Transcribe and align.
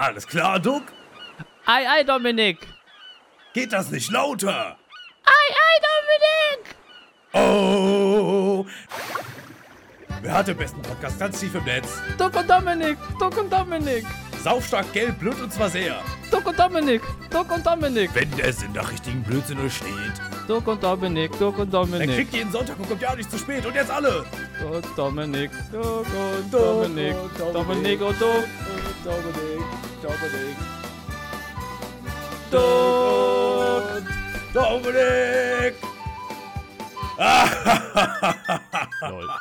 Alles 0.00 0.26
klar, 0.26 0.58
Duck? 0.58 0.84
Ei, 1.66 1.86
ei, 1.86 2.04
Dominik. 2.04 2.66
Geht 3.52 3.70
das 3.70 3.90
nicht 3.90 4.10
lauter? 4.10 4.78
Ei, 5.26 5.46
ei, 5.66 5.80
Dominik. 5.90 6.76
Oh! 7.34 8.66
Wer 10.22 10.32
hat 10.32 10.48
den 10.48 10.56
besten 10.56 10.80
Podcast 10.80 11.18
ganz 11.18 11.38
tief 11.38 11.54
im 11.54 11.64
Netz? 11.64 12.00
Duck 12.16 12.34
und 12.34 12.48
Dominik. 12.48 12.96
Duck 13.18 13.36
und 13.36 13.52
Dominik. 13.52 14.06
Saufstark, 14.42 14.90
gelb, 14.94 15.18
blut 15.18 15.38
und 15.38 15.52
zwar 15.52 15.68
sehr. 15.68 16.00
Duck 16.30 16.46
und 16.46 16.58
Dominik. 16.58 17.02
Duck 17.30 17.52
und 17.52 17.66
Dominik. 17.66 18.08
Wenn 18.14 18.34
der 18.38 18.54
Sinn 18.54 18.72
nach 18.72 18.90
richtigen 18.90 19.22
Blödsinn 19.22 19.58
steht, 19.68 20.14
Duck 20.50 20.66
und 20.66 20.82
Dominik. 20.82 21.30
Duck 21.38 21.58
und 21.60 21.72
dann 21.72 21.88
Dominik. 21.88 22.16
kriegt 22.16 22.34
jeden 22.34 22.50
Sonntag 22.50 22.76
und 22.76 22.88
kommt 22.88 23.00
ja 23.00 23.14
nicht 23.14 23.30
zu 23.30 23.38
spät. 23.38 23.64
Und 23.64 23.72
jetzt 23.72 23.88
alle! 23.88 24.24
Duck, 24.60 24.96
Dominik. 24.96 25.48
Duck 25.70 26.04
und 26.04 26.52
Duck 26.52 26.60
Dominik. 26.60 27.14
und 27.14 27.54
Dominik 27.54 28.00
und 28.00 28.20
Duck. 28.20 28.44
Dominik, 29.04 29.64
Dominik, 30.02 30.56
Duck. 32.50 34.02
Dominik! 34.52 35.74
Lol. 39.08 39.28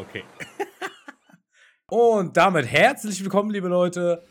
Okay. 0.00 0.24
Und 1.88 2.36
damit 2.36 2.66
herzlich 2.66 3.20
willkommen, 3.22 3.50
liebe 3.50 3.66
Leute, 3.68 4.24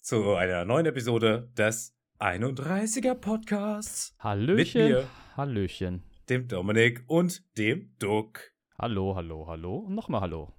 zu 0.00 0.34
einer 0.34 0.64
neuen 0.64 0.86
Episode 0.86 1.50
des 1.58 1.97
31er 2.20 3.14
Podcasts. 3.14 4.12
Hallöchen. 4.18 4.82
Mit 4.82 4.90
mir. 4.90 5.08
Hallöchen. 5.36 6.02
Dem 6.28 6.48
Dominik 6.48 7.04
und 7.06 7.56
dem 7.56 7.94
Duck. 8.00 8.40
Hallo, 8.76 9.14
hallo, 9.14 9.46
hallo. 9.46 9.76
Und 9.76 9.94
nochmal 9.94 10.22
hallo. 10.22 10.52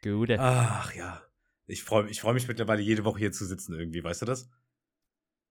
Gute. 0.00 0.36
Ach 0.38 0.94
ja. 0.94 1.20
Ich 1.66 1.82
freue 1.82 2.08
ich 2.08 2.20
freu 2.20 2.32
mich 2.32 2.46
mittlerweile 2.46 2.80
jede 2.80 3.04
Woche 3.04 3.18
hier 3.18 3.32
zu 3.32 3.44
sitzen 3.44 3.76
irgendwie, 3.76 4.04
weißt 4.04 4.22
du 4.22 4.26
das? 4.26 4.48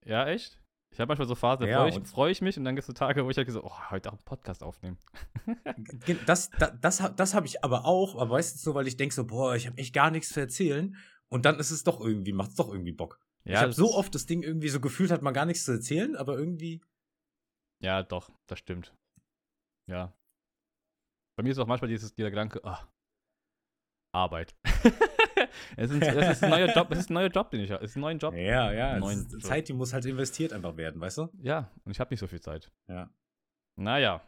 Ja, 0.04 0.26
echt? 0.26 0.58
Ich 0.90 0.98
habe 0.98 1.08
manchmal 1.08 1.28
so 1.28 1.34
Phasen, 1.34 1.66
da 1.66 1.70
Ja, 1.70 1.78
freue 1.80 2.00
ich, 2.00 2.08
freu 2.08 2.30
ich 2.30 2.40
mich 2.40 2.56
und 2.56 2.64
dann 2.64 2.74
gibt 2.74 2.84
es 2.84 2.86
so 2.86 2.94
Tage, 2.94 3.26
wo 3.26 3.30
ich 3.30 3.36
halt 3.36 3.50
so, 3.50 3.62
oh, 3.62 3.90
heute 3.90 4.10
auch 4.10 4.16
einen 4.16 4.24
Podcast 4.24 4.62
aufnehmen. 4.62 4.98
Das, 6.26 6.50
das, 6.58 6.78
das, 6.80 7.12
das 7.16 7.34
habe 7.34 7.46
ich 7.46 7.62
aber 7.64 7.84
auch, 7.84 8.16
aber 8.16 8.32
meistens 8.32 8.62
so, 8.62 8.74
weil 8.74 8.86
ich 8.86 8.96
denke 8.96 9.14
so, 9.14 9.26
boah, 9.26 9.54
ich 9.56 9.66
habe 9.66 9.76
echt 9.76 9.94
gar 9.94 10.10
nichts 10.10 10.30
zu 10.30 10.40
erzählen. 10.40 10.96
Und 11.28 11.44
dann 11.44 11.58
ist 11.58 11.70
es 11.70 11.84
doch 11.84 12.00
irgendwie, 12.00 12.32
macht 12.32 12.50
es 12.50 12.56
doch 12.56 12.70
irgendwie 12.70 12.92
Bock. 12.92 13.20
Ja, 13.44 13.54
ich 13.54 13.60
habe 13.60 13.72
so 13.72 13.94
oft 13.94 14.14
das 14.14 14.26
Ding 14.26 14.42
irgendwie 14.42 14.68
so 14.68 14.80
gefühlt, 14.80 15.10
hat 15.10 15.22
man 15.22 15.34
gar 15.34 15.46
nichts 15.46 15.64
zu 15.64 15.72
erzählen, 15.72 16.16
aber 16.16 16.38
irgendwie. 16.38 16.80
Ja, 17.82 18.02
doch, 18.02 18.30
das 18.46 18.58
stimmt. 18.58 18.94
Ja. 19.88 20.12
Bei 21.36 21.42
mir 21.42 21.50
ist 21.50 21.58
auch 21.58 21.66
manchmal 21.66 21.88
dieses, 21.88 22.14
dieser 22.14 22.30
Gedanke, 22.30 22.62
ah, 22.64 22.88
Arbeit. 24.14 24.54
es, 25.76 25.90
ist, 25.90 26.02
es 26.02 26.30
ist 26.32 26.44
ein 26.44 26.50
neuer 26.50 26.72
Job, 26.72 26.90
es 26.90 26.98
ist 27.00 27.10
ein 27.10 27.14
neuer 27.14 27.30
Job, 27.30 27.50
den 27.50 27.60
ich 27.62 27.70
habe. 27.70 27.84
Es 27.84 27.92
ist 27.92 27.96
ein 27.96 28.00
neuer 28.00 28.16
Job. 28.16 28.34
Ja, 28.34 28.72
ja. 28.72 28.98
Es 28.98 29.16
ist 29.16 29.42
Zeit, 29.42 29.68
die 29.68 29.72
muss 29.72 29.92
halt 29.92 30.04
investiert 30.04 30.52
einfach 30.52 30.76
werden, 30.76 31.00
weißt 31.00 31.18
du? 31.18 31.28
Ja, 31.40 31.70
und 31.84 31.92
ich 31.92 31.98
habe 32.00 32.12
nicht 32.12 32.20
so 32.20 32.26
viel 32.26 32.40
Zeit. 32.40 32.70
Ja. 32.88 33.10
Naja. 33.76 34.22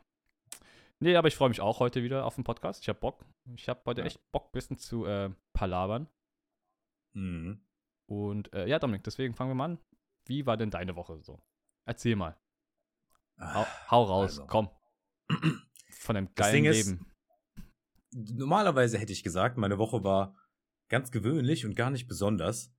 Nee, 1.00 1.16
aber 1.16 1.28
ich 1.28 1.36
freue 1.36 1.50
mich 1.50 1.60
auch 1.60 1.80
heute 1.80 2.02
wieder 2.02 2.24
auf 2.24 2.36
den 2.36 2.44
Podcast. 2.44 2.80
Ich 2.82 2.88
habe 2.88 2.98
Bock. 2.98 3.24
Ich 3.56 3.68
habe 3.68 3.80
heute 3.84 4.00
Ja. 4.00 4.06
echt 4.06 4.20
Bock, 4.32 4.46
ein 4.46 4.52
bisschen 4.52 4.78
zu 4.78 5.04
äh, 5.04 5.30
palabern. 5.52 6.08
Mhm. 7.14 7.60
Und 8.06 8.52
äh, 8.52 8.66
ja, 8.66 8.78
Dominik, 8.78 9.02
deswegen 9.04 9.34
fangen 9.34 9.50
wir 9.50 9.54
mal 9.54 9.64
an. 9.66 9.78
Wie 10.26 10.46
war 10.46 10.56
denn 10.56 10.70
deine 10.70 10.96
Woche 10.96 11.20
so? 11.22 11.40
Erzähl 11.86 12.16
mal. 12.16 12.38
Hau, 13.40 13.66
hau 13.90 14.02
raus, 14.04 14.38
also. 14.38 14.46
komm. 14.46 14.70
Von 15.90 16.16
einem 16.16 16.28
Das 16.34 16.46
geilen 16.48 16.64
ist- 16.66 16.86
Leben. 16.86 17.10
Normalerweise 18.12 18.98
hätte 18.98 19.12
ich 19.12 19.22
gesagt, 19.24 19.56
meine 19.58 19.78
Woche 19.78 20.04
war 20.04 20.36
ganz 20.88 21.10
gewöhnlich 21.10 21.66
und 21.66 21.74
gar 21.74 21.90
nicht 21.90 22.06
besonders. 22.06 22.72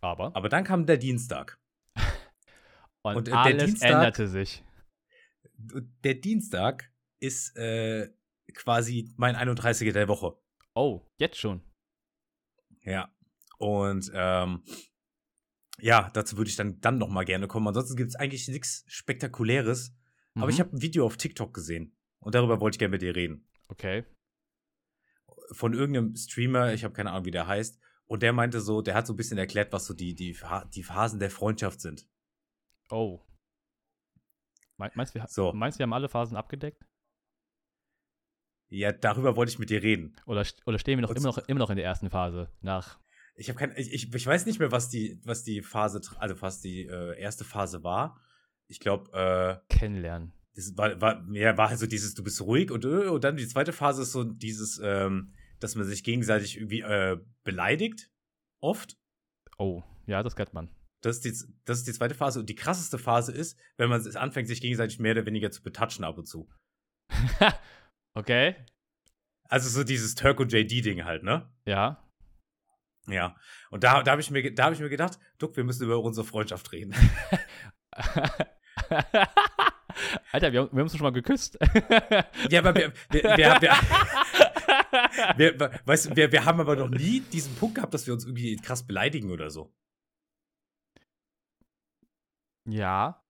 Aber, 0.00 0.34
Aber 0.36 0.48
dann 0.48 0.62
kam 0.64 0.86
der 0.86 0.98
Dienstag. 0.98 1.58
und, 3.02 3.16
und, 3.16 3.28
äh, 3.28 3.30
der 3.32 3.38
alles 3.40 3.64
Dienstag- 3.64 3.90
änderte 3.90 4.28
sich. 4.28 4.62
Der 5.56 6.14
Dienstag 6.14 6.92
ist 7.20 7.56
äh, 7.56 8.14
quasi 8.54 9.12
mein 9.16 9.34
31er 9.34 9.92
der 9.92 10.06
Woche. 10.06 10.38
Oh, 10.74 11.04
jetzt 11.18 11.36
schon. 11.38 11.60
Ja. 12.82 13.12
Und 13.58 14.10
ähm, 14.14 14.62
ja, 15.80 16.10
dazu 16.14 16.36
würde 16.36 16.48
ich 16.50 16.56
dann, 16.56 16.80
dann 16.80 16.98
noch 16.98 17.08
mal 17.08 17.24
gerne 17.24 17.46
kommen. 17.48 17.68
Ansonsten 17.68 17.96
gibt 17.96 18.10
es 18.10 18.16
eigentlich 18.16 18.48
nichts 18.48 18.84
Spektakuläres. 18.88 19.94
Aber 20.34 20.48
ich 20.50 20.56
Mhm. 20.58 20.60
habe 20.62 20.76
ein 20.76 20.82
Video 20.82 21.04
auf 21.04 21.16
TikTok 21.16 21.52
gesehen. 21.54 21.96
Und 22.20 22.34
darüber 22.34 22.60
wollte 22.60 22.76
ich 22.76 22.78
gerne 22.78 22.92
mit 22.92 23.02
dir 23.02 23.14
reden. 23.14 23.48
Okay. 23.68 24.04
Von 25.52 25.72
irgendeinem 25.74 26.14
Streamer, 26.16 26.72
ich 26.74 26.84
habe 26.84 26.94
keine 26.94 27.10
Ahnung, 27.10 27.24
wie 27.24 27.30
der 27.30 27.46
heißt. 27.46 27.80
Und 28.06 28.22
der 28.22 28.32
meinte 28.32 28.60
so, 28.60 28.80
der 28.82 28.94
hat 28.94 29.06
so 29.06 29.12
ein 29.12 29.16
bisschen 29.16 29.38
erklärt, 29.38 29.72
was 29.72 29.86
so 29.86 29.94
die, 29.94 30.14
die, 30.14 30.36
die 30.74 30.82
Phasen 30.82 31.20
der 31.20 31.30
Freundschaft 31.30 31.80
sind. 31.80 32.08
Oh. 32.90 33.20
Me- 34.78 34.90
Meinst 34.94 35.14
du, 35.14 35.18
wir, 35.20 35.26
So. 35.28 35.52
meinst, 35.52 35.78
wir 35.78 35.84
haben 35.84 35.92
alle 35.92 36.08
Phasen 36.08 36.36
abgedeckt? 36.36 36.84
Ja, 38.70 38.92
darüber 38.92 39.36
wollte 39.36 39.50
ich 39.52 39.58
mit 39.58 39.70
dir 39.70 39.82
reden. 39.82 40.16
Oder, 40.26 40.46
oder 40.66 40.78
stehen 40.78 40.98
wir 40.98 41.02
noch 41.02 41.10
immer, 41.10 41.20
noch 41.28 41.38
immer 41.38 41.58
noch 41.58 41.70
in 41.70 41.76
der 41.76 41.84
ersten 41.86 42.10
Phase? 42.10 42.50
Nach. 42.60 42.98
Ich 43.38 43.48
habe 43.48 43.58
kein, 43.58 43.72
ich, 43.76 43.92
ich, 43.92 44.12
ich 44.12 44.26
weiß 44.26 44.46
nicht 44.46 44.58
mehr, 44.58 44.72
was 44.72 44.88
die, 44.88 45.20
was 45.24 45.44
die 45.44 45.62
Phase, 45.62 46.00
also 46.18 46.42
was 46.42 46.60
die 46.60 46.86
äh, 46.86 47.18
erste 47.18 47.44
Phase 47.44 47.84
war. 47.84 48.20
Ich 48.66 48.80
glaube, 48.80 49.12
äh, 49.12 49.72
Kennenlernen. 49.72 50.32
das 50.54 50.76
war, 50.76 51.00
war, 51.00 51.24
ja, 51.30 51.56
war 51.56 51.68
halt 51.68 51.78
so 51.78 51.86
dieses, 51.86 52.14
du 52.14 52.24
bist 52.24 52.40
ruhig 52.40 52.72
und, 52.72 52.84
äh, 52.84 53.06
und 53.06 53.22
dann 53.22 53.36
die 53.36 53.46
zweite 53.46 53.72
Phase 53.72 54.02
ist 54.02 54.12
so 54.12 54.24
dieses, 54.24 54.80
ähm, 54.82 55.32
dass 55.60 55.76
man 55.76 55.86
sich 55.86 56.02
gegenseitig 56.02 56.56
irgendwie 56.56 56.80
äh, 56.80 57.18
beleidigt. 57.44 58.10
Oft. 58.60 58.98
Oh, 59.56 59.82
ja, 60.06 60.22
das 60.24 60.34
kennt 60.34 60.52
man. 60.52 60.70
Das 61.00 61.16
ist, 61.16 61.24
die, 61.24 61.54
das 61.64 61.78
ist 61.78 61.86
die 61.86 61.92
zweite 61.92 62.16
Phase. 62.16 62.40
Und 62.40 62.48
die 62.48 62.56
krasseste 62.56 62.98
Phase 62.98 63.30
ist, 63.30 63.56
wenn 63.76 63.88
man 63.88 64.00
es 64.00 64.16
anfängt, 64.16 64.48
sich 64.48 64.60
gegenseitig 64.60 64.98
mehr 64.98 65.12
oder 65.12 65.26
weniger 65.26 65.52
zu 65.52 65.62
betatschen 65.62 66.04
ab 66.04 66.18
und 66.18 66.26
zu. 66.26 66.48
okay. 68.14 68.56
Also 69.44 69.68
so 69.68 69.84
dieses 69.84 70.16
Turco-JD-Ding 70.16 71.04
halt, 71.04 71.22
ne? 71.22 71.48
Ja. 71.64 72.04
Ja. 73.08 73.36
Und 73.70 73.84
da, 73.84 74.02
da 74.02 74.10
habe 74.12 74.20
ich, 74.20 74.30
mir 74.30 74.54
da 74.54 74.64
hab 74.66 74.72
ich 74.72 74.80
mir 74.80 74.88
gedacht, 74.88 75.18
Duck, 75.38 75.56
wir 75.56 75.64
müssen 75.64 75.84
über 75.84 75.98
unsere 76.00 76.26
Freundschaft 76.26 76.70
reden. 76.72 76.94
Alter, 80.32 80.52
wir, 80.52 80.60
haben- 80.60 80.70
wir 80.72 80.78
haben 80.78 80.82
uns 80.82 80.92
schon 80.92 81.02
mal 81.02 81.10
geküsst. 81.12 81.58
ja, 82.50 82.60
aber 82.60 82.74
wir, 82.74 82.92
wir, 83.10 83.22
wir, 83.36 83.54
haben- 83.54 83.62
wir, 85.36 85.58
wir, 85.58 85.80
weißt 85.86 86.14
wir, 86.16 86.30
wir 86.32 86.44
haben 86.44 86.60
aber 86.60 86.76
noch 86.76 86.88
nie 86.90 87.20
diesen 87.20 87.54
Punkt 87.56 87.74
gehabt, 87.76 87.94
dass 87.94 88.06
wir 88.06 88.14
uns 88.14 88.24
irgendwie 88.24 88.56
krass 88.56 88.86
beleidigen 88.86 89.30
oder 89.30 89.50
so. 89.50 89.74
ja. 92.66 93.22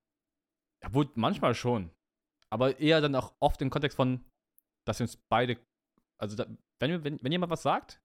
Ja, 0.80 0.94
wohl, 0.94 1.10
manchmal 1.16 1.56
schon. 1.56 1.90
Aber 2.50 2.78
eher 2.78 3.00
dann 3.00 3.16
auch 3.16 3.34
oft 3.40 3.60
im 3.62 3.68
Kontext 3.70 3.96
von, 3.96 4.24
dass 4.86 5.00
wir 5.00 5.04
uns 5.04 5.16
beide. 5.16 5.58
Also, 6.18 6.36
da, 6.36 6.46
wenn, 6.78 7.02
wenn, 7.02 7.18
wenn 7.20 7.32
jemand 7.32 7.50
was 7.50 7.62
sagt, 7.62 8.00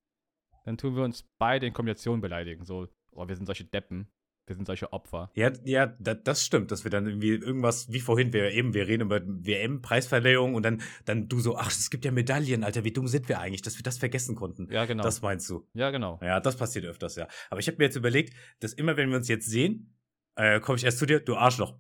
dann 0.63 0.77
tun 0.77 0.95
wir 0.95 1.03
uns 1.03 1.27
beide 1.37 1.65
in 1.65 1.73
Kombination 1.73 2.21
beleidigen. 2.21 2.65
So, 2.65 2.87
oh, 3.11 3.27
wir 3.27 3.35
sind 3.35 3.45
solche 3.45 3.65
Deppen. 3.65 4.07
Wir 4.45 4.55
sind 4.55 4.65
solche 4.65 4.91
Opfer. 4.91 5.31
Ja, 5.35 5.53
ja, 5.63 5.95
da, 5.99 6.13
das 6.13 6.45
stimmt, 6.45 6.71
dass 6.71 6.83
wir 6.83 6.91
dann 6.91 7.07
irgendwie 7.07 7.29
irgendwas, 7.29 7.93
wie 7.93 8.01
vorhin, 8.01 8.33
wir 8.33 8.51
eben, 8.51 8.73
wir 8.73 8.87
reden 8.87 9.03
über 9.03 9.21
WM-Preisverleihung 9.23 10.53
und 10.53 10.63
dann, 10.63 10.81
dann 11.05 11.29
du 11.29 11.39
so, 11.39 11.55
ach, 11.55 11.71
es 11.71 11.89
gibt 11.89 12.03
ja 12.03 12.11
Medaillen, 12.11 12.65
Alter, 12.65 12.83
wie 12.83 12.91
dumm 12.91 13.07
sind 13.07 13.29
wir 13.29 13.39
eigentlich, 13.39 13.61
dass 13.61 13.77
wir 13.77 13.83
das 13.83 13.97
vergessen 13.97 14.35
konnten. 14.35 14.69
Ja, 14.69 14.83
genau. 14.83 15.03
Das 15.03 15.21
meinst 15.21 15.49
du. 15.49 15.65
ja, 15.73 15.91
genau. 15.91 16.19
Ja, 16.21 16.41
das 16.41 16.57
passiert 16.57 16.83
öfters, 16.83 17.15
ja. 17.15 17.29
Aber 17.49 17.61
ich 17.61 17.67
habe 17.67 17.77
mir 17.77 17.85
jetzt 17.85 17.95
überlegt, 17.95 18.33
dass 18.59 18.73
immer, 18.73 18.97
wenn 18.97 19.09
wir 19.09 19.15
uns 19.15 19.29
jetzt 19.29 19.49
sehen, 19.49 19.95
äh, 20.35 20.59
komme 20.59 20.77
ich 20.77 20.83
erst 20.83 20.97
zu 20.97 21.05
dir, 21.05 21.21
du 21.21 21.37
Arschloch. 21.37 21.77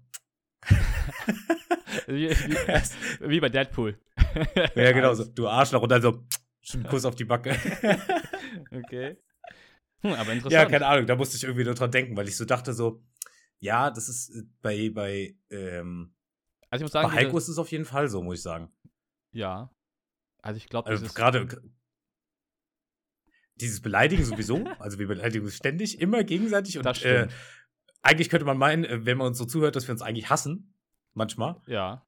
Wie, 2.07 2.29
wie, 2.29 2.57
wie 3.29 3.39
bei 3.39 3.49
Deadpool. 3.49 3.97
Ja, 4.75 4.91
genau 4.91 5.13
so, 5.13 5.25
du 5.25 5.47
Arschloch 5.47 5.81
und 5.81 5.89
dann 5.89 6.01
so, 6.01 6.25
einen 6.73 6.83
Kuss 6.85 7.05
auf 7.05 7.15
die 7.15 7.25
Backe. 7.25 7.55
Okay. 8.71 9.17
Hm, 10.01 10.13
aber 10.13 10.33
interessant. 10.33 10.51
ja, 10.51 10.65
keine 10.65 10.85
Ahnung, 10.85 11.07
da 11.07 11.15
musste 11.15 11.37
ich 11.37 11.43
irgendwie 11.43 11.63
nur 11.63 11.75
dran 11.75 11.91
denken, 11.91 12.15
weil 12.17 12.27
ich 12.27 12.35
so 12.35 12.45
dachte 12.45 12.73
so, 12.73 13.03
ja, 13.59 13.89
das 13.89 14.09
ist 14.09 14.29
äh, 14.29 14.43
bei, 14.61 14.89
bei, 14.89 15.35
ähm, 15.49 16.13
Also 16.69 16.83
ich 16.83 16.85
muss 16.85 16.91
bei 16.91 17.01
sagen, 17.03 17.13
Heiko 17.13 17.31
diese, 17.31 17.37
ist 17.37 17.47
es 17.49 17.57
auf 17.57 17.71
jeden 17.71 17.85
Fall 17.85 18.09
so, 18.09 18.21
muss 18.21 18.37
ich 18.37 18.43
sagen. 18.43 18.71
ja. 19.31 19.69
Also 20.41 20.57
ich 20.57 20.67
glaube, 20.67 20.89
Also 20.89 21.05
gerade 21.13 21.47
dieses 23.55 23.81
Beleidigen 23.81 24.25
sowieso, 24.25 24.65
also 24.79 24.99
wir 24.99 25.07
beleidigen 25.07 25.45
uns 25.45 25.55
ständig, 25.55 26.01
immer 26.01 26.25
gegenseitig 26.25 26.77
und 26.77 26.85
Das 26.85 27.01
äh, 27.03 27.29
eigentlich 28.01 28.29
könnte 28.29 28.45
man 28.45 28.57
meinen, 28.57 28.83
äh, 28.83 29.05
wenn 29.05 29.17
man 29.17 29.27
uns 29.27 29.37
so 29.37 29.45
zuhört, 29.45 29.77
dass 29.77 29.87
wir 29.87 29.93
uns 29.93 30.01
eigentlich 30.01 30.29
hassen, 30.29 30.75
manchmal. 31.13 31.61
ja. 31.67 32.05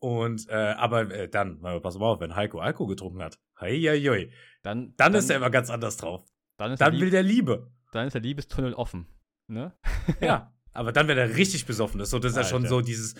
Und 0.00 0.48
äh, 0.48 0.54
aber 0.54 1.10
äh, 1.10 1.28
dann, 1.28 1.60
pass 1.60 1.98
mal 1.98 2.06
auf, 2.06 2.20
wenn 2.20 2.34
Heiko 2.34 2.58
Alkohol 2.58 2.88
getrunken 2.88 3.22
hat, 3.22 3.38
hei, 3.60 3.76
hei, 3.78 4.00
hei, 4.00 4.30
Dann, 4.62 4.94
dann, 4.96 5.14
ist 5.14 5.28
er 5.30 5.36
immer 5.36 5.50
ganz 5.50 5.68
anders 5.70 5.98
drauf. 5.98 6.24
dann 6.56 6.72
ist 6.72 6.80
Dann 6.80 6.92
der 6.92 7.00
will 7.02 7.10
der 7.10 7.22
Liebe. 7.22 7.70
dann 7.92 8.06
ist 8.06 8.14
der 8.14 8.22
Liebestunnel 8.22 8.74
offen. 8.74 9.06
Ne? 9.46 9.74
Ja. 10.20 10.52
Aber 10.72 10.92
dann, 10.92 11.08
wenn 11.08 11.18
er 11.18 11.36
richtig 11.36 11.66
besoffen 11.66 12.00
ist, 12.00 12.10
so 12.10 12.18
das 12.20 12.30
ist 12.32 12.36
ja 12.36 12.44
schon 12.44 12.64
so 12.64 12.80
dieses 12.80 13.16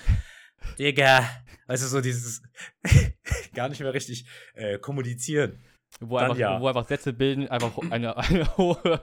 Digga, 0.78 1.28
also 1.66 1.88
so 1.88 2.00
dieses 2.00 2.42
gar 3.54 3.68
nicht 3.68 3.80
mehr 3.80 3.92
richtig 3.92 4.26
äh, 4.54 4.78
kommunizieren. 4.78 5.58
Wo 5.98 6.16
Dann 6.16 6.26
einfach, 6.26 6.38
ja. 6.38 6.60
wo 6.60 6.68
einfach 6.68 6.86
Sätze 6.86 7.12
bilden, 7.12 7.48
einfach 7.48 7.76
eine, 7.90 8.16
eine 8.16 8.56
hohe 8.56 9.02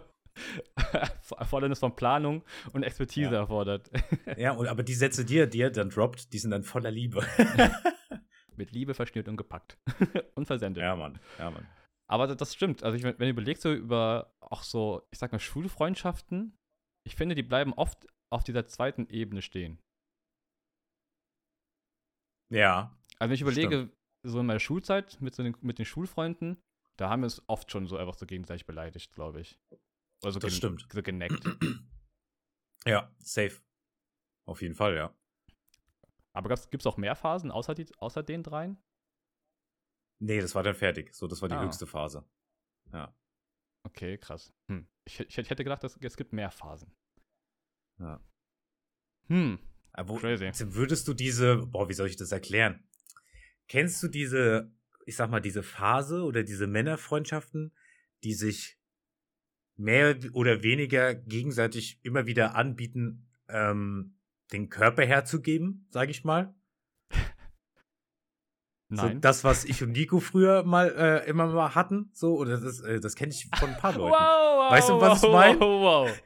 Erfordernis 1.37 1.79
von 1.79 1.95
Planung 1.95 2.43
und 2.73 2.83
Expertise 2.83 3.31
Ja. 3.31 3.39
erfordert. 3.41 3.89
Ja, 4.37 4.51
und, 4.51 4.67
aber 4.67 4.83
die 4.83 4.93
Sätze, 4.93 5.25
die 5.25 5.37
er 5.39 5.47
dir 5.47 5.69
dann 5.71 5.89
droppt, 5.89 6.33
die 6.33 6.39
sind 6.39 6.51
dann 6.51 6.63
voller 6.63 6.91
Liebe. 6.91 7.25
Mit 8.55 8.71
Liebe 8.71 8.93
verschnürt 8.93 9.27
und 9.27 9.37
gepackt. 9.37 9.77
und 10.35 10.45
versendet. 10.45 10.81
ja, 10.83 10.95
Mann. 10.95 11.19
Ja, 11.37 11.51
Mann. 11.51 11.67
Aber 12.09 12.33
das 12.35 12.53
stimmt. 12.53 12.83
Also, 12.83 12.97
ich, 12.97 13.03
wenn 13.03 13.17
du 13.17 13.29
überlegst, 13.29 13.63
so 13.63 13.73
über 13.73 14.33
auch 14.39 14.63
so, 14.63 15.03
ich 15.11 15.19
sag 15.19 15.31
mal, 15.31 15.39
Schulfreundschaften, 15.39 16.55
ich 17.05 17.15
finde, 17.15 17.35
die 17.35 17.43
bleiben 17.43 17.73
oft 17.73 18.07
auf 18.31 18.43
dieser 18.43 18.65
zweiten 18.65 19.07
Ebene 19.09 19.41
stehen. 19.41 19.79
Ja. 22.49 22.95
Also, 23.19 23.29
wenn 23.29 23.35
ich 23.35 23.41
überlege, 23.41 23.89
so 24.25 24.39
in 24.39 24.45
meiner 24.45 24.59
Schulzeit 24.59 25.17
mit, 25.21 25.35
so 25.35 25.43
den, 25.43 25.55
mit 25.61 25.79
den 25.79 25.85
Schulfreunden, 25.85 26.57
da 26.97 27.09
haben 27.09 27.21
wir 27.21 27.27
es 27.27 27.43
oft 27.47 27.71
schon 27.71 27.87
so 27.87 27.97
einfach 27.97 28.15
so 28.15 28.25
gegenseitig 28.25 28.65
beleidigt, 28.65 29.13
glaube 29.13 29.41
ich. 29.41 29.59
Oder 30.23 30.31
so, 30.31 30.39
Das 30.39 30.55
stimmt. 30.55 30.87
so 30.91 31.01
geneckt. 31.01 31.43
Ja, 32.85 33.13
safe. 33.19 33.59
Auf 34.45 34.61
jeden 34.61 34.75
Fall, 34.75 34.95
ja. 34.95 35.13
Aber 36.31 36.47
gibt 36.69 36.81
es 36.83 36.87
auch 36.87 36.95
mehr 36.95 37.15
Phasen 37.15 37.51
außer, 37.51 37.73
die, 37.73 37.85
außer 37.97 38.23
den 38.23 38.43
dreien? 38.43 38.77
Nee, 40.19 40.39
das 40.39 40.55
war 40.55 40.63
dann 40.63 40.75
fertig. 40.75 41.13
So, 41.13 41.27
das 41.27 41.41
war 41.41 41.49
die 41.49 41.55
Ah. 41.55 41.63
höchste 41.65 41.85
Phase. 41.85 42.23
Ja. 42.93 43.13
Okay, 43.83 44.17
krass. 44.17 44.53
Hm. 44.69 44.87
Ich, 45.03 45.19
ich, 45.19 45.37
ich 45.37 45.49
hätte 45.49 45.65
gedacht, 45.65 45.83
dass, 45.83 45.97
es 45.97 46.15
gibt 46.15 46.31
mehr 46.31 46.49
Phasen. 46.51 46.95
ja. 47.99 48.23
Hm. 49.27 49.59
Aber 49.91 50.09
wo, 50.09 50.15
Crazy. 50.17 50.49
würdest 50.73 51.07
du 51.09 51.13
diese, 51.13 51.57
boah, 51.57 51.89
wie 51.89 51.93
soll 51.93 52.07
ich 52.07 52.15
das 52.15 52.31
erklären? 52.31 52.87
Kennst 53.67 54.01
du 54.01 54.07
diese, 54.07 54.71
ich 55.05 55.17
sag 55.17 55.29
mal, 55.29 55.41
diese 55.41 55.63
Phase 55.63 56.23
oder 56.23 56.43
diese 56.43 56.67
Männerfreundschaften, 56.67 57.75
die 58.23 58.33
sich 58.33 58.79
mehr 59.77 60.17
oder 60.33 60.63
weniger 60.63 61.15
gegenseitig 61.15 61.99
immer 62.03 62.25
wieder 62.25 62.55
anbieten, 62.55 63.27
ähm, 63.47 64.17
den 64.51 64.69
Körper 64.69 65.05
herzugeben, 65.05 65.87
sag 65.89 66.09
ich 66.09 66.23
mal? 66.23 66.53
So 68.89 69.05
Nein. 69.05 69.19
das, 69.19 69.43
was 69.43 69.65
ich 69.65 69.83
und 69.83 69.91
Nico 69.91 70.21
früher 70.21 70.63
mal 70.63 70.87
äh, 70.97 71.29
immer 71.29 71.47
mal 71.47 71.75
hatten, 71.75 72.09
so, 72.13 72.37
oder 72.37 72.57
das, 72.57 72.79
äh, 72.79 73.01
das 73.01 73.15
kenne 73.15 73.33
ich 73.33 73.49
von 73.59 73.69
ein 73.71 73.77
paar 73.77 73.91
Leuten. 73.97 74.13
wow, 74.13 74.71
Weißt 74.71 74.89
du, 74.89 75.01
was 75.01 75.21
ich 75.21 75.27
wow, 75.27 75.33
mein? 75.33 75.59
Wow, 75.59 75.81
wow. 75.81 76.23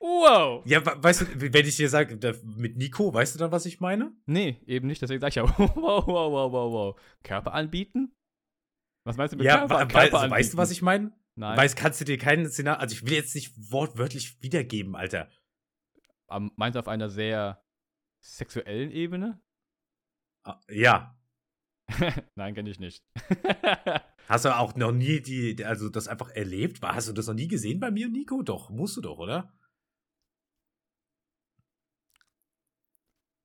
Wow. 0.00 0.62
Ja, 0.66 0.82
weißt 1.02 1.22
du, 1.22 1.26
wenn 1.52 1.66
ich 1.66 1.76
dir 1.76 1.88
sage, 1.88 2.18
mit 2.44 2.76
Nico, 2.76 3.12
weißt 3.12 3.34
du 3.34 3.38
dann, 3.38 3.52
was 3.52 3.64
ich 3.66 3.80
meine? 3.80 4.12
Nee, 4.26 4.60
eben 4.66 4.86
nicht. 4.86 5.00
Deswegen 5.00 5.20
sag 5.20 5.28
ich 5.28 5.34
ja, 5.36 5.44
wow, 5.58 5.76
wow, 5.76 6.06
wow, 6.06 6.52
wow, 6.52 6.72
wow. 6.72 7.00
Körper 7.22 7.54
anbieten? 7.54 8.12
Was 9.04 9.16
meinst 9.16 9.32
du 9.32 9.38
mit 9.38 9.46
Ja, 9.46 9.58
Körper, 9.60 9.78
Körper 9.78 9.94
also, 9.96 10.16
anbieten? 10.18 10.32
weißt 10.32 10.52
du, 10.52 10.56
was 10.58 10.70
ich 10.70 10.82
meine? 10.82 11.12
Nein. 11.36 11.56
Weißt, 11.56 11.76
kannst 11.76 12.00
du 12.00 12.04
dir 12.04 12.18
keinen 12.18 12.48
Szenario, 12.50 12.80
also 12.80 12.94
ich 12.94 13.02
will 13.04 13.12
jetzt 13.14 13.34
nicht 13.34 13.52
wortwörtlich 13.72 14.42
wiedergeben, 14.42 14.94
Alter. 14.96 15.28
Meinst 16.56 16.76
du 16.76 16.80
auf 16.80 16.88
einer 16.88 17.08
sehr 17.10 17.64
sexuellen 18.20 18.90
Ebene? 18.90 19.40
Ah, 20.44 20.60
Ja. 20.68 21.16
Nein, 22.36 22.54
kenne 22.54 22.70
ich 22.70 22.78
nicht. 22.78 23.02
Hast 24.28 24.44
du 24.44 24.56
auch 24.56 24.76
noch 24.76 24.92
nie 24.92 25.20
die, 25.20 25.56
die- 25.56 25.64
also 25.64 25.88
das 25.88 26.06
einfach 26.06 26.30
erlebt? 26.30 26.80
Hast 26.82 27.08
du 27.08 27.12
das 27.12 27.26
noch 27.26 27.34
nie 27.34 27.48
gesehen 27.48 27.80
bei 27.80 27.90
mir 27.90 28.06
und 28.06 28.12
Nico? 28.12 28.42
Doch, 28.42 28.70
musst 28.70 28.96
du 28.96 29.00
doch, 29.00 29.18
oder? 29.18 29.52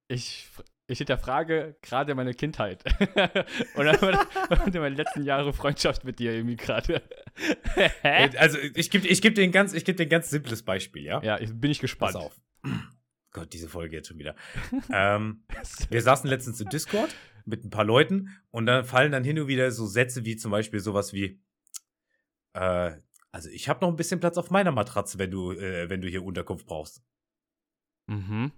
ich, 0.08 0.48
ich 0.88 1.00
hinterfrage 1.00 1.78
gerade 1.82 2.14
meine 2.16 2.34
Kindheit. 2.34 2.84
Oder 3.76 4.02
und 4.04 4.74
meine 4.74 4.96
letzten 4.96 5.24
Jahre 5.24 5.52
Freundschaft 5.54 6.04
mit 6.04 6.20
dir 6.20 6.34
irgendwie 6.34 6.56
gerade. 6.56 7.02
Äh, 8.04 8.30
Also 8.38 8.58
ich 8.76 8.90
gebe 8.90 9.06
ich 9.06 9.22
geb 9.22 9.36
dir 9.36 9.44
ein 9.44 9.52
ganz, 9.52 9.74
ich 9.74 9.84
gebe 9.84 9.98
dir 9.98 10.04
ein 10.04 10.10
ganz 10.10 10.30
simples 10.30 10.64
Beispiel, 10.64 11.04
ja? 11.04 11.22
Ja, 11.22 11.38
ich, 11.38 11.54
bin 11.54 11.70
ich 11.70 11.80
gespannt. 11.80 12.14
Pass 12.14 12.24
auf. 12.24 12.40
Gott, 13.32 13.52
diese 13.52 13.68
Folge 13.68 13.98
jetzt 13.98 14.08
schon 14.08 14.18
wieder. 14.18 14.36
ähm, 14.94 15.44
wir 15.90 16.02
saßen 16.02 16.30
letztens 16.30 16.62
im 16.62 16.70
Discord 16.70 17.14
mit 17.44 17.66
ein 17.66 17.70
paar 17.70 17.84
Leuten 17.84 18.30
und 18.52 18.66
dann 18.68 18.86
fallen 18.86 19.12
dann 19.12 19.26
hin 19.26 19.38
und 19.38 19.48
wieder 19.48 19.70
so 19.72 19.86
Sätze 19.86 20.24
wie 20.24 20.38
zum 20.38 20.52
Beispiel 20.52 20.80
sowas 20.80 21.12
wie, 21.12 21.42
äh, 22.54 22.94
also 23.34 23.50
ich 23.50 23.68
habe 23.68 23.82
noch 23.82 23.90
ein 23.90 23.98
bisschen 23.98 24.22
Platz 24.22 24.38
auf 24.38 24.52
meiner 24.52 24.72
Matratze, 24.72 25.20
wenn 25.20 25.32
du, 25.32 25.52
äh, 25.52 25.90
wenn 25.90 26.00
du 26.00 26.08
hier 26.08 26.24
Unterkunft 26.24 26.66
brauchst. 26.66 27.04
Mhm. 28.08 28.54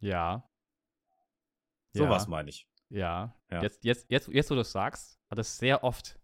Ja. 0.00 0.48
Sowas 1.92 2.24
ja. 2.24 2.30
meine 2.30 2.50
ich. 2.50 2.68
Ja. 2.88 3.34
Ja. 3.50 3.62
Jetzt, 3.62 3.84
jetzt, 3.84 4.06
jetzt, 4.10 4.28
jetzt, 4.28 4.50
wo 4.50 4.54
du 4.54 4.60
das 4.60 4.72
sagst, 4.72 5.20
hat 5.30 5.38
das 5.38 5.58
sehr 5.58 5.84
oft. 5.84 6.18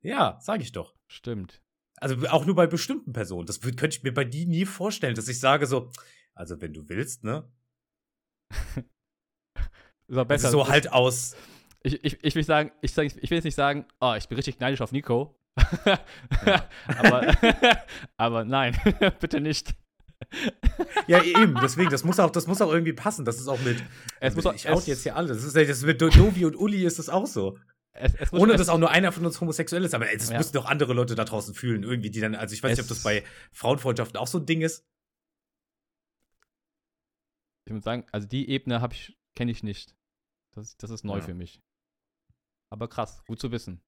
Ja, 0.00 0.38
sage 0.40 0.62
ich 0.62 0.72
doch. 0.72 0.94
Stimmt. 1.06 1.62
Also 1.96 2.16
auch 2.28 2.44
nur 2.44 2.54
bei 2.54 2.66
bestimmten 2.66 3.12
Personen. 3.12 3.46
Das 3.46 3.60
könnte 3.60 3.88
ich 3.88 4.02
mir 4.02 4.12
bei 4.12 4.24
die 4.24 4.46
nie 4.46 4.66
vorstellen, 4.66 5.14
dass 5.14 5.28
ich 5.28 5.38
sage 5.38 5.66
so, 5.66 5.90
also 6.34 6.60
wenn 6.60 6.72
du 6.72 6.88
willst, 6.88 7.24
ne? 7.24 7.50
Auch 10.10 10.24
Besser. 10.24 10.24
besser. 10.26 10.50
so 10.50 10.68
halt 10.68 10.92
aus. 10.92 11.34
ich, 11.82 12.04
ich, 12.04 12.22
ich 12.22 12.34
will 12.34 12.44
sagen, 12.44 12.72
ich, 12.82 12.92
sag, 12.92 13.06
ich 13.06 13.30
will 13.30 13.38
jetzt 13.38 13.44
nicht 13.44 13.54
sagen, 13.54 13.86
oh, 14.00 14.14
ich 14.18 14.28
bin 14.28 14.36
richtig 14.36 14.60
neidisch 14.60 14.82
auf 14.82 14.92
Nico. 14.92 15.40
aber, 16.86 17.34
aber 18.18 18.44
nein, 18.44 18.76
bitte 19.20 19.40
nicht. 19.40 19.74
Ja, 21.06 21.22
eben, 21.22 21.54
deswegen, 21.62 21.90
das 21.90 22.02
muss 22.04 22.18
auch, 22.18 22.30
das 22.30 22.46
muss 22.46 22.60
auch 22.62 22.72
irgendwie 22.72 22.92
passen. 22.92 23.24
Das 23.24 23.38
ist 23.38 23.48
auch 23.48 23.60
mit. 23.60 23.82
Es 24.20 24.34
muss 24.34 24.46
auch- 24.46 24.54
ich 24.54 24.68
out 24.68 24.78
es- 24.78 24.86
jetzt 24.86 25.02
hier 25.02 25.16
alle. 25.16 25.28
Das 25.28 25.42
ist 25.44 25.54
das 25.56 25.82
mit 25.82 26.00
Dovi 26.00 26.44
und 26.46 26.56
Uli 26.56 26.84
ist 26.84 26.98
das 26.98 27.08
auch 27.08 27.26
so. 27.26 27.58
Es, 27.92 28.14
es 28.16 28.32
Ohne 28.32 28.52
es, 28.54 28.58
dass 28.58 28.68
auch 28.70 28.78
nur 28.78 28.90
einer 28.90 29.12
von 29.12 29.24
uns 29.24 29.40
homosexuell 29.40 29.84
ist, 29.84 29.94
aber 29.94 30.08
ey, 30.10 30.16
das 30.16 30.30
Ja. 30.30 30.38
müssen 30.38 30.54
doch 30.54 30.64
andere 30.64 30.94
Leute 30.94 31.14
da 31.14 31.24
draußen 31.24 31.54
fühlen, 31.54 31.84
irgendwie, 31.84 32.10
die 32.10 32.20
dann, 32.20 32.34
also 32.34 32.52
ich 32.54 32.62
weiß 32.62 32.70
nicht, 32.76 32.80
ob 32.84 32.88
das 32.88 32.98
Es- 32.98 33.04
bei 33.04 33.22
Frauenfreundschaften 33.52 34.16
auch 34.18 34.26
so 34.26 34.38
ein 34.38 34.46
Ding 34.46 34.62
ist. 34.62 34.84
Ich 37.66 37.72
muss 37.72 37.84
sagen, 37.84 38.04
also 38.12 38.26
die 38.26 38.48
Ebene 38.50 38.80
habe 38.80 38.94
ich, 38.94 39.16
kenne 39.34 39.50
ich 39.50 39.62
nicht. 39.62 39.94
Das, 40.54 40.76
das 40.76 40.90
ist 40.90 41.04
neu 41.04 41.18
Ja. 41.18 41.22
für 41.22 41.34
mich. 41.34 41.62
Aber 42.70 42.88
krass, 42.88 43.22
gut 43.26 43.40
zu 43.40 43.50
wissen. 43.52 43.82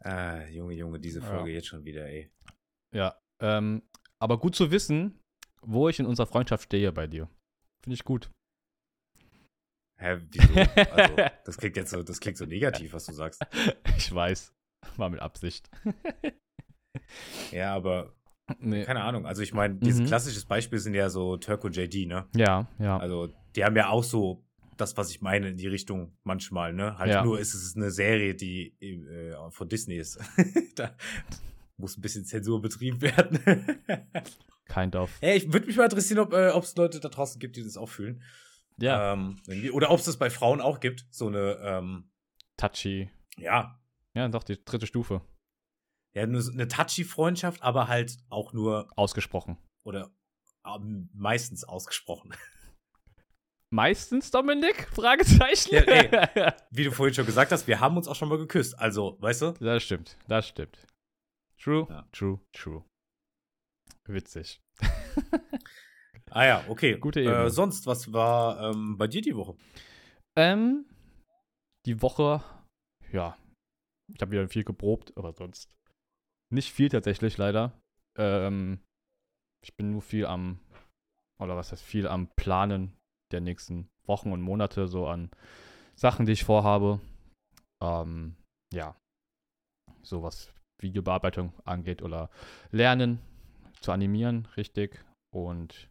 Ah, 0.00 0.44
Junge, 0.46 0.74
Junge, 0.74 0.98
diese 0.98 1.20
Ja. 1.20 1.26
Folge 1.26 1.52
jetzt 1.52 1.68
schon 1.68 1.84
wieder, 1.84 2.06
ey. 2.06 2.32
Ja. 2.92 3.20
Ähm, 3.40 3.82
aber 4.22 4.38
gut 4.38 4.54
zu 4.54 4.70
wissen, 4.70 5.18
wo 5.62 5.88
ich 5.88 5.98
in 6.00 6.06
unserer 6.06 6.26
Freundschaft 6.26 6.64
stehe 6.64 6.92
bei 6.92 7.06
dir. 7.06 7.28
Finde 7.84 7.94
ich 7.94 8.04
gut. 8.04 8.30
Hä, 10.00 10.18
wieso? 10.30 10.54
Also, 10.90 11.16
das 11.44 11.56
klingt 11.58 11.76
jetzt 11.76 11.90
so, 11.90 12.02
das 12.02 12.20
klingt 12.20 12.36
so 12.38 12.46
negativ, 12.46 12.92
was 12.92 13.06
du 13.06 13.12
sagst. 13.12 13.42
Ich 13.96 14.12
weiß. 14.12 14.52
War 14.96 15.10
mit 15.10 15.20
Absicht. 15.20 15.68
Ja, 17.52 17.74
aber 17.74 18.12
nee. 18.58 18.84
keine 18.84 19.02
Ahnung. 19.02 19.26
Also 19.26 19.42
ich 19.42 19.54
meine, 19.54 19.76
dieses 19.76 20.00
Mhm. 20.00 20.06
klassisches 20.06 20.44
Beispiel 20.44 20.78
sind 20.78 20.94
ja 20.94 21.08
so 21.08 21.32
und 21.34 21.76
JD, 21.76 22.06
ne? 22.06 22.26
Ja, 22.34 22.66
ja. 22.78 22.98
Also 22.98 23.28
die 23.56 23.64
haben 23.64 23.76
ja 23.76 23.88
auch 23.88 24.04
so 24.04 24.44
das, 24.76 24.96
was 24.96 25.10
ich 25.10 25.20
meine, 25.22 25.48
in 25.50 25.56
die 25.56 25.68
Richtung 25.68 26.16
manchmal, 26.24 26.72
ne? 26.72 26.98
Halt 26.98 27.10
Ja. 27.12 27.24
nur 27.24 27.38
ist 27.38 27.54
es 27.54 27.76
eine 27.76 27.90
Serie, 27.90 28.34
die 28.34 28.74
äh, 28.80 29.50
von 29.50 29.68
Disney 29.68 29.96
ist. 29.96 30.18
da 30.74 30.94
muss 31.82 31.98
ein 31.98 32.00
bisschen 32.00 32.24
Zensur 32.24 32.62
betrieben 32.62 33.02
werden. 33.02 33.38
Kind 34.72 34.96
of. 34.96 35.10
hey, 35.20 35.36
ich 35.36 35.52
würde 35.52 35.66
mich 35.66 35.76
mal 35.76 35.84
interessieren, 35.84 36.20
ob 36.20 36.32
äh, 36.32 36.48
es 36.58 36.74
Leute 36.76 36.98
da 37.00 37.08
draußen 37.10 37.38
gibt, 37.38 37.56
die 37.56 37.62
das 37.64 37.76
auch 37.76 37.88
fühlen. 37.90 38.22
Ja, 38.78 39.12
Ähm, 39.12 39.36
oder 39.74 39.90
ob 39.90 39.98
es 39.98 40.06
das 40.06 40.16
bei 40.16 40.30
Frauen 40.30 40.60
auch 40.62 40.80
gibt. 40.80 41.04
So 41.10 41.26
eine, 41.26 41.58
ähm, 41.62 42.10
touchy. 42.56 43.10
ja, 43.36 43.78
Ja, 44.14 44.26
doch, 44.28 44.44
die 44.44 44.64
dritte 44.64 44.86
Stufe. 44.86 45.20
ja, 46.14 46.22
eine 46.22 46.68
touchy 46.68 47.04
Freundschaft, 47.04 47.62
aber 47.62 47.88
halt 47.88 48.16
auch 48.30 48.52
nur 48.54 48.88
Ausgesprochen. 48.96 49.58
oder 49.84 50.10
ähm, 50.64 51.10
meistens 51.12 51.64
ausgesprochen. 51.64 52.32
Meistens, 53.70 54.30
Dominik? 54.30 54.86
Fragezeichen. 54.94 55.74
Ja, 55.74 55.80
ey. 55.80 56.52
Wie 56.70 56.84
du 56.84 56.92
vorhin 56.92 57.14
schon 57.14 57.24
gesagt 57.26 57.52
hast, 57.52 57.66
wir 57.66 57.80
haben 57.80 57.96
uns 57.96 58.06
auch 58.06 58.14
schon 58.14 58.28
mal 58.28 58.36
geküsst. 58.38 58.78
Also, 58.78 59.16
weißt 59.20 59.42
du? 59.42 59.52
Das 59.60 59.82
stimmt, 59.82 60.18
das 60.28 60.46
stimmt. 60.48 60.78
True, 61.62 61.86
Ja. 61.88 62.08
true, 62.12 62.40
true. 62.52 62.84
Witzig. 64.08 64.60
Ah 66.30 66.46
ja, 66.46 66.64
okay. 66.68 66.98
Gute 66.98 67.20
Ebene. 67.20 67.44
Äh, 67.44 67.50
sonst, 67.50 67.86
was 67.86 68.12
war 68.12 68.70
ähm, 68.70 68.96
bei 68.96 69.06
dir 69.06 69.20
die 69.20 69.36
Woche? 69.36 69.54
Ähm, 70.36 70.86
die 71.84 72.00
Woche, 72.00 72.42
ja, 73.12 73.36
ich 74.14 74.20
habe 74.22 74.32
wieder 74.32 74.48
viel 74.48 74.64
geprobt, 74.64 75.14
aber 75.16 75.32
sonst 75.34 75.74
nicht 76.50 76.72
viel 76.72 76.88
tatsächlich, 76.88 77.36
leider. 77.36 77.78
Ähm, 78.18 78.80
ich 79.62 79.76
bin 79.76 79.90
nur 79.90 80.00
viel 80.00 80.24
am, 80.24 80.58
oder 81.38 81.56
was 81.56 81.72
heißt 81.72 81.82
viel 81.82 82.08
am 82.08 82.28
Planen 82.36 82.96
der 83.30 83.40
nächsten 83.42 83.88
Wochen 84.06 84.32
und 84.32 84.40
Monate, 84.40 84.88
so 84.88 85.06
an 85.06 85.30
Sachen, 85.96 86.24
die 86.24 86.32
ich 86.32 86.44
vorhabe. 86.44 87.00
Ähm, 87.82 88.36
ja, 88.72 88.96
so 90.02 90.22
was 90.22 90.52
Videobearbeitung 90.82 91.52
angeht 91.64 92.02
oder 92.02 92.30
Lernen 92.70 93.20
zu 93.80 93.92
animieren, 93.92 94.48
richtig. 94.56 95.04
Und 95.34 95.88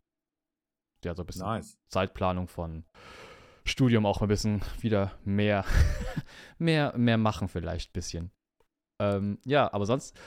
ja, 1.04 1.16
so 1.16 1.24
ein 1.24 1.26
bisschen 1.26 1.46
Nice. 1.46 1.78
Zeitplanung 1.92 2.48
von 2.48 2.86
Studium 3.66 4.06
auch 4.06 4.22
ein 4.22 4.28
bisschen 4.28 4.62
wieder 4.80 5.18
mehr, 5.24 5.66
mehr, 6.58 6.98
mehr 6.98 7.18
machen 7.18 7.48
vielleicht 7.48 7.90
ein 7.90 7.94
bisschen. 7.94 8.32
Ähm, 9.02 9.40
ja, 9.46 9.72
aber 9.74 9.86
sonst 9.86 10.18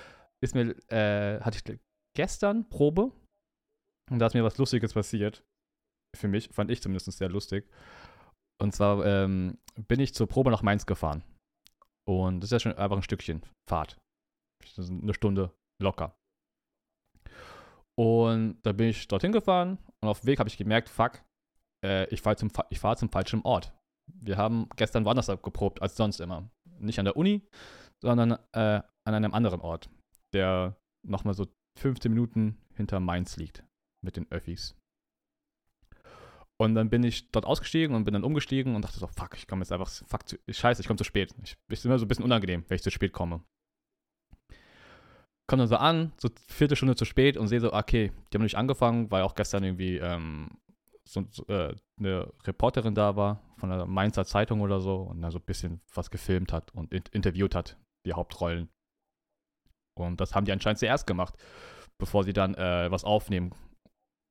ist 0.42 0.54
mir, 0.54 0.74
äh, 0.90 1.40
hatte 1.40 1.58
ich 1.58 1.78
gestern 2.16 2.68
Probe 2.68 3.12
und 4.10 4.18
da 4.18 4.26
ist 4.26 4.34
mir 4.34 4.44
was 4.44 4.58
Lustiges 4.58 4.92
passiert. 4.92 5.44
Für 6.16 6.28
mich, 6.28 6.48
fand 6.52 6.70
ich 6.70 6.82
zumindest 6.82 7.10
sehr 7.12 7.28
lustig. 7.28 7.68
Und 8.60 8.72
zwar 8.72 9.04
ähm, 9.04 9.58
bin 9.88 10.00
ich 10.00 10.14
zur 10.14 10.28
Probe 10.28 10.50
nach 10.50 10.62
Mainz 10.62 10.86
gefahren. 10.86 11.24
Und 12.06 12.40
das 12.40 12.48
ist 12.48 12.52
ja 12.52 12.60
schon 12.60 12.78
einfach 12.78 12.96
ein 12.96 13.02
Stückchen 13.02 13.42
Fahrt. 13.68 13.96
Ist 14.62 14.78
eine 14.78 15.14
Stunde 15.14 15.52
locker. 15.80 16.16
Und 17.96 18.60
da 18.62 18.72
bin 18.72 18.88
ich 18.88 19.06
dorthin 19.08 19.32
gefahren 19.32 19.78
und 20.00 20.08
auf 20.08 20.20
dem 20.20 20.26
Weg 20.26 20.38
habe 20.38 20.48
ich 20.48 20.56
gemerkt, 20.56 20.88
fuck, 20.88 21.22
äh, 21.84 22.06
ich 22.12 22.22
fahre 22.22 22.36
zum, 22.36 22.50
fahr 22.50 22.96
zum 22.96 23.10
falschen 23.10 23.42
Ort. 23.42 23.72
Wir 24.06 24.36
haben 24.36 24.68
gestern 24.76 25.04
woanders 25.04 25.26
geprobt 25.26 25.80
als 25.80 25.96
sonst 25.96 26.20
immer. 26.20 26.50
Nicht 26.78 26.98
an 26.98 27.04
der 27.04 27.16
Uni, 27.16 27.46
sondern 28.02 28.32
äh, 28.52 28.82
an 29.06 29.14
einem 29.14 29.32
anderen 29.32 29.60
Ort, 29.60 29.88
der 30.32 30.76
nochmal 31.06 31.34
so 31.34 31.46
15 31.78 32.12
Minuten 32.12 32.58
hinter 32.74 33.00
Mainz 33.00 33.36
liegt 33.36 33.64
mit 34.04 34.16
den 34.16 34.30
Öffis. 34.30 34.76
Und 36.60 36.74
dann 36.74 36.88
bin 36.88 37.02
ich 37.02 37.30
dort 37.32 37.46
ausgestiegen 37.46 37.96
und 37.96 38.04
bin 38.04 38.14
dann 38.14 38.24
umgestiegen 38.24 38.76
und 38.76 38.82
dachte 38.82 38.98
so, 38.98 39.06
fuck, 39.08 39.36
ich 39.36 39.46
komme 39.46 39.62
jetzt 39.62 39.72
einfach, 39.72 39.90
fuck, 39.90 40.20
scheiße, 40.48 40.80
ich 40.80 40.86
komme 40.86 40.98
zu 40.98 41.04
spät. 41.04 41.34
Ich, 41.42 41.52
ich 41.52 41.56
bin 41.66 41.78
immer 41.84 41.98
so 41.98 42.04
ein 42.04 42.08
bisschen 42.08 42.24
unangenehm, 42.24 42.64
wenn 42.68 42.76
ich 42.76 42.82
zu 42.82 42.90
spät 42.90 43.12
komme. 43.12 43.42
Komme 45.46 45.62
dann 45.62 45.68
so 45.68 45.76
an, 45.76 46.12
so 46.16 46.28
vierte 46.48 46.76
Stunde 46.76 46.96
zu 46.96 47.04
spät 47.04 47.36
und 47.36 47.48
sehe 47.48 47.60
so, 47.60 47.72
okay, 47.72 48.12
die 48.32 48.36
haben 48.36 48.42
nicht 48.42 48.56
angefangen, 48.56 49.10
weil 49.10 49.22
auch 49.22 49.34
gestern 49.34 49.62
irgendwie 49.62 49.98
ähm, 49.98 50.50
so, 51.06 51.20
äh, 51.48 51.74
eine 51.98 52.32
Reporterin 52.44 52.94
da 52.94 53.16
war 53.16 53.42
von 53.58 53.68
der 53.68 53.86
Mainzer 53.86 54.24
Zeitung 54.24 54.60
oder 54.60 54.80
so 54.80 55.02
und 55.02 55.20
da 55.20 55.30
so 55.30 55.38
ein 55.38 55.44
bisschen 55.44 55.80
was 55.92 56.10
gefilmt 56.10 56.52
hat 56.52 56.74
und 56.74 56.92
in 56.92 57.02
interviewt 57.12 57.54
hat, 57.54 57.76
die 58.06 58.14
Hauptrollen. 58.14 58.68
Und 59.96 60.20
das 60.20 60.34
haben 60.34 60.44
die 60.44 60.52
anscheinend 60.52 60.78
zuerst 60.78 61.06
gemacht, 61.06 61.34
bevor 61.98 62.24
sie 62.24 62.32
dann 62.32 62.54
äh, 62.54 62.90
was 62.90 63.04
aufnehmen 63.04 63.54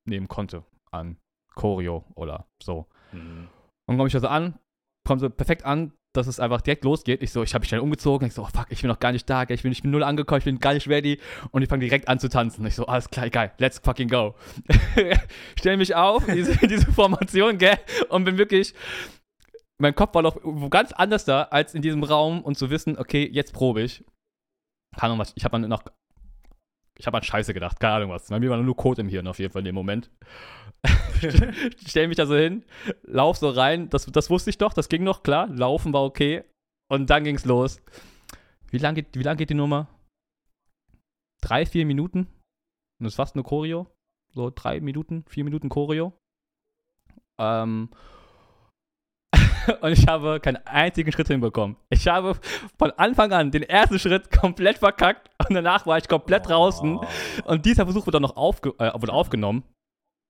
nehmen 0.05 0.27
konnte 0.27 0.65
an 0.91 1.17
Choreo 1.55 2.03
oder 2.15 2.47
so. 2.61 2.87
Mhm. 3.11 3.47
Und 3.87 3.97
komme 3.97 4.07
ich 4.07 4.15
also 4.15 4.27
an, 4.27 4.59
kommt 5.05 5.21
so 5.21 5.29
perfekt 5.29 5.63
an, 5.63 5.93
dass 6.13 6.27
es 6.27 6.39
einfach 6.39 6.61
direkt 6.61 6.83
losgeht. 6.83 7.21
Ich 7.23 7.31
so, 7.31 7.43
ich 7.43 7.53
habe 7.53 7.63
mich 7.63 7.69
schnell 7.69 7.81
umgezogen. 7.81 8.27
Ich 8.27 8.33
so, 8.33 8.43
oh 8.43 8.49
fuck, 8.53 8.67
ich 8.69 8.81
bin 8.81 8.87
noch 8.87 8.99
gar 8.99 9.11
nicht 9.11 9.29
da. 9.29 9.43
Ich 9.49 9.63
bin, 9.63 9.71
ich 9.71 9.81
bin 9.81 9.91
null 9.91 10.03
angekommen, 10.03 10.39
ich 10.39 10.45
bin 10.45 10.59
gar 10.59 10.73
nicht 10.73 10.87
ready. 10.87 11.19
Und 11.51 11.63
ich 11.63 11.69
fange 11.69 11.81
direkt 11.81 12.07
an 12.07 12.19
zu 12.19 12.29
tanzen. 12.29 12.65
Ich 12.65 12.75
so, 12.75 12.85
alles 12.85 13.09
klar, 13.09 13.29
geil, 13.29 13.51
let's 13.57 13.79
fucking 13.79 14.07
go. 14.07 14.35
Stell 15.59 15.77
mich 15.77 15.95
auf, 15.95 16.25
diese, 16.33 16.55
diese 16.67 16.91
Formation, 16.91 17.57
gell? 17.57 17.77
Und 18.09 18.25
bin 18.25 18.37
wirklich, 18.37 18.73
mein 19.79 19.95
Kopf 19.95 20.13
war 20.13 20.21
noch 20.21 20.37
ganz 20.69 20.91
anders 20.93 21.25
da, 21.25 21.43
als 21.43 21.73
in 21.73 21.81
diesem 21.81 22.03
Raum 22.03 22.41
und 22.41 22.57
zu 22.57 22.69
wissen, 22.69 22.97
okay, 22.97 23.27
jetzt 23.31 23.53
probe 23.53 23.81
ich. 23.81 24.03
Keine 24.95 25.13
Ahnung, 25.13 25.19
was, 25.19 25.33
ich 25.35 25.43
habe 25.43 25.59
dann 25.59 25.69
noch 25.69 25.83
ich 27.03 27.07
habe 27.07 27.17
an 27.17 27.23
Scheiße 27.23 27.53
gedacht, 27.53 27.81
keine 27.81 27.95
Ahnung 27.95 28.11
was. 28.11 28.29
Bei 28.29 28.39
mir 28.39 28.49
war 28.49 28.55
nur 28.55 28.77
Code 28.77 29.01
im 29.01 29.09
Hirn 29.09 29.27
auf 29.27 29.37
jeden 29.37 29.51
Fall 29.51 29.59
in 29.59 29.65
dem 29.65 29.75
Moment. 29.75 30.09
Stell 31.85 32.07
mich 32.07 32.15
da 32.15 32.25
so 32.25 32.33
hin, 32.33 32.63
lauf 33.01 33.35
so 33.35 33.49
rein, 33.49 33.89
das, 33.89 34.05
das 34.05 34.29
wusste 34.29 34.51
ich 34.51 34.57
doch, 34.57 34.71
das 34.71 34.87
ging 34.87 35.03
noch, 35.03 35.21
klar. 35.21 35.47
Laufen 35.47 35.91
war 35.91 36.05
okay. 36.05 36.45
Und 36.89 37.09
dann 37.09 37.25
ging's 37.25 37.43
los. 37.43 37.81
Wie 38.71 38.77
lange 38.77 39.03
geht, 39.03 39.19
wie 39.19 39.23
lang 39.23 39.35
geht 39.35 39.49
die 39.49 39.53
Nummer? 39.53 39.89
Drei, 41.41 41.65
vier 41.65 41.85
Minuten? 41.85 42.19
Und 42.19 43.03
das 43.03 43.11
ist 43.11 43.17
fast 43.17 43.35
eine 43.35 43.43
Choreo. 43.43 43.87
So 44.33 44.49
drei 44.49 44.79
Minuten, 44.79 45.25
vier 45.27 45.43
Minuten 45.43 45.67
Choreo. 45.67 46.13
Ähm, 47.37 47.89
und 49.81 49.91
ich 49.91 50.07
habe 50.07 50.39
keinen 50.39 50.57
einzigen 50.65 51.11
Schritt 51.11 51.27
hinbekommen. 51.27 51.77
Ich 51.89 52.07
habe 52.07 52.35
von 52.77 52.91
Anfang 52.91 53.31
an 53.31 53.51
den 53.51 53.63
ersten 53.63 53.99
Schritt 53.99 54.31
komplett 54.31 54.77
verkackt 54.77 55.29
und 55.47 55.55
danach 55.55 55.85
war 55.85 55.97
ich 55.97 56.07
komplett 56.07 56.47
draußen. 56.47 56.97
Oh. 56.97 57.05
Und 57.45 57.65
dieser 57.65 57.85
Versuch 57.85 58.05
wurde 58.05 58.15
dann 58.15 58.23
noch 58.23 58.35
aufge 58.35 58.73
äh, 58.79 58.91
wurde 58.99 59.13
aufgenommen. 59.13 59.63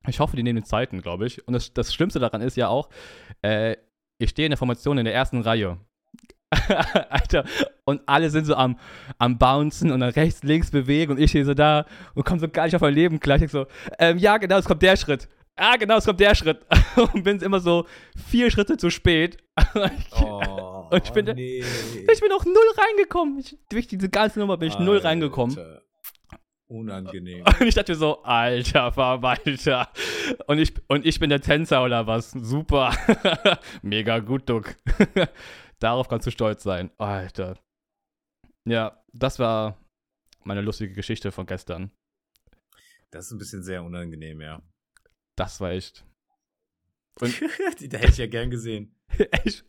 Ich 0.08 0.20
hoffe, 0.20 0.36
die 0.36 0.44
nehmen 0.44 0.62
die 0.62 0.68
Zeiten, 0.68 1.02
glaube 1.02 1.26
ich. 1.26 1.48
Und 1.48 1.54
das, 1.54 1.74
das, 1.74 1.94
Schlimmste 1.94 2.20
daran 2.20 2.42
ist 2.42 2.58
ja 2.58 2.68
auch, 2.68 2.90
äh, 3.42 3.78
ich 4.18 4.32
stehe 4.32 4.46
in 4.46 4.52
der 4.52 4.58
Formation 4.58 4.98
in 4.98 5.06
der 5.06 5.14
ersten 5.14 5.42
Reihe. 5.42 5.78
Alter, 7.10 7.46
und 7.86 8.02
alle 8.06 8.30
sind 8.30 8.46
so 8.46 8.56
am, 8.56 8.78
am 9.18 9.38
Bouncen 9.38 9.92
und 9.92 10.02
dann 10.02 10.10
rechts, 10.10 10.44
links 10.44 10.70
bewegen 10.70 11.14
und 11.14 11.20
ich 11.20 11.32
stehe 11.32 11.46
so 11.46 11.54
da 11.54 11.86
und 12.14 12.26
komme 12.26 12.40
so 12.40 12.48
gar 12.48 12.66
nicht 12.66 12.76
auf 12.76 12.82
mein 12.82 12.94
Leben 12.94 13.20
klar. 13.20 13.42
Ich 13.42 13.50
so, 13.50 13.66
ähm, 13.98 14.18
ja, 14.18 14.38
genau, 14.38 14.58
es 14.58 14.66
kommt 14.66 14.82
der 14.82 14.98
Schritt 14.98 15.30
ah, 15.56 15.76
genau, 15.78 15.98
es 15.98 16.06
kommt 16.06 16.20
der 16.20 16.36
Schritt. 16.36 16.66
und 17.14 17.24
bin 17.24 17.40
immer 17.42 17.60
so 17.60 17.86
vier 18.28 18.52
Schritte 18.52 18.78
zu 18.78 18.90
spät. 18.90 19.38
oh, 20.20 20.88
und 20.92 21.04
ich 21.04 21.12
bin, 21.12 21.26
nee. 21.26 21.60
ich 21.60 22.20
bin 22.20 22.32
auch 22.32 22.46
null 22.46 22.74
reingekommen. 22.78 23.40
Ich, 23.40 23.58
durch 23.70 23.88
diese 23.88 24.10
ganze 24.10 24.40
Nummer 24.40 24.58
bin 24.58 24.70
ich 24.70 24.76
Alter. 24.76 24.86
null 24.86 24.98
reingekommen. 24.98 25.58
Unangenehm. 26.68 27.44
Und 27.60 27.68
ich 27.68 27.76
dachte 27.76 27.92
mir 27.92 27.98
so, 27.98 28.24
alter 28.24 28.92
Verwalter. 28.92 29.90
Und 30.48 30.58
ich, 30.58 30.74
und 30.88 31.06
ich 31.06 31.20
bin 31.20 31.30
der 31.30 31.42
Tänzer 31.42 31.84
oder 31.84 32.08
was? 32.08 32.32
Super. 32.32 32.96
Mega 33.84 34.18
gut, 34.20 34.50
Duck. 34.50 34.76
Darauf 35.80 36.08
kannst 36.08 36.26
du 36.26 36.32
stolz 36.32 36.64
sein. 36.64 36.90
Alter. 36.98 37.60
Ja, 38.66 39.04
das 39.12 39.38
war 39.38 39.78
meine 40.46 40.62
lustige 40.62 40.94
Geschichte 40.94 41.32
von 41.32 41.46
gestern. 41.46 41.92
Das 43.12 43.28
ist 43.28 43.34
ein 43.34 43.38
bisschen 43.38 43.62
sehr 43.62 43.84
unangenehm, 43.84 44.42
ja. 44.42 44.62
Das 45.36 45.60
war 45.62 45.72
echt. 45.72 46.06
Und 47.20 47.40
die 47.80 47.86
hätte 47.86 48.08
ich 48.08 48.18
ja 48.18 48.28
gern 48.28 48.50
gesehen. 48.50 48.96
ich, 49.44 49.64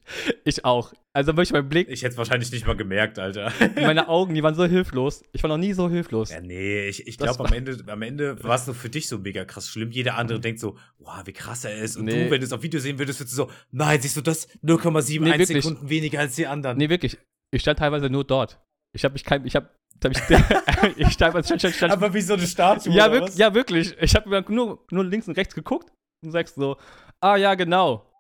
ich 0.45 0.65
auch. 0.65 0.93
Also 1.13 1.33
wirklich 1.33 1.53
mein 1.53 1.69
Blick. 1.69 1.89
Ich 1.89 2.03
hätte 2.03 2.13
es 2.13 2.19
wahrscheinlich 2.19 2.51
nicht 2.51 2.67
mal 2.67 2.77
gemerkt, 2.77 3.19
Alter. 3.19 3.53
Meine 3.75 4.09
Augen, 4.09 4.35
die 4.35 4.43
waren 4.43 4.55
so 4.55 4.65
hilflos. 4.65 5.23
Ich 5.33 5.43
war 5.43 5.49
noch 5.49 5.59
nie 5.59 5.75
so 5.75 5.91
hilflos. 5.91 6.31
Ja, 6.31 6.41
nee, 6.41 6.89
ich, 6.89 7.07
ich 7.07 7.19
glaube, 7.19 7.45
am 7.45 7.53
Ende, 7.53 7.77
am 7.87 8.03
Ende 8.03 8.43
war 8.43 8.57
es 8.57 8.65
so 8.65 8.73
für 8.73 8.89
dich 8.89 9.07
so 9.07 9.19
mega 9.19 9.45
krass 9.45 9.69
schlimm. 9.69 9.91
Jeder 9.91 10.17
andere 10.17 10.41
denkt 10.41 10.61
so, 10.61 10.79
wow, 10.99 11.21
wie 11.27 11.33
krass 11.33 11.65
er 11.65 11.77
ist. 11.77 11.97
Und 11.97 12.07
nee. 12.07 12.25
du, 12.25 12.31
wenn 12.31 12.41
du 12.41 12.47
es 12.47 12.53
auf 12.53 12.63
Video 12.63 12.81
sehen 12.81 12.99
würdest, 12.99 13.21
würdest 13.21 13.39
du 13.39 13.45
so, 13.45 13.51
nein, 13.71 14.01
siehst 14.01 14.17
du 14.17 14.23
das? 14.23 14.49
0,71 14.61 15.37
nee, 15.37 15.45
Sekunden 15.45 15.91
weniger 15.91 16.21
als 16.21 16.37
die 16.37 16.47
anderen. 16.47 16.79
Nee, 16.79 16.89
wirklich. 16.89 17.19
Ich 17.51 17.63
stand 17.63 17.79
teilweise 17.79 18.09
nur 18.09 18.25
dort. 18.25 18.61
Ich 18.95 19.05
habe 19.05 19.13
mich 19.13 19.25
kein, 19.25 19.45
ich 19.45 19.55
habe 19.55 19.69
ich, 20.13 20.19
ich 20.97 21.13
stand, 21.13 21.45
stand, 21.45 21.61
stand, 21.61 21.75
stand, 21.75 21.93
Aber 21.93 22.13
wie 22.13 22.21
so 22.21 22.35
eine 22.35 22.47
Statue. 22.47 22.93
Ja, 22.93 23.11
wirk 23.11 23.35
ja 23.37 23.55
wirklich. 23.55 23.97
Ich 24.01 24.15
habe 24.15 24.45
nur, 24.49 24.85
nur 24.91 25.05
links 25.05 25.29
und 25.29 25.37
rechts 25.37 25.55
geguckt 25.55 25.93
und 26.23 26.31
sagst 26.33 26.57
so, 26.57 26.77
ah 27.21 27.37
ja, 27.37 27.55
genau. 27.55 28.11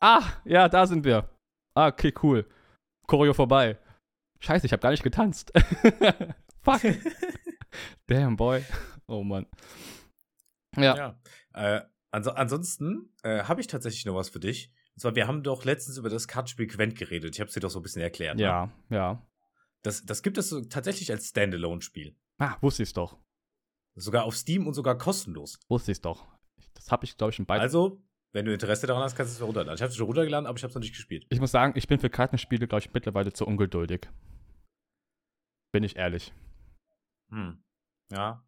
Ah, 0.00 0.22
ja, 0.44 0.68
da 0.68 0.86
sind 0.86 1.04
wir. 1.04 1.28
Ah, 1.74 1.88
okay, 1.88 2.12
cool. 2.22 2.46
Choreo 3.06 3.34
vorbei. 3.34 3.78
Scheiße, 4.40 4.66
ich 4.66 4.72
habe 4.72 4.80
gar 4.80 4.90
nicht 4.90 5.02
getanzt. 5.02 5.52
Fuck. 6.62 6.80
Damn, 8.06 8.36
boy. 8.36 8.62
Oh 9.06 9.22
Mann. 9.22 9.46
Ja. 10.76 10.96
ja. 10.96 11.20
Äh, 11.54 11.82
ans 12.10 12.28
ansonsten 12.28 13.14
äh, 13.22 13.44
habe 13.44 13.60
ich 13.60 13.66
tatsächlich 13.66 14.04
noch 14.04 14.14
was 14.14 14.28
für 14.28 14.40
dich. 14.40 14.72
Und 14.94 15.00
zwar, 15.00 15.14
wir 15.14 15.26
haben 15.26 15.42
doch 15.42 15.64
letztens 15.64 15.98
über 15.98 16.08
das 16.08 16.28
Kartenspiel 16.28 16.66
Quent 16.66 16.96
geredet. 16.96 17.34
Ich 17.34 17.40
habe 17.40 17.48
es 17.48 17.54
dir 17.54 17.60
doch 17.60 17.70
so 17.70 17.80
ein 17.80 17.82
bisschen 17.82 18.02
erklärt. 18.02 18.38
Ja, 18.38 18.66
ne? 18.66 18.96
ja. 18.96 19.26
Das, 19.86 20.04
das 20.04 20.24
gibt 20.24 20.36
es 20.36 20.48
so 20.48 20.62
tatsächlich 20.62 21.12
als 21.12 21.28
Standalone-Spiel. 21.28 22.16
Ah, 22.38 22.56
wusste 22.60 22.82
ich 22.82 22.92
doch. 22.92 23.20
Sogar 23.94 24.24
auf 24.24 24.34
Steam 24.34 24.66
und 24.66 24.74
sogar 24.74 24.98
kostenlos. 24.98 25.60
Wusste 25.68 25.92
ich 25.92 26.00
doch. 26.00 26.26
Das 26.74 26.90
habe 26.90 27.04
ich, 27.04 27.16
glaube 27.16 27.30
ich, 27.30 27.36
schon 27.36 27.46
beide. 27.46 27.62
Also, 27.62 28.02
wenn 28.32 28.46
du 28.46 28.52
Interesse 28.52 28.88
daran 28.88 29.04
hast, 29.04 29.14
kannst 29.14 29.32
du 29.32 29.36
es 29.36 29.46
runterladen. 29.46 29.76
Ich 29.76 29.82
habe 29.82 29.90
es 29.90 29.96
schon 29.96 30.06
runtergeladen, 30.06 30.48
aber 30.48 30.58
ich 30.58 30.64
habe 30.64 30.70
es 30.70 30.74
noch 30.74 30.82
nicht 30.82 30.92
gespielt. 30.92 31.24
Ich 31.30 31.38
muss 31.38 31.52
sagen, 31.52 31.72
ich 31.76 31.86
bin 31.86 32.00
für 32.00 32.10
Kartenspiele, 32.10 32.66
glaube 32.66 32.80
ich, 32.80 32.92
mittlerweile 32.92 33.32
zu 33.32 33.46
ungeduldig. 33.46 34.08
Bin 35.72 35.84
ich 35.84 35.94
ehrlich. 35.94 36.34
Hm. 37.30 37.62
Ja. 38.10 38.44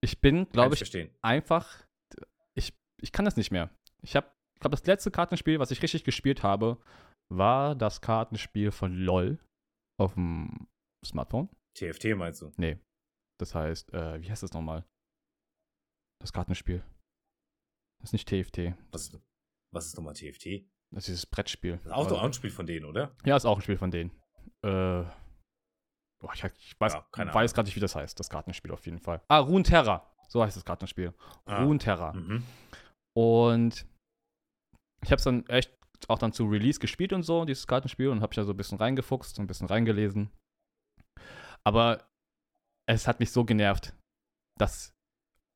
Ich 0.00 0.20
bin, 0.20 0.48
glaube 0.50 0.74
ich, 0.74 0.82
ich 0.82 1.10
einfach. 1.22 1.86
Ich, 2.54 2.74
ich 3.00 3.12
kann 3.12 3.24
das 3.24 3.36
nicht 3.36 3.52
mehr. 3.52 3.70
Ich 4.02 4.16
habe, 4.16 4.26
ich 4.54 4.60
glaube, 4.60 4.76
das 4.76 4.84
letzte 4.84 5.12
Kartenspiel, 5.12 5.60
was 5.60 5.70
ich 5.70 5.80
richtig 5.80 6.02
gespielt 6.02 6.42
habe, 6.42 6.82
war 7.28 7.76
das 7.76 8.00
Kartenspiel 8.00 8.72
von 8.72 8.96
LOL 8.96 9.38
auf 10.00 10.14
dem 10.14 10.66
Smartphone. 11.04 11.48
TFT 11.76 12.16
meinst 12.16 12.42
du? 12.42 12.52
Nee. 12.56 12.78
Das 13.38 13.54
heißt, 13.54 13.92
äh, 13.94 14.20
wie 14.20 14.30
heißt 14.30 14.42
das 14.42 14.52
nochmal? 14.52 14.84
Das 16.20 16.32
Kartenspiel. 16.32 16.82
Das 18.00 18.08
ist 18.08 18.12
nicht 18.12 18.28
TFT. 18.28 18.74
Was, 18.92 19.16
was 19.72 19.86
ist 19.86 19.96
nochmal 19.96 20.14
TFT? 20.14 20.66
Das 20.92 21.04
ist 21.04 21.08
dieses 21.08 21.26
Brettspiel. 21.26 21.76
Das 21.76 21.86
ist 21.86 21.92
auch, 21.92 22.10
auch 22.10 22.22
ein 22.22 22.32
Spiel 22.32 22.50
von 22.50 22.66
denen, 22.66 22.84
oder? 22.84 23.14
Ja, 23.24 23.36
ist 23.36 23.44
auch 23.44 23.56
ein 23.56 23.62
Spiel 23.62 23.78
von 23.78 23.90
denen. 23.90 24.10
Äh, 24.62 25.04
boah, 26.20 26.34
ich, 26.34 26.44
ich, 26.44 26.80
weiß, 26.80 26.94
ja, 26.94 27.34
weiß 27.34 27.54
gerade 27.54 27.68
nicht, 27.68 27.76
wie 27.76 27.80
das 27.80 27.94
heißt, 27.94 28.18
das 28.18 28.28
Kartenspiel 28.28 28.72
auf 28.72 28.84
jeden 28.86 28.98
Fall. 28.98 29.22
Ah, 29.28 29.38
Runeterra. 29.38 30.12
So 30.28 30.42
heißt 30.42 30.56
das 30.56 30.64
Kartenspiel. 30.64 31.14
Ah. 31.44 31.62
Runeterra. 31.62 32.12
Mhm. 32.12 32.44
Und 33.16 33.86
ich 35.02 35.10
habe 35.10 35.16
es 35.16 35.24
dann 35.24 35.46
echt 35.46 35.79
auch 36.08 36.18
dann 36.18 36.32
zu 36.32 36.46
Release 36.46 36.78
gespielt 36.78 37.12
und 37.12 37.22
so, 37.22 37.44
dieses 37.44 37.66
Kartenspiel, 37.66 38.08
und 38.08 38.22
habe 38.22 38.32
ich 38.32 38.36
da 38.36 38.44
so 38.44 38.52
ein 38.52 38.56
bisschen 38.56 38.78
reingefuchst, 38.78 39.38
und 39.38 39.44
ein 39.44 39.48
bisschen 39.48 39.66
reingelesen. 39.66 40.30
Aber 41.64 42.08
es 42.86 43.06
hat 43.06 43.20
mich 43.20 43.32
so 43.32 43.44
genervt, 43.44 43.94
dass. 44.58 44.94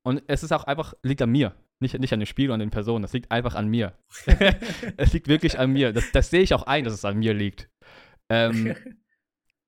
Und 0.06 0.22
es 0.26 0.42
ist 0.42 0.52
auch 0.52 0.64
einfach, 0.64 0.94
liegt 1.02 1.22
an 1.22 1.30
mir. 1.30 1.56
Nicht, 1.80 1.98
nicht 1.98 2.12
an 2.12 2.20
dem 2.20 2.26
Spiel 2.26 2.50
und 2.50 2.54
an 2.54 2.60
den 2.60 2.70
Personen, 2.70 3.02
das 3.02 3.12
liegt 3.12 3.30
einfach 3.30 3.54
an 3.54 3.68
mir. 3.68 3.98
es 4.96 5.12
liegt 5.12 5.28
wirklich 5.28 5.58
an 5.58 5.70
mir. 5.72 5.92
Das, 5.92 6.12
das 6.12 6.30
sehe 6.30 6.42
ich 6.42 6.54
auch 6.54 6.64
ein, 6.64 6.84
dass 6.84 6.94
es 6.94 7.04
an 7.04 7.18
mir 7.18 7.34
liegt. 7.34 7.68
Ähm, 8.28 8.76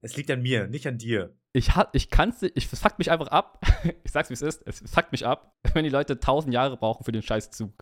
Es 0.06 0.16
liegt 0.16 0.30
an 0.30 0.40
mir, 0.40 0.68
nicht 0.68 0.86
an 0.86 0.98
dir. 0.98 1.36
Ich, 1.52 1.72
ich 1.92 2.10
kann's 2.10 2.40
nicht, 2.40 2.56
ich, 2.56 2.72
es 2.72 2.78
fuckt 2.78 3.00
mich 3.00 3.10
einfach 3.10 3.26
ab. 3.26 3.60
ich 4.04 4.12
sag's 4.12 4.30
wie 4.30 4.34
es 4.34 4.42
ist, 4.42 4.62
es 4.66 4.82
fuckt 4.88 5.10
mich 5.10 5.26
ab, 5.26 5.56
wenn 5.74 5.82
die 5.82 5.90
Leute 5.90 6.20
tausend 6.20 6.54
Jahre 6.54 6.76
brauchen 6.76 7.02
für 7.02 7.10
den 7.10 7.22
Scheißzug. 7.22 7.72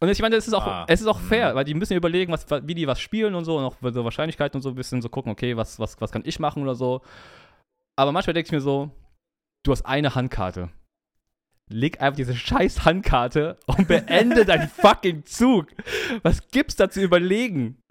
Und 0.00 0.08
ich 0.08 0.20
meine, 0.20 0.36
es 0.36 0.46
ist 0.46 0.54
auch, 0.54 0.66
Ah, 0.66 0.84
es 0.88 1.00
ist 1.00 1.06
auch 1.06 1.20
fair, 1.20 1.50
mhm. 1.52 1.54
weil 1.56 1.64
die 1.64 1.74
müssen 1.74 1.92
ja 1.92 1.96
überlegen, 1.96 2.32
was, 2.32 2.46
wie 2.50 2.74
die 2.74 2.86
was 2.86 3.00
spielen 3.00 3.34
und 3.34 3.44
so 3.44 3.58
und 3.58 3.64
auch 3.64 3.76
so 3.80 4.04
Wahrscheinlichkeiten 4.04 4.58
und 4.58 4.62
so 4.62 4.68
ein 4.70 4.74
bisschen 4.74 5.02
so 5.02 5.08
gucken, 5.08 5.32
okay, 5.32 5.56
was, 5.56 5.78
was, 5.78 6.00
was 6.00 6.12
kann 6.12 6.22
ich 6.24 6.38
machen 6.38 6.62
oder 6.62 6.74
so. 6.74 7.02
Aber 7.96 8.12
manchmal 8.12 8.34
denke 8.34 8.46
ich 8.46 8.52
mir 8.52 8.60
so, 8.60 8.90
du 9.64 9.72
hast 9.72 9.82
eine 9.86 10.14
Handkarte. 10.14 10.70
Leg 11.70 12.00
einfach 12.00 12.16
diese 12.16 12.34
scheiß 12.34 12.84
Handkarte 12.84 13.58
und 13.66 13.88
beende 13.88 14.44
deinen 14.44 14.68
fucking 14.68 15.24
Zug. 15.26 15.66
Was 16.22 16.48
gibt's 16.50 16.76
da 16.76 16.88
zu 16.88 17.02
überlegen? 17.02 17.82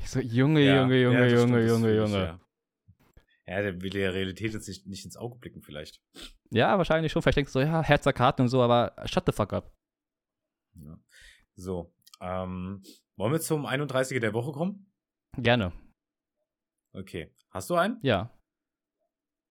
Ich 0.00 0.10
so, 0.10 0.20
Junge, 0.20 0.60
Ja, 0.60 0.82
Junge, 0.82 0.96
ja, 0.96 1.02
Junge, 1.08 1.28
stimmt, 1.28 1.50
Junge, 1.50 1.66
Junge, 1.66 1.96
Junge. 1.96 2.18
Ja. 2.18 2.40
ja, 3.46 3.62
der 3.62 3.82
will 3.82 3.90
der 3.90 4.14
Realität 4.14 4.52
jetzt 4.52 4.66
nicht, 4.68 4.86
nicht 4.86 5.04
ins 5.04 5.16
Auge 5.16 5.38
blicken, 5.38 5.62
vielleicht. 5.62 6.00
Ja, 6.50 6.78
wahrscheinlich 6.78 7.12
schon. 7.12 7.22
Vielleicht 7.22 7.36
denkst 7.36 7.52
du 7.52 7.60
so, 7.60 7.64
ja, 7.64 7.82
Herzer 7.82 8.12
Karten 8.12 8.42
und 8.42 8.48
so, 8.48 8.62
aber 8.62 8.94
shut 9.06 9.24
the 9.26 9.32
fuck 9.32 9.52
up. 9.52 9.72
Ja. 10.74 10.96
So, 11.56 11.94
ähm, 12.20 12.82
wollen 13.16 13.32
wir 13.32 13.40
zum 13.40 13.66
31er 13.66 14.20
der 14.20 14.32
Woche 14.34 14.52
kommen? 14.52 14.92
Gerne. 15.36 15.72
Okay. 16.92 17.34
Hast 17.50 17.70
du 17.70 17.74
einen? 17.76 17.98
Ja. 18.02 18.30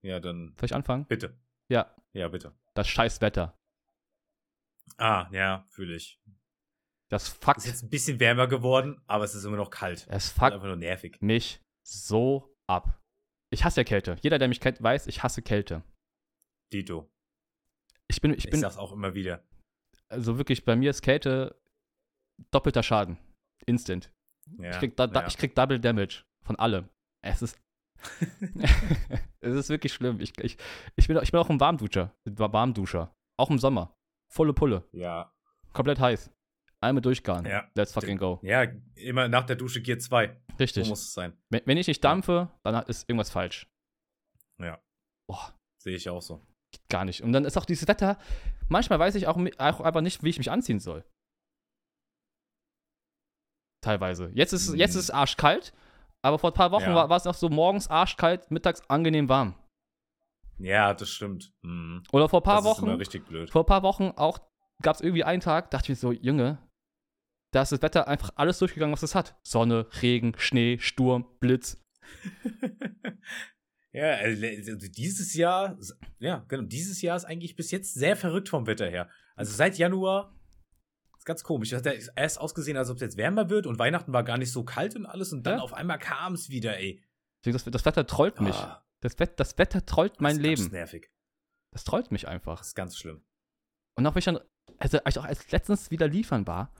Ja, 0.02 0.20
dann 0.20 0.56
Soll 0.60 0.66
ich 0.66 0.76
anfangen? 0.76 1.06
bitte. 1.06 1.40
Ja. 1.70 1.96
Ja, 2.14 2.28
bitte. 2.28 2.56
Das 2.74 2.88
scheiß 2.88 3.22
Wetter. 3.22 3.58
Ah, 4.98 5.28
ja, 5.32 5.66
fühle 5.70 5.96
ich. 5.96 6.22
Das 7.10 7.24
Ist 7.28 7.44
fuckt, 7.44 7.66
jetzt 7.66 7.84
ein 7.84 7.90
bisschen 7.90 8.20
wärmer 8.20 8.48
geworden, 8.48 9.02
aber 9.08 9.24
es 9.26 9.36
ist 9.36 9.44
immer 9.44 9.58
noch 9.58 9.70
kalt. 9.70 10.08
es 10.10 10.26
Ist 10.26 10.32
fuckt 10.38 10.54
einfach 10.54 10.68
nur 10.68 10.76
nervig. 10.78 11.18
mich 11.22 11.62
so 11.84 12.56
ab. 12.68 13.02
Ich 13.52 13.64
hasse 13.66 13.82
ja 13.82 13.84
Kälte. 13.84 14.18
Jeder, 14.22 14.40
der 14.40 14.48
mich 14.48 14.60
kennt, 14.62 14.82
weiß, 14.82 15.08
ich 15.08 15.24
hasse 15.24 15.42
Kälte. 15.42 15.84
Dito. 16.72 17.12
Ich 18.08 18.22
bin, 18.22 18.32
ich 18.34 18.46
Ich, 18.46 18.52
bin, 18.52 18.62
sag's 18.62 18.78
auch 18.78 18.92
immer 18.94 19.14
wieder. 19.14 19.46
also 20.08 20.38
wirklich, 20.38 20.64
bei 20.64 20.76
mir 20.76 20.90
ist 20.90 21.02
Kälte 21.02 21.61
doppelter 22.52 22.84
Schaden. 22.84 23.18
Instant. 23.66 24.12
Ja, 24.58 24.72
ich, 24.72 24.80
krieg 24.80 24.98
da, 24.98 25.06
ja. 25.06 25.28
ich 25.28 25.38
krieg 25.38 25.56
Double 25.56 25.80
Damage 25.80 26.24
von 26.42 26.56
allem. 26.58 26.90
Es 27.22 27.42
ist, 27.42 27.60
es 29.40 29.56
ist 29.56 29.70
wirklich 29.70 29.94
schlimm. 29.94 30.20
Ich, 30.20 30.34
ich, 30.40 30.58
ich, 30.96 31.08
bin, 31.08 31.18
ich 31.22 31.32
bin 31.32 31.40
auch 31.40 31.50
ein 31.50 31.60
Warmduscher. 31.60 32.16
Warmduscher. 32.26 33.16
Auch 33.38 33.50
im 33.50 33.60
Sommer. 33.60 33.96
Volle 34.30 34.54
Pulle. 34.54 34.88
ja, 34.92 35.32
Komplett 35.74 36.00
heiß. 36.00 36.32
Einmal 36.82 37.02
durchgaren. 37.02 37.46
Ja. 37.46 37.70
Let's 37.76 37.94
fucking 37.94 38.18
go. 38.18 38.40
ja, 38.42 38.66
immer 38.96 39.28
nach 39.28 39.46
der 39.46 39.56
Dusche 39.56 39.82
Gear 39.82 40.00
2. 40.00 40.28
So 40.28 40.56
Richtig. 40.58 40.90
muss 40.90 41.04
es 41.04 41.14
sein. 41.14 41.38
Wenn, 41.50 41.62
wenn 41.66 41.78
ich 41.78 41.88
nicht 41.88 42.04
dampfe, 42.04 42.50
dann 42.64 42.84
ist 42.88 43.08
irgendwas 43.08 43.30
falsch. 43.30 43.70
Ja, 44.60 44.82
Boah, 45.28 45.54
sehe 45.78 45.96
ich 45.96 46.10
auch 46.10 46.22
so. 46.22 46.42
geht 46.72 46.88
gar 46.90 47.06
nicht. 47.06 47.22
Und 47.22 47.34
dann 47.34 47.46
ist 47.46 47.58
auch 47.58 47.66
dieses 47.66 47.88
Wetter, 47.88 48.18
manchmal 48.68 49.00
weiß 49.00 49.16
ich 49.16 49.28
auch, 49.28 49.38
auch 49.60 49.82
einfach 49.82 50.02
nicht, 50.02 50.24
wie 50.24 50.30
ich 50.30 50.40
mich 50.40 50.52
anziehen 50.52 50.80
soll. 50.80 51.06
Teilweise. 53.82 54.32
Jetzt 54.34 54.54
ist, 54.54 54.74
jetzt 54.76 54.94
Mhm. 54.94 55.00
ist 55.00 55.06
es 55.06 55.12
arschkalt, 55.12 55.74
aber 56.22 56.38
vor 56.40 56.52
ein 56.52 56.54
paar 56.56 56.72
Wochen 56.72 56.84
Ja. 56.84 56.96
war, 56.96 57.10
war 57.10 57.18
es 57.18 57.26
noch 57.26 57.34
so 57.34 57.50
morgens 57.50 57.88
arschkalt, 57.90 58.50
mittags 58.52 58.82
angenehm 58.90 59.28
warm. 59.28 59.56
Ja, 60.60 60.94
das 60.94 61.10
stimmt. 61.10 61.52
Mhm. 61.64 62.04
Oder 62.12 62.30
vor 62.30 62.42
ein 62.42 62.44
paar 62.44 62.62
das 62.62 62.72
ist 62.74 62.78
immer 62.80 62.92
Wochen, 62.92 62.98
richtig 63.00 63.26
blöd. 63.26 63.50
vor 63.50 63.64
ein 63.64 63.66
paar 63.68 63.82
Wochen 63.84 64.12
auch 64.16 64.40
gab 64.84 64.96
es 64.96 65.02
irgendwie 65.02 65.24
einen 65.24 65.42
Tag, 65.42 65.72
dachte 65.72 65.86
ich 65.86 65.90
mir 65.90 65.96
so, 65.96 66.12
Junge, 66.12 66.60
da 67.52 67.64
ist 67.64 67.72
das 67.72 67.82
Wetter 67.82 68.08
einfach 68.08 68.30
alles 68.36 68.60
durchgegangen, 68.60 68.94
was 68.94 69.04
es 69.04 69.16
hat. 69.16 69.36
Sonne, 69.44 69.88
Regen, 70.02 70.34
Schnee, 70.38 70.78
Sturm, 70.80 71.26
Blitz. 71.40 71.82
ja, 73.92 74.12
also 74.12 74.46
also 74.46 74.88
dieses 74.88 75.34
Jahr, 75.34 75.78
ja, 76.20 76.46
genau, 76.48 76.64
dieses 76.64 77.02
Jahr 77.02 77.18
ist 77.18 77.26
eigentlich 77.26 77.56
bis 77.56 77.72
jetzt 77.72 77.94
sehr 77.94 78.16
verrückt 78.16 78.50
vom 78.50 78.68
Wetter 78.68 78.90
her. 78.90 79.10
Also 79.36 79.54
seit 79.54 79.78
Januar 79.78 80.34
ist 81.22 81.26
ganz 81.26 81.44
komisch. 81.44 81.70
Das 81.70 81.84
hat 81.86 81.96
erst 82.16 82.40
ausgesehen, 82.40 82.78
als 82.78 82.90
ob 82.90 82.96
es 82.96 83.02
jetzt 83.02 83.18
wärmer 83.18 83.50
wird 83.50 83.68
und 83.68 83.78
Weihnachten 83.78 84.12
war 84.12 84.24
gar 84.24 84.38
nicht 84.40 84.52
so 84.52 84.64
kalt 84.64 84.96
und 84.96 85.06
alles 85.06 85.32
und 85.34 85.44
dann 85.44 85.58
Ja. 85.60 85.64
auf 85.64 85.74
einmal 85.74 86.00
kam 86.00 86.34
es 86.34 86.50
wieder, 86.50 86.78
ey. 86.78 87.04
Das, 87.44 87.64
das 87.64 87.86
Wetter 87.86 88.06
trollt 88.08 88.42
mich. 88.42 88.56
Ah, 88.56 88.84
Das, 89.02 89.18
Wett, 89.20 89.40
das 89.40 89.58
Wetter 89.58 89.86
trollt 89.86 90.20
mein 90.20 90.38
das 90.38 90.38
ist 90.38 90.60
Leben. 90.60 90.72
nervig. 90.72 91.12
Das 91.74 91.84
trollt 91.84 92.12
mich 92.12 92.28
einfach. 92.28 92.58
Das 92.60 92.68
ist 92.70 92.76
ganz 92.76 92.98
schlimm. 92.98 93.24
Und 93.98 94.06
auch 94.08 94.14
wenn 94.16 94.20
ich 94.20 94.26
dann, 94.26 94.40
also 94.80 94.98
als 95.04 95.16
ich 95.16 95.20
auch 95.20 95.26
als 95.26 95.52
letztens 95.52 95.92
wieder 95.92 96.08
liefern 96.08 96.46
war, 96.48 96.74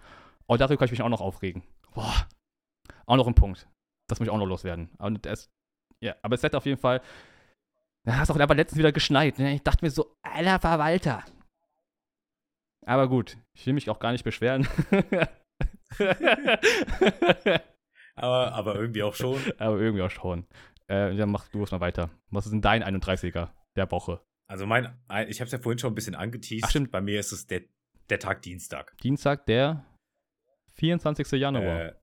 oh, 0.48 0.58
darüber 0.58 0.78
kann 0.78 0.86
ich 0.86 0.92
mich 0.92 1.02
auch 1.02 1.10
noch 1.10 1.22
aufregen. 1.22 1.64
Boah. 1.94 2.28
Auch 3.06 3.16
noch 3.18 3.28
ein 3.28 3.36
Punkt. 3.36 3.68
Das 4.10 4.20
muss 4.20 4.28
ich 4.28 4.32
auch 4.32 4.38
noch 4.38 4.46
loswerden. 4.46 4.90
Und 4.98 5.26
es, 5.26 5.50
ja, 6.04 6.16
aber 6.24 6.36
es 6.36 6.44
hätte 6.44 6.58
auf 6.58 6.66
jeden 6.66 6.80
Fall, 6.82 7.02
da 8.06 8.18
hast 8.18 8.32
auch 8.32 8.40
aber 8.40 8.56
letztens 8.56 8.80
wieder 8.80 8.92
geschneit. 8.92 9.38
Ne? 9.40 9.54
Ich 9.56 9.62
dachte 9.64 9.86
mir 9.86 9.92
so, 9.92 10.16
alter 10.24 10.60
Verwalter. 10.60 11.24
Aber 12.86 13.08
gut, 13.08 13.38
ich 13.54 13.66
will 13.66 13.74
mich 13.74 13.90
auch 13.90 14.00
gar 14.00 14.12
nicht 14.12 14.24
beschweren. 14.24 14.68
Aber, 18.16 18.52
aber 18.54 18.76
irgendwie 18.76 19.04
auch 19.04 19.16
schon. 19.16 19.40
aber 19.58 19.80
irgendwie 19.80 20.04
auch 20.04 20.12
schon. 20.12 20.46
Äh, 20.88 21.16
dann 21.16 21.32
mach 21.32 21.48
du 21.48 21.64
es 21.64 21.72
mal 21.72 21.80
weiter. 21.80 22.10
Was 22.30 22.46
ist 22.46 22.52
denn 22.52 22.62
dein 22.62 22.84
31er 22.84 23.50
der 23.76 23.90
Woche? 23.90 24.22
Also 24.48 24.66
mein, 24.66 24.86
ich 25.28 25.40
habe 25.40 25.46
es 25.46 25.52
ja 25.54 25.60
vorhin 25.60 25.80
schon 25.80 25.94
ein 25.94 25.96
bisschen 25.96 26.16
angeteased. 26.16 26.66
Ach, 26.66 26.70
stimmt. 26.70 26.92
Bei 26.92 27.00
mir 27.02 27.20
ist 27.20 27.32
es 27.32 27.48
der, 27.48 27.62
der 28.10 28.20
Tag 28.20 28.42
Dienstag. 28.42 28.98
Dienstag, 29.02 29.46
der 29.46 29.86
24. 30.76 31.32
Januar. 31.40 31.86
Äh, 31.86 31.94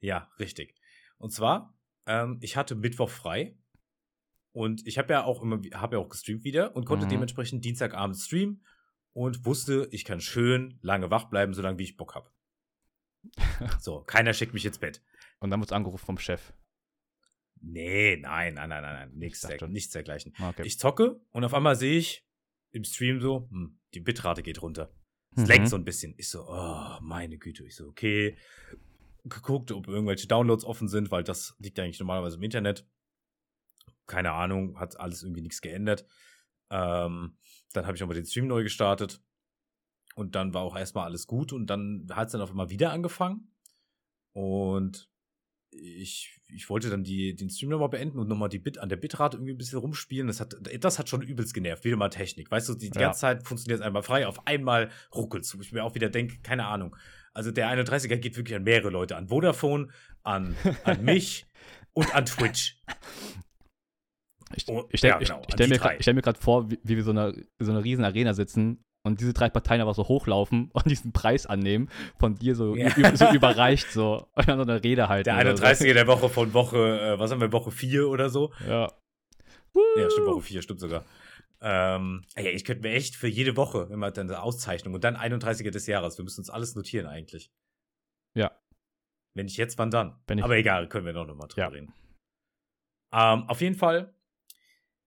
ja, 0.00 0.28
richtig. 0.38 0.74
Und 1.16 1.30
zwar, 1.30 1.74
ähm, 2.06 2.38
ich 2.42 2.56
hatte 2.58 2.74
Mittwoch 2.74 3.08
frei 3.08 3.56
und 4.54 4.86
ich 4.86 4.98
habe 4.98 5.14
ja 5.14 5.24
auch 5.24 5.40
immer, 5.40 5.60
habe 5.74 5.96
ja 5.96 6.02
auch 6.02 6.10
gestreamt 6.10 6.44
wieder 6.44 6.76
und 6.76 6.84
konnte 6.84 7.06
Mhm. 7.06 7.10
dementsprechend 7.10 7.64
Dienstagabend 7.64 8.16
streamen 8.18 8.64
und 9.12 9.44
wusste, 9.44 9.88
ich 9.90 10.04
kann 10.04 10.20
schön 10.20 10.78
lange 10.82 11.10
wach 11.10 11.24
bleiben, 11.30 11.54
solange 11.54 11.78
wie 11.78 11.84
ich 11.84 11.96
Bock 11.96 12.14
habe. 12.14 12.30
so, 13.80 14.02
keiner 14.02 14.32
schickt 14.34 14.54
mich 14.54 14.64
ins 14.66 14.78
Bett. 14.78 15.02
Und 15.38 15.50
dann 15.50 15.60
wird 15.60 15.72
angerufen 15.72 16.04
vom 16.06 16.18
Chef. 16.18 16.52
Nee, 17.60 18.16
nein, 18.16 18.54
nein, 18.54 18.68
nein, 18.68 18.82
nein, 18.82 18.94
nein, 18.94 19.12
nichts, 19.14 19.40
der, 19.42 19.68
nichts 19.68 19.92
dergleichen. 19.92 20.34
Ah, 20.38 20.48
Okay. 20.50 20.62
Ich 20.66 20.78
zocke 20.78 21.20
und 21.30 21.44
auf 21.44 21.54
einmal 21.54 21.76
sehe 21.76 21.98
ich 21.98 22.26
im 22.72 22.84
Stream 22.84 23.20
so, 23.20 23.48
hm, 23.50 23.78
die 23.94 24.00
Bitrate 24.00 24.42
geht 24.42 24.62
runter. 24.62 24.92
Es 25.36 25.42
Mhm. 25.42 25.46
leckt 25.48 25.68
so 25.68 25.76
ein 25.76 25.84
bisschen. 25.84 26.14
Ich 26.16 26.28
so, 26.28 26.44
oh, 26.48 26.98
meine 27.00 27.38
Güte. 27.38 27.64
Ich 27.64 27.76
so, 27.76 27.86
okay. 27.86 28.36
Geguckt, 29.24 29.70
ob 29.70 29.86
irgendwelche 29.86 30.26
Downloads 30.26 30.64
offen 30.64 30.88
sind, 30.88 31.10
weil 31.12 31.22
das 31.22 31.54
liegt 31.60 31.78
eigentlich 31.78 32.00
normalerweise 32.00 32.36
im 32.36 32.42
Internet. 32.42 32.84
Keine 34.06 34.32
Ahnung, 34.32 34.78
hat 34.80 34.98
alles 34.98 35.22
irgendwie 35.22 35.42
nichts 35.42 35.60
geändert. 35.60 36.04
Ähm, 36.70 37.36
dann 37.72 37.86
habe 37.86 37.94
ich 37.96 38.00
nochmal 38.00 38.16
den 38.16 38.26
Stream 38.26 38.46
neu 38.46 38.62
gestartet. 38.62 39.20
Und 40.14 40.34
dann 40.34 40.52
war 40.52 40.62
auch 40.62 40.76
erstmal 40.76 41.04
alles 41.06 41.26
gut. 41.26 41.52
Und 41.52 41.68
dann 41.68 42.06
hat 42.12 42.26
es 42.28 42.32
dann 42.32 42.40
auf 42.42 42.50
einmal 42.50 42.70
wieder 42.70 42.92
angefangen. 42.92 43.50
Und 44.32 45.08
ich, 45.70 46.38
ich 46.48 46.68
wollte 46.68 46.90
dann 46.90 47.02
die, 47.02 47.34
den 47.34 47.48
Stream 47.48 47.70
nochmal 47.70 47.88
beenden 47.88 48.18
und 48.18 48.28
nochmal 48.28 48.50
die 48.50 48.58
Bit 48.58 48.76
an 48.78 48.90
der 48.90 48.96
Bitrate 48.96 49.38
irgendwie 49.38 49.52
ein 49.54 49.58
bisschen 49.58 49.78
rumspielen. 49.78 50.26
Das 50.26 50.38
hat, 50.40 50.54
das 50.80 50.98
hat 50.98 51.08
schon 51.08 51.22
übelst 51.22 51.54
genervt. 51.54 51.84
Wieder 51.84 51.96
mal 51.96 52.10
Technik. 52.10 52.50
Weißt 52.50 52.68
du, 52.68 52.74
die, 52.74 52.90
die 52.90 52.98
Ja. 52.98 53.06
ganze 53.06 53.20
Zeit 53.20 53.46
funktioniert 53.46 53.80
es 53.80 53.86
einmal 53.86 54.02
frei, 54.02 54.26
auf 54.26 54.46
einmal 54.46 54.90
ruckelt 55.14 55.50
Wo 55.56 55.62
ich 55.62 55.72
mir 55.72 55.82
auch 55.82 55.94
wieder 55.94 56.10
denke, 56.10 56.40
keine 56.42 56.66
Ahnung. 56.66 56.94
Also 57.32 57.50
der 57.50 57.68
31er 57.68 58.16
geht 58.16 58.36
wirklich 58.36 58.54
an 58.54 58.64
mehrere 58.64 58.90
Leute. 58.90 59.16
An 59.16 59.28
Vodafone, 59.28 59.88
an, 60.22 60.54
an 60.84 61.02
mich 61.04 61.46
und 61.94 62.14
an 62.14 62.26
Twitch. 62.26 62.78
Ich, 64.56 64.68
Oh, 64.68 64.84
ich 64.90 64.98
stelle 65.00 65.14
ja, 65.14 65.18
genau, 65.18 65.42
stell 65.52 65.68
mir, 65.68 65.80
stell 66.00 66.14
mir 66.14 66.22
gerade 66.22 66.38
vor, 66.40 66.70
wie, 66.70 66.78
wie 66.82 66.96
wir 66.96 67.04
so 67.04 67.10
einer 67.10 67.32
so 67.58 67.70
einer 67.72 67.82
riesen 67.84 68.04
Arena 68.04 68.34
sitzen 68.34 68.82
und 69.04 69.20
diese 69.20 69.32
drei 69.32 69.48
Parteien 69.48 69.80
aber 69.80 69.94
so 69.94 70.06
hochlaufen 70.08 70.70
und 70.74 70.86
diesen 70.86 71.12
Preis 71.12 71.46
annehmen, 71.46 71.90
von 72.18 72.34
dir 72.36 72.54
so, 72.54 72.74
Ja. 72.76 72.90
so 73.16 73.30
überreicht 73.32 73.90
so 73.90 74.28
und 74.34 74.48
dann 74.48 74.58
so 74.58 74.62
eine 74.62 74.82
Rede 74.82 75.08
halten. 75.08 75.24
Der 75.24 75.38
oder 75.40 75.56
so. 75.56 75.64
31er 75.64 75.94
der 75.94 76.06
Woche 76.06 76.28
von 76.28 76.52
Woche, 76.54 77.00
äh, 77.00 77.18
was 77.18 77.30
haben 77.30 77.40
wir, 77.40 77.52
Woche 77.52 77.70
4 77.70 78.08
oder 78.08 78.28
so? 78.30 78.52
Ja. 78.66 78.92
Ja, 79.96 80.10
stimmt, 80.10 80.26
Woche 80.26 80.42
4, 80.42 80.62
stimmt 80.62 80.80
sogar. 80.80 81.04
Ähm, 81.64 82.24
ja, 82.36 82.44
ich 82.50 82.64
könnte 82.64 82.82
mir 82.82 82.92
echt 82.94 83.14
für 83.16 83.28
jede 83.28 83.56
Woche 83.56 83.88
immer 83.90 84.10
dann 84.10 84.28
eine 84.28 84.42
Auszeichnung 84.42 84.94
und 84.94 85.04
dann 85.04 85.16
31er 85.16 85.70
des 85.70 85.86
Jahres. 85.86 86.18
Wir 86.18 86.24
müssen 86.24 86.40
uns 86.40 86.50
alles 86.50 86.74
notieren 86.74 87.06
eigentlich. 87.06 87.50
Ja. 88.36 88.50
Wenn 89.34 89.46
nicht 89.46 89.56
jetzt, 89.56 89.78
wann 89.78 89.90
dann? 89.90 90.20
Aber 90.42 90.56
egal, 90.56 90.88
können 90.88 91.06
wir 91.06 91.12
noch 91.12 91.26
mal 91.34 91.46
drüber 91.46 91.62
Ja. 91.62 91.68
reden. 91.68 91.92
Ähm, 93.14 93.48
auf 93.48 93.60
jeden 93.60 93.76
Fall. 93.76 94.12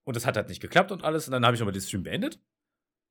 Und 0.05 0.15
das 0.15 0.25
hat 0.25 0.37
halt 0.37 0.47
nicht 0.47 0.61
geklappt 0.61 0.91
und 0.91 1.03
alles. 1.03 1.27
Und 1.27 1.33
dann 1.33 1.45
habe 1.45 1.55
ich 1.55 1.61
aber 1.61 1.73
den 1.73 1.81
Stream 1.81 2.03
beendet 2.03 2.39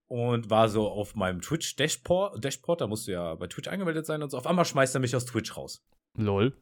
und 0.07 0.49
war 0.49 0.69
so 0.69 0.89
auf 0.89 1.15
meinem 1.15 1.43
Twitch-Dashboard. 1.43 2.43
Dashboard, 2.43 2.81
da 2.81 2.87
musst 2.87 3.07
du 3.07 3.13
ja 3.13 3.35
bei 3.35 3.47
Twitch 3.47 3.69
angemeldet 3.69 4.07
sein 4.07 4.23
und 4.23 4.31
so. 4.31 4.39
Auf 4.39 4.47
einmal 4.47 4.65
schmeißt 4.65 4.95
er 4.95 5.01
mich 5.01 5.15
aus 5.15 5.27
Twitch 5.27 5.57
raus. 5.57 5.85
Lol. 6.17 6.57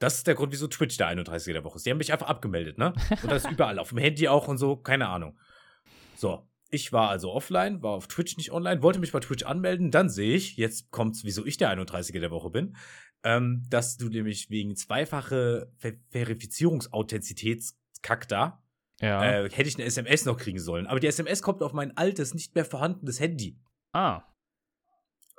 Das 0.00 0.16
ist 0.16 0.26
der 0.26 0.34
Grund, 0.34 0.52
wieso 0.52 0.66
Twitch 0.68 0.96
der 0.96 1.08
31. 1.08 1.52
der 1.52 1.64
Woche 1.64 1.76
ist. 1.76 1.84
Die 1.84 1.90
haben 1.90 1.98
mich 1.98 2.12
einfach 2.12 2.28
abgemeldet, 2.28 2.78
ne? 2.78 2.94
Und 3.22 3.30
das 3.30 3.44
ist 3.44 3.50
überall, 3.50 3.78
auf 3.78 3.90
dem 3.90 3.98
Handy 3.98 4.28
auch 4.28 4.48
und 4.48 4.58
so, 4.58 4.76
keine 4.76 5.08
Ahnung. 5.08 5.36
So, 6.16 6.48
ich 6.70 6.92
war 6.92 7.10
also 7.10 7.32
offline, 7.32 7.82
war 7.82 7.92
auf 7.92 8.06
Twitch 8.06 8.36
nicht 8.36 8.52
online, 8.52 8.82
wollte 8.82 9.00
mich 9.00 9.12
bei 9.12 9.20
Twitch 9.20 9.44
anmelden, 9.44 9.90
dann 9.90 10.08
sehe 10.08 10.36
ich, 10.36 10.56
jetzt 10.56 10.90
kommt's, 10.92 11.24
wieso 11.24 11.44
ich 11.44 11.56
der 11.56 11.70
31. 11.70 12.20
der 12.20 12.30
Woche 12.30 12.50
bin. 12.50 12.76
ähm, 13.24 13.64
dass 13.68 13.96
du 13.96 14.08
nämlich 14.08 14.50
wegen 14.50 14.76
zweifache 14.76 15.72
Ver 15.76 15.94
Verifizierungsauthentizitätskack 16.10 18.28
da, 18.28 18.62
Ja. 19.00 19.22
äh, 19.22 19.50
hätte 19.50 19.68
ich 19.68 19.76
eine 19.76 19.84
SMS 19.84 20.24
noch 20.24 20.36
kriegen 20.36 20.58
sollen. 20.58 20.86
Aber 20.86 21.00
die 21.00 21.06
SMS 21.06 21.42
kommt 21.42 21.62
auf 21.62 21.72
mein 21.72 21.96
altes, 21.96 22.34
nicht 22.34 22.54
mehr 22.54 22.64
vorhandenes 22.64 23.20
Handy. 23.20 23.58
ah. 23.92 24.22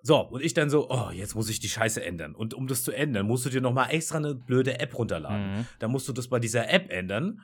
So, 0.02 0.22
und 0.22 0.42
ich 0.42 0.54
dann 0.54 0.70
so, 0.70 0.90
oh, 0.90 1.10
jetzt 1.12 1.36
muss 1.36 1.50
ich 1.50 1.60
die 1.60 1.68
Scheiße 1.68 2.02
ändern. 2.02 2.34
Und 2.34 2.54
um 2.54 2.68
das 2.68 2.84
zu 2.84 2.94
ändern, 2.94 3.28
musst 3.28 3.46
du 3.46 3.50
dir 3.50 3.60
nochmal 3.60 3.92
extra 3.92 4.18
eine 4.18 4.34
blöde 4.34 4.80
App 4.80 4.98
runterladen. 4.98 5.58
Mhm. 5.58 5.68
Dann 5.80 5.92
musst 5.92 6.08
du 6.08 6.14
das 6.14 6.30
bei 6.30 6.40
dieser 6.40 6.70
App 6.70 6.90
ändern. 6.90 7.42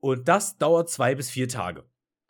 Und 0.00 0.26
das 0.26 0.58
dauert 0.58 0.90
zwei 0.90 1.14
bis 1.14 1.30
vier 1.30 1.48
Tage. 1.48 1.84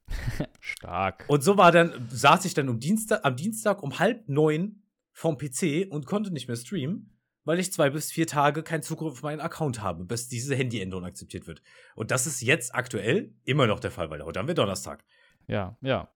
Stark. 0.61 1.25
Und 1.29 1.43
so 1.43 1.57
war 1.57 1.73
dann, 1.73 2.07
saß 2.11 2.45
ich 2.45 2.53
dann 2.53 2.69
um 2.69 2.81
Dienstag, 2.81 3.25
am 3.25 3.35
Dienstag 3.37 3.83
um 3.83 3.99
halb 3.99 4.29
neun 4.29 4.83
vom 5.13 5.39
PC 5.39 5.87
und 5.91 6.05
konnte 6.05 6.31
nicht 6.33 6.49
mehr 6.49 6.57
streamen, 6.57 7.16
weil 7.47 7.61
ich 7.61 7.73
zwei 7.73 7.89
bis 7.89 8.13
vier 8.13 8.27
Tage 8.27 8.63
keinen 8.63 8.83
Zugriff 8.83 9.13
auf 9.13 9.23
meinen 9.23 9.41
Account 9.41 9.81
habe, 9.81 10.05
bis 10.05 10.29
diese 10.29 10.55
Handyänderung 10.55 11.05
akzeptiert 11.05 11.47
wird. 11.47 11.63
Und 11.95 12.11
das 12.11 12.27
ist 12.27 12.43
jetzt 12.43 12.75
aktuell 12.75 13.33
immer 13.45 13.67
noch 13.67 13.81
der 13.81 13.93
Fall, 13.93 14.11
weil 14.11 14.23
heute 14.23 14.41
haben 14.41 14.49
wir 14.49 14.55
Donnerstag. 14.55 15.05
Ja, 15.47 15.79
ja. 15.81 16.13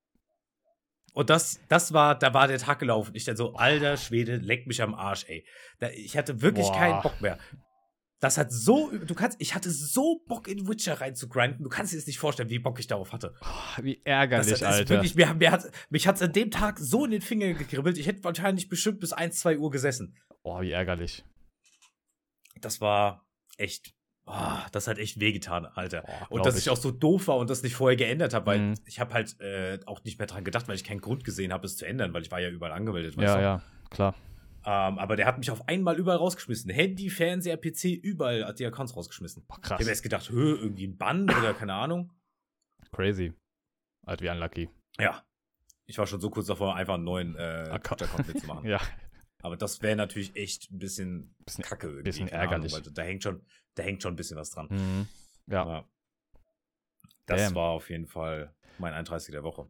Und 1.15 1.31
das, 1.31 1.61
das 1.69 1.93
war, 1.93 2.19
da 2.19 2.35
war 2.35 2.49
der 2.49 2.59
Tag 2.59 2.81
gelaufen. 2.81 3.15
Ich 3.15 3.25
dann 3.25 3.37
so, 3.37 3.55
alter 3.55 3.97
Schwede, 3.97 4.37
leck 4.37 4.67
mich 4.67 4.83
am 4.83 4.95
Arsch, 4.95 5.25
ey. 5.29 5.47
Da, 5.79 5.89
ich 5.91 6.17
hatte 6.17 6.43
wirklich 6.43 6.67
Boah. 6.67 6.77
keinen 6.77 7.03
Bock 7.03 7.21
mehr. 7.21 7.39
Das 8.21 8.37
hat 8.37 8.53
so, 8.53 8.91
du 8.91 9.15
kannst, 9.15 9.41
ich 9.41 9.55
hatte 9.55 9.71
so 9.71 10.23
Bock 10.29 10.47
in 10.47 10.69
Witcher 10.69 11.01
rein 11.01 11.15
zu 11.17 11.27
grinden. 11.29 11.63
Du 11.65 11.71
kannst 11.71 11.93
dir 11.93 11.97
das 11.97 12.07
nicht 12.07 12.19
vorstellen, 12.19 12.51
wie 12.51 12.59
Bock 12.59 12.79
ich 12.79 12.87
darauf 12.87 13.13
hatte. 13.15 13.35
Oh, 13.41 13.83
wie 13.83 13.95
Das, 13.97 14.03
ärgerlich, 14.05 14.51
das 14.51 14.61
ist 14.61 14.67
Alter. 14.67 14.89
wirklich, 14.91 15.15
mir, 15.15 15.33
mir 15.35 15.51
hat, 15.51 15.71
mich 15.89 16.07
hat's 16.07 16.21
an 16.21 16.33
dem 16.33 16.51
Tag 16.51 16.79
so 16.79 17.07
in 17.07 17.13
den 17.13 17.23
Finger 17.23 17.55
gekribbelt. 17.55 17.97
Ich 17.97 18.07
hätte 18.07 18.23
wahrscheinlich 18.23 18.69
bestimmt 18.69 19.01
bis 19.01 19.15
1, 19.15 19.41
2 19.41 19.57
Uhr 19.59 19.71
gesessen. 19.71 20.17
oh, 20.43 20.61
wie 20.61 20.71
ärgerlich. 20.71 21.25
Das 22.61 22.81
war 22.83 23.27
echt, 23.57 23.95
oh, 24.27 24.35
das 24.73 24.87
hat 24.87 24.99
echt 24.99 25.19
wehgetan, 25.19 25.65
Alter. 25.65 26.03
Boah, 26.03 26.27
Und 26.31 26.45
dass 26.47 26.59
ich. 26.59 26.69
auch 26.69 26.77
so 26.77 26.91
doof 26.91 27.29
war 27.29 27.39
und 27.39 27.49
das 27.49 27.63
nicht 27.63 27.75
vorher 27.75 27.97
geändert 27.97 28.35
habe, 28.35 28.47
weil 28.47 28.59
Mhm. 28.59 28.75
ich 28.87 29.01
habe 29.01 29.15
halt 29.15 29.41
äh, 29.41 29.79
auch 29.87 30.05
nicht 30.05 30.19
mehr 30.19 30.27
dran 30.27 30.45
gedacht, 30.45 30.69
weil 30.69 30.77
ich 30.77 30.85
keinen 30.85 31.01
Grund 31.01 31.25
gesehen 31.25 31.53
habe, 31.55 31.65
es 31.67 31.77
zu 31.79 31.87
ändern, 31.87 32.13
weil 32.13 32.21
ich 32.23 32.31
war 32.31 32.41
ja 32.41 32.51
überall 32.51 32.73
angemeldet. 32.73 33.17
Ja, 33.17 33.41
ja, 33.41 33.63
klar. 33.89 34.15
Ähm, 34.65 34.99
aber 34.99 35.17
der 35.17 35.27
hat 35.27 35.39
mich 35.39 35.51
auf 35.51 35.67
einmal 35.69 35.97
überall 35.99 36.19
rausgeschmissen. 36.19 36.71
Handy, 36.71 37.09
Fernseher, 37.11 37.57
PC, 37.57 37.85
überall 38.03 38.45
hat 38.47 38.59
die 38.59 38.67
Accounts 38.67 38.95
rausgeschmissen. 38.97 39.45
Boah, 39.47 39.57
Ich 39.57 39.63
krass. 39.63 39.81
habe 39.81 39.89
erst 39.89 40.03
gedacht, 40.03 40.29
hö, 40.31 40.57
irgendwie 40.57 40.87
ein 40.87 40.97
Bann 40.99 41.25
oder 41.25 41.55
keine 41.55 41.75
Ahnung. 41.75 42.13
Crazy. 42.93 43.33
Alter, 44.07 44.25
wie 44.25 44.29
unlucky. 44.31 44.71
Ja. 44.99 45.25
Ich 45.87 45.97
war 45.99 46.07
schon 46.07 46.21
so 46.21 46.31
kurz 46.31 46.47
davor, 46.47 46.77
einfach 46.77 46.95
einen 46.95 47.05
neuen 47.05 47.37
äh, 47.37 47.69
Account. 47.71 48.01
Twitter-Account 48.01 48.29
mitzumachen. 48.35 48.69
Ja, 48.69 48.81
Aber 49.43 49.57
das 49.57 49.81
wäre 49.83 49.97
natürlich 49.97 50.37
echt 50.37 50.71
ein 50.71 50.79
bisschen, 50.79 51.35
Bisschen- 51.45 51.65
kacke 51.65 51.87
irgendwie. 51.87 52.03
bisschen 52.05 52.29
Ahnung, 52.29 52.41
ärgerlich. 52.41 52.73
weil 52.73 52.83
da 52.83 53.03
hängt 53.03 53.23
schon, 53.23 53.45
da 53.75 53.83
hängt 53.83 54.03
schon 54.03 54.13
ein 54.13 54.17
bisschen 54.17 54.37
was 54.37 54.51
dran. 54.51 54.69
mhm. 54.71 55.09
ja. 55.47 55.67
Ja. 55.67 55.85
Das 57.27 57.43
Damn. 57.43 57.55
war 57.55 57.71
auf 57.71 57.89
jeden 57.91 58.07
Fall 58.07 58.55
mein 58.79 58.93
31. 58.93 59.33
der 59.33 59.43
Woche. 59.45 59.69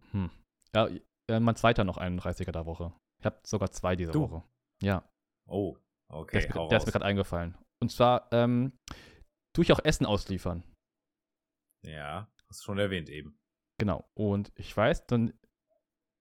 ja 0.74 0.88
äh, 1.28 1.40
mein 1.40 1.56
zweiter 1.56 1.84
noch 1.84 1.98
31er 1.98 2.52
der 2.52 2.64
Woche. 2.66 2.92
Ich 3.18 3.26
habe 3.26 3.38
sogar 3.44 3.70
zwei 3.70 3.96
diese 3.96 4.12
Du. 4.12 4.22
Woche. 4.22 4.42
Ja, 4.82 5.04
Oh, 5.50 5.76
der, 6.10 6.16
okay, 6.18 6.48
hau 6.54 6.68
der 6.68 6.78
ist 6.78 6.86
mir 6.86 6.92
gerade 6.92 7.04
eingefallen. 7.04 7.56
Und 7.82 7.90
zwar 7.90 8.28
ähm, 8.32 8.72
tue 9.54 9.64
ich 9.64 9.72
auch 9.72 9.84
Essen 9.84 10.06
ausliefern. 10.06 10.62
Ja, 11.86 12.28
hast 12.48 12.60
du 12.60 12.64
schon 12.64 12.78
erwähnt 12.78 13.08
eben. 13.08 13.36
Genau. 13.80 14.08
Und 14.16 14.52
ich 14.56 14.76
weiß, 14.76 15.06
dann, 15.06 15.32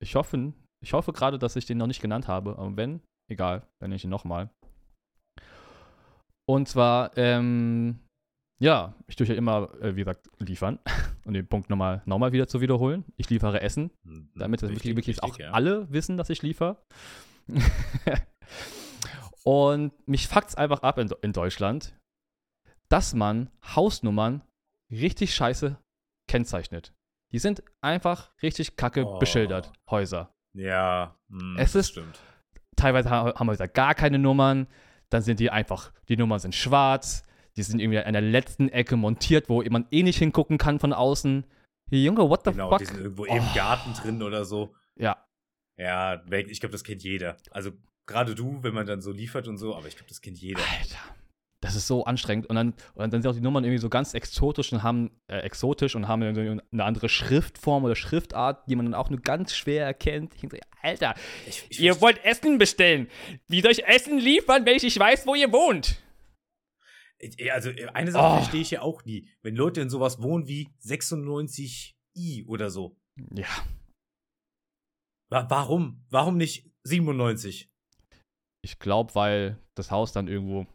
ich 0.02 0.16
hoffe, 0.16 0.54
ich 0.84 0.94
hoffe 0.94 1.14
gerade, 1.14 1.38
dass 1.38 1.56
ich 1.56 1.66
den 1.66 1.78
noch 1.78 1.88
nicht 1.88 2.02
genannt 2.02 2.28
habe. 2.28 2.58
Aber 2.58 2.76
wenn, 2.76 3.02
egal, 3.30 3.62
dann 3.80 3.90
nenne 3.90 3.96
ich 3.96 4.04
ihn 4.04 4.10
nochmal. 4.10 4.50
Und 6.48 6.68
zwar, 6.68 7.16
ähm, 7.18 8.00
ja, 8.60 8.96
ich 9.08 9.16
tue 9.16 9.28
ja 9.28 9.36
immer, 9.36 9.74
äh, 9.82 9.96
wie 9.96 10.02
gesagt, 10.02 10.30
liefern. 10.40 10.80
Um 11.26 11.34
den 11.34 11.48
Punkt 11.48 11.70
nochmal 11.70 12.02
noch 12.06 12.18
mal 12.18 12.32
wieder 12.32 12.48
zu 12.48 12.60
wiederholen. 12.62 13.06
Ich 13.18 13.30
liefere 13.30 13.62
Essen, 13.62 13.92
Hm, 14.08 14.32
damit 14.34 14.64
das 14.64 14.72
wirklich, 14.72 14.96
wirklich 14.96 15.22
auch 15.22 15.38
ja. 15.38 15.52
alle 15.52 15.92
wissen, 15.92 16.18
dass 16.18 16.32
ich 16.32 16.42
liefere. 16.42 16.82
Und 19.44 19.94
mich 20.08 20.28
fuckt's 20.28 20.56
einfach 20.56 20.82
ab 20.84 20.98
in, 20.98 21.10
in 21.22 21.34
Deutschland, 21.34 21.96
dass 22.90 23.14
man 23.14 23.50
Hausnummern 23.76 24.42
richtig 24.92 25.34
scheiße 25.34 25.78
kennzeichnet. 26.28 26.94
Die 27.32 27.40
sind 27.40 27.64
einfach 27.82 28.32
richtig 28.42 28.76
kacke 28.76 29.06
Oh. 29.06 29.20
beschildert, 29.20 29.72
Häuser. 29.90 30.34
Ja, 30.54 31.16
hm, 31.30 31.56
Es 31.58 31.74
das 31.74 31.82
ist- 31.82 31.90
stimmt. 31.92 32.20
Teilweise 32.76 33.10
ha- 33.10 33.34
haben 33.38 33.50
Häuser 33.50 33.68
gar 33.68 33.94
keine 33.94 34.18
Nummern, 34.20 34.68
dann 35.10 35.22
sind 35.22 35.40
die 35.40 35.52
einfach, 35.52 35.92
die 36.08 36.18
Nummern 36.18 36.40
sind 36.40 36.56
schwarz, 36.56 37.24
die 37.58 37.64
sind 37.64 37.80
irgendwie 37.80 38.00
an 38.00 38.14
der 38.14 38.22
letzten 38.22 38.70
Ecke 38.70 38.96
montiert, 38.96 39.50
wo 39.50 39.62
man 39.70 39.86
eh 39.92 40.02
nicht 40.04 40.18
hingucken 40.18 40.58
kann 40.58 40.80
von 40.80 40.94
außen. 40.94 41.46
Junge, 41.92 42.30
what 42.30 42.46
the 42.46 42.52
Genau, 42.52 42.70
fuck? 42.70 42.80
die 42.80 42.86
sind 42.86 43.00
irgendwo 43.00 43.24
Oh. 43.24 43.36
im 43.36 43.44
Garten 43.54 43.94
drin 43.94 44.24
oder 44.24 44.46
so. 44.46 44.74
Ja, 44.96 45.26
Ja, 45.78 46.22
ich 46.30 46.60
glaube, 46.60 46.74
das 46.74 46.84
kennt 46.84 47.04
jeder. 47.04 47.38
Also 47.52 47.72
gerade 48.10 48.36
du, 48.36 48.62
wenn 48.64 48.74
man 48.74 48.86
dann 48.86 49.02
so 49.02 49.12
liefert 49.12 49.48
und 49.48 49.58
so, 49.58 49.76
aber 49.76 49.88
ich 49.88 49.96
glaube, 49.96 50.10
das 50.10 50.20
kennt 50.22 50.38
jeder. 50.40 50.60
Alter, 50.80 50.98
das 51.62 51.76
ist 51.76 51.88
so 51.88 52.04
anstrengend. 52.06 52.48
Und 52.48 52.56
dann, 52.56 52.74
und 52.96 53.14
dann 53.14 53.22
sind 53.22 53.28
auch 53.28 53.36
die 53.36 53.42
Nummern 53.42 53.64
irgendwie 53.64 53.80
so 53.82 53.90
ganz 53.90 54.14
exotisch 54.14 54.74
und 54.74 54.84
haben, 54.84 55.12
äh, 55.28 55.40
exotisch 55.40 55.96
und 55.96 56.08
haben 56.08 56.24
eine 56.24 56.84
andere 56.84 57.08
Schriftform 57.10 57.84
oder 57.86 57.96
Schriftart, 57.96 58.68
die 58.70 58.76
man 58.76 58.86
dann 58.86 58.94
auch 58.96 59.10
nur 59.10 59.20
ganz 59.22 59.56
schwer 59.56 59.86
erkennt. 59.86 60.34
Ich 60.36 60.42
denke, 60.42 60.58
so, 60.58 60.62
Alter, 60.82 61.16
Ich, 61.48 61.66
ich 61.70 61.80
ihr 61.82 62.00
wollt 62.02 62.24
Essen 62.26 62.58
bestellen. 62.58 63.08
Wie 63.48 63.62
soll 63.62 63.72
ich 63.72 63.86
Essen 63.86 64.18
liefern, 64.20 64.66
wenn 64.66 64.76
ich 64.78 64.84
nicht 64.84 64.98
weiß, 65.00 65.26
wo 65.28 65.36
ihr 65.36 65.52
wohnt? 65.52 66.02
Ich- 67.20 67.52
Also 67.52 67.72
eine 67.94 68.12
Sache 68.12 68.34
Oh. 68.34 68.38
verstehe 68.38 68.62
ich 68.62 68.72
ja 68.72 68.82
auch 68.82 69.04
nie. 69.06 69.28
Wenn 69.42 69.56
Leute 69.56 69.82
in 69.82 69.90
sowas 69.90 70.22
wohnen 70.22 70.48
wie 70.48 70.70
96i 70.82 72.46
oder 72.48 72.70
so. 72.70 72.96
Ja, 73.36 73.46
Wa- 75.30 75.46
Warum? 75.50 76.06
Warum 76.10 76.38
nicht 76.38 76.72
97? 76.84 77.70
Ich 78.62 78.80
glaube, 78.80 79.16
weil 79.16 79.58
das 79.76 79.92
Haus 79.92 80.12
dann 80.12 80.28
irgendwo. 80.28 80.66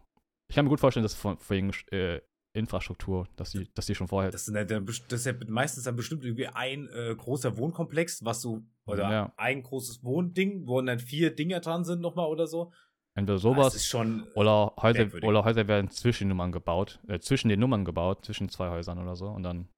Ich 0.50 0.56
kann 0.56 0.64
mir 0.64 0.70
gut 0.70 0.80
vorstellen, 0.80 1.04
dass 1.04 1.14
von, 1.14 1.36
wegen 1.48 1.72
äh, 1.90 2.20
Infrastruktur, 2.56 3.26
dass 3.36 3.50
die, 3.50 3.68
dass 3.74 3.86
die 3.86 3.94
schon 3.94 4.06
vorher. 4.08 4.30
Das, 4.30 4.46
ja 4.46 4.64
dann 4.64 4.84
best- 4.84 5.10
das 5.10 5.20
ist 5.20 5.26
ja 5.26 5.34
meistens 5.48 5.84
dann 5.84 5.96
bestimmt 5.96 6.24
irgendwie 6.24 6.46
ein 6.46 6.88
äh, 6.88 7.14
großer 7.16 7.56
Wohnkomplex, 7.56 8.24
was 8.24 8.42
so, 8.42 8.62
oder 8.86 9.10
Ja. 9.10 9.32
ein 9.36 9.62
großes 9.62 10.04
Wohnding, 10.04 10.66
wo 10.68 10.80
dann 10.80 11.00
vier 11.00 11.34
Dinger 11.34 11.60
dran 11.60 11.84
sind 11.84 12.00
nochmal 12.00 12.26
oder 12.28 12.46
so. 12.46 12.72
entweder 13.16 13.34
Das 13.34 13.42
sowas 13.42 13.74
ist 13.74 13.86
schon. 13.86 14.24
oder 14.34 14.72
Häuser, 14.80 15.00
merkwürdig. 15.00 15.28
oder 15.28 15.44
Häuser 15.44 15.66
werden 15.66 15.90
zwischen 15.90 16.28
Nummern 16.28 16.52
gebaut, 16.52 17.00
äh, 17.08 17.18
zwischen 17.18 17.48
den 17.48 17.58
Nummern 17.60 17.84
gebaut, 17.84 18.24
zwischen 18.24 18.48
zwei 18.48 18.70
Häusern 18.70 18.98
oder 18.98 19.16
so. 19.16 19.26
Und 19.28 19.42
dann 19.42 19.68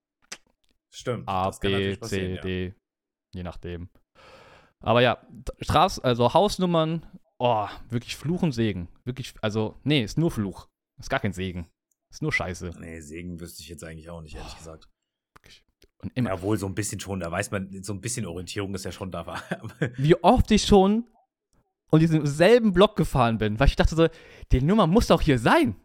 Stimmt. 0.92 1.28
A, 1.28 1.50
B, 1.50 1.92
C, 1.92 1.96
passieren, 1.96 2.34
ja. 2.36 2.40
D, 2.42 2.74
je 3.34 3.42
nachdem. 3.42 3.88
Aber 4.80 5.00
ja, 5.00 5.26
Straß, 5.60 6.00
also 6.00 6.32
Hausnummern, 6.34 7.06
oh, 7.38 7.68
wirklich 7.88 8.16
Fluch 8.16 8.42
und 8.42 8.52
Segen. 8.52 8.88
Wirklich, 9.04 9.34
also, 9.42 9.78
nee, 9.84 10.02
ist 10.02 10.18
nur 10.18 10.30
Fluch. 10.30 10.68
Ist 10.98 11.10
gar 11.10 11.20
kein 11.20 11.32
Segen. 11.32 11.68
Ist 12.10 12.22
nur 12.22 12.32
Scheiße. 12.32 12.72
Nee, 12.80 13.00
Segen 13.00 13.40
wüsste 13.40 13.62
ich 13.62 13.68
jetzt 13.68 13.84
eigentlich 13.84 14.08
auch 14.10 14.22
nicht, 14.22 14.36
ehrlich 14.36 14.56
gesagt. 14.56 14.88
Und 15.98 16.12
immer, 16.14 16.30
Ja, 16.30 16.42
wohl 16.42 16.58
so 16.58 16.66
ein 16.66 16.74
bisschen 16.74 17.00
schon, 17.00 17.20
da 17.20 17.30
weiß 17.30 17.50
man, 17.50 17.82
so 17.82 17.92
ein 17.92 18.00
bisschen 18.00 18.26
Orientierung 18.26 18.74
ist 18.74 18.84
ja 18.84 18.92
schon 18.92 19.10
da. 19.10 19.42
Wie 19.96 20.14
oft 20.22 20.50
ich 20.50 20.64
schon 20.64 21.04
um 21.90 22.00
diesen 22.00 22.26
selben 22.26 22.72
Block 22.72 22.96
gefahren 22.96 23.38
bin, 23.38 23.58
weil 23.58 23.68
ich 23.68 23.76
dachte 23.76 23.94
so, 23.94 24.08
die 24.52 24.60
Nummer 24.60 24.86
muss 24.86 25.06
doch 25.06 25.20
hier 25.20 25.38
sein. 25.38 25.76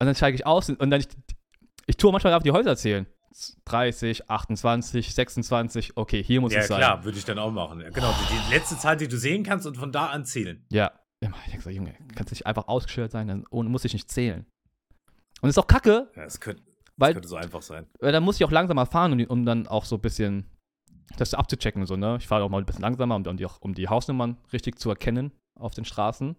Und 0.00 0.06
dann 0.06 0.14
steige 0.14 0.34
ich 0.34 0.46
aus 0.46 0.68
und 0.68 0.90
dann, 0.90 1.00
ich, 1.00 1.08
ich 1.86 1.96
tue 1.96 2.12
manchmal 2.12 2.34
auf 2.34 2.42
die 2.42 2.52
Häuser 2.52 2.76
zählen. 2.76 3.06
30, 3.66 4.28
28, 4.30 5.14
26, 5.14 5.96
okay, 5.96 6.22
hier 6.22 6.40
muss 6.40 6.52
ja, 6.52 6.60
es 6.60 6.68
sein. 6.68 6.78
klar, 6.78 7.04
würde 7.04 7.18
ich 7.18 7.24
dann 7.24 7.38
auch 7.38 7.50
machen. 7.52 7.80
Ja, 7.80 7.90
genau, 7.90 8.12
die, 8.12 8.34
die 8.48 8.54
letzte 8.54 8.76
Zahl, 8.78 8.96
die 8.96 9.08
du 9.08 9.16
sehen 9.16 9.42
kannst 9.44 9.66
und 9.66 9.76
von 9.76 9.92
da 9.92 10.06
an 10.06 10.24
zählen. 10.24 10.64
Ja, 10.70 10.92
immer. 11.20 11.36
Ich 11.44 11.50
denke 11.50 11.62
so, 11.64 11.70
Junge, 11.70 11.94
kannst 12.14 12.32
nicht 12.32 12.46
einfach 12.46 12.68
ausgeschildert 12.68 13.12
sein, 13.12 13.28
dann 13.28 13.44
ohne, 13.50 13.68
muss 13.68 13.84
ich 13.84 13.92
nicht 13.92 14.10
zählen. 14.10 14.46
Und 15.40 15.48
ist 15.48 15.58
auch 15.58 15.66
kacke, 15.66 16.10
Ja, 16.16 16.24
das 16.24 16.40
könnte, 16.40 16.62
das 16.64 16.74
weil, 16.96 17.12
könnte 17.14 17.28
so 17.28 17.36
einfach 17.36 17.62
sein. 17.62 17.86
weil 18.00 18.12
dann 18.12 18.24
muss 18.24 18.36
ich 18.36 18.44
auch 18.44 18.50
langsamer 18.50 18.86
fahren, 18.86 19.12
um, 19.12 19.24
um 19.26 19.46
dann 19.46 19.66
auch 19.68 19.84
so 19.84 19.96
ein 19.96 20.00
bisschen 20.00 20.44
das 21.16 21.34
abzuchecken. 21.34 21.86
So, 21.86 21.96
ne? 21.96 22.16
Ich 22.18 22.26
fahre 22.26 22.42
auch 22.44 22.48
mal 22.50 22.58
ein 22.58 22.66
bisschen 22.66 22.82
langsamer, 22.82 23.14
um, 23.16 23.24
um, 23.26 23.36
die, 23.36 23.46
um 23.60 23.74
die 23.74 23.88
Hausnummern 23.88 24.36
richtig 24.52 24.78
zu 24.78 24.90
erkennen 24.90 25.32
auf 25.58 25.74
den 25.74 25.84
Straßen. 25.84 26.36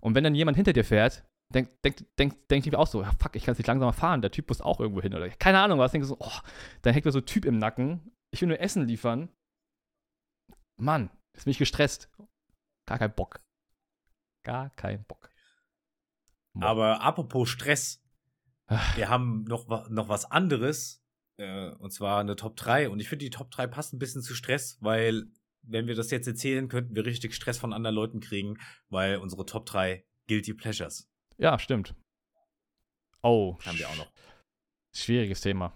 Und 0.00 0.14
wenn 0.14 0.24
dann 0.24 0.34
jemand 0.34 0.56
hinter 0.56 0.72
dir 0.72 0.84
fährt, 0.84 1.24
denkt 1.54 1.84
denk, 1.84 2.16
denk, 2.16 2.48
denk 2.48 2.66
ich 2.66 2.72
mir 2.72 2.78
auch 2.78 2.86
so, 2.86 3.02
ja, 3.02 3.10
fuck, 3.18 3.34
ich 3.36 3.44
kann 3.44 3.52
jetzt 3.52 3.58
nicht 3.58 3.66
langsamer 3.66 3.92
fahren, 3.92 4.20
der 4.22 4.30
Typ 4.30 4.48
muss 4.48 4.60
auch 4.60 4.80
irgendwo 4.80 5.00
hin. 5.02 5.14
Oder 5.14 5.28
keine 5.30 5.60
Ahnung 5.60 5.78
was. 5.78 5.92
Denke 5.92 6.06
so, 6.06 6.16
oh, 6.20 6.38
dann 6.82 6.92
hängt 6.92 7.04
mir 7.04 7.12
so 7.12 7.18
ein 7.20 7.26
Typ 7.26 7.44
im 7.44 7.58
Nacken. 7.58 8.12
Ich 8.30 8.40
will 8.40 8.48
nur 8.48 8.60
Essen 8.60 8.86
liefern. 8.86 9.28
Mann, 10.76 11.10
jetzt 11.34 11.44
bin 11.44 11.50
ich 11.52 11.58
gestresst. 11.58 12.08
Gar 12.86 12.98
kein 12.98 13.14
Bock. 13.14 13.40
Gar 14.44 14.70
kein 14.70 15.04
Bock. 15.04 15.30
Boah. 16.54 16.66
Aber 16.66 17.00
apropos 17.02 17.48
Stress, 17.48 18.02
Ah. 18.70 18.82
wir 18.96 19.08
haben 19.08 19.44
noch, 19.44 19.88
noch 19.88 20.08
was 20.10 20.30
anderes, 20.30 21.02
äh, 21.38 21.70
und 21.70 21.90
zwar 21.90 22.20
eine 22.20 22.36
Top 22.36 22.54
3. 22.56 22.90
Und 22.90 23.00
ich 23.00 23.08
finde, 23.08 23.24
die 23.24 23.30
Top 23.30 23.50
3 23.50 23.66
passt 23.66 23.94
ein 23.94 23.98
bisschen 23.98 24.20
zu 24.20 24.34
Stress, 24.34 24.76
weil, 24.80 25.24
wenn 25.62 25.86
wir 25.86 25.94
das 25.94 26.10
jetzt 26.10 26.28
erzählen, 26.28 26.68
könnten 26.68 26.94
wir 26.94 27.06
richtig 27.06 27.34
Stress 27.34 27.56
von 27.56 27.72
anderen 27.72 27.94
Leuten 27.96 28.20
kriegen, 28.20 28.58
weil 28.90 29.16
unsere 29.16 29.46
Top 29.46 29.64
3 29.64 30.04
Guilty 30.26 30.52
Pleasures. 30.52 31.08
Ja, 31.38 31.58
stimmt. 31.58 31.94
Oh. 33.22 33.56
Haben 33.64 33.78
wir 33.78 33.88
auch 33.88 33.96
noch. 33.96 34.12
Schwieriges 34.94 35.40
Thema. 35.40 35.72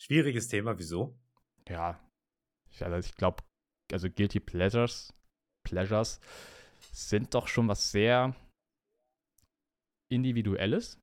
Schwieriges 0.00 0.48
Thema, 0.48 0.78
wieso? 0.78 1.18
Ja. 1.68 2.00
Ich, 2.70 2.82
also 2.84 3.08
ich 3.08 3.14
glaube, 3.16 3.42
also 3.90 4.08
Guilty 4.08 4.38
Pleasures, 4.38 5.12
Pleasures 5.64 6.20
sind 6.92 7.34
doch 7.34 7.48
schon 7.48 7.66
was 7.68 7.90
sehr 7.90 8.34
Individuelles. 10.08 11.00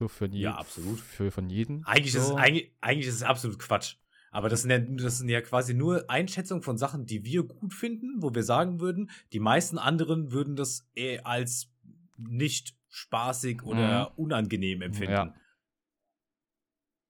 So 0.00 0.08
für 0.08 0.26
jeden. 0.26 0.38
Ja, 0.38 0.56
absolut. 0.56 0.98
Für 0.98 1.30
von 1.30 1.48
jedem. 1.48 1.84
Eigentlich, 1.86 2.12
so. 2.12 2.18
ist 2.18 2.24
es, 2.30 2.34
eigentlich, 2.34 2.76
eigentlich 2.80 3.06
ist 3.06 3.14
es 3.14 3.22
absolut 3.22 3.58
Quatsch. 3.58 3.96
Aber 4.34 4.48
das 4.48 4.62
sind, 4.62 4.70
ja, 4.70 4.78
das 4.80 5.18
sind 5.18 5.28
ja 5.28 5.40
quasi 5.42 5.74
nur 5.74 6.10
Einschätzungen 6.10 6.62
von 6.62 6.76
Sachen, 6.76 7.06
die 7.06 7.24
wir 7.24 7.44
gut 7.44 7.72
finden, 7.72 8.20
wo 8.20 8.34
wir 8.34 8.42
sagen 8.42 8.80
würden, 8.80 9.10
die 9.32 9.38
meisten 9.38 9.78
anderen 9.78 10.32
würden 10.32 10.56
das 10.56 10.88
eh 10.96 11.20
als 11.20 11.72
nicht 12.18 12.76
spaßig 12.88 13.62
oder 13.62 14.10
Mhm. 14.10 14.16
unangenehm 14.24 14.82
empfinden. 14.82 15.12
Ja. 15.12 15.34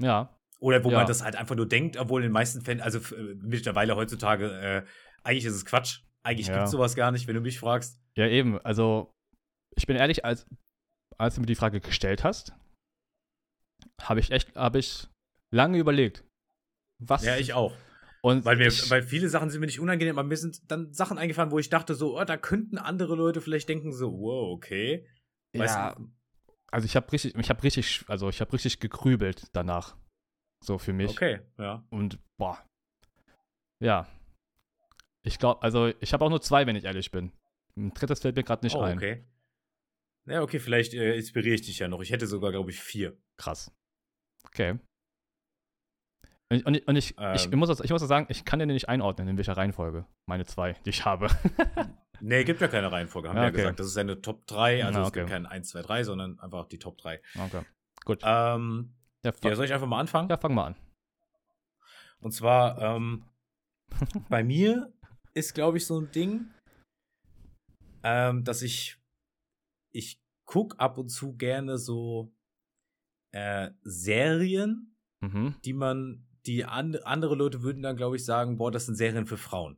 Ja. 0.01 0.39
Oder 0.61 0.85
wo 0.85 0.91
Ja. 0.91 0.99
man 0.99 1.07
das 1.07 1.23
halt 1.23 1.37
einfach 1.37 1.57
nur 1.57 1.67
denkt, 1.69 1.97
obwohl 1.97 2.21
in 2.23 2.29
den 2.29 2.33
meisten 2.33 2.61
Fällen, 2.63 2.81
also 2.81 2.99
äh, 3.15 3.35
mittlerweile 3.37 3.97
heutzutage, 3.97 4.51
äh, 4.61 4.87
eigentlich 5.23 5.45
ist 5.47 5.55
es 5.55 5.65
Quatsch. 5.65 6.01
Eigentlich 6.23 6.49
Ja. 6.49 6.57
gibt's 6.59 6.71
sowas 6.71 6.95
gar 6.95 7.11
nicht, 7.11 7.27
wenn 7.27 7.35
du 7.35 7.41
mich 7.41 7.59
fragst. 7.59 8.01
Ja, 8.17 8.27
eben. 8.29 8.59
Also, 8.61 9.13
ich 9.77 9.87
bin 9.87 9.97
ehrlich, 9.97 10.25
als, 10.25 10.47
als 11.19 11.35
du 11.35 11.41
mir 11.41 11.47
die 11.47 11.55
Frage 11.55 11.81
gestellt 11.81 12.23
hast, 12.25 12.53
habe 14.03 14.21
ich 14.21 14.31
echt, 14.31 14.55
habe 14.57 14.79
ich 14.79 15.09
lange 15.53 15.79
überlegt. 15.79 16.25
Was? 16.99 17.25
Ja, 17.25 17.37
ich 17.37 17.53
auch. 17.53 17.75
Und 18.23 18.45
Weil, 18.47 18.57
mir, 18.57 18.73
weil 18.89 19.03
viele 19.03 19.29
Sachen 19.29 19.51
sind 19.51 19.61
mir 19.61 19.67
nicht 19.67 19.81
unangenehm, 19.81 20.19
aber 20.19 20.27
mir 20.27 20.39
sind 20.39 20.71
dann 20.71 20.95
Sachen 20.95 21.19
eingefallen, 21.19 21.51
wo 21.51 21.59
ich 21.59 21.69
dachte 21.69 21.95
so, 21.95 22.19
oh, 22.19 22.25
da 22.25 22.39
könnten 22.39 22.79
andere 22.79 23.17
Leute 23.17 23.43
vielleicht 23.43 23.69
denken 23.69 23.93
so, 23.93 24.13
wow, 24.13 24.55
okay. 24.55 25.07
Weißt 25.53 25.75
ja, 25.75 25.95
du? 25.95 26.11
also 26.71 26.87
ich 26.87 26.97
habe 26.97 27.13
richtig, 27.13 27.35
ich 27.37 27.51
habe 27.51 27.63
richtig, 27.63 28.05
also 28.09 28.31
ich 28.31 28.41
habe 28.41 28.53
richtig 28.55 28.81
gegrübelt 28.81 29.49
danach. 29.53 29.97
So 30.65 30.79
für 30.79 30.95
mich. 30.95 31.11
Okay, 31.11 31.41
ja. 31.59 31.87
Und 31.91 32.19
boah. 32.39 32.59
Ja. 33.81 34.09
Ich 35.23 35.39
glaube, 35.39 35.63
also 35.63 35.93
ich 36.01 36.15
habe 36.15 36.25
auch 36.25 36.31
nur 36.31 36.41
zwei, 36.41 36.67
wenn 36.67 36.77
ich 36.77 36.85
ehrlich 36.85 37.11
bin. 37.11 37.31
Ein 37.77 37.93
drittes 37.93 38.21
fällt 38.21 38.37
mir 38.37 38.45
gerade 38.45 38.65
nicht 38.65 38.75
oh, 38.75 38.81
ein. 38.81 38.97
okay. 38.97 39.27
Ja, 40.27 40.41
okay, 40.41 40.59
vielleicht 40.59 40.95
äh, 40.95 41.17
inspiriere 41.17 41.57
ich 41.57 41.63
dich 41.63 41.79
ja 41.79 41.89
noch. 41.89 42.01
Ich 42.01 42.11
hätte 42.11 42.27
sogar, 42.27 42.51
glaube 42.53 42.71
ich, 42.71 42.81
vier. 42.81 43.19
Krass. 43.37 43.71
Okay. 44.45 44.79
Und, 46.51 46.77
ich- 46.77 46.87
und, 46.89 46.97
ich- 46.97 47.15
Ähm. 47.19 47.35
ich, 47.35 47.51
muss, 47.53 47.81
ich 47.81 47.91
muss 47.91 48.03
sagen, 48.03 48.27
ich 48.29 48.45
kann 48.45 48.59
den 48.59 48.69
nicht 48.69 48.89
einordnen, 48.89 49.29
in 49.29 49.37
welcher 49.37 49.57
Reihenfolge. 49.57 50.07
Meine 50.27 50.45
zwei, 50.45 50.75
die 50.85 50.91
ich 50.91 51.05
habe. 51.05 51.29
Nee, 52.21 52.45
gibt 52.45 52.61
ja 52.61 52.69
keine 52.69 52.91
Reihenfolge, 52.93 53.29
haben 53.29 53.37
Ja, 53.37 53.43
wir 53.43 53.49
okay. 53.49 53.59
ja 53.59 53.63
gesagt. 53.65 53.81
Das 53.81 53.87
ist 53.89 53.99
eine 53.99 54.23
Top 54.23 54.47
3, 54.47 54.85
also 54.85 54.99
Ja, 55.01 55.03
es 55.03 55.09
okay. 55.09 55.19
gibt 55.21 55.31
kein 55.31 55.47
1, 55.47 55.69
2, 55.71 55.83
3, 55.83 56.05
sondern 56.05 56.39
einfach 56.39 56.67
die 56.69 56.79
Top 56.79 56.97
3. 56.97 57.21
Okay. 57.39 57.63
Gut. 58.05 58.21
Ähm, 58.23 58.95
Ja, 59.25 59.33
ja, 59.43 59.57
soll 59.57 59.65
ich 59.67 59.75
einfach 59.75 59.89
mal 59.89 59.99
anfangen? 59.99 60.31
ja, 60.31 60.37
fang 60.39 60.55
mal 60.55 60.69
an. 60.69 60.77
Und 62.21 62.33
zwar, 62.33 62.81
ähm, 62.81 63.25
bei 64.31 64.45
mir 64.45 64.95
ist, 65.35 65.55
glaube 65.55 65.77
ich, 65.79 65.87
so 65.87 66.01
ein 66.01 66.11
Ding, 66.13 66.47
ähm, 68.05 68.45
dass 68.45 68.63
ich, 68.63 68.97
ich 69.93 70.23
guck 70.47 70.79
ab 70.79 70.97
und 70.99 71.09
zu 71.09 71.37
gerne 71.37 71.79
so 71.79 72.33
äh, 73.33 73.71
Serien, 73.83 74.97
Mhm. 75.21 75.57
die 75.65 75.73
man, 75.73 76.27
die 76.47 76.65
an, 76.65 76.97
andere 77.05 77.35
Leute 77.35 77.63
würden 77.63 77.83
dann, 77.83 77.97
glaube 77.97 78.17
ich, 78.17 78.25
sagen, 78.25 78.57
boah, 78.57 78.71
das 78.71 78.87
sind 78.87 78.97
Serien 78.97 79.27
für 79.27 79.37
Frauen. 79.37 79.77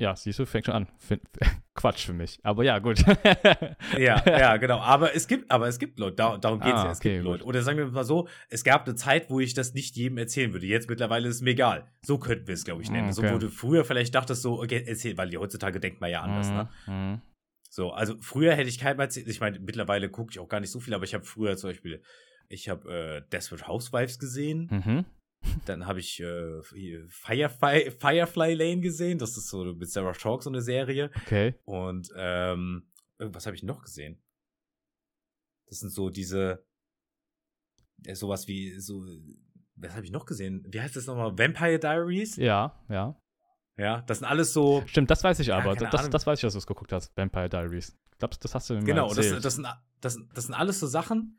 Ja, 0.00 0.16
siehst 0.16 0.40
du, 0.40 0.46
fängt 0.46 0.66
schon 0.66 0.74
an. 0.74 0.88
Quatsch 1.74 2.06
für 2.06 2.12
mich. 2.12 2.40
Aber 2.42 2.64
ja, 2.64 2.78
gut. 2.78 3.02
Ja, 3.96 4.22
ja, 4.26 4.56
genau. 4.56 4.78
Aber 4.78 5.14
es 5.14 5.28
gibt, 5.28 5.50
aber 5.50 5.68
es 5.68 5.78
gibt 5.78 5.98
Leute, 5.98 6.16
da, 6.16 6.36
darum 6.36 6.60
geht 6.60 6.74
es 6.74 6.80
Ah, 6.80 6.84
ja. 6.84 6.90
Es 6.90 6.98
okay, 6.98 7.12
gibt 7.14 7.24
gut. 7.24 7.32
Leute. 7.32 7.44
Oder 7.44 7.62
sagen 7.62 7.78
wir 7.78 7.86
mal 7.86 8.04
so, 8.04 8.28
es 8.48 8.64
gab 8.64 8.86
eine 8.86 8.96
Zeit, 8.96 9.30
wo 9.30 9.40
ich 9.40 9.54
das 9.54 9.72
nicht 9.74 9.96
jedem 9.96 10.18
erzählen 10.18 10.52
würde. 10.52 10.66
Jetzt 10.66 10.88
mittlerweile 10.88 11.28
ist 11.28 11.36
es 11.36 11.42
mir 11.42 11.50
egal. 11.50 11.92
So 12.04 12.18
könnten 12.18 12.46
wir 12.48 12.54
es, 12.54 12.64
glaube 12.64 12.82
ich, 12.82 12.90
nennen. 12.90 13.12
So, 13.12 13.22
okay. 13.22 13.34
wo 13.34 13.38
du 13.38 13.50
früher 13.50 13.84
vielleicht 13.84 14.14
dachtest, 14.14 14.42
so, 14.42 14.60
okay, 14.60 14.84
erzähl, 14.86 15.16
weil 15.16 15.34
heutzutage 15.36 15.78
denkt 15.78 16.00
man 16.00 16.10
ja 16.10 16.22
anders, 16.22 16.50
ne? 16.50 16.68
Mhm. 16.86 17.22
So, 17.70 17.90
also 17.90 18.14
früher 18.20 18.54
hätte 18.54 18.68
ich 18.68 18.78
keinem 18.78 19.00
erzählt. 19.00 19.26
Ich 19.28 19.40
meine, 19.40 19.58
mittlerweile 19.58 20.08
gucke 20.08 20.30
ich 20.30 20.38
auch 20.38 20.48
gar 20.48 20.60
nicht 20.60 20.70
so 20.70 20.78
viel, 20.80 20.94
aber 20.94 21.04
ich 21.04 21.14
habe 21.14 21.24
früher 21.24 21.56
zum 21.56 21.70
Beispiel, 21.70 22.02
ich 22.48 22.68
habe 22.68 22.92
äh, 22.92 23.30
Desperate 23.30 23.66
Housewives 23.66 24.18
gesehen. 24.18 24.68
Mhm. 24.70 25.04
Dann 25.66 25.86
habe 25.86 26.00
ich 26.00 26.20
äh, 26.20 26.62
Firefly, 27.08 27.90
Firefly 27.90 28.54
Lane 28.54 28.80
gesehen. 28.80 29.18
Das 29.18 29.36
ist 29.36 29.48
so 29.48 29.64
mit 29.64 29.90
Sarah 29.90 30.14
Chalk 30.14 30.42
so 30.42 30.50
eine 30.50 30.62
Serie. 30.62 31.10
Okay. 31.22 31.54
Und 31.64 32.10
ähm, 32.16 32.90
was 33.18 33.46
habe 33.46 33.56
ich 33.56 33.62
noch 33.62 33.82
gesehen? 33.82 34.22
Das 35.68 35.80
sind 35.80 35.90
so 35.90 36.10
diese 36.10 36.64
äh, 38.04 38.14
sowas 38.14 38.48
wie 38.48 38.78
so 38.80 39.04
was 39.76 39.94
habe 39.94 40.04
ich 40.04 40.12
noch 40.12 40.24
gesehen? 40.24 40.64
Wie 40.68 40.80
heißt 40.80 40.96
das 40.96 41.06
nochmal? 41.06 41.36
Vampire 41.36 41.78
Diaries? 41.78 42.36
Ja, 42.36 42.80
ja. 42.88 43.20
Ja, 43.76 44.02
das 44.02 44.20
sind 44.20 44.28
alles 44.28 44.52
so 44.52 44.84
Stimmt, 44.86 45.10
das 45.10 45.24
weiß 45.24 45.40
ich 45.40 45.48
Ja, 45.48 45.58
aber. 45.58 45.74
das, 45.74 45.92
Ahnung. 45.94 46.10
das 46.12 46.26
weiß 46.26 46.38
ich, 46.38 46.42
dass 46.42 46.52
du 46.52 46.58
es 46.58 46.66
geguckt 46.66 46.92
hast, 46.92 47.16
Vampire 47.16 47.48
Diaries. 47.48 47.98
Ich 48.12 48.18
glaube, 48.18 48.36
das 48.40 48.54
hast 48.54 48.70
du 48.70 48.74
mir 48.74 48.84
genau, 48.84 49.12
das, 49.12 49.40
das 49.40 49.54
sind 49.56 49.66
das, 50.00 50.18
das 50.32 50.44
sind 50.44 50.54
alles 50.54 50.78
so 50.78 50.86
Sachen 50.86 51.38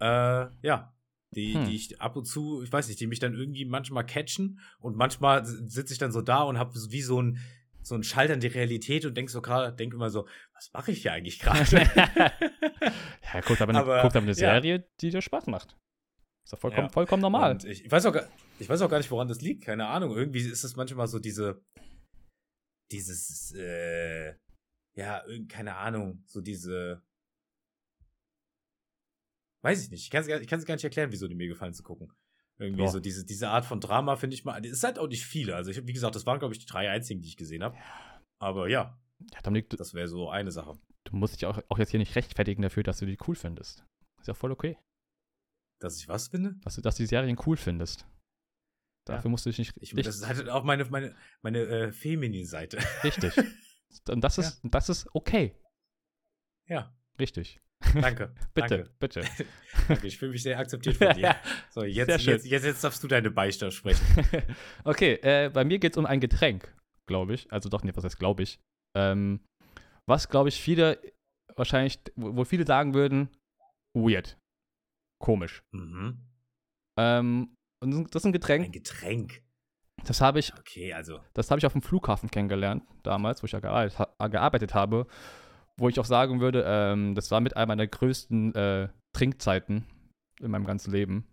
äh, 0.00 0.46
ja, 0.62 0.94
die, 1.34 1.54
Hm. 1.54 1.64
die 1.66 1.74
ich 1.76 2.00
ab 2.00 2.16
und 2.16 2.24
zu, 2.26 2.62
ich 2.62 2.72
weiß 2.72 2.88
nicht, 2.88 3.00
die 3.00 3.06
mich 3.06 3.18
dann 3.18 3.34
irgendwie 3.34 3.64
manchmal 3.64 4.06
catchen 4.06 4.60
und 4.78 4.96
manchmal 4.96 5.44
sitze 5.44 5.92
ich 5.92 5.98
dann 5.98 6.12
so 6.12 6.20
da 6.22 6.42
und 6.42 6.58
habe 6.58 6.74
wie 6.90 7.02
so 7.02 7.20
ein 7.20 7.38
so 7.82 7.94
ein 7.94 8.02
Schalter 8.02 8.32
in 8.32 8.40
die 8.40 8.46
Realität 8.46 9.04
und 9.04 9.14
denk 9.14 9.28
so 9.28 9.42
gerade, 9.42 9.74
denk 9.76 9.92
immer 9.92 10.08
so, 10.08 10.26
was 10.54 10.72
mache 10.72 10.90
ich 10.92 11.02
hier 11.02 11.12
eigentlich 11.12 11.38
gerade? 11.38 11.64
ja, 13.34 13.40
guckt 13.42 13.60
aber, 13.60 13.70
eine, 13.70 13.80
Aber, 13.80 14.00
guckt 14.00 14.16
aber 14.16 14.22
eine 14.22 14.28
ja. 14.28 14.34
Serie, 14.34 14.88
die 15.02 15.10
dir 15.10 15.20
Spaß 15.20 15.48
macht. 15.48 15.76
Ist 16.44 16.54
doch 16.54 16.58
vollkommen, 16.58 16.86
Ja. 16.86 16.92
vollkommen 16.92 17.20
normal. 17.20 17.50
Und 17.52 17.64
ich, 17.66 17.84
ich, 17.84 17.90
weiß 17.92 18.06
auch 18.06 18.14
gar, 18.14 18.26
ich 18.58 18.68
weiß 18.70 18.80
auch 18.80 18.88
gar 18.88 18.96
nicht, 18.96 19.10
woran 19.10 19.28
das 19.28 19.42
liegt. 19.42 19.64
Keine 19.64 19.86
Ahnung. 19.86 20.16
Irgendwie 20.16 20.40
ist 20.40 20.64
es 20.64 20.76
manchmal 20.76 21.08
so 21.08 21.18
diese, 21.18 21.62
dieses, 22.90 23.52
äh, 23.54 24.34
ja, 24.94 25.22
keine 25.48 25.76
Ahnung, 25.76 26.22
so 26.26 26.40
diese, 26.40 27.02
weiß 29.64 29.84
ich 29.84 29.90
nicht. 29.90 30.02
Ich 30.04 30.10
kann 30.10 30.22
es 30.22 30.28
gar, 30.66 30.74
nicht 30.76 30.84
erklären, 30.84 31.10
wieso 31.10 31.26
die 31.26 31.34
mir 31.34 31.48
gefallen 31.48 31.74
zu 31.74 31.82
gucken. 31.82 32.12
Irgendwie 32.58 32.82
Ja. 32.84 32.88
so 32.88 33.00
diese, 33.00 33.24
diese 33.26 33.48
Art 33.48 33.64
von 33.64 33.80
Drama 33.80 34.14
finde 34.16 34.34
ich 34.34 34.44
mal, 34.44 34.64
es 34.64 34.70
ist 34.72 34.84
halt 34.84 34.98
auch 34.98 35.08
nicht 35.08 35.24
viele. 35.24 35.56
Also 35.56 35.70
ich, 35.72 35.84
wie 35.86 35.92
gesagt, 35.92 36.14
das 36.14 36.26
waren 36.26 36.38
glaube 36.38 36.54
ich 36.54 36.60
die 36.60 36.66
drei 36.66 36.88
einzigen, 36.90 37.20
die 37.20 37.28
ich 37.28 37.36
gesehen 37.36 37.64
habe. 37.64 37.76
Aber 38.38 38.68
ja, 38.68 38.96
Ja, 39.32 39.40
Dominik, 39.42 39.70
du, 39.70 39.76
das 39.76 39.94
wäre 39.94 40.06
so 40.06 40.28
eine 40.30 40.52
Sache. 40.52 40.78
du 41.04 41.16
musst 41.16 41.34
dich 41.34 41.46
auch, 41.46 41.60
auch 41.68 41.78
jetzt 41.78 41.90
hier 41.90 41.98
nicht 41.98 42.14
rechtfertigen 42.14 42.62
dafür, 42.62 42.82
dass 42.84 42.98
du 42.98 43.06
die 43.06 43.18
cool 43.26 43.34
findest. 43.34 43.84
Ist 44.20 44.28
ja 44.28 44.34
voll 44.34 44.52
okay. 44.52 44.78
Dass 45.80 45.98
ich 45.98 46.08
was 46.08 46.28
finde? 46.28 46.54
Dass 46.62 46.76
du, 46.76 46.80
dass 46.80 46.96
du 46.96 47.02
die 47.02 47.08
Serien 47.08 47.36
cool 47.46 47.56
findest. 47.56 48.06
Dafür 49.06 49.24
Ja. 49.24 49.30
musst 49.30 49.44
du 49.46 49.50
dich 49.50 49.58
nicht. 49.58 49.76
Ich, 49.80 49.92
nicht 49.92 50.06
das 50.06 50.16
ist 50.16 50.26
halt 50.26 50.48
auch 50.48 50.64
meine, 50.64 50.84
meine, 50.86 51.14
meine 51.42 51.58
äh, 51.60 51.92
Feminin-Seite. 51.92 52.78
richtig. 53.02 53.34
Und 54.08 54.22
das 54.22 54.38
ist, 54.38 54.60
das 54.64 54.88
ist 54.88 55.08
okay. 55.14 55.54
ja, 56.68 56.94
Richtig. 57.18 57.60
Danke. 58.00 58.32
Bitte, 58.54 58.68
Danke. 58.78 58.90
bitte. 58.98 59.22
Danke, 59.88 60.06
ich 60.06 60.18
fühle 60.18 60.32
mich 60.32 60.42
sehr 60.42 60.58
akzeptiert 60.58 60.96
von 60.96 61.08
dir. 61.16 61.34
So, 61.70 61.84
jetzt, 61.84 62.24
jetzt, 62.24 62.46
jetzt, 62.46 62.64
jetzt 62.64 62.84
darfst 62.84 63.02
du 63.02 63.08
deine 63.08 63.30
Beistand 63.30 63.72
sprechen. 63.74 64.04
okay, 64.84 65.14
äh, 65.22 65.50
bei 65.50 65.64
mir 65.64 65.78
geht 65.78 65.92
es 65.92 65.98
um 65.98 66.06
ein 66.06 66.20
Getränk, 66.20 66.74
glaube 67.06 67.34
ich. 67.34 67.50
Also 67.52 67.68
doch, 67.68 67.82
nee, 67.82 67.92
was 67.94 68.04
heißt 68.04 68.18
glaube 68.18 68.42
ich? 68.44 68.60
Ähm, 68.96 69.40
was, 70.06 70.28
glaube 70.28 70.48
ich, 70.48 70.60
viele 70.60 71.00
wahrscheinlich, 71.56 71.98
wo, 72.16 72.36
wo 72.36 72.44
viele 72.44 72.66
sagen 72.66 72.94
würden, 72.94 73.28
weird. 73.94 74.38
Komisch. 75.20 75.62
Mhm. 75.72 76.18
Ähm, 76.98 77.56
und 77.80 78.14
das 78.14 78.22
ist 78.22 78.26
ein 78.26 78.28
Ein 78.28 78.32
Getränk, 78.32 78.72
Getränk. 78.72 79.42
das 80.04 80.20
habe 80.20 80.38
ich, 80.38 80.52
Okay, 80.58 80.92
also. 80.92 81.20
das 81.34 81.50
habe 81.50 81.58
ich 81.58 81.66
auf 81.66 81.72
dem 81.72 81.82
Flughafen 81.82 82.30
kennengelernt, 82.30 82.84
damals, 83.02 83.42
wo 83.42 83.46
ich 83.46 83.52
ja 83.52 83.60
gearbeitet, 83.60 84.08
gearbeitet 84.30 84.74
habe, 84.74 85.06
wo 85.78 85.88
ich 85.88 85.98
auch 86.00 86.04
sagen 86.04 86.40
würde, 86.40 86.64
ähm, 86.66 87.14
das 87.14 87.30
war 87.30 87.40
mit 87.40 87.56
einer 87.56 87.66
meiner 87.66 87.86
größten 87.86 88.54
äh, 88.54 88.88
Trinkzeiten 89.16 89.84
in 90.40 90.50
meinem 90.50 90.64
ganzen 90.66 90.92
Leben. 90.92 91.30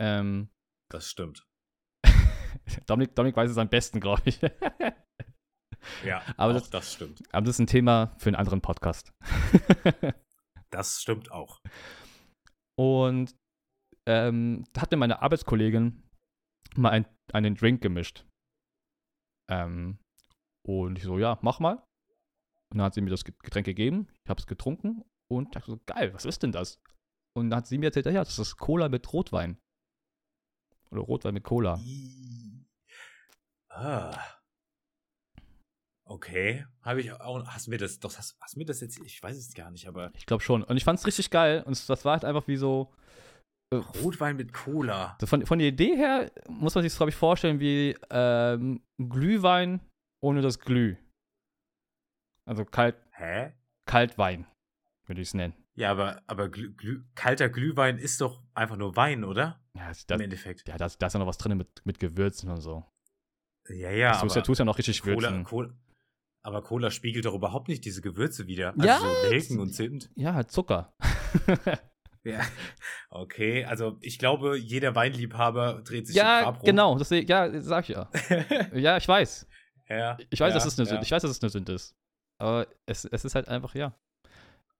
Ähm, 0.00 0.48
Das 0.90 1.08
stimmt. 1.08 1.44
Dominik, 2.86 3.14
Dominik 3.14 3.36
weiß 3.36 3.50
es 3.50 3.58
am 3.58 3.68
besten, 3.68 4.00
glaube 4.00 4.22
ich. 4.26 4.40
Ja, 6.04 6.22
Aber 6.36 6.52
das- 6.52 6.68
das, 6.68 6.92
stimmt. 6.92 7.22
Aber 7.32 7.46
das 7.46 7.56
ist 7.56 7.58
ein 7.60 7.66
Thema 7.66 8.14
für 8.18 8.28
einen 8.28 8.36
anderen 8.36 8.60
Podcast. 8.60 9.12
Das 10.72 11.00
stimmt 11.00 11.32
auch. 11.32 11.58
Und 12.78 13.34
ähm, 14.06 14.64
da 14.72 14.82
hat 14.82 14.92
mir 14.92 14.98
meine 14.98 15.20
Arbeitskollegin 15.20 16.00
mal 16.76 16.90
ein, 16.90 17.06
einen 17.32 17.56
Drink 17.56 17.82
gemischt. 17.82 18.24
Ähm, 19.50 19.98
und 20.64 20.96
ich 20.96 21.02
so, 21.02 21.18
ja, 21.18 21.40
mach 21.42 21.58
mal. 21.58 21.82
Und 22.72 22.78
dann 22.78 22.82
hat 22.86 22.94
sie 22.94 23.00
mir 23.00 23.10
das 23.10 23.24
Getränk 23.24 23.66
gegeben. 23.66 24.08
Ich 24.24 24.30
habe 24.30 24.40
es 24.40 24.46
getrunken 24.46 25.02
und 25.30 25.54
dachte 25.56 25.70
so, 25.72 25.80
geil, 25.86 26.14
was 26.14 26.24
ist 26.24 26.42
denn 26.42 26.52
das? 26.52 26.80
Und 27.36 27.50
dann 27.50 27.58
hat 27.58 27.66
sie 27.66 27.78
mir 27.78 27.86
erzählt, 27.86 28.06
ja, 28.06 28.24
das 28.24 28.38
ist 28.38 28.56
Cola 28.56 28.88
mit 28.88 29.12
Rotwein. 29.12 29.58
Oder 30.90 31.02
Rotwein 31.02 31.34
mit 31.34 31.44
Cola. 31.44 31.78
I- 31.84 32.66
Ah. 33.72 34.18
Okay, 36.04 36.66
habe 36.82 37.00
ich 37.00 37.12
auch. 37.12 37.46
Hast 37.46 37.66
du 37.68 37.70
mir 37.70 37.78
das, 37.78 38.00
doch, 38.00 38.16
hast, 38.18 38.36
hast 38.40 38.56
mir 38.56 38.64
das 38.64 38.80
jetzt, 38.80 38.98
ich 39.04 39.22
weiß 39.22 39.36
es 39.36 39.54
gar 39.54 39.70
nicht, 39.70 39.86
aber. 39.86 40.10
Ich 40.16 40.26
glaube 40.26 40.42
schon. 40.42 40.64
Und 40.64 40.76
ich 40.76 40.82
fand 40.82 40.98
es 40.98 41.06
richtig 41.06 41.30
geil. 41.30 41.62
Und 41.64 41.88
das 41.88 42.04
war 42.04 42.12
halt 42.14 42.24
einfach 42.24 42.48
wie 42.48 42.56
so. 42.56 42.92
Äh, 43.72 43.76
Rotwein 43.76 44.34
mit 44.36 44.52
Cola. 44.52 45.16
So 45.20 45.28
von, 45.28 45.46
von 45.46 45.60
der 45.60 45.68
Idee 45.68 45.94
her 45.96 46.32
muss 46.48 46.74
man 46.74 46.82
sich 46.82 46.90
das, 46.92 46.96
glaube 46.98 47.10
ich, 47.10 47.16
vorstellen 47.16 47.60
wie 47.60 47.96
ähm, 48.10 48.82
Glühwein 49.00 49.80
ohne 50.20 50.42
das 50.42 50.58
Glüh. 50.58 50.96
Also 52.50 52.64
kalt, 52.64 52.96
Hä? 53.12 53.52
Kaltwein, 53.86 54.44
würde 55.06 55.20
ich 55.20 55.28
es 55.28 55.34
nennen. 55.34 55.54
Ja, 55.76 55.92
aber, 55.92 56.20
aber 56.26 56.48
Glüh, 56.48 56.74
Glüh, 56.74 57.04
kalter 57.14 57.48
Glühwein 57.48 57.96
ist 57.96 58.20
doch 58.20 58.42
einfach 58.54 58.76
nur 58.76 58.96
Wein, 58.96 59.22
oder? 59.22 59.60
Ja, 59.72 59.86
das, 59.86 60.04
Im 60.08 60.20
Endeffekt. 60.20 60.66
ja 60.66 60.76
da, 60.76 60.86
ist 60.86 61.00
ja 61.00 61.20
noch 61.20 61.28
was 61.28 61.38
drin 61.38 61.56
mit, 61.56 61.68
mit 61.84 62.00
Gewürzen 62.00 62.50
und 62.50 62.60
so. 62.60 62.84
Ja, 63.68 63.92
ja. 63.92 64.10
das 64.10 64.22
tust 64.22 64.34
ja, 64.34 64.42
tust 64.42 64.58
ja 64.58 64.64
noch 64.64 64.78
richtig 64.78 65.00
Cola, 65.00 65.30
würzen. 65.30 65.44
Cola, 65.44 65.70
aber 66.42 66.62
Cola 66.64 66.90
spiegelt 66.90 67.24
doch 67.24 67.34
überhaupt 67.34 67.68
nicht 67.68 67.84
diese 67.84 68.02
Gewürze 68.02 68.48
wieder. 68.48 68.70
Also 68.70 68.84
Ja, 68.84 68.98
so 68.98 69.28
Nelken 69.30 69.60
und 69.60 69.72
Zimt. 69.72 70.10
Ja, 70.16 70.34
halt 70.34 70.50
Zucker. 70.50 70.92
Ja. 72.24 72.40
Okay, 73.08 73.64
also 73.64 73.96
ich 74.02 74.18
glaube, 74.18 74.58
jeder 74.58 74.94
Weinliebhaber 74.94 75.82
dreht 75.84 76.06
sich 76.06 76.16
im 76.16 76.22
ja, 76.22 76.42
Grab 76.42 76.56
rum. 76.56 76.66
genau. 76.66 76.98
Das, 76.98 77.08
ja, 77.10 77.60
sag 77.62 77.88
ich 77.88 77.96
ja. 77.96 78.10
Ja, 78.74 78.98
ich 78.98 79.08
weiß. 79.08 79.46
ja, 79.88 80.18
Ich 80.28 80.38
weiß, 80.38 80.50
ja, 80.50 80.54
dass 80.54 80.66
es 80.66 80.78
eine 80.78 80.86
ja. 80.86 80.90
Sünde, 80.90 81.04
ich 81.06 81.10
weiß, 81.12 81.22
dass 81.22 81.30
es 81.30 81.42
eine 81.42 81.48
Sünde 81.48 81.72
ist. 81.72 81.96
Aber 82.40 82.66
es, 82.86 83.04
es 83.04 83.24
ist 83.24 83.34
halt 83.34 83.48
einfach, 83.48 83.74
ja. 83.74 83.94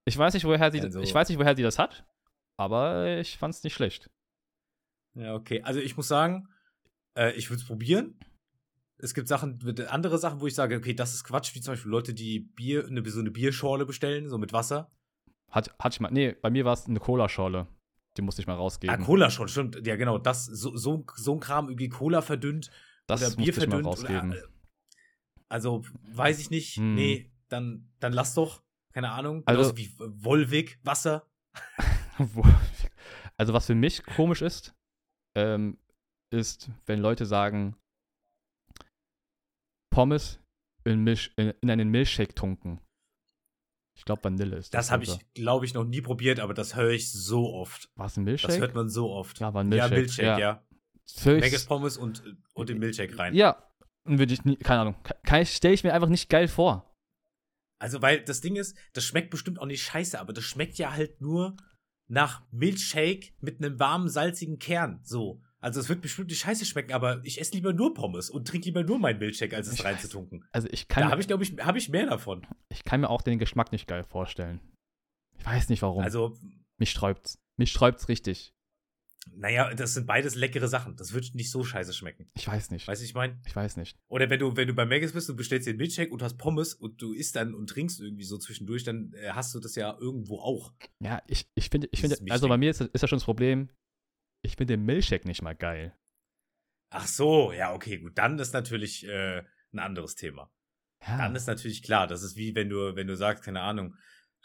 Ich 0.05 0.17
weiß 0.17 0.33
nicht, 0.33 0.45
woher 0.45 0.71
sie, 0.71 0.81
Also- 0.81 0.99
ich 1.01 1.13
weiß 1.13 1.29
nicht, 1.29 1.37
woher 1.37 1.55
sie 1.55 1.61
das 1.63 1.77
hat, 1.77 2.05
aber 2.57 3.17
ich 3.19 3.37
fand 3.37 3.53
es 3.53 3.63
nicht 3.63 3.73
schlecht. 3.75 4.09
Ja, 5.13 5.35
okay. 5.35 5.61
Also 5.61 5.79
ich 5.79 5.95
muss 5.95 6.07
sagen, 6.07 6.47
äh, 7.17 7.33
ich 7.33 7.49
würde 7.49 7.61
es 7.61 7.67
probieren. 7.67 8.19
Es 8.97 9.13
gibt 9.13 9.27
Sachen, 9.27 9.59
andere 9.89 10.17
Sachen, 10.17 10.41
wo 10.41 10.47
ich 10.47 10.55
sage, 10.55 10.75
okay, 10.77 10.93
das 10.93 11.13
ist 11.13 11.23
Quatsch, 11.23 11.53
wie 11.55 11.61
zum 11.61 11.73
Beispiel 11.73 11.91
Leute, 11.91 12.13
die 12.13 12.39
Bier, 12.39 12.85
eine, 12.87 13.07
so 13.09 13.19
eine 13.19 13.31
Bierschorle 13.31 13.85
bestellen, 13.85 14.29
so 14.29 14.37
mit 14.37 14.53
Wasser. 14.53 14.91
Hat, 15.49 15.73
hatte 15.79 15.95
ich 15.95 15.99
mal, 15.99 16.11
nee, 16.11 16.33
bei 16.33 16.49
mir 16.49 16.65
war 16.65 16.73
es 16.73 16.85
eine 16.87 16.99
Cola-Schorle. 16.99 17.67
Die 18.17 18.21
musste 18.21 18.41
ich 18.41 18.47
mal 18.47 18.53
Ah, 18.53 18.57
rausgeben. 18.57 19.03
Cola 19.05 19.29
schon, 19.29 19.47
stimmt. 19.47 19.85
Ja, 19.85 19.95
genau. 19.95 20.17
Das, 20.17 20.45
so, 20.45 20.75
so, 20.75 21.05
so 21.15 21.33
ein 21.35 21.39
Kram, 21.39 21.69
irgendwie 21.69 21.89
Cola 21.89 22.21
verdünnt 22.21 22.69
das 23.07 23.21
oder 23.21 23.35
Bier 23.35 23.45
musste 23.47 23.61
ich 23.61 23.67
mal 23.69 23.83
verdünnt. 23.83 23.85
rausgeben. 23.87 24.31
Oder, 24.31 24.39
äh, 24.39 24.47
also, 25.49 25.83
weiß 26.13 26.39
ich 26.39 26.49
nicht. 26.49 26.75
Hm. 26.77 26.95
Nee, 26.95 27.30
dann, 27.51 27.91
dann 27.99 28.13
lass 28.13 28.33
doch. 28.33 28.63
Keine 28.93 29.11
Ahnung. 29.11 29.43
Also- 29.45 29.75
wie 29.77 29.89
Volvic, 29.97 30.79
Wasser. 30.83 31.27
Also, 33.37 33.53
was 33.53 33.65
für 33.65 33.73
mich 33.73 34.03
komisch 34.03 34.43
ist, 34.43 34.75
ähm, 35.35 35.79
ist, 36.31 36.69
wenn 36.85 36.99
Leute 36.99 37.25
sagen, 37.25 37.75
Pommes 39.91 40.39
in, 40.83 41.03
Milch, 41.03 41.31
in, 41.37 41.51
in 41.61 41.71
einen 41.71 41.89
Milchshake 41.89 42.35
tunken. 42.35 42.79
Ich 43.97 44.05
glaube, 44.05 44.23
Vanille 44.23 44.57
ist 44.57 44.73
Das 44.73 44.91
habe 44.91 45.01
also. 45.01 45.15
ich, 45.15 45.33
glaube 45.33 45.65
ich, 45.65 45.73
noch 45.73 45.83
nie 45.83 46.01
probiert, 46.01 46.39
aber 46.39 46.53
das 46.53 46.75
höre 46.75 46.91
ich 46.91 47.11
so 47.11 47.51
oft. 47.53 47.89
War 47.95 48.05
es 48.05 48.17
ein 48.17 48.25
Das 48.25 48.31
Milchshake? 48.31 48.59
hört 48.61 48.75
man 48.75 48.89
so 48.89 49.09
oft. 49.11 49.39
Ja, 49.39 49.53
war 49.53 49.63
ein 49.63 49.71
Ja, 49.71 49.87
Milchshake. 49.87 49.99
Milchshake, 50.01 50.39
ja. 50.39 50.63
ja. 51.25 51.33
Maggis 51.39 51.65
Pommes 51.65 51.97
und, 51.97 52.23
und 52.53 52.69
den 52.69 52.77
Milchshake 52.79 53.17
rein. 53.17 53.33
Ja, 53.33 53.67
würde 54.05 54.33
ich 54.33 54.45
nie, 54.45 54.55
keine 54.57 54.81
Ahnung. 54.81 54.95
Stelle 55.45 55.73
ich 55.73 55.83
mir 55.83 55.93
einfach 55.93 56.09
nicht 56.09 56.29
geil 56.29 56.47
vor. 56.47 56.90
Also, 57.81 57.99
weil 58.03 58.21
das 58.23 58.41
Ding 58.41 58.57
ist, 58.57 58.77
das 58.93 59.03
schmeckt 59.03 59.31
bestimmt 59.31 59.59
auch 59.59 59.65
nicht 59.65 59.81
scheiße, 59.81 60.19
aber 60.19 60.33
das 60.33 60.43
schmeckt 60.43 60.77
ja 60.77 60.91
halt 60.93 61.19
nur 61.19 61.57
nach 62.07 62.43
Milchshake 62.51 63.33
mit 63.39 63.57
einem 63.57 63.79
warmen, 63.79 64.07
salzigen 64.07 64.59
Kern. 64.59 64.99
So. 65.01 65.41
Also, 65.59 65.79
es 65.79 65.89
wird 65.89 66.01
bestimmt 66.01 66.29
nicht 66.29 66.41
scheiße 66.41 66.63
schmecken, 66.65 66.93
aber 66.93 67.21
ich 67.23 67.41
esse 67.41 67.53
lieber 67.53 67.73
nur 67.73 67.95
Pommes 67.95 68.29
und 68.29 68.47
trinke 68.47 68.65
lieber 68.65 68.83
nur 68.83 68.99
meinen 68.99 69.17
Milchshake, 69.17 69.55
als 69.55 69.67
es 69.67 69.83
reinzutunken. 69.83 70.45
Also 70.51 70.67
ich 70.71 70.87
kann, 70.87 71.03
Da 71.03 71.09
habe 71.09 71.21
ich, 71.21 71.27
glaube 71.27 71.43
ich, 71.43 71.57
habe 71.59 71.79
ich 71.79 71.89
mehr 71.89 72.05
davon. 72.05 72.45
ich 72.69 72.83
kann 72.83 73.01
mir 73.01 73.09
auch 73.09 73.23
den 73.23 73.39
Geschmack 73.39 73.71
nicht 73.71 73.87
geil 73.87 74.03
vorstellen. 74.03 74.59
Ich 75.39 75.45
weiß 75.45 75.69
nicht 75.69 75.81
warum. 75.81 76.03
Also, 76.03 76.37
Mich 76.77 76.91
sträubt's. 76.91 77.39
Mich 77.57 77.71
sträubt's 77.71 78.09
richtig. 78.09 78.53
Naja, 79.29 79.73
das 79.73 79.93
sind 79.93 80.07
beides 80.07 80.35
leckere 80.35 80.67
Sachen. 80.67 80.95
Das 80.95 81.13
wird 81.13 81.35
nicht 81.35 81.51
so 81.51 81.63
scheiße 81.63 81.93
schmecken. 81.93 82.29
Ich 82.35 82.47
weiß 82.47 82.71
nicht. 82.71 82.87
Weißt 82.87 83.01
du, 83.01 83.05
ich 83.05 83.13
meine? 83.13 83.39
Ich 83.45 83.55
weiß 83.55 83.77
nicht. 83.77 83.97
Oder 84.07 84.29
wenn 84.29 84.39
du, 84.39 84.55
wenn 84.55 84.67
du 84.67 84.73
bei 84.73 84.85
Maggis 84.85 85.13
bist, 85.13 85.29
du 85.29 85.35
bestellst 85.35 85.67
dir 85.67 85.71
einen 85.71 85.77
Milchshake 85.77 86.11
und 86.11 86.23
hast 86.23 86.37
Pommes 86.37 86.73
und 86.73 87.01
du 87.01 87.13
isst 87.13 87.35
dann 87.35 87.53
und 87.53 87.69
trinkst 87.69 87.99
irgendwie 87.99 88.23
so 88.23 88.37
zwischendurch, 88.37 88.83
dann 88.83 89.13
äh, 89.13 89.29
hast 89.31 89.53
du 89.53 89.59
das 89.59 89.75
ja 89.75 89.95
irgendwo 89.99 90.39
auch. 90.39 90.73
Ja, 90.99 91.21
ich, 91.27 91.49
ich 91.55 91.69
finde, 91.69 91.87
ich 91.91 92.01
finde, 92.01 92.17
also 92.29 92.47
bei 92.47 92.57
mir 92.57 92.71
ist, 92.71 92.81
ist 92.81 93.01
ja 93.01 93.07
schon 93.07 93.17
das 93.17 93.25
Problem, 93.25 93.69
ich 94.43 94.55
finde 94.55 94.73
den 94.73 94.85
Milchshake 94.85 95.27
nicht 95.27 95.43
mal 95.43 95.55
geil. 95.55 95.95
Ach 96.89 97.07
so, 97.07 97.53
ja, 97.53 97.73
okay, 97.73 97.99
gut. 97.99 98.17
Dann 98.17 98.39
ist 98.39 98.53
natürlich 98.53 99.07
äh, 99.07 99.43
ein 99.71 99.79
anderes 99.79 100.15
Thema. 100.15 100.51
Ja. 101.07 101.17
Dann 101.17 101.35
ist 101.35 101.47
natürlich 101.47 101.83
klar, 101.83 102.07
das 102.07 102.23
ist 102.23 102.35
wie 102.35 102.55
wenn 102.55 102.69
du, 102.69 102.95
wenn 102.95 103.07
du 103.07 103.15
sagst, 103.15 103.43
keine 103.43 103.61
Ahnung, 103.61 103.95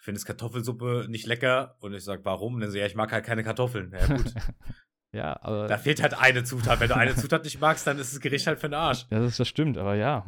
findest 0.06 0.24
Kartoffelsuppe 0.24 1.06
nicht 1.08 1.26
lecker 1.26 1.76
und 1.80 1.92
ich 1.92 2.04
sag, 2.04 2.24
warum? 2.24 2.54
Und 2.54 2.60
dann 2.60 2.70
so, 2.70 2.78
ja, 2.78 2.86
ich 2.86 2.94
mag 2.94 3.10
halt 3.10 3.24
keine 3.24 3.42
Kartoffeln. 3.42 3.92
Ja, 3.92 4.06
gut. 4.06 4.32
ja, 5.12 5.36
aber 5.42 5.66
da 5.66 5.78
fehlt 5.78 6.00
halt 6.00 6.14
eine 6.14 6.44
Zutat. 6.44 6.78
Wenn 6.78 6.88
du 6.88 6.96
eine 6.96 7.16
Zutat 7.16 7.42
nicht 7.42 7.60
magst, 7.60 7.88
dann 7.88 7.98
ist 7.98 8.14
das 8.14 8.20
Gericht 8.20 8.46
halt 8.46 8.60
für 8.60 8.68
den 8.68 8.74
Arsch. 8.74 9.06
ja, 9.10 9.18
das, 9.18 9.36
das 9.36 9.48
stimmt, 9.48 9.76
aber 9.76 9.96
ja. 9.96 10.24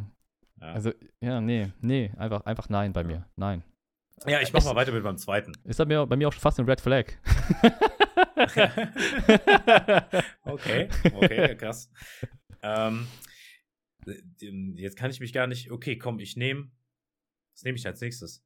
Ja, 0.61 0.73
Also, 0.73 0.93
ja, 1.21 1.41
nee, 1.41 1.71
nee, 1.81 2.11
einfach, 2.19 2.45
einfach 2.45 2.69
nein 2.69 2.93
bei 2.93 3.05
mir. 3.05 3.25
Nein. 3.37 3.63
ja 4.27 4.41
ich 4.41 4.53
mach 4.53 4.65
mal 4.65 4.75
weiter 4.75 4.91
mit 4.91 5.05
meinem 5.05 5.17
zweiten. 5.17 5.53
Ist 5.63 5.79
mir, 5.87 6.05
bei 6.07 6.17
mir 6.17 6.27
auch 6.27 6.33
schon 6.33 6.41
fast 6.41 6.59
ein 6.59 6.69
Red 6.69 6.81
Flag. 6.81 7.07
okay, 10.43 10.89
okay, 11.15 11.55
krass. 11.59 11.89
Ähm, 12.63 13.07
ähm, 14.43 14.75
jetzt 14.77 14.97
kann 14.97 15.13
ich 15.13 15.21
mich 15.21 15.33
gar 15.33 15.47
nicht. 15.47 15.71
Okay, 15.71 15.97
komm, 15.99 16.19
ich 16.19 16.37
nehme. 16.37 16.69
Was 17.55 17.63
nehme 17.63 17.79
ich 17.79 17.87
als 17.87 18.01
nächstes? 18.01 18.45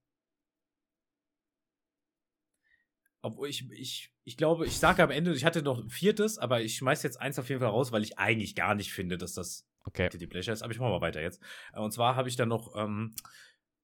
Obwohl 3.23 3.49
ich, 3.49 3.71
ich, 3.71 4.13
ich 4.25 4.37
glaube, 4.37 4.67
ich 4.67 4.79
sage 4.79 5.03
am 5.03 5.11
Ende, 5.11 5.33
ich 5.33 5.45
hatte 5.45 5.63
noch 5.63 5.79
ein 5.81 5.91
viertes, 5.91 6.39
aber 6.39 6.61
ich 6.61 6.77
schmeiß 6.77 7.03
jetzt 7.05 7.21
eins 7.21 7.39
auf 7.39 7.49
jeden 7.49 7.61
Fall 7.61 7.71
raus, 7.71 7.93
weil 7.93 8.03
ich 8.03 8.19
eigentlich 8.19 8.55
gar 8.57 8.75
nicht 8.75 8.93
finde, 8.93 9.17
dass 9.17 9.35
das 9.35 9.67
Okay. 9.85 10.09
die 10.09 10.27
Pleasure 10.27 10.53
ist. 10.53 10.63
Aber 10.63 10.73
ich 10.73 10.79
mache 10.81 10.91
mal 10.91 11.01
weiter 11.01 11.21
jetzt. 11.23 11.41
Äh, 11.73 11.81
Und 11.81 11.93
zwar 11.93 12.17
habe 12.17 12.29
ich 12.29 12.37
dann 12.37 12.49
noch, 12.49 12.75
ähm, 12.77 13.15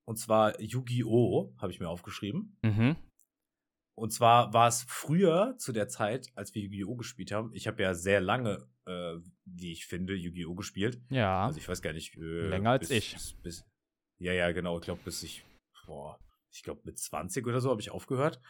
und 0.05 0.16
zwar 0.16 0.61
Yu-Gi-Oh! 0.61 1.55
habe 1.59 1.72
ich 1.72 1.81
mir 1.81 1.88
aufgeschrieben. 1.88 2.57
Mhm. 2.62 2.96
Und 3.96 4.12
zwar 4.12 4.53
war 4.53 4.68
es 4.68 4.85
früher 4.88 5.57
zu 5.59 5.72
der 5.72 5.88
Zeit, 5.88 6.29
als 6.37 6.55
wir 6.55 6.62
Yu-Gi-Oh! 6.62 6.94
gespielt 6.96 7.33
haben. 7.33 7.53
Ich 7.53 7.66
habe 7.66 7.83
ja 7.83 7.94
sehr 7.94 8.20
lange, 8.20 8.68
äh, 8.87 9.16
wie 9.44 9.72
ich 9.72 9.87
finde, 9.87 10.14
Yu-Gi-Oh! 10.14 10.55
gespielt. 10.55 11.01
Ja. 11.11 11.46
Also 11.46 11.59
ich 11.59 11.68
weiß 11.68 11.83
gar 11.83 11.92
nicht. 11.92 12.16
Äh, 12.16 12.20
Länger 12.48 12.70
als 12.70 12.88
bis, 12.88 12.96
ich. 12.96 13.12
Bis, 13.14 13.33
bis, 13.42 13.64
ja, 14.18 14.33
ja, 14.33 14.51
genau. 14.53 14.79
Ich 14.79 14.85
glaube, 14.85 15.01
bis 15.05 15.22
ich, 15.24 15.44
boah, 15.87 16.18
ich 16.53 16.62
glaube 16.62 16.81
mit 16.85 16.98
20 16.98 17.44
oder 17.46 17.61
so 17.61 17.70
habe 17.70 17.81
ich 17.81 17.90
aufgehört. 17.90 18.40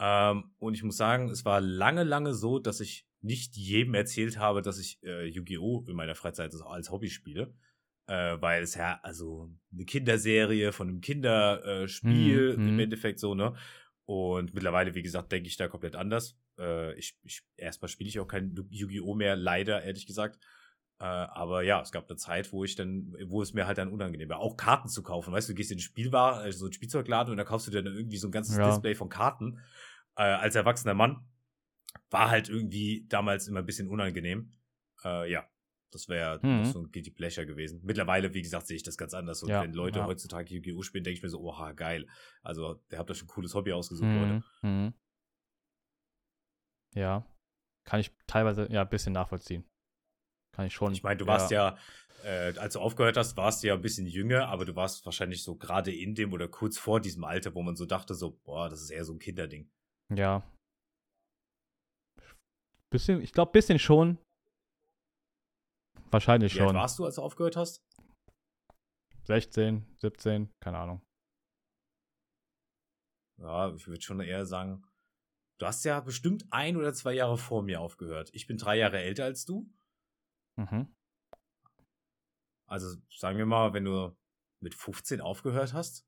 Ähm, 0.00 0.52
und 0.58 0.74
ich 0.74 0.82
muss 0.82 0.96
sagen, 0.96 1.28
es 1.28 1.44
war 1.44 1.60
lange, 1.60 2.04
lange 2.04 2.34
so, 2.34 2.58
dass 2.58 2.80
ich 2.80 3.06
nicht 3.20 3.56
jedem 3.56 3.94
erzählt 3.94 4.38
habe, 4.38 4.62
dass 4.62 4.78
ich 4.78 5.02
äh, 5.02 5.26
Yu-Gi-Oh! 5.26 5.86
in 5.88 5.96
meiner 5.96 6.14
Freizeit 6.14 6.54
als 6.54 6.90
Hobby 6.90 7.10
spiele. 7.10 7.54
Äh, 8.06 8.40
weil 8.40 8.62
es 8.62 8.74
ja, 8.74 9.00
also 9.02 9.50
eine 9.72 9.84
Kinderserie 9.84 10.72
von 10.72 10.88
einem 10.88 11.00
Kinderspiel 11.00 11.88
Spiel 11.88 12.54
Mhm, 12.54 12.68
im 12.68 12.74
mhm. 12.74 12.80
Endeffekt 12.80 13.18
so, 13.18 13.34
ne? 13.34 13.54
Und 14.06 14.54
mittlerweile, 14.54 14.94
wie 14.94 15.02
gesagt, 15.02 15.30
denke 15.32 15.48
ich 15.48 15.58
da 15.58 15.68
komplett 15.68 15.94
anders. 15.94 16.38
Äh, 16.58 16.94
ich, 16.94 17.18
ich, 17.24 17.42
erstmal 17.56 17.90
spiele 17.90 18.08
ich 18.08 18.18
auch 18.18 18.28
kein 18.28 18.54
Yu-Gi-Oh! 18.70 19.14
mehr, 19.14 19.36
leider, 19.36 19.82
ehrlich 19.82 20.06
gesagt. 20.06 20.38
Äh, 21.00 21.04
aber 21.04 21.62
ja, 21.62 21.80
es 21.82 21.92
gab 21.92 22.08
eine 22.08 22.16
Zeit, 22.16 22.52
wo 22.52 22.64
ich 22.64 22.74
dann, 22.74 23.14
wo 23.26 23.42
es 23.42 23.52
mir 23.52 23.66
halt 23.66 23.78
dann 23.78 23.92
unangenehm 23.92 24.28
war, 24.30 24.38
auch 24.40 24.56
Karten 24.56 24.88
zu 24.88 25.02
kaufen. 25.02 25.32
Weißt 25.32 25.48
du, 25.48 25.52
du 25.52 25.56
gehst 25.56 25.70
in 25.70 25.76
den 25.76 25.82
Spielwar, 25.82 26.38
also 26.38 26.60
so 26.60 26.64
einen 26.66 26.72
Spielzeugladen 26.72 27.30
und 27.30 27.36
da 27.36 27.44
kaufst 27.44 27.66
du 27.66 27.70
dir 27.70 27.82
dann 27.82 27.94
irgendwie 27.94 28.16
so 28.16 28.28
ein 28.28 28.32
ganzes 28.32 28.56
Ja. 28.56 28.70
Display 28.70 28.94
von 28.94 29.08
Karten. 29.08 29.60
Äh, 30.18 30.22
als 30.24 30.54
erwachsener 30.56 30.94
Mann 30.94 31.24
war 32.10 32.28
halt 32.30 32.48
irgendwie 32.50 33.06
damals 33.08 33.48
immer 33.48 33.60
ein 33.60 33.66
bisschen 33.66 33.88
unangenehm. 33.88 34.52
Äh, 35.04 35.30
ja, 35.30 35.48
das 35.90 36.08
wäre 36.08 36.38
Mhm. 36.44 36.64
so 36.66 36.80
ein 36.80 36.90
Guilty 36.92 37.10
Pleasure 37.12 37.46
gewesen. 37.46 37.80
Mittlerweile, 37.84 38.34
wie 38.34 38.42
gesagt, 38.42 38.66
sehe 38.66 38.76
ich 38.76 38.82
das 38.82 38.98
ganz 38.98 39.14
anders. 39.14 39.42
Und 39.42 39.48
Ja, 39.48 39.62
wenn 39.62 39.72
Leute 39.72 40.00
ja. 40.00 40.06
heutzutage 40.06 40.52
Yu-Gi-Oh! 40.54 40.82
spielen, 40.82 41.04
denke 41.04 41.16
ich 41.18 41.22
mir 41.22 41.28
so, 41.30 41.40
oha, 41.40 41.72
geil. 41.72 42.06
Also, 42.42 42.74
der 42.90 42.98
habt 42.98 43.08
da 43.08 43.14
schon 43.14 43.26
ein 43.26 43.30
cooles 43.30 43.54
Hobby 43.54 43.72
ausgesucht, 43.72 44.08
Leute. 44.12 44.42
Mhm. 44.62 44.70
Mhm. 44.70 44.94
Ja. 46.94 47.24
Kann 47.84 48.00
ich 48.00 48.10
teilweise 48.26 48.70
ja 48.70 48.82
ein 48.82 48.88
bisschen 48.90 49.12
nachvollziehen. 49.12 49.64
Kann 50.52 50.66
ich 50.66 50.74
schon. 50.74 50.92
Ich 50.92 51.02
meine, 51.02 51.16
du 51.16 51.26
warst 51.26 51.50
ja, 51.50 51.78
äh, 52.24 52.52
als 52.58 52.74
du 52.74 52.80
aufgehört 52.80 53.16
hast, 53.16 53.36
warst 53.36 53.62
du 53.62 53.68
ja 53.68 53.74
ein 53.74 53.80
bisschen 53.80 54.06
jünger, 54.06 54.48
aber 54.48 54.64
du 54.64 54.74
warst 54.76 55.04
wahrscheinlich 55.06 55.42
so 55.42 55.56
gerade 55.56 55.94
in 55.94 56.14
dem 56.14 56.32
oder 56.32 56.48
kurz 56.48 56.76
vor 56.76 57.00
diesem 57.00 57.24
Alter, 57.24 57.54
wo 57.54 57.62
man 57.62 57.76
so 57.76 57.86
dachte, 57.86 58.14
so, 58.14 58.40
boah, 58.44 58.68
das 58.68 58.82
ist 58.82 58.90
eher 58.90 59.04
so 59.04 59.12
ein 59.14 59.18
Kinderding. 59.18 59.70
Ja. 60.14 60.42
Bisschen, 62.90 63.20
ich 63.20 63.32
glaube, 63.32 63.52
bisschen 63.52 63.78
schon. 63.78 64.18
Wahrscheinlich 66.10 66.54
Wie 66.54 66.60
alt 66.60 66.70
schon. 66.70 66.76
warst 66.76 66.98
du, 66.98 67.04
als 67.04 67.16
du 67.16 67.22
aufgehört 67.22 67.56
hast? 67.56 67.82
16, 69.24 69.84
17, 69.98 70.50
keine 70.60 70.78
Ahnung. 70.78 71.02
Ja, 73.38 73.74
ich 73.74 73.86
würde 73.86 74.00
schon 74.00 74.20
eher 74.20 74.46
sagen, 74.46 74.82
du 75.60 75.66
hast 75.66 75.84
ja 75.84 76.00
bestimmt 76.00 76.46
ein 76.50 76.76
oder 76.76 76.94
zwei 76.94 77.12
Jahre 77.12 77.36
vor 77.36 77.62
mir 77.62 77.80
aufgehört. 77.80 78.30
Ich 78.32 78.46
bin 78.46 78.56
drei 78.56 78.78
Jahre 78.78 78.98
älter 78.98 79.24
als 79.24 79.44
du. 79.44 79.70
Mhm. 80.56 80.94
Also 82.66 83.00
sagen 83.10 83.38
wir 83.38 83.46
mal, 83.46 83.74
wenn 83.74 83.84
du 83.84 84.16
mit 84.62 84.74
15 84.74 85.20
aufgehört 85.20 85.74
hast. 85.74 86.07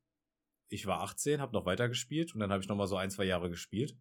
Ich 0.73 0.87
war 0.87 1.01
18, 1.03 1.41
habe 1.41 1.53
noch 1.53 1.66
weiter 1.66 1.89
gespielt 1.89 2.33
und 2.35 2.41
dann 2.41 2.53
habe 2.53 2.62
ich 2.62 2.68
noch 2.68 2.77
mal 2.77 2.87
so 2.87 2.97
ein, 2.97 3.11
zwei 3.11 3.25
Jahre 3.25 3.51
gespielt. 3.51 3.97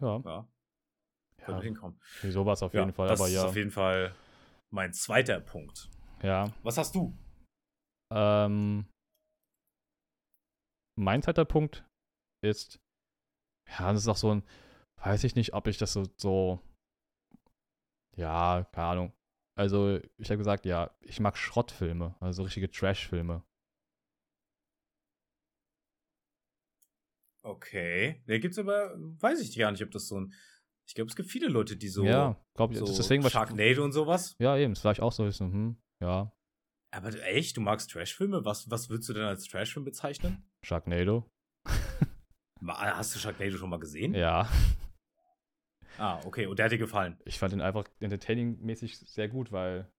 Ja. 0.00 0.20
Ja, 0.24 0.48
ja. 1.38 1.44
könnte 1.44 1.64
hinkommen. 1.64 1.98
Wie 2.22 2.30
sowas 2.30 2.62
auf 2.62 2.74
Ja, 2.74 2.80
jeden 2.80 2.92
Fall, 2.92 3.08
das 3.08 3.20
aber 3.20 3.28
ist 3.28 3.34
ja. 3.34 3.44
auf 3.44 3.56
jeden 3.56 3.70
Fall 3.70 4.14
mein 4.70 4.92
zweiter 4.92 5.40
Punkt. 5.40 5.90
Ja. 6.22 6.52
Was 6.62 6.76
hast 6.76 6.94
du? 6.94 7.16
Ähm, 8.12 8.86
mein 10.98 11.22
zweiter 11.22 11.44
Punkt 11.46 11.84
ist, 12.44 12.78
ja, 13.68 13.92
das 13.92 14.02
ist 14.02 14.08
auch 14.08 14.16
so 14.16 14.34
ein, 14.34 14.42
weiß 14.96 15.24
ich 15.24 15.34
nicht, 15.34 15.54
ob 15.54 15.66
ich 15.66 15.78
das 15.78 15.92
so, 15.94 16.04
so 16.16 16.60
ja, 18.16 18.64
keine 18.72 18.86
Ahnung. 18.86 19.12
Also, 19.56 19.98
ich 20.18 20.28
habe 20.30 20.38
gesagt, 20.38 20.66
ja, 20.66 20.90
ich 21.00 21.20
mag 21.20 21.36
Schrottfilme, 21.36 22.14
also 22.20 22.42
richtige 22.42 22.70
Trash-Filme. 22.70 23.42
Okay. 27.42 28.22
Da 28.26 28.38
gibt's 28.38 28.58
aber, 28.58 28.94
weiß 28.96 29.40
ich 29.40 29.56
gar 29.56 29.70
nicht, 29.72 29.82
ob 29.82 29.90
das 29.90 30.08
so 30.08 30.20
ein. 30.20 30.32
Ich 30.86 30.94
glaube, 30.94 31.08
es 31.08 31.16
gibt 31.16 31.30
viele 31.30 31.48
Leute, 31.48 31.76
die 31.76 31.88
so. 31.88 32.04
ja, 32.04 32.36
glaube 32.54 32.72
ich, 32.72 32.78
so 32.78 32.84
ist 32.84 32.98
deswegen 32.98 33.28
Sharknado 33.28 33.84
und 33.84 33.92
sowas. 33.92 34.34
Ja, 34.40 34.56
eben, 34.56 34.74
das 34.74 34.84
war 34.84 34.92
ich 34.92 35.00
auch 35.00 35.12
so, 35.12 35.30
so, 35.30 35.44
hm, 35.44 35.76
ja, 36.02 36.32
Aber 36.90 37.08
echt, 37.22 37.56
du 37.56 37.60
magst 37.60 37.90
Trashfilme? 37.90 38.44
Was, 38.44 38.68
was 38.70 38.90
würdest 38.90 39.08
du 39.08 39.12
denn 39.14 39.24
als 39.24 39.44
Trashfilm 39.44 39.84
bezeichnen? 39.84 40.42
Sharknado. 40.64 41.30
Hast 42.66 43.14
du 43.14 43.18
Sharknado 43.18 43.56
schon 43.56 43.70
mal 43.70 43.78
gesehen? 43.78 44.14
Ja, 44.14 44.48
Ah, 45.98 46.20
okay. 46.24 46.46
Und 46.46 46.58
der 46.58 46.64
hat 46.64 46.72
dir 46.72 46.78
gefallen. 46.78 47.18
ich 47.24 47.38
fand 47.38 47.52
ihn 47.52 47.60
einfach 47.60 47.84
entertaining-mäßig 48.00 48.98
sehr 48.98 49.28
gut, 49.28 49.52
weil 49.52 49.90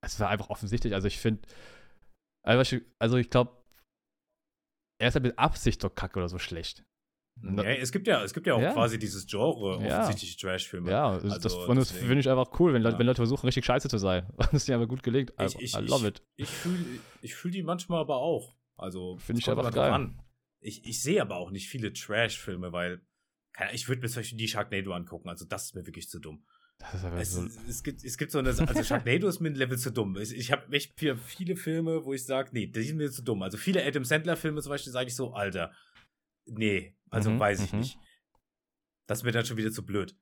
es 0.00 0.18
war 0.18 0.28
einfach 0.30 0.50
offensichtlich. 0.50 0.94
Also 0.94 1.08
ich 1.08 1.18
finde, 1.18 1.46
also 2.42 2.76
ich, 2.76 2.82
also 2.98 3.16
ich 3.16 3.28
glaube, 3.28 3.52
er 4.98 5.08
ist 5.08 5.14
halt 5.14 5.24
mit 5.24 5.38
Absicht 5.38 5.80
so 5.82 5.88
kacke 5.90 6.18
oder 6.18 6.28
so 6.28 6.38
schlecht. 6.38 6.84
Ja, 7.42 7.64
es 7.64 7.92
gibt 7.92 8.06
ja, 8.06 8.22
es 8.24 8.32
gibt 8.32 8.46
ja 8.46 8.54
auch 8.54 8.62
Ja. 8.62 8.72
quasi 8.72 8.98
dieses 8.98 9.26
Genre, 9.26 9.84
Ja. 9.86 10.00
offensichtliche 10.00 10.38
Trashfilme. 10.38 10.90
Ja, 10.90 11.18
das, 11.18 11.24
Also, 11.34 11.38
das, 11.40 11.54
und 11.68 11.76
das 11.76 11.90
finde 11.90 12.18
ich 12.20 12.30
einfach 12.30 12.48
cool, 12.58 12.72
wenn, 12.72 12.80
Leute- 12.80 12.94
Ja. 12.94 12.98
wenn 12.98 13.06
Leute 13.06 13.16
versuchen, 13.18 13.44
richtig 13.44 13.66
scheiße 13.66 13.88
zu 13.90 13.98
sein. 13.98 14.26
Das 14.38 14.54
ist 14.54 14.68
ja 14.68 14.76
aber 14.76 14.86
gut 14.86 15.02
gelegt. 15.02 15.34
Ich, 15.38 15.54
I, 15.60 15.64
ich, 15.64 15.74
I 15.74 15.80
love 15.80 16.00
ich, 16.02 16.14
it. 16.14 16.22
Ich 16.36 16.48
fühle 16.48 16.84
ich 17.20 17.34
fühl 17.34 17.50
die 17.50 17.62
manchmal 17.62 18.00
aber 18.00 18.16
auch. 18.16 18.56
Also, 18.76 19.18
Finde 19.18 19.40
ich 19.40 19.50
einfach 19.50 19.70
geil. 19.70 19.90
an. 19.92 20.22
Ich, 20.60 20.84
ich 20.86 21.02
sehe 21.02 21.20
aber 21.20 21.36
auch 21.36 21.50
nicht 21.50 21.68
viele 21.68 21.92
Trash-Filme, 21.92 22.72
weil 22.72 23.02
ich 23.72 23.86
würde 23.88 24.00
mir 24.02 24.08
zum 24.08 24.20
Beispiel 24.20 24.38
die 24.38 24.48
Sharknado 24.48 24.92
angucken. 24.94 25.28
Also, 25.28 25.44
das 25.44 25.66
ist 25.66 25.74
mir 25.74 25.84
wirklich 25.86 26.08
zu 26.08 26.18
dumm. 26.20 26.42
Es, 27.18 27.32
so, 27.32 27.44
es, 27.68 27.82
gibt, 27.82 28.04
es 28.04 28.16
gibt 28.16 28.30
so 28.30 28.38
eine, 28.38 28.50
also 28.50 28.82
Sharknado 28.82 29.26
ist 29.28 29.40
mir 29.40 29.48
ein 29.48 29.54
Level 29.54 29.78
zu 29.78 29.90
dumm. 29.90 30.16
Ich, 30.18 30.32
ich 30.32 30.52
habe 30.52 30.72
echt 30.74 30.98
für 30.98 31.16
viele 31.16 31.56
Filme, 31.56 32.04
wo 32.04 32.12
ich 32.12 32.24
sage, 32.24 32.50
nee, 32.52 32.66
die 32.66 32.82
sind 32.82 32.98
mir 32.98 33.10
zu 33.10 33.22
dumm. 33.22 33.42
Also 33.42 33.56
viele 33.58 33.84
Adam 33.84 34.04
Sandler-Filme 34.04 34.62
zum 34.62 34.70
Beispiel 34.70 34.92
sage 34.92 35.08
ich 35.08 35.16
so, 35.16 35.32
Alter, 35.32 35.74
nee, 36.46 36.96
also 37.10 37.30
Mhm, 37.30 37.40
weiß 37.40 37.60
ich 37.62 37.72
mhm. 37.72 37.80
nicht. 37.80 37.98
Das 39.08 39.18
ist 39.18 39.24
mir 39.24 39.32
dann 39.32 39.44
schon 39.44 39.56
wieder 39.56 39.72
zu 39.72 39.84
blöd. 39.84 40.16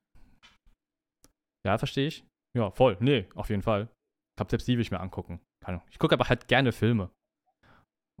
ja, 1.65 1.77
verstehe 1.77 2.07
ich. 2.07 2.25
Ja, 2.55 2.71
voll. 2.71 2.97
Nee, 2.99 3.27
auf 3.35 3.49
jeden 3.49 3.61
Fall. 3.61 3.83
Ich 3.83 4.37
glaube, 4.37 4.49
selbst 4.49 4.67
die 4.67 4.73
will 4.73 4.81
ich 4.81 4.91
mir 4.91 4.99
angucken. 4.99 5.41
Keine 5.63 5.77
Ahnung. 5.79 5.87
Ich 5.91 5.99
gucke 5.99 6.13
aber 6.13 6.29
halt 6.29 6.47
gerne 6.47 6.71
Filme. 6.71 7.11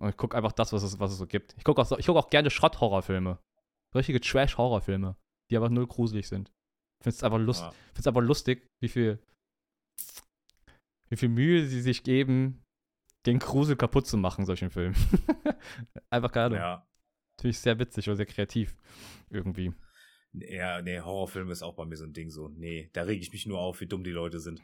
Und 0.01 0.09
ich 0.09 0.17
gucke 0.17 0.35
einfach 0.35 0.51
das, 0.51 0.73
was 0.73 0.83
es, 0.83 0.99
was 0.99 1.11
es 1.11 1.17
so 1.17 1.25
gibt. 1.25 1.55
Ich 1.57 1.63
gucke 1.63 1.81
auch, 1.81 1.91
ich 1.97 2.05
guck 2.05 2.17
auch 2.17 2.29
gerne 2.29 2.49
Schrott-Horrorfilme. 2.49 3.39
Richtige 3.95 4.19
Trash-Horrorfilme, 4.19 5.15
die 5.49 5.57
aber 5.57 5.69
nur 5.69 5.87
gruselig 5.87 6.27
sind. 6.27 6.51
Es 7.03 7.23
einfach, 7.23 7.39
lust, 7.39 7.61
Ja. 7.61 7.71
find's 7.93 8.07
einfach 8.07 8.21
lustig, 8.21 8.67
wie 8.81 8.87
viel, 8.89 9.19
wie 11.09 11.17
viel 11.17 11.29
Mühe 11.29 11.65
sie 11.67 11.81
sich 11.81 12.03
geben, 12.03 12.63
den 13.25 13.39
Grusel 13.39 13.75
kaputt 13.75 14.07
zu 14.07 14.17
machen, 14.17 14.45
solchen 14.45 14.69
Filmen. 14.69 14.95
einfach 16.09 16.31
Ahnung. 16.33 16.57
Ja. 16.59 16.87
Finde 17.39 17.49
ich 17.51 17.59
sehr 17.59 17.77
witzig 17.79 18.07
oder 18.07 18.15
sehr 18.15 18.25
kreativ. 18.25 18.75
Irgendwie. 19.29 19.73
Ja, 20.33 20.81
nee, 20.81 20.99
Horrorfilme 20.99 21.51
ist 21.51 21.63
auch 21.63 21.75
bei 21.75 21.85
mir 21.85 21.95
so 21.95 22.05
ein 22.05 22.13
Ding 22.13 22.29
so. 22.29 22.49
Nee, 22.49 22.89
da 22.93 23.03
rege 23.03 23.21
ich 23.21 23.31
mich 23.31 23.45
nur 23.45 23.59
auf, 23.59 23.81
wie 23.81 23.87
dumm 23.87 24.03
die 24.03 24.11
Leute 24.11 24.39
sind. 24.39 24.61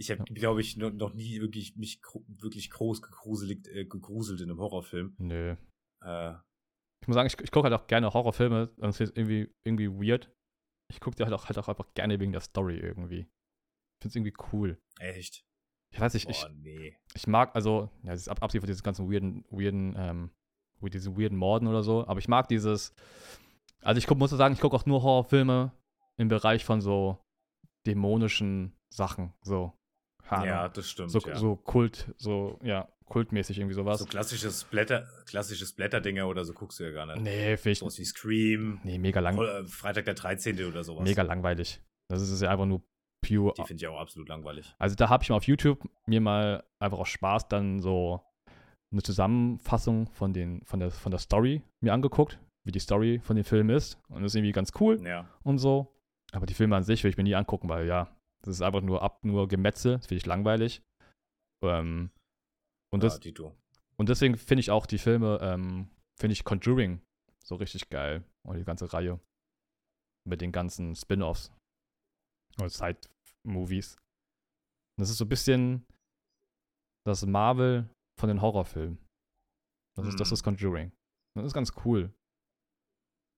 Ich 0.00 0.10
habe, 0.10 0.22
glaube 0.24 0.60
ich, 0.60 0.76
noch, 0.76 1.14
nie 1.14 1.40
wirklich 1.40 1.76
mich 1.76 2.00
wirklich 2.28 2.70
groß 2.70 3.02
gegruselt, 3.02 3.66
äh, 3.68 3.84
gegruselt 3.84 4.40
in 4.40 4.50
einem 4.50 4.60
Horrorfilm. 4.60 5.14
Nö. 5.18 5.56
Äh, 6.04 6.34
Ich 7.02 7.08
muss 7.08 7.14
sagen, 7.14 7.26
ich, 7.26 7.38
ich 7.40 7.50
gucke 7.50 7.68
halt 7.68 7.80
auch 7.80 7.86
gerne 7.88 8.12
Horrorfilme. 8.12 8.70
und 8.76 8.88
es 8.88 9.00
ist 9.00 9.16
irgendwie, 9.16 9.52
irgendwie 9.64 9.88
weird. 9.88 10.30
Ich 10.90 11.00
gucke 11.00 11.16
die 11.16 11.24
halt 11.24 11.32
auch, 11.32 11.46
halt 11.46 11.58
auch 11.58 11.68
einfach 11.68 11.92
gerne 11.94 12.18
wegen 12.18 12.32
der 12.32 12.40
Story 12.40 12.78
irgendwie. 12.78 13.20
Ich 13.20 14.02
finde 14.02 14.08
es 14.08 14.16
irgendwie 14.16 14.34
cool. 14.52 14.78
echt. 14.98 15.44
Ich 15.90 16.00
weiß 16.00 16.14
nicht, 16.14 16.28
ich, 16.28 16.40
Boah, 16.42 16.50
nee. 16.50 16.96
ich 17.14 17.26
mag, 17.26 17.54
also, 17.54 17.90
ja, 18.02 18.12
das 18.12 18.22
ist 18.22 18.28
ab, 18.28 18.42
abgesehen 18.42 18.60
von 18.60 18.68
diesen 18.68 18.82
ganzen 18.82 19.10
weirden, 19.10 19.44
weirden, 19.50 19.94
ähm, 19.96 20.30
diesen 20.82 21.18
weirden 21.18 21.38
Morden 21.38 21.66
oder 21.66 21.82
so, 21.82 22.06
aber 22.06 22.18
ich 22.18 22.28
mag 22.28 22.46
dieses, 22.48 22.94
also 23.82 23.98
ich 23.98 24.06
guck, 24.06 24.18
muss 24.18 24.30
sagen, 24.30 24.54
ich 24.54 24.60
gucke 24.60 24.76
auch 24.76 24.86
nur 24.86 25.02
Horrorfilme 25.02 25.72
im 26.16 26.28
Bereich 26.28 26.64
von 26.64 26.80
so 26.80 27.18
dämonischen 27.86 28.76
Sachen, 28.90 29.32
so. 29.42 29.72
keine 30.22 30.46
Ja, 30.46 30.68
das 30.68 30.90
stimmt. 30.90 31.10
so, 31.10 31.20
ja. 31.20 31.36
so 31.36 31.56
Kult, 31.56 32.12
so, 32.18 32.58
ja, 32.62 32.88
kultmäßig 33.08 33.58
irgendwie 33.58 33.74
sowas. 33.74 33.98
So 34.00 34.04
klassisches 34.06 34.64
Blätter, 34.64 35.06
klassisches 35.26 35.72
Blätterdinger 35.72 36.28
oder 36.28 36.44
so 36.44 36.52
guckst 36.52 36.78
du 36.80 36.84
ja 36.84 36.90
gar 36.90 37.06
nicht. 37.06 37.22
nee, 37.22 37.56
finde 37.56 37.70
ich, 37.72 37.78
Sowas 37.80 37.98
wie 37.98 38.04
Scream, 38.04 38.80
nee, 38.84 38.98
mega 38.98 39.20
lang, 39.20 39.36
Hol- 39.36 39.48
äh, 39.48 39.64
Freitag 39.66 40.04
der 40.04 40.14
13. 40.14 40.62
oder 40.64 40.84
sowas. 40.84 41.04
mega 41.04 41.22
langweilig. 41.22 41.80
Das 42.10 42.22
ist 42.22 42.40
ja 42.42 42.50
einfach 42.50 42.66
nur 42.66 42.82
pure 43.26 43.52
Die 43.58 43.64
finde 43.64 43.82
ich 43.82 43.86
auch 43.88 43.98
absolut 43.98 44.28
langweilig. 44.28 44.74
Also 44.78 44.94
da 44.96 45.08
habe 45.08 45.22
ich 45.24 45.30
mal 45.30 45.36
auf 45.36 45.44
YouTube 45.44 45.88
mir 46.06 46.20
mal 46.20 46.64
einfach 46.80 46.98
aus 46.98 47.08
Spaß 47.08 47.48
dann 47.48 47.80
so 47.80 48.22
eine 48.92 49.02
Zusammenfassung 49.02 50.06
von, 50.12 50.32
den, 50.32 50.62
von, 50.64 50.80
der, 50.80 50.90
von 50.90 51.10
der 51.10 51.18
Story 51.18 51.62
mir 51.82 51.92
angeguckt, 51.92 52.38
wie 52.64 52.72
die 52.72 52.78
Story 52.78 53.20
von 53.22 53.36
dem 53.36 53.44
Film 53.44 53.68
ist. 53.70 53.98
Und 54.08 54.22
das 54.22 54.32
ist 54.32 54.36
irgendwie 54.36 54.52
ganz 54.52 54.72
cool 54.80 55.00
Ja. 55.06 55.28
und 55.42 55.58
so. 55.58 55.94
Aber 56.32 56.46
die 56.46 56.54
Filme 56.54 56.76
an 56.76 56.82
sich 56.84 57.04
will 57.04 57.10
ich 57.10 57.16
mir 57.16 57.24
nie 57.24 57.34
angucken, 57.34 57.68
weil 57.68 57.86
ja, 57.86 58.14
das 58.42 58.54
ist 58.54 58.62
einfach 58.62 58.80
nur 58.82 59.02
ab, 59.02 59.24
nur 59.24 59.48
Gemetzel, 59.48 59.96
das 59.98 60.06
finde 60.06 60.18
ich 60.20 60.26
langweilig. 60.26 60.80
Ähm, 61.62 62.10
und, 62.92 63.02
das, 63.02 63.20
ja, 63.22 63.52
und 63.96 64.08
deswegen 64.08 64.36
finde 64.36 64.60
ich 64.60 64.70
auch 64.70 64.86
die 64.86 64.98
Filme, 64.98 65.38
ähm, 65.42 65.90
finde 66.18 66.32
ich 66.32 66.44
Conjuring 66.44 67.00
so 67.44 67.54
richtig 67.56 67.88
geil. 67.88 68.24
Und 68.46 68.56
die 68.58 68.64
ganze 68.64 68.92
Reihe. 68.92 69.20
Mit 70.26 70.40
den 70.40 70.52
ganzen 70.52 70.94
Spin-Offs. 70.94 71.50
Oder 72.58 72.68
Side-Movies. 72.68 73.96
Das 74.98 75.10
ist 75.10 75.16
so 75.18 75.24
ein 75.24 75.28
bisschen 75.28 75.86
das 77.06 77.24
Marvel 77.24 77.88
von 78.18 78.28
den 78.28 78.42
Horrorfilmen. 78.42 78.98
Das 79.96 80.06
ist, 80.06 80.20
das 80.20 80.28
Mhm. 80.30 80.34
ist 80.34 80.42
Conjuring. 80.42 80.92
Das 81.34 81.46
ist 81.46 81.54
ganz 81.54 81.72
cool. 81.84 82.12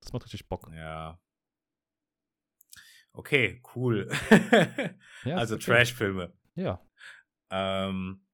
Das 0.03 0.13
macht 0.13 0.25
richtig 0.25 0.49
Bock. 0.49 0.69
Ja. 0.73 1.21
Okay, 3.13 3.61
cool. 3.75 4.09
Ja, 5.25 5.37
also 5.37 5.57
okay. 5.57 5.65
Trash-Filme. 5.65 6.33
Ja. 6.55 6.85
Ähm, 7.53 8.25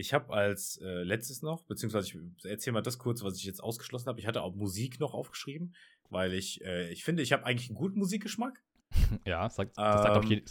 ich 0.00 0.12
habe 0.14 0.32
als 0.32 0.78
äh, 0.78 1.02
letztes 1.02 1.42
noch, 1.42 1.64
beziehungsweise 1.64 2.08
ich 2.08 2.44
erzähle 2.44 2.74
mal 2.74 2.82
das 2.82 2.98
kurz, 2.98 3.22
was 3.22 3.36
ich 3.36 3.44
jetzt 3.44 3.62
ausgeschlossen 3.62 4.08
habe. 4.08 4.18
Ich 4.18 4.26
hatte 4.26 4.42
auch 4.42 4.54
Musik 4.54 4.98
noch 5.00 5.14
aufgeschrieben, 5.14 5.74
weil 6.08 6.34
ich, 6.34 6.64
äh, 6.64 6.90
ich 6.90 7.04
finde, 7.04 7.22
ich 7.22 7.32
habe 7.32 7.44
eigentlich 7.46 7.68
einen 7.68 7.78
guten 7.78 7.98
Musikgeschmack. 7.98 8.62
Ja, 9.24 9.44
das 9.44 9.56
sagt, 9.56 9.78
das 9.78 10.02
sagt, 10.02 10.30
Ähm, 10.30 10.44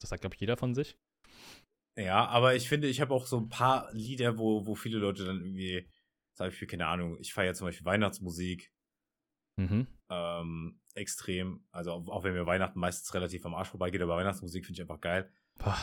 das 0.00 0.10
sagt, 0.10 0.20
glaub 0.22 0.34
ich, 0.34 0.40
jeder 0.40 0.56
von 0.56 0.74
sich. 0.74 0.98
Ja, 1.96 2.26
aber 2.26 2.56
ich 2.56 2.68
finde, 2.68 2.88
ich 2.88 3.00
habe 3.00 3.14
auch 3.14 3.26
so 3.26 3.38
ein 3.38 3.48
paar 3.48 3.92
Lieder, 3.92 4.36
wo, 4.36 4.66
wo 4.66 4.74
viele 4.74 4.98
Leute 4.98 5.24
dann 5.24 5.40
irgendwie, 5.40 5.88
sag 6.32 6.50
ich 6.50 6.58
für 6.58 6.66
keine 6.66 6.86
Ahnung, 6.88 7.16
ich 7.20 7.32
feiere 7.32 7.54
zum 7.54 7.68
Beispiel 7.68 7.84
Weihnachtsmusik 7.86 8.72
Mhm. 9.56 9.86
ähm, 10.10 10.80
extrem. 10.94 11.64
Also 11.70 11.92
auch 11.92 12.08
auch 12.08 12.24
wenn 12.24 12.32
mir 12.34 12.46
Weihnachten 12.46 12.80
meistens 12.80 13.14
relativ 13.14 13.46
am 13.46 13.54
Arsch 13.54 13.68
vorbeigeht, 13.68 14.02
aber 14.02 14.16
Weihnachtsmusik 14.16 14.66
finde 14.66 14.78
ich 14.78 14.82
einfach 14.82 15.00
geil. 15.00 15.30
Boah. 15.58 15.78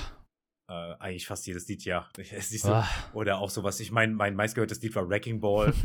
Äh, 0.71 0.95
eigentlich 0.99 1.27
fast 1.27 1.45
jedes 1.47 1.67
Lied, 1.67 1.83
ja. 1.83 2.09
So, 2.39 2.71
Ah. 2.71 2.87
Oder 3.13 3.39
auch 3.39 3.49
sowas, 3.49 3.81
ich 3.81 3.91
mein, 3.91 4.13
mein 4.13 4.35
meistgehörtes 4.35 4.81
Lied 4.81 4.95
war 4.95 5.09
Wrecking 5.09 5.41
Ball. 5.41 5.73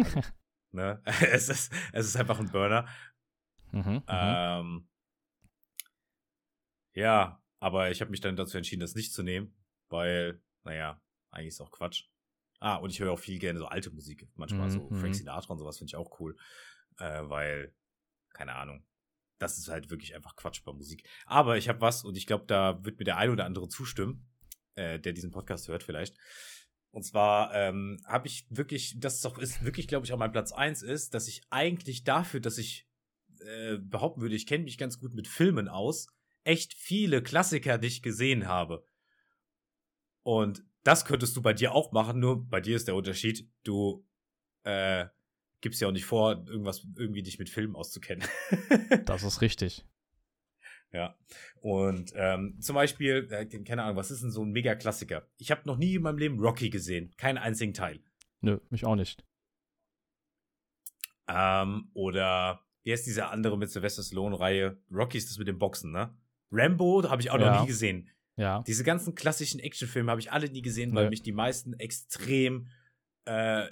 Also, 0.72 0.80
ne? 0.82 1.03
es, 1.32 1.49
ist, 1.49 1.72
es 1.93 2.07
ist 2.07 2.16
einfach 2.16 2.39
ein 2.39 2.51
Burner. 2.51 2.87
Mhm. 3.72 3.80
Mhm. 3.93 4.03
Ähm, 4.09 4.89
ja, 6.95 7.43
aber 7.61 7.91
ich 7.91 8.01
habe 8.01 8.11
mich 8.11 8.20
dann 8.20 8.37
dazu 8.37 8.57
entschieden, 8.57 8.80
das 8.80 8.95
nicht 8.95 9.12
zu 9.12 9.22
nehmen, 9.22 9.57
weil, 9.89 10.43
naja, 10.64 11.01
eigentlich 11.30 11.49
ist 11.49 11.61
auch 11.61 11.70
Quatsch. 11.70 12.05
Ah, 12.61 12.76
und 12.76 12.91
ich 12.91 13.01
höre 13.01 13.12
auch 13.12 13.18
viel 13.18 13.39
gerne 13.39 13.59
so 13.59 13.66
alte 13.66 13.91
Musik. 13.91 14.28
Manchmal 14.34 14.70
so 14.70 14.80
Mhm, 14.80 14.97
Frank 14.97 15.09
mhm. 15.09 15.14
Sinatra 15.14 15.53
und 15.53 15.59
sowas 15.59 15.78
finde 15.78 15.91
ich 15.91 15.97
auch 15.97 16.20
cool. 16.20 16.37
Äh, 16.99 17.22
weil, 17.28 17.74
keine 18.34 18.55
Ahnung, 18.55 18.84
das 19.39 19.59
ist 19.59 19.68
halt 19.68 19.91
wirklich 19.91 20.14
einfach 20.14 20.37
Quatsch 20.37 20.62
bei 20.64 20.72
Musik. 20.72 21.09
Aber 21.24 21.57
ich 21.57 21.68
habe 21.68 21.80
was 21.80 22.05
und 22.05 22.16
ich 22.16 22.26
glaube, 22.26 22.45
da 22.47 22.84
wird 22.84 22.99
mir 22.99 23.05
der 23.05 23.16
ein 23.16 23.30
oder 23.30 23.47
andere 23.47 23.68
zustimmen, 23.68 24.28
äh, 24.77 25.01
der 25.01 25.12
diesen 25.12 25.31
Podcast 25.31 25.68
hört 25.68 25.83
vielleicht. 25.83 26.16
Und 26.91 27.03
zwar 27.03 27.55
ähm, 27.55 27.99
habe 28.07 28.27
ich 28.29 28.47
wirklich, 28.49 28.95
das 28.99 29.16
ist 29.16 29.27
auch 29.27 29.39
ist 29.39 29.64
wirklich, 29.64 29.89
glaube 29.89 30.07
ich, 30.07 30.12
auch 30.12 30.18
mein 30.18 30.33
Platz 30.33 30.53
eins 30.53 30.83
ist, 30.83 31.12
dass 31.12 31.29
ich 31.29 31.43
eigentlich 31.51 32.05
dafür, 32.05 32.41
dass 32.41 32.57
ich 32.57 32.89
äh, 33.41 33.77
behaupten 33.79 34.22
würde, 34.22 34.35
ich 34.35 34.47
kenne 34.47 34.64
mich 34.64 34.79
ganz 34.79 34.99
gut 34.99 35.12
mit 35.12 35.29
Filmen 35.29 35.68
aus, 35.68 36.07
echt 36.45 36.72
viele 36.74 37.22
Klassiker 37.22 37.77
nicht 37.79 38.03
gesehen 38.03 38.49
habe. 38.49 38.87
Und 40.22 40.64
das 40.85 41.05
könntest 41.05 41.37
du 41.37 41.43
bei 41.43 41.53
dir 41.53 41.72
auch 41.72 41.93
machen, 41.93 42.20
nur 42.20 42.49
bei 42.49 42.61
dir 42.61 42.77
ist 42.77 42.89
der 42.89 42.95
Unterschied, 42.95 43.51
du 43.64 44.07
äh, 44.62 45.07
gibst 45.61 45.81
ja 45.81 45.89
auch 45.89 45.93
nicht 45.93 46.05
vor, 46.05 46.45
irgendwas 46.47 46.87
irgendwie 46.97 47.22
dich 47.22 47.39
mit 47.39 47.51
Filmen 47.51 47.77
auszukennen. 47.77 48.27
das 49.05 49.22
ist 49.22 49.41
richtig. 49.41 49.85
Ja. 50.93 51.16
Und 51.61 52.12
ähm, 52.14 52.61
zum 52.61 52.74
Beispiel, 52.74 53.28
äh, 53.30 53.47
keine 53.47 53.82
Ahnung, 53.82 53.97
was 53.97 54.11
ist 54.11 54.22
denn 54.22 54.30
so 54.30 54.43
ein 54.43 54.51
Mega-Klassiker? 54.51 55.28
Ich 55.39 55.51
habe 55.51 55.62
noch 55.64 55.76
nie 55.76 55.95
in 55.95 56.03
meinem 56.03 56.18
Leben 56.18 56.39
Rocky 56.41 56.70
gesehen. 56.70 57.12
Keinen 57.16 57.39
einzigen 57.39 57.74
Teil. 57.74 58.01
Nö, 58.41 58.59
mich 58.70 58.84
auch 58.84 58.97
nicht. 58.97 59.24
Ähm, 61.28 61.91
oder 61.95 62.61
wie 62.84 62.93
heißt 62.93 63.07
diese 63.07 63.28
andere 63.28 63.59
mit 63.59 63.70
Sylvester 63.70 64.03
Stallone-Reihe? 64.03 64.78
Rocky 64.91 65.18
ist 65.18 65.28
das 65.28 65.39
mit 65.39 65.49
dem 65.49 65.59
Boxen, 65.59 65.91
ne? 65.93 66.16
Rambo 66.53 67.03
habe 67.09 67.20
ich 67.20 67.30
auch 67.30 67.39
ja. 67.39 67.55
noch 67.55 67.62
nie 67.62 67.66
gesehen. 67.66 68.09
Ja. 68.37 68.62
Diese 68.66 68.84
ganzen 68.84 69.14
klassischen 69.14 69.61
Actionfilme 69.61 70.11
habe 70.11 70.20
ich 70.20 70.30
alle 70.30 70.49
nie 70.49 70.62
gesehen, 70.62 70.95
weil 70.95 71.05
Nö. 71.05 71.11
mich 71.11 71.22
die 71.22 71.32
meisten 71.32 71.72
extrem 71.74 72.68
äh, 73.24 73.66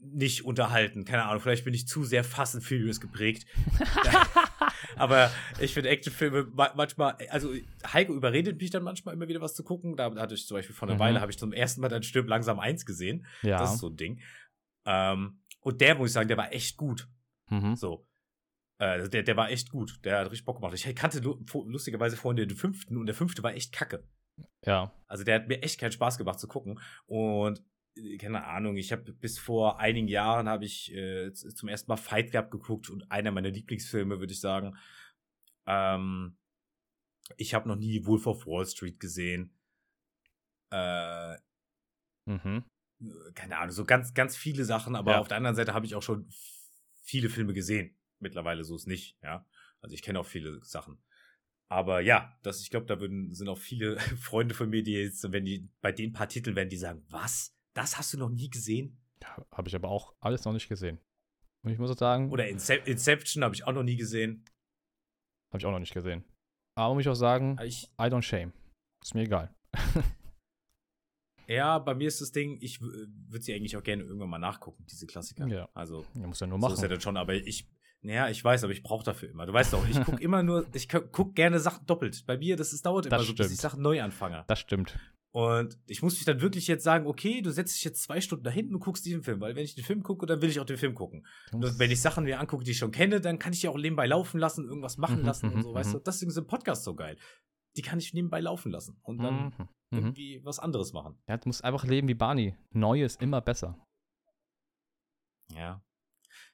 nicht 0.00 0.44
unterhalten. 0.44 1.04
Keine 1.04 1.24
Ahnung, 1.24 1.40
vielleicht 1.40 1.64
bin 1.64 1.74
ich 1.74 1.86
zu 1.86 2.04
sehr 2.04 2.24
Fast 2.24 2.56
and 2.56 2.64
Furious 2.64 3.00
geprägt. 3.00 3.46
Aber 4.96 5.30
ich 5.60 5.74
finde 5.74 5.88
Actionfilme 5.90 6.48
manchmal, 6.74 7.16
also 7.30 7.52
Heiko 7.92 8.14
überredet 8.14 8.60
mich 8.60 8.70
dann 8.70 8.82
manchmal 8.82 9.14
immer 9.14 9.28
wieder 9.28 9.40
was 9.40 9.54
zu 9.54 9.64
gucken. 9.64 9.96
Da 9.96 10.14
hatte 10.14 10.34
ich 10.34 10.46
zum 10.46 10.56
Beispiel 10.56 10.74
vor 10.74 10.88
einer 10.88 10.96
Mhm. 10.96 11.00
Weile, 11.00 11.20
habe 11.20 11.30
ich 11.30 11.38
zum 11.38 11.52
ersten 11.52 11.80
Mal 11.80 11.88
dann 11.88 12.02
Stirb 12.02 12.28
langsam 12.28 12.58
eins 12.60 12.84
gesehen. 12.86 13.26
Ja. 13.42 13.58
Das 13.58 13.74
ist 13.74 13.80
so 13.80 13.88
ein 13.88 13.96
Ding. 13.96 14.20
Ähm, 14.86 15.40
und 15.60 15.80
der, 15.80 15.94
muss 15.94 16.08
ich 16.10 16.12
sagen, 16.14 16.28
der 16.28 16.36
war 16.36 16.52
echt 16.52 16.76
gut. 16.76 17.08
mhm. 17.50 17.76
So. 17.76 18.06
Äh, 18.78 19.08
der, 19.08 19.22
der 19.22 19.36
war 19.36 19.50
echt 19.50 19.70
gut. 19.70 20.00
Der 20.04 20.18
hat 20.18 20.26
richtig 20.30 20.44
Bock 20.44 20.56
gemacht. 20.56 20.74
Ich 20.74 20.94
kannte 20.96 21.20
lu 21.20 21.38
lustigerweise 21.66 22.16
vorhin 22.16 22.36
den 22.48 22.56
fünften 22.56 22.96
und 22.96 23.06
der 23.06 23.14
fünfte 23.14 23.42
war 23.42 23.54
echt 23.54 23.72
kacke. 23.72 24.04
Ja. 24.64 24.92
Also 25.06 25.22
der 25.24 25.36
hat 25.36 25.48
mir 25.48 25.62
echt 25.62 25.78
keinen 25.78 25.92
Spaß 25.92 26.18
gemacht 26.18 26.40
zu 26.40 26.48
gucken. 26.48 26.80
Und 27.06 27.62
keine 28.18 28.44
Ahnung, 28.46 28.76
ich 28.76 28.90
habe 28.92 29.12
bis 29.12 29.38
vor 29.38 29.78
einigen 29.78 30.08
Jahren 30.08 30.48
habe 30.48 30.64
ich 30.64 30.92
äh, 30.94 31.32
zum 31.32 31.68
ersten 31.68 31.90
Mal 31.90 31.96
Fight 31.96 32.30
Club 32.30 32.50
geguckt 32.50 32.88
und 32.90 33.10
einer 33.10 33.30
meiner 33.32 33.50
Lieblingsfilme, 33.50 34.18
würde 34.18 34.32
ich 34.32 34.40
sagen. 34.40 34.76
Ähm, 35.66 36.36
ich 37.36 37.54
habe 37.54 37.68
noch 37.68 37.76
nie 37.76 38.04
Wolf 38.06 38.26
of 38.26 38.46
Wall 38.46 38.66
Street 38.66 38.98
gesehen. 39.00 39.54
Äh, 40.70 41.36
Mhm. 42.24 42.64
keine 43.34 43.58
Ahnung, 43.58 43.72
so 43.72 43.84
ganz, 43.84 44.14
ganz 44.14 44.36
viele 44.36 44.64
Sachen, 44.64 44.94
aber 44.94 45.12
Ja. 45.12 45.18
auf 45.20 45.28
der 45.28 45.36
anderen 45.36 45.56
Seite 45.56 45.74
habe 45.74 45.84
ich 45.86 45.96
auch 45.96 46.02
schon 46.02 46.28
viele 47.02 47.28
Filme 47.28 47.52
gesehen. 47.52 47.98
Mittlerweile 48.20 48.62
so 48.62 48.76
ist 48.76 48.86
nicht, 48.86 49.18
ja. 49.22 49.44
Also 49.80 49.94
ich 49.94 50.02
kenne 50.02 50.20
auch 50.20 50.26
viele 50.26 50.64
Sachen. 50.64 51.02
Aber 51.68 52.00
ja, 52.00 52.38
das, 52.42 52.60
ich 52.60 52.70
glaube, 52.70 52.86
da 52.86 53.00
würden, 53.00 53.34
sind 53.34 53.48
auch 53.48 53.58
viele 53.58 53.96
Freunde 54.20 54.54
von 54.54 54.70
mir, 54.70 54.82
die 54.84 54.92
jetzt, 54.92 55.30
wenn 55.32 55.44
die 55.44 55.68
bei 55.80 55.90
den 55.90 56.12
paar 56.12 56.28
Titeln 56.28 56.54
werden, 56.54 56.68
die 56.68 56.76
sagen, 56.76 57.04
was? 57.08 57.56
Das 57.74 57.96
hast 57.98 58.12
du 58.12 58.18
noch 58.18 58.28
nie 58.30 58.50
gesehen? 58.50 59.00
Ja, 59.22 59.44
Habe 59.52 59.68
ich 59.68 59.74
aber 59.74 59.88
auch 59.88 60.14
alles 60.20 60.44
noch 60.44 60.52
nicht 60.52 60.68
gesehen. 60.68 60.98
Und 61.64 61.70
ich 61.72 61.78
muss 61.78 61.90
auch 61.90 61.96
sagen, 61.98 62.30
Oder 62.32 62.48
Incep 62.48 62.86
Inception 62.88 63.44
habe 63.44 63.54
ich 63.54 63.64
auch 63.66 63.72
noch 63.72 63.84
nie 63.84 63.96
gesehen. 63.96 64.44
habe 65.50 65.58
ich 65.58 65.66
auch 65.66 65.70
noch 65.70 65.78
nicht 65.78 65.94
gesehen. 65.94 66.24
Aber 66.76 66.94
muss 66.94 67.02
ich 67.02 67.08
auch 67.08 67.14
sagen, 67.14 67.56
Ich, 67.64 67.84
I 68.00 68.04
don't 68.04 68.22
shame. 68.22 68.52
Ist 69.02 69.14
mir 69.14 69.22
egal. 69.22 69.54
ja, 71.46 71.78
bei 71.78 71.94
mir 71.94 72.08
ist 72.08 72.20
das 72.20 72.32
Ding, 72.32 72.58
ich 72.60 72.80
würde 72.80 73.40
sie 73.42 73.54
eigentlich 73.54 73.76
auch 73.76 73.82
gerne 73.82 74.02
irgendwann 74.02 74.30
mal 74.30 74.38
nachgucken, 74.38 74.84
diese 74.90 75.06
Klassiker. 75.06 75.46
Ja. 75.46 75.68
Also, 75.74 76.04
Ja, 76.14 76.26
muss 76.26 76.40
ja 76.40 76.46
nur 76.46 76.58
so 76.58 76.62
machen. 76.62 76.74
ist 76.74 76.82
ja 76.82 76.88
dann 76.88 77.00
schon, 77.00 77.16
aber 77.16 77.34
ich, 77.34 77.68
naja, 78.00 78.28
ich 78.28 78.42
weiß, 78.42 78.64
aber 78.64 78.72
ich 78.72 78.82
brauche 78.82 79.04
dafür 79.04 79.30
immer. 79.30 79.46
Du 79.46 79.52
weißt 79.52 79.72
doch, 79.72 79.86
ich 79.88 80.02
gucke 80.02 80.20
immer 80.22 80.42
nur, 80.42 80.66
ich 80.74 80.88
gu- 80.88 81.06
guck 81.12 81.34
gerne 81.34 81.60
Sachen 81.60 81.84
doppelt. 81.86 82.24
Bei 82.26 82.36
mir, 82.38 82.56
das 82.56 82.72
ist, 82.72 82.86
dauert 82.86 83.06
immer 83.06 83.16
Das 83.18 83.26
so, 83.26 83.34
bis 83.34 83.46
ich 83.46 83.58
stimmt. 83.58 83.60
Sachen 83.60 83.82
neu 83.82 84.02
anfange. 84.02 84.44
das 84.48 84.58
stimmt. 84.60 84.98
Und 85.32 85.78
ich 85.86 86.02
muss 86.02 86.14
mich 86.14 86.26
dann 86.26 86.42
wirklich 86.42 86.66
jetzt 86.66 86.84
sagen, 86.84 87.06
okay, 87.06 87.40
du 87.40 87.50
setzt 87.50 87.74
dich 87.76 87.84
jetzt 87.84 88.02
zwei 88.02 88.20
Stunden 88.20 88.44
da 88.44 88.50
hinten 88.50 88.74
und 88.74 88.80
guckst 88.80 89.04
diesen 89.06 89.22
Film, 89.22 89.40
weil 89.40 89.56
wenn 89.56 89.64
ich 89.64 89.74
den 89.74 89.82
Film 89.84 90.02
gucke, 90.02 90.26
dann 90.26 90.42
will 90.42 90.50
ich 90.50 90.60
auch 90.60 90.66
den 90.66 90.76
Film 90.76 90.94
gucken. 90.94 91.26
Und 91.52 91.78
wenn 91.78 91.90
ich 91.90 92.02
Sachen 92.02 92.24
mir 92.24 92.38
angucke, 92.38 92.64
die 92.64 92.72
ich 92.72 92.78
schon 92.78 92.90
kenne, 92.90 93.18
dann 93.18 93.38
kann 93.38 93.54
ich 93.54 93.60
die 93.60 93.68
auch 93.68 93.78
nebenbei 93.78 94.06
laufen 94.06 94.38
lassen, 94.38 94.66
irgendwas 94.66 94.98
machen 94.98 95.20
Mhm, 95.20 95.24
lassen 95.24 95.46
und 95.46 95.56
mhm, 95.56 95.62
so, 95.62 95.74
weißt 95.74 95.88
mhm. 95.90 95.94
du? 95.94 95.98
Deswegen 96.00 96.30
sind 96.30 96.48
Podcasts 96.48 96.84
so 96.84 96.94
geil. 96.94 97.16
Die 97.76 97.82
kann 97.82 97.98
ich 97.98 98.12
nebenbei 98.12 98.40
laufen 98.40 98.70
lassen 98.70 98.98
und 99.02 99.22
dann 99.22 99.54
irgendwie 99.90 100.40
was 100.44 100.58
anderes 100.58 100.92
machen. 100.92 101.18
Ja, 101.26 101.38
du 101.38 101.48
musst 101.48 101.64
einfach 101.64 101.84
leben 101.86 102.08
wie 102.08 102.14
Barney. 102.14 102.54
Neu 102.70 103.02
ist 103.02 103.22
immer 103.22 103.40
besser. 103.40 103.78
Ja. 105.54 105.82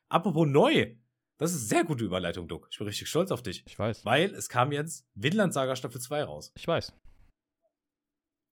Apropos 0.09 0.47
neu. 0.47 0.95
Das 1.39 1.53
ist 1.53 1.59
eine 1.61 1.67
sehr 1.67 1.85
gute 1.85 2.05
Überleitung, 2.05 2.49
Duck. 2.49 2.69
Ich 2.71 2.79
bin 2.79 2.87
richtig 2.87 3.09
stolz 3.09 3.31
auf 3.31 3.43
dich. 3.43 3.65
Ich 3.67 3.79
weiß. 3.79 4.05
Weil 4.05 4.35
es 4.35 4.49
kam 4.49 4.73
jetzt 4.73 5.07
Vinland 5.15 5.53
Saga 5.53 5.77
Staffel 5.77 6.01
2 6.01 6.25
raus. 6.25 6.53
Ich 6.57 6.67
weiß. 6.67 6.93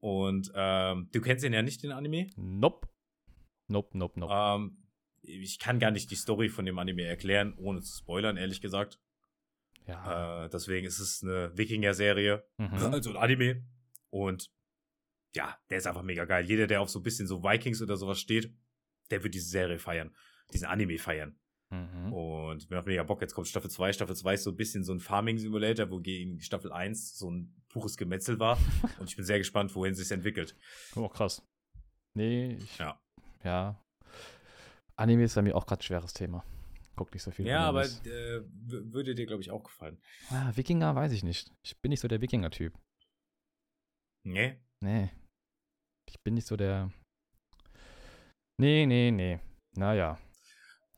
Und 0.07 0.52
ähm, 0.54 1.09
du 1.12 1.20
kennst 1.20 1.42
den 1.42 1.52
ja 1.52 1.62
nicht, 1.62 1.82
den 1.82 1.90
Anime. 1.90 2.28
Nope. 2.36 2.86
Nope, 3.66 3.98
nope, 3.98 4.20
nope. 4.20 4.32
Ähm, 4.32 4.76
ich 5.22 5.59
kann 5.59 5.80
gar 5.80 5.90
nicht 5.90 6.12
die 6.12 6.14
Story 6.14 6.48
von 6.48 6.64
dem 6.64 6.78
Anime 6.78 7.02
erklären, 7.02 7.54
ohne 7.59 7.80
zu 7.80 7.96
spoilern, 7.98 8.36
ehrlich 8.36 8.61
gesagt. 8.61 9.00
ja. 9.86 10.44
Äh, 10.44 10.48
deswegen 10.50 10.86
ist 10.86 11.00
es 11.00 11.24
eine 11.24 11.50
Wikinger-Serie, 11.59 12.44
Mhm. 12.59 12.74
also 12.74 13.11
ein 13.11 13.16
Anime. 13.16 13.64
Und 14.11 14.52
ja, 15.34 15.59
der 15.70 15.78
ist 15.78 15.88
einfach 15.88 16.02
mega 16.04 16.24
geil. 16.24 16.44
Jeder, 16.46 16.68
der 16.68 16.80
auf 16.82 16.88
so 16.88 17.00
ein 17.00 17.02
bisschen 17.02 17.26
so 17.26 17.42
Vikings 17.42 17.82
oder 17.82 17.96
sowas 17.96 18.20
steht, 18.20 18.54
der 19.11 19.24
wird 19.24 19.34
diese 19.34 19.48
Serie 19.50 19.80
feiern, 19.80 20.14
diesen 20.52 20.66
Anime 20.68 20.98
feiern. 20.98 21.36
Mhm. 21.70 22.12
Und 22.12 22.70
mir 22.70 22.76
macht 22.76 22.86
mega 22.86 23.02
Bock. 23.02 23.20
Jetzt 23.22 23.34
kommt 23.34 23.48
Staffel 23.48 23.70
2. 23.70 23.92
Staffel 23.92 24.14
2 24.14 24.34
ist 24.34 24.44
so 24.44 24.50
ein 24.50 24.57
bisschen 24.57 24.84
so 24.84 24.92
ein 24.92 25.00
Farming-Simulator, 25.00 25.90
wogegen 25.90 26.40
Staffel 26.40 26.70
1 26.72 27.18
so 27.18 27.28
ein 27.28 27.52
pures 27.81 27.97
Gemetzel 27.97 28.39
war. 28.39 28.59
Und 28.99 29.09
ich 29.11 29.16
bin 29.16 29.24
sehr 29.24 29.39
gespannt, 29.39 29.74
wohin 29.74 29.93
es 29.93 29.99
sich 29.99 30.11
entwickelt. 30.11 30.57
Oh, 30.95 31.09
krass. 31.09 31.43
Nee, 32.16 32.55
ich, 32.55 32.79
Ja. 32.79 32.99
ja. 33.45 33.79
Anime 34.99 35.24
ist 35.24 35.35
bei 35.35 35.43
mir 35.43 35.55
auch 35.55 35.66
gerade 35.66 35.81
ein 35.81 35.83
schweres 35.83 36.14
Thema. 36.14 36.45
Guck 36.97 37.12
nicht 37.12 37.22
so 37.22 37.31
viel. 37.31 37.47
Ja, 37.47 37.61
aber 37.68 37.85
äh, 37.85 38.41
würde 38.64 39.14
dir, 39.14 39.27
glaube 39.27 39.43
ich, 39.43 39.51
auch 39.51 39.62
gefallen. 39.62 40.01
Ah, 40.31 40.51
Wikinger 40.57 40.95
weiß 40.95 41.12
ich 41.12 41.22
nicht. 41.22 41.53
Ich 41.62 41.77
bin 41.83 41.91
nicht 41.91 42.01
so 42.01 42.09
der 42.09 42.22
Wikinger-Typ. 42.22 42.72
Nee? 44.27 44.59
Nee. 44.83 45.11
Ich 46.09 46.16
bin 46.24 46.33
nicht 46.35 46.47
so 46.47 46.57
der. 46.57 46.91
Nee, 48.59 48.87
nee, 48.87 49.11
nee. 49.11 49.39
Naja. 49.77 50.18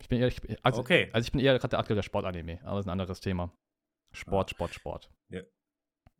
Ich 0.01 0.07
bin 0.07 0.19
eher. 0.21 0.27
Ich, 0.29 0.39
also, 0.63 0.79
Okay. 0.79 1.09
also 1.11 1.25
ich 1.27 1.31
bin 1.33 1.41
eher 1.41 1.53
gerade 1.59 1.71
der 1.71 1.79
aktuelle 1.79 2.03
Sportanime, 2.03 2.59
aber 2.63 2.77
das 2.77 2.85
ist 2.85 2.87
ein 2.87 2.91
anderes 2.91 3.19
Thema. 3.19 3.53
Sport, 4.15 4.51
Sport, 4.51 4.73
Sport. 4.73 5.11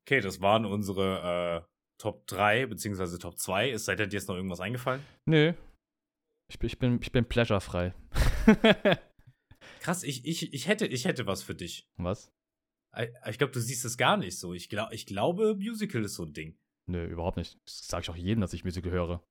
Okay, 0.05 0.21
das 0.21 0.41
waren 0.41 0.65
unsere 0.65 1.65
äh, 1.65 1.69
Top 1.99 2.25
3 2.27 2.65
beziehungsweise 2.67 3.19
Top 3.19 3.37
2. 3.37 3.71
Es 3.71 3.85
sei 3.85 3.95
denn, 3.95 4.09
dir 4.09 4.17
ist 4.17 4.27
noch 4.27 4.35
irgendwas 4.35 4.59
eingefallen? 4.59 5.03
Nö. 5.25 5.53
Ich 6.49 6.57
bin, 6.59 6.67
ich 6.67 6.79
bin, 6.79 6.99
ich 7.01 7.11
bin 7.11 7.25
pleasurefrei. 7.25 7.93
Krass, 9.81 10.03
ich, 10.03 10.25
ich, 10.25 10.53
ich, 10.53 10.67
hätte, 10.67 10.87
ich 10.87 11.05
hätte 11.05 11.27
was 11.27 11.43
für 11.43 11.55
dich. 11.55 11.87
Was? 11.97 12.31
Äh, 12.95 13.07
Ich 13.29 13.37
glaube, 13.37 13.53
du 13.53 13.59
siehst 13.61 13.85
es 13.85 13.97
gar 13.97 14.17
nicht 14.17 14.39
so. 14.39 14.53
Ich, 14.53 14.69
glaub, 14.69 14.91
ich 14.91 15.05
glaube, 15.05 15.55
Musical 15.55 16.03
ist 16.03 16.15
so 16.15 16.23
ein 16.25 16.33
Ding. 16.33 16.57
Nö, 16.87 17.05
überhaupt 17.05 17.37
nicht. 17.37 17.59
Das 17.65 17.87
sage 17.87 18.01
ich 18.03 18.09
auch 18.09 18.15
jedem, 18.15 18.41
dass 18.41 18.53
ich 18.53 18.63
Musical 18.65 18.91
höre. 18.91 19.23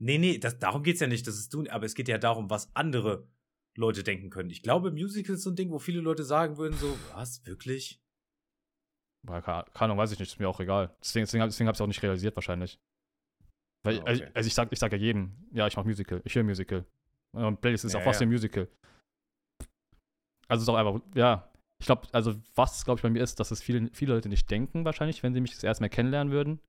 Nee, 0.00 0.18
nee, 0.18 0.38
das, 0.38 0.58
darum 0.58 0.82
geht's 0.82 1.00
ja 1.00 1.08
nicht, 1.08 1.26
das 1.26 1.36
ist 1.36 1.52
du, 1.52 1.68
aber 1.68 1.84
es 1.84 1.94
geht 1.94 2.08
ja 2.08 2.18
darum, 2.18 2.48
was 2.50 2.74
andere 2.74 3.28
Leute 3.76 4.04
denken 4.04 4.30
können. 4.30 4.48
Ich 4.50 4.62
glaube, 4.62 4.92
Musical 4.92 5.34
ist 5.34 5.42
so 5.42 5.50
ein 5.50 5.56
Ding, 5.56 5.70
wo 5.70 5.78
viele 5.78 6.00
Leute 6.00 6.24
sagen 6.24 6.56
würden, 6.56 6.76
so, 6.78 6.96
was, 7.12 7.44
wirklich? 7.46 8.00
Keine 9.26 9.64
Ahnung, 9.74 9.98
weiß 9.98 10.12
ich 10.12 10.18
nicht, 10.18 10.32
ist 10.32 10.38
mir 10.40 10.48
auch 10.48 10.60
egal. 10.60 10.94
Deswegen, 11.00 11.24
deswegen, 11.24 11.44
deswegen 11.44 11.66
habe 11.68 11.74
ich 11.74 11.78
es 11.78 11.82
auch 11.82 11.86
nicht 11.86 12.02
realisiert 12.02 12.36
wahrscheinlich. 12.36 12.78
Weil, 13.84 14.00
Ah, 14.00 14.04
also, 14.04 14.22
okay. 14.22 14.32
also 14.34 14.46
ich 14.46 14.54
sag, 14.54 14.72
ich 14.72 14.78
sag 14.78 14.92
ja 14.92 14.98
jedem, 14.98 15.36
ja, 15.52 15.66
ich 15.66 15.76
mache 15.76 15.86
Musical, 15.86 16.20
ich 16.24 16.34
höre 16.34 16.44
Musical. 16.44 16.84
Und 17.32 17.60
Playlist 17.60 17.84
ist 17.84 17.92
Ja, 17.92 18.00
auch 18.00 18.04
fast 18.04 18.20
ja. 18.20 18.26
ein 18.26 18.30
Musical. 18.30 18.68
Also 20.48 20.62
ist 20.62 20.68
auch 20.68 20.76
einfach, 20.76 21.00
ja. 21.14 21.50
Ich 21.80 21.86
glaube, 21.86 22.08
also 22.12 22.34
was, 22.56 22.84
glaube 22.84 22.98
ich, 22.98 23.02
bei 23.02 23.10
mir 23.10 23.22
ist, 23.22 23.38
dass 23.38 23.50
es 23.50 23.62
viele, 23.62 23.88
viele 23.92 24.14
Leute 24.14 24.28
nicht 24.28 24.50
denken 24.50 24.84
wahrscheinlich, 24.84 25.22
wenn 25.22 25.32
sie 25.34 25.40
mich 25.40 25.52
das 25.52 25.62
erste 25.62 25.82
Mal 25.84 25.88
kennenlernen 25.90 26.32
würden. 26.32 26.60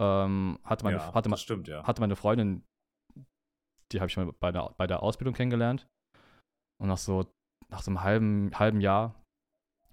Ähm, 0.00 0.60
hatte, 0.62 0.84
meine, 0.84 0.98
ja, 0.98 1.12
hatte, 1.12 1.36
stimmt, 1.36 1.66
ja. 1.66 1.84
hatte 1.84 2.00
meine 2.00 2.14
Freundin, 2.14 2.62
die 3.90 4.00
habe 4.00 4.08
ich 4.08 4.16
mal 4.16 4.32
bei 4.38 4.52
der, 4.52 4.72
bei 4.76 4.86
der 4.86 5.02
Ausbildung 5.02 5.34
kennengelernt. 5.34 5.88
Und 6.80 6.88
nach 6.88 6.98
so, 6.98 7.26
nach 7.68 7.82
so 7.82 7.90
einem 7.90 8.02
halben, 8.02 8.56
halben 8.56 8.80
Jahr 8.80 9.20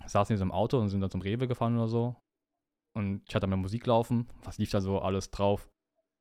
saßen 0.08 0.34
wir 0.34 0.38
so 0.38 0.43
im 0.43 0.51
Auto 0.51 0.80
und 0.80 0.89
sind 0.89 1.01
dann 1.01 1.12
zum 1.12 1.22
Rewe 1.22 1.47
gefahren 1.47 1.76
oder 1.78 1.88
so. 1.88 2.16
Und 2.95 3.24
ich 3.28 3.36
hatte 3.36 3.47
mal 3.47 3.58
Musik 3.58 3.86
laufen. 3.86 4.28
Was 4.43 4.58
lief 4.58 4.72
da 4.72 4.82
so 4.82 4.99
alles 4.99 5.32
drauf? 5.32 5.70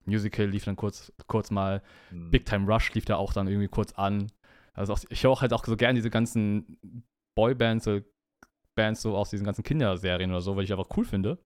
Musical 0.06 0.46
lief 0.46 0.64
dann 0.64 0.76
kurz, 0.76 1.12
kurz 1.26 1.50
mal. 1.50 1.82
Hm. 2.10 2.30
Big 2.30 2.44
Time 2.46 2.66
Rush 2.72 2.92
lief 2.94 3.04
da 3.04 3.16
auch 3.16 3.32
dann 3.32 3.46
irgendwie 3.46 3.68
kurz 3.68 3.92
an. 3.92 4.30
Also 4.74 4.92
auch, 4.92 5.00
ich 5.08 5.22
höre 5.22 5.30
auch 5.30 5.40
halt 5.40 5.52
auch 5.52 5.64
so 5.64 5.76
gern 5.76 5.94
diese 5.94 6.10
ganzen 6.10 7.04
Boybands, 7.36 7.84
so 7.84 8.00
Bands 8.76 9.02
so 9.02 9.16
aus 9.16 9.30
diesen 9.30 9.44
ganzen 9.44 9.62
Kinderserien 9.62 10.30
oder 10.30 10.40
so, 10.40 10.56
weil 10.56 10.64
ich 10.64 10.72
einfach 10.72 10.96
cool 10.96 11.04
finde. 11.04 11.38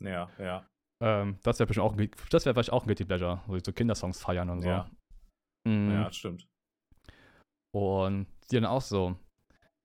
Ja, 0.00 0.30
ja. 0.38 0.66
Ähm, 1.02 1.38
das 1.42 1.58
wäre 1.58 1.66
bestimmt 1.66 1.86
auch 1.86 1.96
ein, 1.96 2.10
das 2.30 2.44
wäre 2.44 2.54
vielleicht 2.54 2.72
auch 2.72 2.84
ein 2.84 2.86
Guilty 2.86 3.04
Pleasure, 3.04 3.42
so, 3.46 3.58
so 3.58 3.72
Kindersongs 3.72 4.20
feiern 4.20 4.48
und 4.48 4.62
so. 4.62 4.68
Ja. 4.68 4.90
Mhm. 5.66 5.90
Ja, 5.90 6.04
das 6.04 6.16
stimmt. 6.16 6.46
Und 7.74 8.26
die 8.50 8.56
dann 8.56 8.66
auch 8.66 8.82
so. 8.82 9.16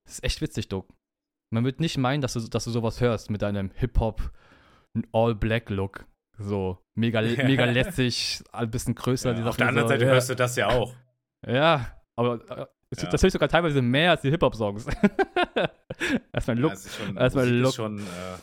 Das 0.06 0.16
ist 0.16 0.24
echt 0.24 0.41
witzig, 0.41 0.68
Duck. 0.68 0.88
Man 1.56 1.64
wird 1.64 1.80
nicht 1.80 1.97
meinen, 1.97 2.20
dass 2.22 2.34
du, 2.34 2.41
dass 2.41 2.66
du 2.66 2.72
sowas 2.72 2.99
hörst 2.99 3.30
mit 3.30 3.41
deinem 3.41 3.72
Hip-Hop 3.76 4.30
All-Black-Look. 5.14 6.06
So 6.38 6.80
mega, 6.95 7.22
mega 7.45 7.64
lässig, 7.64 8.43
ein 8.51 8.70
bisschen 8.70 8.93
größer. 8.93 9.34
Ja, 9.38 9.45
auf 9.45 9.56
der 9.56 9.70
anderen 9.70 9.88
Friseur. 9.88 9.99
Seite 9.99 10.12
hörst 10.12 10.30
du 10.32 10.36
das 10.36 10.56
ja 10.58 10.68
auch. 10.68 10.93
Ja, 11.47 12.01
aber 12.18 12.41
äh, 12.49 12.66
es- 12.89 13.01
Ja. 13.01 13.10
das 13.10 13.22
höre 13.24 13.28
ich 13.28 13.34
sogar 13.34 13.47
teilweise 13.47 13.82
mehr 13.82 14.12
als 14.12 14.22
die 14.22 14.32
Hip-Hop-Songs. 14.32 14.86
Erstmal 16.34 16.58
Ja, 16.58 16.62
Look. 16.62 16.74
schon, 16.78 17.16
erstmal 17.18 17.45
Musik 17.45 17.62
Look. 17.62 17.70
ist 17.70 17.76
schon, 17.76 17.99
äh, 17.99 18.38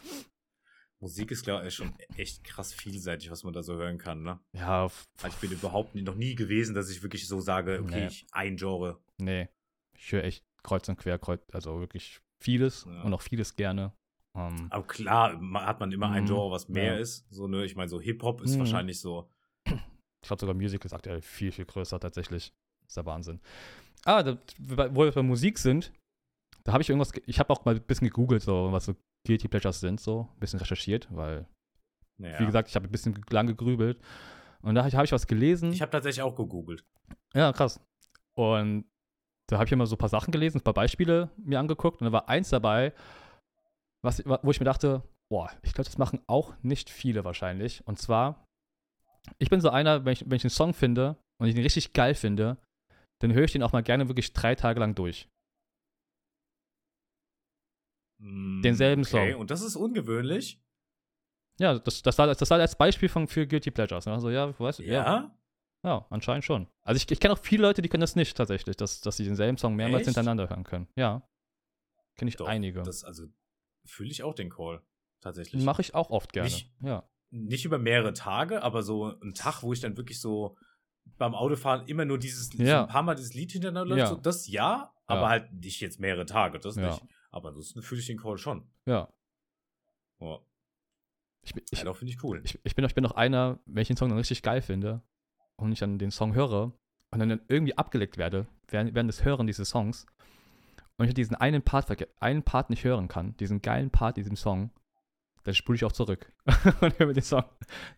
Musik 1.00 1.30
ist, 1.32 1.44
glaube 1.44 1.66
ich, 1.66 1.74
schon 1.74 1.92
echt 2.16 2.44
krass 2.44 2.72
vielseitig, 2.72 3.30
was 3.30 3.44
man 3.44 3.52
da 3.52 3.62
so 3.62 3.74
hören 3.74 3.98
kann, 3.98 4.22
ne? 4.22 4.40
Ja, 4.56 4.84
Also 4.84 5.28
ich 5.28 5.34
bin 5.36 5.52
überhaupt 5.52 5.94
noch 5.96 6.14
nie 6.14 6.34
gewesen, 6.34 6.74
dass 6.74 6.88
ich 6.90 7.02
wirklich 7.02 7.26
so 7.28 7.40
sage, 7.40 7.80
okay, 7.82 8.00
Nee. 8.00 8.06
ich 8.06 8.26
ein 8.32 8.56
Genre. 8.56 8.98
nee. 9.20 9.48
Ich 9.98 10.10
höre 10.12 10.24
echt 10.24 10.44
kreuz 10.62 10.88
und 10.88 10.96
quer, 10.96 11.18
kreuz, 11.18 11.42
also 11.52 11.78
wirklich 11.80 12.20
vieles 12.42 12.84
Ja. 12.84 13.02
und 13.02 13.14
auch 13.14 13.22
vieles 13.22 13.56
gerne. 13.56 13.92
Ähm, 14.36 14.66
Aber 14.70 14.86
klar, 14.86 15.38
hat 15.66 15.80
man 15.80 15.92
immer 15.92 16.10
ein 16.10 16.22
Mhm. 16.24 16.28
Genre, 16.28 16.50
was 16.50 16.68
mehr 16.68 16.94
Ja. 16.94 16.98
ist. 17.00 17.26
So, 17.30 17.46
ne, 17.48 17.64
ich 17.64 17.76
meine, 17.76 17.88
so 17.88 18.00
Hip-Hop 18.00 18.40
ist 18.42 18.54
Mhm. 18.54 18.60
wahrscheinlich 18.60 19.00
so. 19.00 19.28
ich 19.66 20.28
glaube 20.28 20.40
sogar 20.40 20.54
Musical 20.54 20.86
ist 20.86 20.92
aktuell 20.92 21.20
viel, 21.20 21.50
viel 21.52 21.64
größer 21.64 21.98
tatsächlich. 22.00 22.52
ist 22.86 22.96
der 22.96 23.06
Wahnsinn. 23.06 23.40
Ah, 24.04 24.22
da, 24.22 24.36
wo 24.58 25.04
wir 25.04 25.12
bei 25.12 25.22
Musik 25.22 25.58
sind, 25.58 25.92
da 26.64 26.72
habe 26.72 26.82
ich 26.82 26.88
irgendwas, 26.90 27.12
ge- 27.12 27.22
ich 27.26 27.38
habe 27.38 27.50
auch 27.52 27.64
mal 27.64 27.74
ein 27.76 27.82
bisschen 27.82 28.06
gegoogelt, 28.08 28.42
so, 28.42 28.70
was 28.72 28.84
so 28.86 28.94
Guilty 29.26 29.48
Pleasures 29.48 29.80
sind, 29.80 30.00
so, 30.00 30.28
ein 30.32 30.40
bisschen 30.40 30.58
recherchiert, 30.60 31.08
weil, 31.10 31.46
Naja. 32.18 32.38
wie 32.40 32.46
gesagt, 32.46 32.68
ich 32.68 32.74
habe 32.76 32.86
ein 32.86 32.90
bisschen 32.92 33.20
lang 33.30 33.46
gegrübelt. 33.46 33.98
Und 34.62 34.74
da 34.76 34.84
habe 34.92 35.04
ich 35.04 35.12
was 35.12 35.26
gelesen. 35.26 35.72
ich 35.72 35.80
habe 35.82 35.90
tatsächlich 35.90 36.22
auch 36.22 36.34
gegoogelt. 36.36 36.84
Ja, 37.34 37.52
krass. 37.52 37.80
Und 38.36 38.84
da 39.48 39.56
habe 39.56 39.66
ich 39.66 39.72
immer 39.72 39.86
so 39.86 39.96
ein 39.96 39.98
paar 39.98 40.08
Sachen 40.08 40.32
gelesen, 40.32 40.58
ein 40.58 40.64
paar 40.64 40.74
Beispiele 40.74 41.30
mir 41.36 41.58
angeguckt 41.58 42.00
und 42.00 42.06
da 42.06 42.12
war 42.12 42.28
eins 42.28 42.50
dabei, 42.50 42.92
was, 44.04 44.22
wo 44.24 44.50
ich 44.50 44.60
mir 44.60 44.64
dachte, 44.64 45.02
boah, 45.30 45.50
ich 45.62 45.72
glaube, 45.72 45.88
das 45.88 45.98
machen 45.98 46.20
auch 46.26 46.54
nicht 46.62 46.90
viele 46.90 47.24
wahrscheinlich. 47.24 47.86
Und 47.86 47.98
zwar, 47.98 48.44
ich 49.38 49.50
bin 49.50 49.60
so 49.60 49.70
einer, 49.70 50.04
wenn 50.04 50.12
ich, 50.12 50.28
wenn 50.28 50.36
ich 50.36 50.44
einen 50.44 50.50
Song 50.50 50.74
finde 50.74 51.16
und 51.40 51.48
ich 51.48 51.54
ihn 51.54 51.62
richtig 51.62 51.92
geil 51.92 52.14
finde, 52.14 52.58
dann 53.20 53.32
höre 53.32 53.44
ich 53.44 53.52
den 53.52 53.62
auch 53.62 53.72
mal 53.72 53.82
gerne 53.82 54.08
wirklich 54.08 54.32
drei 54.32 54.54
Tage 54.54 54.80
lang 54.80 54.94
durch. 54.94 55.28
Mm, 58.20 58.62
Denselben 58.62 59.02
okay. 59.02 59.32
Song. 59.32 59.40
Und 59.40 59.50
das 59.50 59.62
ist 59.62 59.76
ungewöhnlich. 59.76 60.60
Ja, 61.60 61.78
das, 61.78 62.02
das, 62.02 62.18
war, 62.18 62.26
das 62.26 62.50
war 62.50 62.58
als 62.58 62.76
Beispiel 62.76 63.08
von, 63.08 63.28
für 63.28 63.46
Guilty 63.46 63.70
Pleasures. 63.70 64.06
Ne? 64.06 64.12
Also, 64.12 64.30
ja, 64.30 64.58
weißt 64.58 64.80
du, 64.80 64.82
ja. 64.84 64.92
Ja. 64.92 65.38
Ja, 65.84 66.06
anscheinend 66.10 66.44
schon. 66.44 66.68
Also 66.82 66.96
ich, 66.96 67.10
ich 67.10 67.18
kenne 67.18 67.34
auch 67.34 67.38
viele 67.38 67.62
Leute, 67.62 67.82
die 67.82 67.88
können 67.88 68.02
das 68.02 68.14
nicht 68.14 68.36
tatsächlich, 68.36 68.76
dass, 68.76 69.00
dass 69.00 69.16
sie 69.16 69.24
denselben 69.24 69.58
Song 69.58 69.74
mehrmals 69.74 70.02
Echt? 70.02 70.06
hintereinander 70.06 70.48
hören 70.48 70.62
können. 70.64 70.86
Ja. 70.96 71.28
Kenne 72.16 72.28
ich 72.28 72.36
Doch, 72.36 72.46
einige. 72.46 72.82
Das, 72.82 73.02
also 73.04 73.26
fühle 73.84 74.10
ich 74.10 74.22
auch 74.22 74.34
den 74.34 74.50
Call. 74.50 74.82
Tatsächlich. 75.20 75.62
Mache 75.64 75.82
ich 75.82 75.94
auch 75.94 76.10
oft 76.10 76.32
gerne. 76.32 76.48
Nicht- 76.48 76.72
ja. 76.82 77.08
Nicht 77.30 77.64
über 77.64 77.78
mehrere 77.78 78.12
Tage, 78.12 78.62
aber 78.62 78.82
so 78.82 79.18
ein 79.20 79.32
Tag, 79.34 79.62
wo 79.62 79.72
ich 79.72 79.80
dann 79.80 79.96
wirklich 79.96 80.20
so 80.20 80.56
beim 81.16 81.34
Autofahren 81.34 81.86
immer 81.88 82.04
nur 82.04 82.18
dieses, 82.18 82.48
so 82.48 82.62
Ja. 82.62 82.82
ein 82.82 82.88
paar 82.88 83.02
Mal 83.02 83.14
dieses 83.14 83.34
Lied 83.34 83.50
hintereinander 83.52 83.88
läuft. 83.96 83.98
Ja. 84.00 84.06
So, 84.08 84.16
das 84.16 84.46
ja, 84.48 84.94
aber 85.06 85.22
Ja. 85.22 85.28
halt 85.30 85.52
nicht 85.52 85.80
jetzt 85.80 85.98
mehrere 85.98 86.26
Tage, 86.26 86.58
das 86.60 86.76
nicht. 86.76 87.02
Aber 87.30 87.48
ansonsten 87.48 87.82
fühle 87.82 88.00
ich 88.00 88.06
den 88.06 88.18
Call 88.18 88.36
schon. 88.38 88.70
Ja. 88.86 89.08
Ja. 90.20 90.38
Ich, 91.44 91.54
bin- 91.54 91.64
ich, 91.70 91.82
doch, 91.82 91.96
finde 91.96 92.12
ich 92.12 92.22
cool. 92.22 92.40
ich, 92.44 92.60
ich, 92.62 92.74
bin, 92.76 92.84
ich 92.84 92.94
bin 92.94 93.04
auch 93.06 93.12
einer, 93.12 93.58
wenn 93.66 93.82
ich 93.82 93.88
den 93.88 93.96
Song 93.96 94.10
dann 94.10 94.18
richtig 94.18 94.42
geil 94.42 94.60
finde 94.62 95.02
und 95.56 95.72
ich 95.72 95.78
dann 95.80 95.98
den 95.98 96.10
Song 96.10 96.34
höre 96.34 96.72
und 97.10 97.18
dann 97.18 97.40
irgendwie 97.48 97.76
abgeleckt 97.76 98.18
werde 98.18 98.46
während, 98.68 98.94
während 98.94 99.08
des 99.08 99.24
Hören 99.24 99.46
dieses 99.46 99.68
Songs 99.70 100.06
und 100.96 101.06
ich 101.08 101.14
diesen 101.14 101.36
einen 101.36 101.62
Part, 101.62 101.86
einen 102.20 102.42
Part 102.42 102.70
nicht 102.70 102.84
hören 102.84 103.08
kann, 103.08 103.36
diesen 103.38 103.62
geilen 103.62 103.90
Part 103.90 104.16
in 104.18 104.24
diesem 104.24 104.36
Song, 104.36 104.70
dann 105.44 105.54
spule 105.54 105.74
ich 105.76 105.84
auch 105.84 105.92
zurück 105.92 106.32
und 106.80 106.98
höre 106.98 107.06
mir 107.08 107.14
den 107.14 107.22
Song 107.22 107.42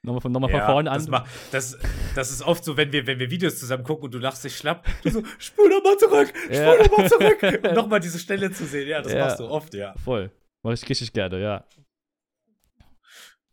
nochmal 0.02 0.20
von, 0.22 0.32
nochmal 0.32 0.50
von 0.50 0.60
Ja, 0.60 0.66
vorne 0.66 0.90
an. 0.90 1.06
Das, 1.06 1.30
das, 1.50 1.78
das 2.14 2.30
ist 2.30 2.42
oft 2.42 2.64
so, 2.64 2.76
wenn 2.76 2.90
wir, 2.92 3.06
wenn 3.06 3.18
wir 3.18 3.30
Videos 3.30 3.58
zusammen 3.60 3.84
gucken 3.84 4.04
und 4.06 4.14
du 4.14 4.18
lachst 4.18 4.44
dich 4.44 4.56
schlapp, 4.56 4.86
du 5.02 5.10
so, 5.10 5.22
spul 5.38 5.68
doch 5.70 5.82
mal 5.84 5.96
zurück, 5.98 6.32
spul 6.44 6.54
Ja. 6.54 6.76
doch 6.76 6.96
mal 6.98 7.08
zurück, 7.08 7.64
um 7.68 7.74
nochmal 7.74 8.00
diese 8.00 8.18
Stelle 8.18 8.50
zu 8.50 8.64
sehen. 8.64 8.88
Ja, 8.88 9.02
das 9.02 9.12
Ja. 9.12 9.18
machst 9.26 9.40
du 9.40 9.44
oft, 9.48 9.74
ja. 9.74 9.94
Voll. 9.98 10.30
Mache 10.62 10.74
ich 10.74 10.88
richtig 10.88 11.12
gerne, 11.12 11.38
ja. 11.40 11.64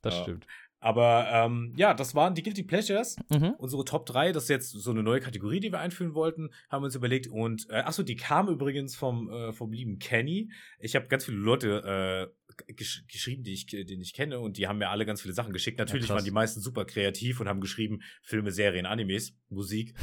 Das 0.02 0.16
Ja. 0.16 0.22
stimmt. 0.24 0.48
Aber 0.84 1.28
ähm, 1.32 1.74
ja, 1.78 1.94
das 1.94 2.16
waren 2.16 2.34
die 2.34 2.42
Guilty 2.42 2.64
Pleasures. 2.64 3.16
Mhm. 3.30 3.54
Unsere 3.60 3.86
Top 3.86 4.08
3, 4.08 4.32
das 4.32 4.44
ist 4.44 4.50
jetzt 4.50 4.72
so 4.72 4.90
eine 4.90 5.04
neue 5.04 5.20
Kategorie, 5.20 5.60
die 5.60 5.72
wir 5.72 5.80
einführen 5.80 6.16
wollten, 6.16 6.50
haben 6.70 6.82
wir 6.82 6.86
uns 6.86 6.96
überlegt. 6.96 7.28
Und 7.28 7.70
äh, 7.70 7.76
achso, 7.82 8.02
die 8.02 8.16
kam 8.16 8.50
übrigens 8.50 8.96
vom, 8.96 9.30
äh, 9.30 9.54
vom 9.54 9.72
lieben 9.72 10.00
Kenny. 10.00 10.52
Ich 10.80 10.96
habe 10.96 11.08
ganz 11.08 11.26
viele 11.26 11.38
Leute 11.38 12.32
äh, 12.68 12.74
gesch 12.74 13.06
geschrieben, 13.08 13.44
die 13.44 13.54
ich, 13.54 13.68
den 13.68 14.02
ich 14.02 14.14
kenne, 14.14 14.40
und 14.40 14.58
die 14.58 14.68
haben 14.68 14.80
mir 14.80 14.90
alle 14.90 15.06
ganz 15.06 15.22
viele 15.22 15.36
Sachen 15.36 15.54
geschickt. 15.54 15.78
Natürlich 15.78 16.08
krass. 16.08 16.16
waren 16.16 16.26
die 16.26 16.32
meisten 16.32 16.62
super 16.62 16.84
kreativ 16.86 17.40
und 17.40 17.48
haben 17.48 17.62
geschrieben, 17.62 18.02
Filme, 18.24 18.52
Serien, 18.52 18.88
Animes, 18.88 19.38
Musik. 19.50 19.96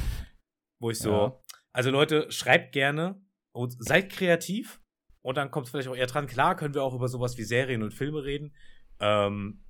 Wo 0.79 0.89
ich 0.91 0.99
so, 0.99 1.11
Ja. 1.11 1.39
also 1.73 1.91
Leute, 1.91 2.31
schreibt 2.31 2.71
gerne 2.71 3.21
und 3.51 3.75
seid 3.83 4.09
kreativ. 4.09 4.79
Und 5.21 5.35
dann 5.35 5.51
kommt 5.51 5.65
es 5.65 5.71
vielleicht 5.71 5.89
auch 5.89 5.95
eher 5.97 6.07
dran. 6.07 6.27
Klar 6.27 6.55
können 6.55 6.73
wir 6.73 6.83
auch 6.83 6.95
über 6.95 7.09
sowas 7.09 7.37
wie 7.37 7.43
Serien 7.43 7.83
und 7.83 7.93
Filme 7.93 8.23
reden. 8.23 8.55
Ähm, 9.01 9.65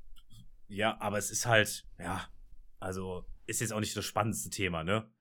ja, 0.70 1.00
aber 1.02 1.18
es 1.18 1.32
ist 1.32 1.46
halt, 1.46 1.86
ja, 1.98 2.28
also 2.80 3.26
ist 3.46 3.62
jetzt 3.62 3.74
auch 3.74 3.80
nicht 3.80 3.96
das 3.98 4.06
spannendste 4.06 4.50
Thema, 4.50 4.84
ne? 4.84 5.12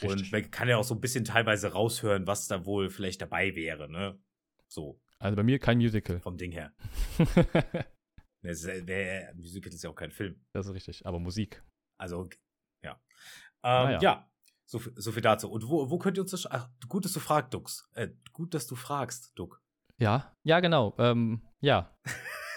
Und 0.00 0.10
Richtig. 0.12 0.30
man 0.32 0.50
kann 0.50 0.68
ja 0.68 0.76
auch 0.76 0.84
so 0.84 0.94
ein 0.94 1.00
bisschen 1.00 1.24
teilweise 1.24 1.72
raushören, 1.72 2.26
was 2.26 2.46
da 2.46 2.64
wohl 2.64 2.88
vielleicht 2.88 3.20
dabei 3.20 3.54
wäre, 3.56 3.88
ne? 3.90 4.18
So, 4.68 5.00
Also 5.18 5.34
bei 5.36 5.42
mir 5.42 5.58
kein 5.58 5.78
Musical. 5.78 6.20
vom 6.20 6.36
Ding 6.36 6.52
her. 6.52 6.72
Das 8.42 8.62
ist, 8.62 8.86
wär, 8.86 9.34
Musical 9.34 9.72
ist 9.72 9.82
ja 9.82 9.90
auch 9.90 9.94
kein 9.96 10.12
Film. 10.12 10.40
das 10.52 10.66
ist 10.66 10.72
richtig, 10.74 11.04
aber 11.06 11.18
Musik. 11.18 11.62
Also, 11.98 12.28
ja. 12.84 12.92
Ähm, 13.64 13.84
Naja. 13.84 14.00
Ja, 14.00 14.30
so, 14.66 14.78
viel- 14.78 14.92
so 14.96 15.10
viel 15.10 15.22
dazu. 15.22 15.50
Und 15.50 15.68
wo, 15.68 15.90
wo 15.90 15.98
könnt 15.98 16.16
ihr 16.18 16.22
uns 16.22 16.30
das. 16.30 16.46
Ach, 16.48 16.70
gut, 16.88 17.04
dass 17.04 17.12
du 17.12 17.18
fragst, 17.20 17.52
Dux. 17.52 17.88
Äh, 17.94 18.10
gut, 18.32 18.54
dass 18.54 18.68
du 18.68 18.76
fragst, 18.76 19.32
Duck. 19.36 19.60
Ja, 19.98 20.32
ja, 20.44 20.60
genau. 20.60 20.94
Ähm, 20.98 21.42
ja, 21.60 21.92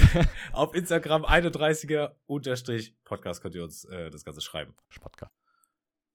Auf 0.52 0.74
Instagram 0.74 1.24
31er 1.24 2.16
unterstrich 2.26 2.94
Podcast 3.04 3.40
könnt 3.42 3.54
ihr 3.54 3.62
uns 3.64 3.84
äh, 3.84 4.10
das 4.10 4.24
Ganze 4.24 4.40
schreiben. 4.40 4.74
Spotka. 4.90 5.30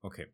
Okay. 0.04 0.34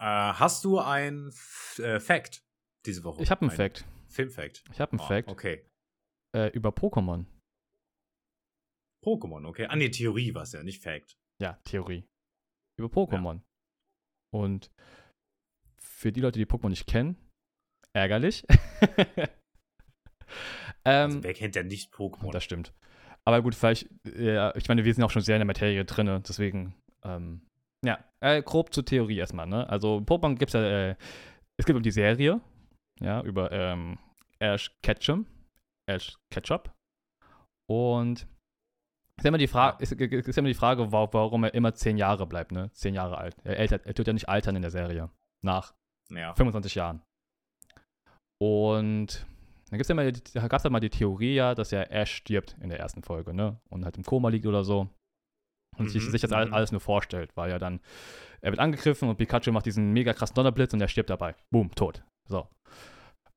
Äh, 0.00 0.04
hast 0.04 0.64
du 0.64 0.78
ein 0.78 1.28
F 1.28 1.78
äh, 1.78 2.00
Fact 2.00 2.42
diese 2.86 3.04
Woche? 3.04 3.22
Ich 3.22 3.30
habe 3.30 3.42
einen 3.42 3.50
Ein 3.50 3.56
Fact. 3.56 3.84
Filmfact. 4.08 4.64
Ich 4.72 4.80
habe 4.80 4.92
einen 4.92 5.00
Ah, 5.00 5.06
Fact 5.06 5.28
Okay. 5.28 5.64
äh, 6.36 6.48
über 6.52 6.70
Pokémon. 6.70 7.24
Pokémon, 9.04 9.46
okay. 9.46 9.66
Ah, 9.66 9.76
nee, 9.76 9.90
Theorie 9.90 10.34
war 10.34 10.42
es 10.42 10.52
ja, 10.52 10.62
nicht 10.62 10.82
Fact. 10.82 11.16
Ja, 11.40 11.54
Theorie. 11.64 12.06
Über 12.78 12.88
Pokémon. 12.88 13.40
Und 14.32 14.70
für 15.80 16.12
die 16.12 16.20
Leute, 16.20 16.38
die 16.38 16.46
Pokémon 16.46 16.68
nicht 16.70 16.86
kennen, 16.86 17.16
ärgerlich. 17.94 18.46
ähm, 20.84 21.04
Also, 21.10 21.22
wer 21.24 21.34
kennt 21.34 21.54
denn 21.54 21.68
nicht 21.68 21.92
Pokémon? 21.94 22.32
Das 22.32 22.44
stimmt. 22.44 22.72
Aber 23.24 23.40
gut, 23.42 23.54
vielleicht, 23.54 23.88
ja, 24.16 24.54
ich 24.56 24.66
meine, 24.68 24.84
wir 24.84 24.92
sind 24.94 25.04
auch 25.04 25.10
schon 25.10 25.22
sehr 25.22 25.36
in 25.36 25.40
der 25.40 25.46
Materie 25.46 25.84
drin, 25.84 26.22
deswegen, 26.26 26.74
ähm, 27.04 27.42
ja, 27.84 27.98
äh, 28.20 28.42
grob 28.42 28.72
zur 28.74 28.84
Theorie 28.84 29.18
erstmal, 29.18 29.46
ne? 29.46 29.68
Also, 29.68 29.98
Pokémon 29.98 30.34
gibt 30.36 30.50
es 30.50 30.54
ja, 30.54 30.62
äh, 30.62 30.96
es 31.58 31.66
gibt 31.66 31.84
die 31.84 31.90
Serie, 31.90 32.40
ja, 33.00 33.22
über 33.22 33.52
ähm, 33.52 33.98
Ash 34.40 34.72
Ketchum, 34.82 35.26
Ash 35.88 36.16
Ketchup. 36.32 36.72
Und 37.70 38.26
ist 39.18 39.24
immer 39.26 39.38
die 39.38 39.46
Frage, 39.46 39.82
ist, 39.82 39.92
ist 39.92 40.38
immer 40.38 40.48
die 40.48 40.54
Frage, 40.54 40.90
wa- 40.90 41.08
warum 41.12 41.44
er 41.44 41.54
immer 41.54 41.74
zehn 41.74 41.96
Jahre 41.96 42.26
bleibt, 42.26 42.50
ne? 42.50 42.70
Zehn 42.72 42.94
Jahre 42.94 43.18
alt. 43.18 43.36
Er, 43.44 43.58
altert, 43.58 43.86
er 43.86 43.94
tut 43.94 44.06
ja 44.08 44.12
nicht 44.12 44.28
altern 44.28 44.56
in 44.56 44.62
der 44.62 44.70
Serie. 44.72 45.10
Nach 45.44 45.74
ja. 46.10 46.34
25 46.34 46.74
Jahren. 46.74 47.02
Und 48.40 49.24
dann 49.72 49.78
gibt's 49.78 49.88
ja 49.88 49.94
mal, 49.94 50.12
da 50.12 50.48
gab 50.48 50.58
es 50.58 50.64
ja 50.64 50.70
mal 50.70 50.80
die 50.80 50.90
Theorie, 50.90 51.34
ja, 51.34 51.54
dass 51.54 51.70
ja 51.70 51.80
Ash 51.84 52.12
stirbt 52.12 52.58
in 52.60 52.68
der 52.68 52.78
ersten 52.78 53.02
Folge, 53.02 53.32
ne? 53.32 53.58
Und 53.70 53.86
halt 53.86 53.96
im 53.96 54.04
Koma 54.04 54.28
liegt 54.28 54.44
oder 54.44 54.64
so. 54.64 54.90
Und 55.78 55.88
sich, 55.88 56.04
Mhm, 56.04 56.10
sich 56.10 56.20
das 56.20 56.30
alles, 56.32 56.48
mhm. 56.50 56.54
alles 56.54 56.72
nur 56.72 56.82
vorstellt, 56.82 57.34
weil 57.38 57.50
ja 57.50 57.58
dann, 57.58 57.80
er 58.42 58.52
wird 58.52 58.60
angegriffen 58.60 59.08
und 59.08 59.16
Pikachu 59.16 59.50
macht 59.50 59.64
diesen 59.64 59.94
mega 59.94 60.12
krassen 60.12 60.34
Donnerblitz 60.34 60.74
und 60.74 60.82
er 60.82 60.88
stirbt 60.88 61.08
dabei. 61.08 61.34
Boom, 61.50 61.74
tot. 61.74 62.04
So. 62.28 62.46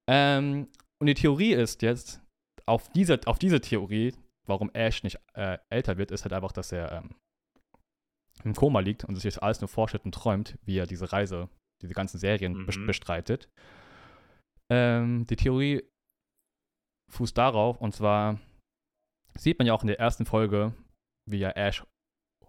Ähm, 0.10 0.68
und 1.00 1.08
die 1.08 1.14
Theorie 1.14 1.54
ist 1.54 1.82
jetzt, 1.82 2.22
auf 2.66 2.90
diese, 2.90 3.18
auf 3.28 3.40
diese 3.40 3.62
Theorie, 3.62 4.14
warum 4.46 4.70
Ash 4.74 5.04
nicht 5.04 5.18
äh, 5.36 5.58
älter 5.72 5.98
wird, 5.98 6.12
ist 6.12 6.26
halt 6.26 6.34
einfach, 6.34 6.52
dass 6.52 6.74
er 6.74 6.92
ähm, 6.92 7.16
im 8.44 8.54
Koma 8.56 8.82
liegt 8.82 9.06
und 9.06 9.16
sich 9.16 9.24
das 9.24 9.38
alles 9.42 9.62
nur 9.62 9.70
vorstellt 9.70 10.04
und 10.04 10.14
träumt, 10.14 10.58
wie 10.66 10.78
er 10.80 10.86
diese 10.86 11.14
Reise, 11.14 11.48
diese 11.82 11.94
ganzen 11.94 12.18
Serien 12.18 12.66
Mhm. 12.66 12.86
bestreitet. 12.88 13.48
Ähm, 14.70 15.26
die 15.28 15.38
Theorie 15.38 15.84
fußt 17.12 17.38
darauf, 17.38 17.80
und 17.82 17.94
zwar 17.94 18.40
sieht 19.38 19.58
man 19.60 19.68
ja 19.68 19.74
auch 19.74 19.82
in 19.82 19.88
der 19.88 20.00
ersten 20.00 20.26
Folge, 20.26 20.74
wie 21.30 21.42
er 21.42 21.58
Ash 21.58 21.84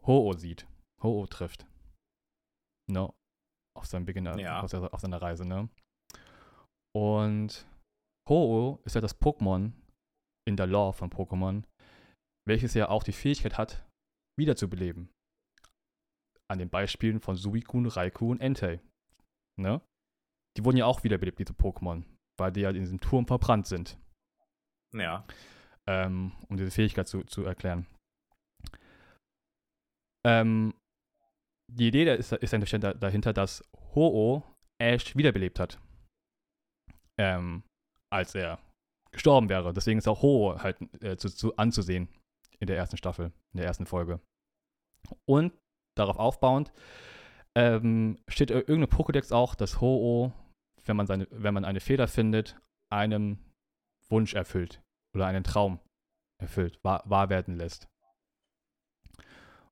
Ho-Oh 0.07 0.33
sieht. 0.35 0.67
Ho-Oh 1.03 1.27
trifft. 1.27 1.67
No. 2.91 3.15
Auf 3.77 3.87
seinem 3.87 4.07
Beginner, 4.07 4.39
Ja. 4.39 4.61
auf, 4.61 4.73
auf 4.73 5.01
seiner 5.01 5.21
Reise, 5.21 5.45
ne? 5.47 5.69
Und 6.95 7.67
Ho-Oh 8.29 8.81
ist 8.85 8.95
ja 8.95 9.01
das 9.01 9.21
Pokémon 9.21 9.73
in 10.49 10.57
der 10.57 10.67
Lore 10.67 10.93
von 10.93 11.11
Pokémon, 11.11 11.65
welches 12.47 12.75
ja 12.75 12.89
auch 12.89 13.03
die 13.03 13.13
Fähigkeit 13.13 13.59
hat, 13.59 13.85
wiederzubeleben. 14.39 15.11
An 16.49 16.59
den 16.59 16.71
Beispielen 16.71 17.21
von 17.21 17.35
Suicune, 17.37 17.95
Raikou 17.95 18.31
und 18.31 18.41
Entei. 18.41 18.81
Ne? 19.61 19.81
Die 20.57 20.65
wurden 20.65 20.77
ja 20.77 20.87
auch 20.87 21.03
wiederbelebt, 21.03 21.39
diese 21.41 21.53
Pokémon, 21.53 22.05
weil 22.39 22.53
die 22.53 22.61
ja 22.61 22.71
in 22.71 22.77
diesem 22.81 23.01
Turm 23.01 23.27
verbrannt 23.27 23.67
sind. 23.67 23.99
Ja. 24.95 25.27
Ähm, 25.89 26.33
um 26.49 26.57
diese 26.57 26.71
Fähigkeit 26.71 27.07
zu, 27.07 27.23
zu 27.25 27.45
erklären. 27.45 27.87
Ähm, 30.27 30.75
die 31.73 31.89
Idee 31.89 32.15
ist, 32.15 32.33
ist 32.33 32.53
dahinter, 32.53 33.33
dass 33.33 33.63
Ho-Oh 33.95 34.43
Ash 34.81 35.17
wiederbelebt 35.17 35.59
hat. 35.61 35.81
Ähm, 37.19 37.63
als 38.13 38.35
er 38.35 38.59
gestorben 39.13 39.49
wäre. 39.49 39.73
Deswegen 39.73 39.99
ist 39.99 40.09
auch 40.09 40.23
Ho 40.23 40.59
halt 40.59 40.79
äh, 41.03 41.17
zu, 41.17 41.29
zu, 41.29 41.57
anzusehen 41.57 42.09
in 42.59 42.67
der 42.67 42.77
ersten 42.77 42.97
Staffel, 42.97 43.33
in 43.53 43.59
der 43.59 43.67
ersten 43.67 43.87
Folge. 43.87 44.21
Und 45.29 45.53
darauf 45.97 46.19
aufbauend 46.19 46.73
ähm, 47.57 48.19
steht 48.29 48.51
irgendeine 48.51 48.87
Pokédex 48.87 49.33
auch, 49.33 49.55
dass 49.55 49.81
Ho-Oh, 49.81 50.33
wenn 50.85 50.97
man, 50.97 51.27
wenn 51.31 51.55
man 51.55 51.65
eine 51.65 51.81
Feder 51.81 52.09
findet, 52.09 52.61
einem 52.93 53.39
Wunsch 54.11 54.35
erfüllt 54.35 54.83
oder 55.15 55.27
einen 55.27 55.45
Traum 55.45 55.81
erfüllt, 56.41 56.79
wahr, 56.83 57.03
wahr 57.07 57.29
werden 57.29 57.57
lässt. 57.57 57.89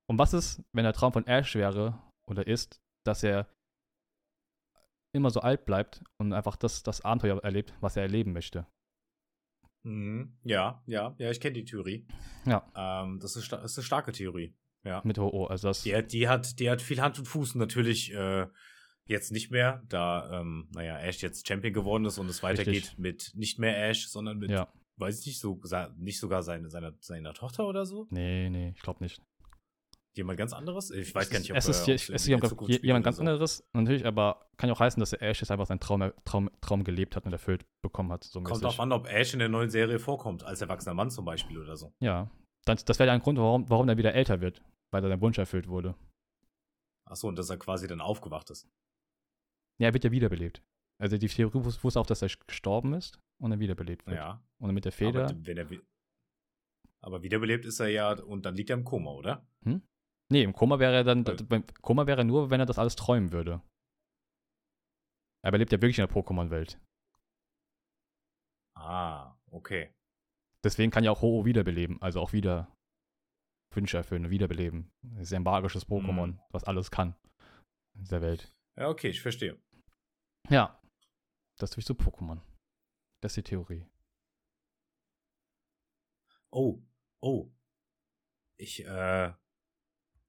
Und 0.07 0.19
was 0.19 0.35
ist, 0.35 0.63
wenn 0.73 0.85
der 0.85 0.93
Traum 0.93 1.13
von 1.13 1.27
Ash 1.27 1.55
wäre 1.55 2.03
oder 2.27 2.47
ist, 2.47 2.81
dass 3.07 3.23
er 3.23 3.49
immer 5.15 5.31
so 5.31 5.41
alt 5.41 5.65
bleibt 5.65 6.03
und 6.19 6.33
einfach 6.33 6.57
das, 6.57 6.83
das 6.83 7.03
Abenteuer 7.03 7.43
erlebt, 7.43 7.75
was 7.81 7.97
er 7.97 8.03
erleben 8.03 8.33
möchte? 8.33 8.67
Mhm. 9.85 10.37
Ja, 10.43 10.83
ja, 10.87 11.15
ja, 11.19 11.31
ich 11.31 11.41
kenne 11.41 11.55
die 11.55 11.65
Theorie. 11.65 12.07
Ja. 12.47 12.67
Ähm, 12.75 13.21
das, 13.21 13.37
ist, 13.37 13.53
das 13.53 13.73
ist 13.73 13.79
eine 13.79 13.85
starke 13.85 14.13
Theorie. 14.13 14.55
Ja. 14.85 15.01
Mit 15.05 15.19
Ho-Oh. 15.19 15.47
Also 15.47 15.69
das 15.69 15.83
die, 15.83 16.03
die, 16.07 16.29
hat, 16.29 16.59
die 16.59 16.71
hat 16.71 16.83
viel 16.83 17.01
Hand 17.01 17.19
und 17.19 17.27
Fuß. 17.27 17.55
Natürlich 17.55 18.13
äh, 18.13 18.47
jetzt 19.07 19.33
nicht 19.33 19.51
mehr, 19.51 19.83
da, 19.89 20.41
ähm, 20.41 20.69
naja, 20.75 20.99
Ash 20.99 21.21
jetzt 21.23 21.47
Champion 21.47 21.73
geworden 21.75 22.05
ist 22.07 22.19
und 22.19 22.29
es 22.29 22.43
weitergeht 22.43 22.75
Richtig. 22.75 22.99
mit 22.99 23.33
nicht 23.35 23.59
mehr 23.59 23.89
Ash, 23.89 24.09
sondern 24.09 24.39
mit, 24.39 24.51
Ja. 24.51 24.73
weiß 24.99 25.21
ich 25.21 25.27
nicht, 25.27 25.41
so, 25.41 25.61
nicht 25.97 26.19
sogar 26.19 26.43
seine, 26.43 26.71
seiner, 26.71 26.95
seiner 27.01 27.35
Tochter 27.35 27.67
oder 27.67 27.85
so? 27.87 28.07
Nee, 28.11 28.49
nee, 28.51 28.73
ich 28.75 28.83
glaube 28.83 29.03
nicht. 29.05 29.21
Jemand 30.17 30.39
ganz 30.39 30.53
anderes? 30.53 30.91
Ich 30.93 31.13
weiß 31.13 31.29
gar 31.29 31.41
nicht, 31.41 31.51
ob 31.51 31.57
es 31.57 31.69
ist, 31.69 31.89
er- 31.89 31.95
es 31.97 32.09
ist 32.09 32.27
jemand, 32.29 32.45
jemand 32.85 33.05
ganz 33.05 33.17
so. 33.17 33.21
anderes, 33.23 33.65
natürlich, 33.73 34.07
aber 34.07 34.47
kann 34.57 34.69
ja 34.69 34.75
auch 34.75 34.81
heißen, 34.81 35.01
dass 35.01 35.11
der 35.11 35.21
Ash 35.23 35.41
jetzt 35.41 35.51
einfach 35.51 35.67
seinen 35.67 35.81
Traum, 35.81 36.13
Traum, 36.25 36.51
Traum 36.61 36.85
gelebt 36.85 37.17
hat 37.17 37.27
und 37.27 37.33
erfüllt 37.33 37.67
bekommen 37.83 38.13
hat. 38.13 38.23
So 38.23 38.41
Kommt 38.41 38.63
drauf 38.63 38.79
an, 38.79 38.93
ob 38.93 39.09
Ash 39.09 39.33
in 39.33 39.41
der 39.41 39.49
neuen 39.49 39.71
Serie 39.71 39.99
vorkommt, 39.99 40.45
als 40.45 40.61
erwachsener 40.61 40.95
Mann 40.95 41.11
zum 41.11 41.25
Beispiel 41.25 41.59
oder 41.59 41.77
so. 41.77 41.93
Ja. 42.01 42.31
Das, 42.65 42.85
das 42.85 42.99
wäre 43.01 43.09
ja 43.09 43.13
ein 43.13 43.21
Grund, 43.21 43.39
warum, 43.39 43.69
warum 43.69 43.89
er 43.89 43.97
wieder 43.99 44.15
älter 44.15 44.41
wird, 44.41 44.63
weil 44.93 45.03
sein 45.03 45.21
Wunsch 45.21 45.37
erfüllt 45.37 45.67
wurde. 45.69 45.97
Achso, 47.07 47.27
und 47.29 47.37
dass 47.37 47.51
er 47.51 47.59
quasi 47.59 47.89
dann 47.89 48.01
aufgewacht 48.01 48.49
ist. 48.51 48.69
Ja, 49.81 49.89
er 49.89 49.95
wird 49.95 50.05
ja 50.05 50.11
wiederbelebt. 50.13 50.63
Also 51.01 51.19
die 51.19 51.27
Theorie 51.29 51.59
wus- 51.59 51.83
wusste 51.83 51.99
auch, 52.01 52.07
dass 52.07 52.23
er 52.23 52.29
gestorben 52.47 52.95
ist 52.95 53.19
und 53.41 53.51
dann 53.51 53.59
wiederbelebt 53.61 54.07
wird. 54.07 54.17
Ja. 54.17 54.43
Und 54.59 54.69
dann 54.69 54.75
mit 54.75 54.85
der 54.85 54.93
Feder. 54.93 55.25
Aber, 55.27 55.47
wenn 55.47 55.57
er, 55.59 55.69
wi- 55.71 55.83
aber 57.01 57.23
wiederbelebt 57.23 57.65
ist 57.65 57.81
er 57.81 57.89
ja 57.89 58.13
und 58.23 58.47
dann 58.47 58.55
liegt 58.55 58.71
er 58.71 58.77
im 58.77 58.85
Koma, 58.85 59.11
oder? 59.11 59.47
nee, 60.31 60.43
im 60.43 60.53
Koma 60.55 60.79
wäre 60.79 60.95
er 60.95 61.05
dann. 61.05 61.25
Beim 61.25 61.65
Koma 61.83 62.07
wäre 62.07 62.21
er 62.23 62.25
nur, 62.25 62.51
wenn 62.51 62.61
er 62.61 62.67
das 62.67 62.79
alles 62.79 62.97
träumen 62.97 63.33
würde. 63.33 63.61
Aber 65.43 65.57
er 65.57 65.59
lebt 65.59 65.73
ja 65.73 65.79
wirklich 65.83 65.99
in 65.99 66.07
der 66.07 66.15
Pokémon-Welt. 66.15 66.81
Ah, 68.77 69.37
okay. 69.51 69.93
Deswegen 70.65 70.91
kann 70.91 71.05
ja 71.05 71.11
auch 71.11 71.21
Ho-Oh 71.23 71.45
wiederbeleben. 71.45 72.01
Also 72.01 72.21
auch 72.21 72.33
wieder 72.33 72.75
Wünsche 73.75 73.97
erfüllen 73.99 74.25
und 74.25 74.31
wiederbeleben. 74.31 74.91
Das 75.03 75.23
ist 75.25 75.33
ein 75.35 75.43
magisches 75.43 75.87
Pokémon, 75.87 76.29
Mhm. 76.29 76.41
was 76.51 76.65
alles 76.65 76.91
kann 76.91 77.15
in 77.95 78.01
dieser 78.01 78.23
Welt. 78.23 78.51
Ja, 78.77 78.89
okay, 78.89 79.09
ich 79.09 79.21
verstehe. 79.21 79.61
Ja. 80.49 80.81
Das 81.59 81.71
durch 81.71 81.87
so 81.87 81.95
Pokémon. 81.95 82.41
Das 83.21 83.33
ist 83.33 83.37
die 83.37 83.51
Theorie. 83.51 83.87
Oh, 86.51 86.83
oh. 87.21 87.51
Ich, 88.57 88.85
äh, 88.85 89.33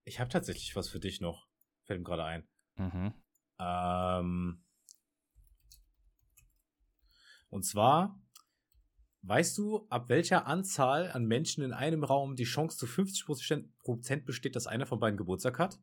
ich 0.05 0.19
habe 0.19 0.29
tatsächlich 0.29 0.75
was 0.75 0.89
für 0.89 0.99
dich 0.99 1.21
noch. 1.21 1.47
Fällt 1.83 1.99
mir 1.99 2.05
gerade 2.05 2.23
ein. 2.23 2.47
Mhm. 2.77 3.13
Ähm, 3.59 4.65
und 7.49 7.63
zwar, 7.63 8.19
weißt 9.21 9.57
du, 9.57 9.87
ab 9.89 10.09
welcher 10.09 10.47
Anzahl 10.47 11.11
an 11.11 11.25
Menschen 11.25 11.63
in 11.63 11.73
einem 11.73 12.03
Raum 12.03 12.35
die 12.35 12.43
Chance 12.43 12.77
zu 12.77 12.87
50 12.87 13.25
Prozent 13.79 14.25
besteht, 14.25 14.55
dass 14.55 14.67
einer 14.67 14.85
von 14.85 14.99
beiden 14.99 15.17
Geburtstag 15.17 15.59
hat? 15.59 15.79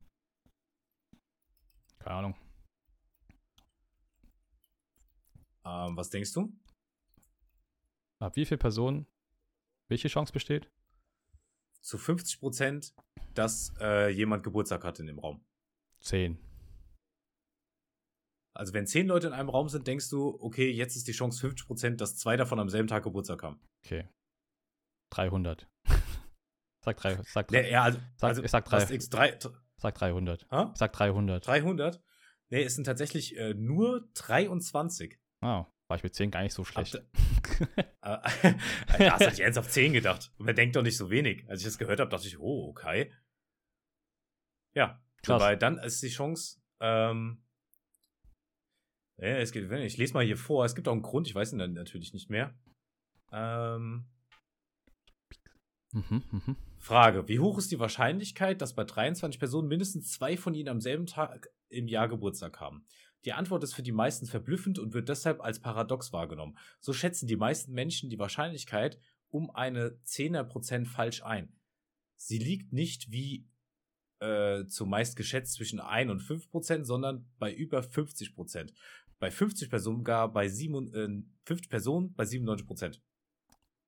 Keine 1.98 2.16
Ahnung. 2.16 2.51
Ähm, 5.64 5.96
was 5.96 6.10
denkst 6.10 6.32
du? 6.32 6.52
Ab 8.18 8.36
wie 8.36 8.44
viele 8.44 8.58
Personen 8.58 9.06
welche 9.88 10.08
Chance 10.08 10.32
besteht? 10.32 10.70
Zu 11.80 11.96
50%, 11.98 12.94
dass 13.34 13.74
äh, 13.80 14.08
jemand 14.08 14.44
Geburtstag 14.44 14.84
hat 14.84 15.00
in 15.00 15.06
dem 15.06 15.18
Raum. 15.18 15.44
Zehn. 16.00 16.38
Also 18.54 18.74
wenn 18.74 18.86
10 18.86 19.06
Leute 19.06 19.28
in 19.28 19.32
einem 19.32 19.48
Raum 19.48 19.68
sind, 19.68 19.86
denkst 19.86 20.10
du, 20.10 20.38
okay, 20.40 20.70
jetzt 20.70 20.94
ist 20.96 21.08
die 21.08 21.12
Chance 21.12 21.46
50%, 21.48 21.96
dass 21.96 22.16
zwei 22.16 22.36
davon 22.36 22.60
am 22.60 22.68
selben 22.68 22.88
Tag 22.88 23.02
Geburtstag 23.02 23.42
haben. 23.42 23.60
Okay. 23.84 24.08
300. 25.10 25.68
sag, 26.84 26.96
drei, 26.98 27.18
sag, 27.24 27.50
Nee, 27.50 27.70
ja, 27.70 27.82
also, 27.84 27.98
Sag- 28.16 28.28
also 28.28 28.42
ich 28.42 28.50
sag 28.50 28.64
drei. 28.64 28.82
X, 28.94 29.08
drei, 29.08 29.38
sag 29.76 29.94
300. 29.94 30.46
hä? 30.50 30.66
Sag 30.74 30.92
300. 30.92 31.46
300? 31.46 32.02
Nee, 32.50 32.62
es 32.62 32.74
sind 32.74 32.84
tatsächlich 32.84 33.36
äh, 33.38 33.54
nur 33.54 34.08
23. 34.14 35.18
Ah, 35.42 35.66
war 35.88 35.96
ich 35.96 36.02
mit 36.04 36.14
10 36.14 36.30
gar 36.30 36.42
nicht 36.42 36.54
so 36.54 36.64
schlecht. 36.64 36.94
Äh, 36.94 37.02
da 38.00 39.12
hast 39.12 39.20
du 39.20 39.28
nicht 39.28 39.40
ernsthaft 39.40 39.70
10 39.72 39.92
gedacht. 39.92 40.32
Und 40.38 40.46
man 40.46 40.56
denkt 40.56 40.74
doch 40.74 40.82
nicht 40.82 40.96
so 40.96 41.10
wenig. 41.10 41.48
Als 41.48 41.60
ich 41.60 41.66
das 41.66 41.78
gehört 41.78 42.00
habe, 42.00 42.10
dachte 42.10 42.26
ich, 42.26 42.38
oh, 42.38 42.68
okay. 42.68 43.12
Ja, 44.74 45.02
weil 45.26 45.58
dann 45.58 45.78
ist 45.78 46.02
die 46.02 46.08
Chance, 46.08 46.60
ähm, 46.80 47.44
ja, 49.18 49.36
es 49.36 49.52
gibt, 49.52 49.70
ich 49.70 49.96
lese 49.98 50.14
mal 50.14 50.24
hier 50.24 50.36
vor, 50.36 50.64
es 50.64 50.74
gibt 50.74 50.88
auch 50.88 50.92
einen 50.92 51.02
Grund, 51.02 51.28
ich 51.28 51.34
weiß 51.34 51.52
ihn 51.52 51.58
dann 51.58 51.74
natürlich 51.74 52.12
nicht 52.12 52.30
mehr. 52.30 52.58
Ähm, 53.30 54.06
mhm, 55.92 56.22
mhm. 56.30 56.56
Frage, 56.78 57.28
wie 57.28 57.38
hoch 57.38 57.58
ist 57.58 57.70
die 57.70 57.78
Wahrscheinlichkeit, 57.78 58.60
dass 58.60 58.74
bei 58.74 58.84
23 58.84 59.38
Personen 59.38 59.68
mindestens 59.68 60.10
zwei 60.10 60.36
von 60.36 60.54
ihnen 60.54 60.68
am 60.68 60.80
selben 60.80 61.06
Tag 61.06 61.48
im 61.68 61.86
Jahr 61.86 62.08
Geburtstag 62.08 62.58
haben? 62.60 62.86
Die 63.24 63.32
Antwort 63.32 63.62
ist 63.62 63.74
für 63.74 63.82
die 63.82 63.92
meisten 63.92 64.26
verblüffend 64.26 64.78
und 64.78 64.94
wird 64.94 65.08
deshalb 65.08 65.40
als 65.40 65.60
paradox 65.60 66.12
wahrgenommen. 66.12 66.58
So 66.80 66.92
schätzen 66.92 67.26
die 67.26 67.36
meisten 67.36 67.72
Menschen 67.72 68.10
die 68.10 68.18
Wahrscheinlichkeit 68.18 68.98
um 69.30 69.50
eine 69.50 69.98
10er 70.04 70.44
Prozent 70.44 70.88
falsch 70.88 71.22
ein. 71.22 71.52
Sie 72.16 72.38
liegt 72.38 72.72
nicht 72.72 73.10
wie 73.10 73.48
äh, 74.20 74.66
zumeist 74.66 75.16
geschätzt 75.16 75.54
zwischen 75.54 75.80
1 75.80 76.10
und 76.10 76.20
5 76.20 76.50
Prozent, 76.50 76.86
sondern 76.86 77.28
bei 77.38 77.52
über 77.52 77.82
50 77.82 78.34
Prozent. 78.34 78.72
Bei 79.18 79.30
50 79.30 79.70
Personen 79.70 80.04
gar 80.04 80.32
bei 80.32 80.48
7, 80.48 80.94
äh, 80.94 81.22
50 81.46 81.70
Personen 81.70 82.14
bei 82.14 82.24
97 82.24 82.66
Prozent. 82.66 83.02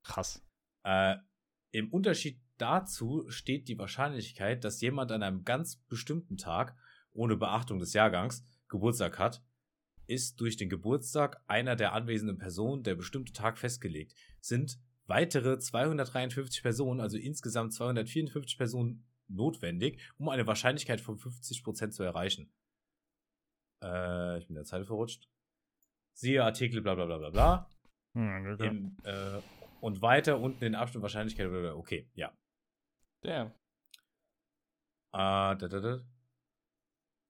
Krass. 0.03 0.45
Äh, 0.85 1.17
Im 1.73 1.93
Unterschied 1.93 2.41
dazu 2.57 3.25
steht 3.29 3.69
die 3.69 3.79
Wahrscheinlichkeit, 3.79 4.65
dass 4.65 4.81
jemand 4.81 5.13
an 5.13 5.23
einem 5.23 5.45
ganz 5.45 5.77
bestimmten 5.89 6.37
Tag, 6.37 6.77
ohne 7.13 7.37
Beachtung 7.37 7.79
des 7.79 7.93
Jahrgangs, 7.93 8.45
Geburtstag 8.69 9.19
hat, 9.19 9.43
ist 10.07 10.41
durch 10.41 10.57
den 10.57 10.69
Geburtstag 10.69 11.43
einer 11.47 11.77
der 11.77 11.93
anwesenden 11.93 12.39
Personen 12.39 12.83
der 12.83 12.95
bestimmte 12.95 13.33
Tag 13.33 13.59
festgelegt. 13.59 14.15
Sind 14.41 14.79
weitere 15.07 15.59
253 15.59 16.63
Personen, 16.63 17.01
also 17.01 17.17
insgesamt 17.17 17.73
254 17.73 18.57
Personen 18.57 19.07
notwendig, 19.29 20.01
um 20.19 20.29
eine 20.29 20.47
Wahrscheinlichkeit 20.47 21.01
von 21.01 21.17
50% 21.17 21.91
zu 21.91 22.03
erreichen. 22.03 22.53
Äh, 23.83 24.39
ich 24.39 24.47
bin 24.47 24.55
der 24.55 24.65
Zeit 24.65 24.87
verrutscht. 24.87 25.29
Siehe 26.15 26.45
Artikel 26.45 26.81
bla 26.81 26.95
bla 26.95 27.07
bla 27.07 27.19
bla 27.19 27.31
bla. 27.31 27.71
Hm, 28.15 28.57
Im, 28.61 28.97
äh, 29.03 29.41
und 29.81 30.01
weiter 30.03 30.39
unten 30.39 30.65
in 30.65 30.75
Abschnitt 30.75 31.03
Wahrscheinlichkeit. 31.03 31.49
Okay, 31.75 32.09
ja. 32.15 32.33
Damn. 33.23 33.49
Äh, 35.13 35.57
da, 35.57 35.57
da, 35.57 35.81
da. 35.81 36.14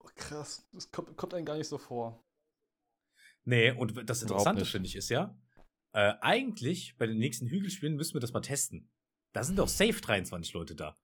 Oh, 0.04 0.10
krass. 0.16 0.66
Das 0.72 0.90
kommt, 0.90 1.16
kommt 1.16 1.34
einem 1.34 1.46
gar 1.46 1.56
nicht 1.56 1.68
so 1.68 1.78
vor. 1.78 2.22
Nee, 3.44 3.72
und 3.72 4.08
das 4.08 4.22
Interessante 4.22 4.64
finde 4.64 4.86
ich 4.88 4.96
ist 4.96 5.10
ja, 5.10 5.36
äh, 5.92 6.14
eigentlich 6.20 6.96
bei 6.98 7.06
den 7.06 7.18
nächsten 7.18 7.46
Hügelspielen 7.46 7.96
müssen 7.96 8.14
wir 8.14 8.20
das 8.20 8.32
mal 8.32 8.40
testen. 8.40 8.90
Da 9.32 9.44
sind 9.44 9.58
doch 9.58 9.68
safe 9.68 10.00
23 10.00 10.52
Leute 10.54 10.74
da. 10.74 10.96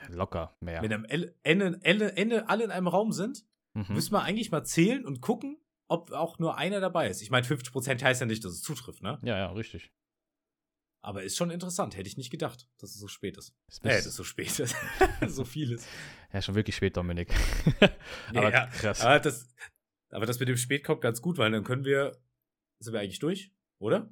Ja, 0.00 0.08
locker 0.08 0.56
mehr. 0.60 0.82
Wenn 0.82 0.92
am 0.92 1.04
Ende, 1.04 1.34
Ende, 1.42 1.78
Ende, 1.82 2.16
Ende 2.16 2.48
alle 2.48 2.64
in 2.64 2.70
einem 2.70 2.88
Raum 2.88 3.12
sind, 3.12 3.44
Mhm. 3.76 3.94
müssen 3.94 4.12
wir 4.12 4.22
eigentlich 4.22 4.52
mal 4.52 4.64
zählen 4.64 5.04
und 5.04 5.20
gucken, 5.20 5.58
ob 5.88 6.12
auch 6.12 6.38
nur 6.38 6.56
einer 6.56 6.78
dabei 6.80 7.08
ist. 7.08 7.22
Ich 7.22 7.30
meine, 7.30 7.44
50% 7.44 8.02
heißt 8.04 8.20
ja 8.20 8.26
nicht, 8.26 8.44
dass 8.44 8.52
es 8.52 8.62
zutrifft, 8.62 9.02
ne? 9.02 9.18
Ja, 9.24 9.36
ja, 9.36 9.50
richtig. 9.50 9.92
Aber 11.04 11.22
ist 11.22 11.36
schon 11.36 11.50
interessant. 11.50 11.96
Hätte 11.98 12.08
ich 12.08 12.16
nicht 12.16 12.30
gedacht, 12.30 12.66
dass 12.78 12.94
es 12.94 12.98
so 12.98 13.08
spät 13.08 13.36
ist. 13.36 13.50
Äh, 13.50 13.52
bis- 13.68 13.80
dass 13.82 14.06
es 14.06 14.16
so 14.16 14.24
spät 14.24 14.58
ist. 14.58 14.74
so 15.28 15.44
viel 15.44 15.72
ist. 15.72 15.86
Ja, 16.32 16.40
schon 16.40 16.54
wirklich 16.54 16.76
spät, 16.76 16.96
Dominik. 16.96 17.28
Aber 18.30 18.50
ja. 18.50 18.66
krass. 18.68 19.02
Aber 19.02 19.20
das, 19.20 19.54
aber 20.10 20.24
das 20.24 20.40
mit 20.40 20.48
dem 20.48 20.56
Spät 20.56 20.82
kommt 20.82 21.02
ganz 21.02 21.20
gut, 21.20 21.36
weil 21.36 21.50
dann 21.50 21.62
können 21.62 21.84
wir. 21.84 22.18
Sind 22.82 22.94
wir 22.94 23.00
eigentlich 23.00 23.18
durch? 23.18 23.52
Oder? 23.82 24.10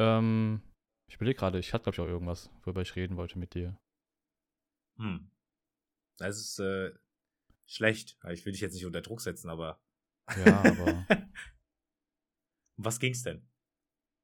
Ähm, 0.00 0.62
ich 1.10 1.16
überlege 1.16 1.38
gerade, 1.38 1.58
ich 1.58 1.74
hatte, 1.74 1.84
glaube 1.84 1.96
ich, 1.96 2.00
auch 2.00 2.10
irgendwas, 2.10 2.50
worüber 2.62 2.80
ich 2.80 2.96
reden 2.96 3.16
wollte 3.18 3.38
mit 3.38 3.52
dir. 3.52 3.78
Hm. 4.98 5.30
Das 6.18 6.38
ist 6.38 6.58
äh, 6.60 6.94
schlecht. 7.68 8.18
Ich 8.30 8.46
will 8.46 8.52
dich 8.52 8.62
jetzt 8.62 8.72
nicht 8.72 8.86
unter 8.86 9.02
Druck 9.02 9.20
setzen, 9.20 9.50
aber. 9.50 9.78
Ja, 10.34 10.64
aber. 10.64 11.06
Um 12.78 12.84
was 12.84 13.00
ging's 13.00 13.22
denn? 13.22 13.46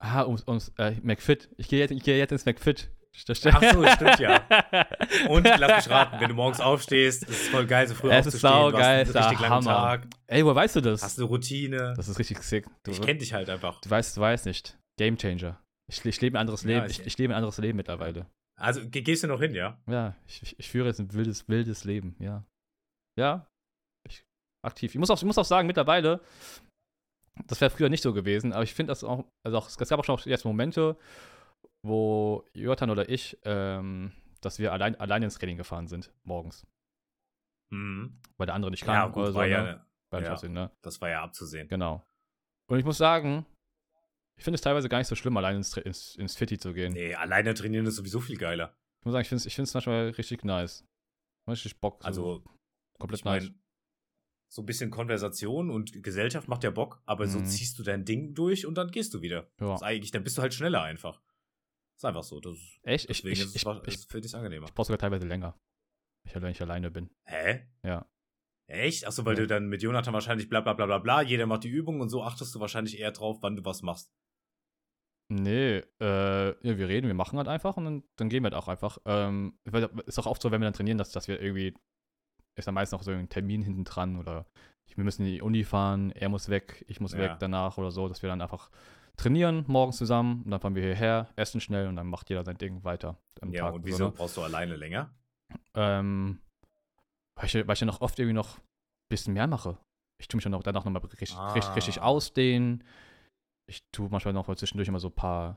Ah, 0.05 0.24
ums, 0.24 0.46
ums 0.48 0.72
äh, 0.78 0.92
McFit. 1.03 1.48
Ich 1.57 1.68
gehe 1.68 1.78
jetzt, 1.78 1.92
ich 1.92 2.03
gehe 2.03 2.18
jetzt 2.18 2.32
ins 2.32 2.44
McFit. 2.44 2.90
Ach 3.14 3.62
so, 3.72 3.86
stimmt 3.88 4.18
ja. 4.20 4.42
Und 5.28 5.44
lass 5.44 5.84
mich 5.84 5.90
raten, 5.94 6.18
wenn 6.18 6.30
du 6.30 6.34
morgens 6.34 6.61
aufstehst, 6.61 7.24
ist 7.24 7.42
es 7.42 7.48
voll 7.48 7.66
geil, 7.66 7.86
so 7.86 7.94
früh 7.94 8.11
Es 8.11 8.24
ist 8.26 8.42
aufzustehen. 8.42 8.72
du 8.72 8.78
ist 8.78 8.84
hast 8.84 9.14
der 9.14 9.20
einen 9.22 9.30
richtig 9.36 9.48
Hammer. 9.50 9.64
Tag, 9.74 10.07
Ey, 10.28 10.44
woher 10.44 10.55
weißt 10.57 10.76
du 10.76 10.80
das? 10.80 11.03
hast 11.03 11.18
eine 11.18 11.28
Routine. 11.28 11.92
Das 11.94 12.09
ist 12.09 12.18
richtig 12.18 12.42
sick. 12.42 12.66
Du, 12.84 12.90
ich 12.90 13.00
kenn 13.03 13.18
dich 13.18 13.32
halt 13.34 13.50
einfach. 13.50 13.80
du 13.82 13.90
weißt, 13.90 14.16
du 14.16 14.20
weißt 14.22 14.46
nicht. 14.46 14.78
Game 14.98 15.18
Changer. 15.18 15.61
Ich, 15.90 16.05
ich 16.05 16.20
lebe 16.22 16.38
ein 16.38 16.40
anderes 16.40 16.64
Leben. 16.64 16.86
ich- 16.86 17.00
Ich, 17.00 17.07
ich 17.07 17.18
lebe 17.18 17.34
ein 17.34 17.36
anderes 17.36 17.59
Leben 17.59 17.76
mittlerweile. 17.76 18.26
Also 18.59 18.88
ge 18.88 19.03
gehst 19.03 19.22
du 19.24 19.26
noch 19.28 19.40
hin, 19.40 19.55
ja? 19.55 19.78
Ja, 19.90 20.14
ich, 20.26 20.59
ich, 20.59 20.68
führe 20.70 20.88
jetzt 20.88 20.98
ein 21.00 21.12
wildes, 21.12 21.48
wildes 21.48 21.84
Leben, 21.84 22.16
ja. 22.18 22.44
Ja, 23.18 23.46
ich, 24.09 24.24
aktiv. 24.64 24.94
Ich 24.94 24.98
muss 24.98 25.11
auch, 25.11 25.18
ich 25.18 25.24
muss 25.24 25.36
auch 25.38 25.44
sagen, 25.44 25.66
mittlerweile, 25.66 26.20
das 27.47 27.61
wäre 27.61 27.70
früher 27.70 27.89
nicht 27.89 28.03
so 28.03 28.12
gewesen, 28.12 28.53
aber 28.53 28.62
ich 28.62 28.74
finde 28.74 28.91
das 28.91 29.05
auch, 29.05 29.24
also 29.45 29.59
auch, 29.59 29.68
es 29.68 29.76
gab 29.89 29.99
auch 29.99 30.05
schon 30.05 30.18
jetzt 30.30 30.45
Momente, 30.45 30.97
wo 31.83 32.45
Jotan 32.53 32.91
oder 32.91 33.09
ich, 33.09 33.39
ähm, 33.45 34.12
dass 34.41 34.59
wir 34.59 34.72
allein, 34.72 34.95
allein 35.01 35.22
ins 35.22 35.39
Training 35.39 35.57
gefahren 35.57 35.89
sind, 35.89 36.12
morgens, 36.24 36.66
Mhm. 37.70 38.18
weil 38.37 38.47
der 38.47 38.55
andere 38.55 38.70
nicht 38.70 38.85
kann 38.85 38.95
Ja, 38.95 39.07
gut, 39.07 39.16
oder 39.22 39.33
so, 39.33 39.39
war 39.39 39.47
ne? 39.47 39.51
ja, 39.51 39.87
War 40.11 40.20
nicht 40.20 40.28
ja. 40.28 40.35
aussehen, 40.35 40.53
ne? 40.53 40.70
das 40.83 41.01
war 41.01 41.09
ja 41.09 41.22
abzusehen. 41.22 41.68
Genau. 41.68 42.05
Und 42.68 42.78
ich 42.78 42.85
muss 42.85 42.99
sagen, 42.99 43.47
ich 44.39 44.45
finde 44.45 44.57
es 44.57 44.61
teilweise 44.61 44.89
gar 44.89 44.99
nicht 44.99 45.09
so 45.09 45.14
schlimm, 45.14 45.37
allein 45.37 45.57
ins, 45.57 45.76
ins, 45.78 46.16
ins 46.16 46.37
Fitti 46.37 46.59
zu 46.59 46.72
gehen. 46.74 46.93
Nee, 46.93 47.14
alleine 47.14 47.55
trainieren 47.55 47.87
ist 47.87 47.97
sowieso 47.97 48.20
viel 48.20 48.37
geiler. 48.37 48.76
Ich 49.01 49.07
muss 49.07 49.12
sagen, 49.12 49.22
ich 49.22 49.28
finde 49.28 49.39
es 49.41 49.47
ich 49.47 49.55
find's 49.57 49.74
manchmal 49.74 50.11
richtig 50.11 50.45
nice. 50.45 50.85
Richtig 51.49 51.80
Bock. 51.80 52.01
so 52.03 52.07
Also, 52.07 52.45
komplett 52.99 53.20
ich 53.20 53.24
meine, 53.24 53.47
nice. 53.47 53.55
So 54.53 54.61
ein 54.61 54.66
bisschen 54.66 54.90
Konversation 54.90 55.70
und 55.70 56.03
Gesellschaft 56.03 56.46
macht 56.46 56.62
ja 56.62 56.70
Bock, 56.70 57.00
aber 57.07 57.26
so 57.26 57.38
Mhm. 57.38 57.46
ziehst 57.46 57.78
du 57.78 57.82
dein 57.82 58.05
Ding 58.05 58.34
durch 58.34 58.66
und 58.66 58.74
dann 58.76 58.90
gehst 58.90 59.14
du 59.14 59.22
wieder. 59.22 59.50
Ja. 59.59 59.80
Eigentlich, 59.80 60.11
dann 60.11 60.24
bist 60.24 60.36
du 60.36 60.42
halt 60.42 60.53
schneller 60.53 60.82
einfach. 60.82 61.22
Ist 61.96 62.05
einfach 62.05 62.22
so. 62.22 62.38
Das, 62.38 62.59
Echt? 62.82 63.09
Ich, 63.09 63.24
ich, 63.24 63.40
ist 63.40 63.57
es, 63.57 63.62
ich, 63.64 63.94
ich, 63.94 64.07
für 64.07 64.20
dich 64.20 64.34
angenehmer. 64.34 64.66
Ich 64.66 64.74
brauche 64.74 64.88
sogar 64.88 64.98
teilweise 64.98 65.26
länger. 65.26 65.59
Ich, 66.24 66.34
wenn 66.34 66.50
ich 66.50 66.61
alleine 66.61 66.90
bin. 66.90 67.09
Hä? 67.24 67.66
Ja. 67.82 68.07
Echt? 68.66 69.07
Achso, 69.07 69.24
weil 69.24 69.36
Ja. 69.36 69.40
du 69.42 69.46
dann 69.46 69.68
mit 69.68 69.82
Jonathan 69.82 70.12
wahrscheinlich 70.12 70.50
bla 70.50 70.61
bla 70.61 70.74
bla 70.74 70.84
bla 70.84 70.98
bla, 70.98 71.22
jeder 71.22 71.46
macht 71.46 71.64
die 71.64 71.68
Übung 71.70 72.00
und 72.03 72.11
so 72.11 72.22
achtest 72.22 72.55
du 72.55 72.61
wahrscheinlich 72.61 72.98
eher 72.98 73.12
drauf, 73.12 73.38
wann 73.40 73.57
du 73.57 73.64
was 73.64 73.80
machst. 73.80 74.12
Nee, 75.28 75.78
äh, 76.00 76.48
ja, 76.48 76.76
wir 76.78 76.88
reden, 76.88 77.07
wir 77.07 77.14
machen 77.14 77.38
halt 77.38 77.48
einfach 77.48 77.78
und 77.78 77.84
dann, 77.86 78.03
dann 78.16 78.28
gehen 78.28 78.42
wir 78.42 78.50
halt 78.50 78.55
auch 78.62 78.68
einfach. 78.68 78.98
Ähm, 79.07 79.59
ist 80.05 80.18
auch 80.18 80.26
oft 80.26 80.42
so, 80.42 80.50
wenn 80.50 80.61
wir 80.61 80.66
dann 80.66 80.74
trainieren, 80.74 80.98
dass, 80.98 81.11
dass 81.11 81.26
wir 81.26 81.40
irgendwie, 81.40 81.74
ist 82.59 82.66
dann 82.66 82.74
meist 82.74 82.92
noch 82.92 83.03
so 83.03 83.11
ein 83.11 83.28
Termin 83.28 83.62
hinten 83.62 83.84
dran 83.84 84.16
oder 84.18 84.46
wir 84.94 85.05
müssen 85.05 85.24
in 85.24 85.32
die 85.32 85.40
Uni 85.42 85.64
fahren, 85.64 86.11
er 86.12 86.28
muss 86.28 86.48
weg, 86.50 86.84
ich 86.86 87.00
muss 87.00 87.12
Ja. 87.12 87.18
weg 87.20 87.36
danach 87.38 87.78
oder 87.78 87.90
so, 87.90 88.09
dass 88.09 88.22
wir 88.22 88.28
dann 88.28 88.42
einfach 88.42 88.70
trainieren 89.16 89.64
morgens 89.66 89.96
zusammen 89.96 90.42
und 90.44 90.50
dann 90.50 90.61
fahren 90.61 90.74
wir 90.74 90.82
hierher, 90.82 91.28
essen 91.36 91.61
schnell 91.61 91.86
und 91.88 91.96
dann 91.96 92.07
macht 92.09 92.28
jeder 92.28 92.44
sein 92.44 92.59
Ding 92.59 92.84
weiter 92.84 93.16
Ja, 93.48 93.64
Tag. 93.64 93.74
und 93.74 93.82
so, 93.82 93.86
wieso 93.86 94.05
ne? 94.07 94.11
brauchst 94.12 94.36
du 94.36 94.42
alleine 94.42 94.76
länger? 94.76 95.11
Ähm, 95.74 96.40
weil 97.36 97.46
ich, 97.46 97.55
weil 97.55 97.72
ich 97.72 97.80
ja 97.80 97.86
noch 97.86 98.00
oft 98.00 98.18
irgendwie 98.18 98.34
noch 98.34 98.59
ein 98.59 98.62
bisschen 99.11 99.32
mehr 99.34 99.46
mache. 99.46 99.78
Ich 100.20 100.28
tue 100.28 100.36
mich 100.36 100.44
dann 100.44 100.55
auch 100.55 100.62
danach 100.62 100.84
nochmal 100.84 101.03
richtig, 101.05 101.32
richtig, 101.55 101.76
richtig 101.76 102.03
Ah. 102.03 102.07
ausdehnen. 102.07 102.84
Ich 103.68 103.82
tue 103.92 104.09
manchmal 104.11 104.34
noch 104.34 104.46
mal 104.46 104.57
zwischendurch 104.57 104.88
immer 104.88 105.00
so 105.00 105.09
ein 105.09 105.14
paar, 105.14 105.57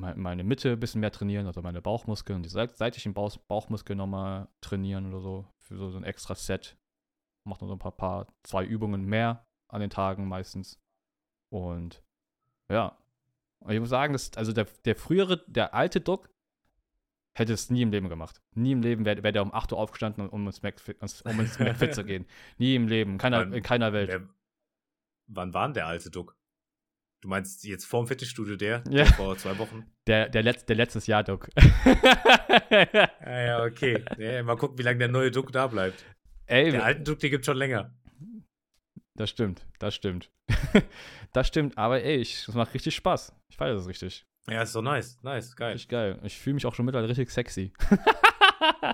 meine 0.00 0.44
Mitte 0.44 0.72
ein 0.72 0.80
bisschen 0.80 1.00
mehr 1.00 1.10
trainieren, 1.12 1.46
also 1.46 1.62
meine 1.62 1.80
Bauchmuskeln, 1.82 2.42
die 2.42 2.48
seit- 2.48 2.76
seitlichen 2.76 3.14
Bauch, 3.14 3.36
Bauchmuskeln 3.48 3.96
nochmal 3.96 4.48
trainieren 4.60 5.06
oder 5.06 5.20
so, 5.20 5.46
für 5.58 5.76
so, 5.76 5.90
so 5.90 5.96
ein 5.98 6.04
extra 6.04 6.34
Set. 6.34 6.76
Macht 7.44 7.60
noch 7.62 7.68
so 7.68 7.74
ein 7.74 7.78
paar, 7.78 7.92
paar, 7.92 8.26
zwei 8.42 8.64
Übungen 8.64 9.04
mehr 9.04 9.46
an 9.68 9.80
den 9.80 9.90
Tagen 9.90 10.26
meistens. 10.28 10.80
Und 11.50 12.02
ja. 12.68 12.96
Und 13.60 13.72
ich 13.72 13.80
muss 13.80 13.88
sagen, 13.88 14.12
dass, 14.12 14.32
also 14.36 14.52
der, 14.52 14.66
der 14.84 14.96
frühere, 14.96 15.38
der 15.46 15.74
alte 15.74 16.00
Duck 16.00 16.28
hätte 17.34 17.52
es 17.52 17.70
nie 17.70 17.82
im 17.82 17.90
Leben 17.90 18.08
gemacht. 18.08 18.40
Nie 18.54 18.72
im 18.72 18.82
Leben 18.82 19.04
wäre 19.04 19.22
wär 19.22 19.32
der 19.32 19.42
um 19.42 19.52
8 19.52 19.72
Uhr 19.72 19.78
aufgestanden, 19.78 20.28
um 20.28 20.46
ins 20.46 20.62
McFit, 20.62 20.96
um 21.24 21.40
ins 21.40 21.58
McFit 21.58 21.94
zu 21.94 22.04
gehen. 22.04 22.26
Nie 22.58 22.74
im 22.74 22.88
Leben, 22.88 23.12
in 23.12 23.18
keiner, 23.18 23.40
Wann- 23.40 23.52
in 23.52 23.62
keiner 23.62 23.92
Welt. 23.92 24.08
Wer, 24.08 24.28
wann 25.28 25.52
war 25.54 25.66
denn 25.68 25.74
der 25.74 25.86
alte 25.86 26.10
Duck? 26.10 26.36
Du 27.22 27.28
meinst 27.28 27.64
jetzt 27.64 27.86
vorm 27.86 28.06
Fitnessstudio 28.06 28.56
der, 28.56 28.82
Ja. 28.88 29.04
der 29.04 29.06
vor 29.06 29.36
zwei 29.36 29.56
Wochen? 29.58 29.84
Der, 30.06 30.28
der, 30.28 30.42
Letz-, 30.44 30.64
der 30.66 30.76
letztes 30.76 31.06
Jahr 31.06 31.24
Duck. 31.24 31.48
Ja, 32.70 33.08
ja, 33.24 33.64
okay. 33.64 34.04
Ja, 34.18 34.42
mal 34.42 34.56
gucken, 34.56 34.78
wie 34.78 34.82
lange 34.82 34.98
der 34.98 35.08
neue 35.08 35.30
Duck 35.30 35.50
da 35.52 35.66
bleibt. 35.66 36.04
Ey, 36.46 36.70
Der 36.70 36.84
alten 36.84 37.04
Duck, 37.04 37.18
den 37.18 37.30
gibt's 37.30 37.46
schon 37.46 37.56
länger. 37.56 37.92
das 39.14 39.30
stimmt, 39.30 39.66
das 39.78 39.94
stimmt. 39.94 40.30
das 41.32 41.48
stimmt, 41.48 41.76
aber 41.78 42.02
ey, 42.02 42.16
ich, 42.16 42.44
das 42.46 42.54
macht 42.54 42.74
richtig 42.74 42.94
Spaß. 42.94 43.34
Ich 43.48 43.56
feiere 43.56 43.74
das 43.74 43.88
richtig. 43.88 44.24
Ja, 44.48 44.62
ist 44.62 44.74
doch 44.76 44.82
nice. 44.82 45.18
Nice, 45.22 45.56
geil. 45.56 45.72
Richtig 45.72 45.88
geil. 45.88 46.20
Ich 46.22 46.38
fühle 46.38 46.54
mich 46.54 46.66
auch 46.66 46.74
schon 46.74 46.84
mittlerweile 46.84 47.08
richtig 47.10 47.30
sexy. 47.30 47.72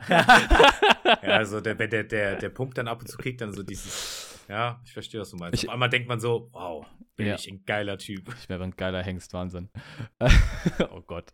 Ja, 0.09 1.37
also 1.37 1.61
der, 1.61 1.75
der, 1.75 2.05
der, 2.05 2.37
der 2.37 2.49
Punkt 2.49 2.77
dann 2.79 2.89
ab 2.89 3.01
und 3.01 3.07
zu 3.09 3.17
kriegt, 3.17 3.41
dann 3.41 3.53
so 3.53 3.63
dieses, 3.63 4.22
ja, 4.49 4.81
ich 4.85 4.93
verstehe, 4.93 5.21
was 5.21 5.31
du 5.31 5.37
meinst. 5.37 5.63
Ich- 5.63 5.69
Auf 5.69 5.73
einmal 5.75 5.89
denkt 5.91 6.09
man 6.09 6.21
so, 6.21 6.49
wow, 6.53 6.87
bin 7.17 7.27
Ja. 7.27 7.35
ich 7.35 7.49
ein 7.51 7.65
geiler 7.65 7.99
Typ. 7.99 8.29
Ich 8.39 8.49
wäre 8.49 8.63
ein 8.65 8.73
geiler 8.77 9.03
Hengst, 9.03 9.33
Wahnsinn. 9.33 9.71
oh 10.91 11.03
Gott. 11.03 11.31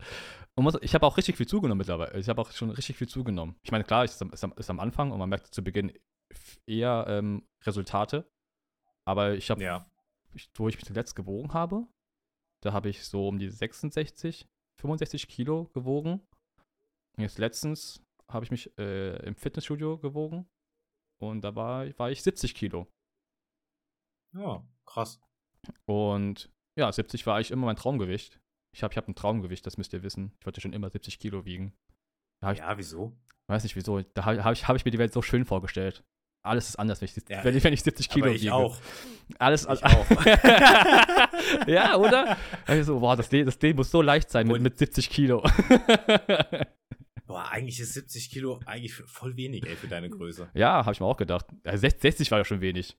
Muss, 0.57 0.77
ich 0.83 0.95
habe 0.95 1.07
auch 1.07 1.17
richtig 1.17 1.37
viel 1.37 1.47
zugenommen 1.47 1.79
mittlerweile. 1.79 2.19
Ich 2.19 2.29
habe 2.29 2.41
auch 2.41 2.51
schon 2.51 2.71
richtig 2.71 2.97
viel 2.97 3.09
zugenommen. 3.09 3.57
Ich 3.63 3.71
meine, 3.71 3.85
klar, 3.85 4.05
es 4.05 4.15
ist, 4.15 4.23
am- 4.43 4.53
ist, 4.57 4.71
am- 4.71 4.81
Anfang 4.81 5.13
und 5.13 5.19
man 5.19 5.29
merkt 5.29 5.55
zu 5.55 5.63
Beginn 5.63 5.93
eher 6.67 7.05
ähm, 7.09 7.47
Resultate. 7.65 8.29
Aber 9.07 9.35
ich 9.35 9.51
habe, 9.51 9.63
Ja. 9.63 9.87
wo 10.57 10.69
ich 10.69 10.75
mich 10.77 10.85
zuletzt 10.85 11.15
gewogen 11.15 11.55
habe, 11.55 11.87
da 12.63 12.73
habe 12.73 12.89
ich 12.89 13.05
so 13.05 13.29
um 13.29 13.39
die 13.39 13.49
66, 13.51 14.49
65 14.81 15.29
Kilo 15.29 15.67
gewogen. 15.75 16.27
Und 17.17 17.23
jetzt 17.23 17.39
letztens 17.39 18.03
habe 18.31 18.45
ich 18.45 18.51
mich 18.51 18.77
äh, 18.79 19.17
im 19.27 19.37
Fitnessstudio 19.37 19.99
gewogen 19.99 20.49
und 21.21 21.41
da 21.43 21.55
war, 21.55 21.87
war 21.99 22.11
ich 22.11 22.23
70 22.23 22.55
Kilo. 22.55 22.87
Ja, 24.35 24.63
krass. 24.87 25.21
Und 25.87 26.51
ja, 26.79 26.91
70 26.91 27.27
war 27.27 27.37
eigentlich 27.37 27.51
immer 27.51 27.67
mein 27.67 27.77
Traumgewicht. 27.77 28.41
Ich 28.75 28.83
habe 28.83 28.93
ich 28.93 28.97
hab 28.99 29.09
ein 29.09 29.15
Traumgewicht, 29.15 29.67
das 29.67 29.77
müsst 29.79 29.93
ihr 29.93 30.03
wissen. 30.03 30.33
Ich 30.39 30.47
wollte 30.47 30.61
schon 30.61 30.73
immer 30.73 30.91
70 30.91 31.19
Kilo 31.19 31.45
wiegen. 31.45 31.73
Ich, 32.53 32.59
Ja, 32.59 32.77
wieso? 32.79 33.17
weiß 33.49 33.63
nicht 33.65 33.77
wieso. 33.77 34.03
Da 34.03 34.25
habe 34.27 34.45
hab 34.45 34.53
ich, 34.53 34.69
hab 34.69 34.77
ich 34.77 34.85
mir 34.85 34.91
die 34.91 34.99
Welt 34.99 35.13
so 35.13 35.23
schön 35.23 35.45
vorgestellt. 35.45 36.05
Alles 36.45 36.69
ist 36.69 36.77
anders, 36.77 37.01
wenn 37.01 37.07
ich, 37.09 37.17
Ja, 37.29 37.43
wenn 37.43 37.57
ich, 37.57 37.65
wenn 37.65 37.73
ich 37.73 37.83
70 37.83 38.09
Kilo 38.09 38.27
Aber 38.27 38.35
ich 38.35 38.43
wiege. 38.43 38.55
auch. 38.55 38.79
Alles 39.39 39.63
Ich 39.67 39.85
auch. 39.85 40.07
ja, 41.67 41.97
oder? 41.97 42.37
Also, 42.67 43.01
boah, 43.01 43.17
das 43.17 43.29
das 43.29 43.61
Leben 43.61 43.77
muss 43.77 43.91
so 43.91 44.03
leicht 44.03 44.31
sein 44.31 44.47
mit, 44.47 44.63
mit 44.63 44.79
70 44.79 45.11
Kilo. 45.11 45.43
Boah, 47.27 47.47
eigentlich 47.51 47.79
ist 47.81 47.93
70 47.93 48.31
Kilo 48.31 48.59
eigentlich 48.65 48.95
voll 48.95 49.37
wenig, 49.37 49.67
ey, 49.67 49.77
für 49.77 49.89
deine 49.89 50.09
Größe. 50.09 50.49
ja, 50.55 50.79
habe 50.85 50.93
ich 50.93 51.01
mir 51.01 51.07
auch 51.07 51.17
gedacht. 51.19 51.45
Ja, 51.67 51.77
60 51.77 52.01
60 52.01 52.31
war 52.31 52.39
ja 52.39 52.45
schon 52.47 52.63
wenig. 52.63 52.97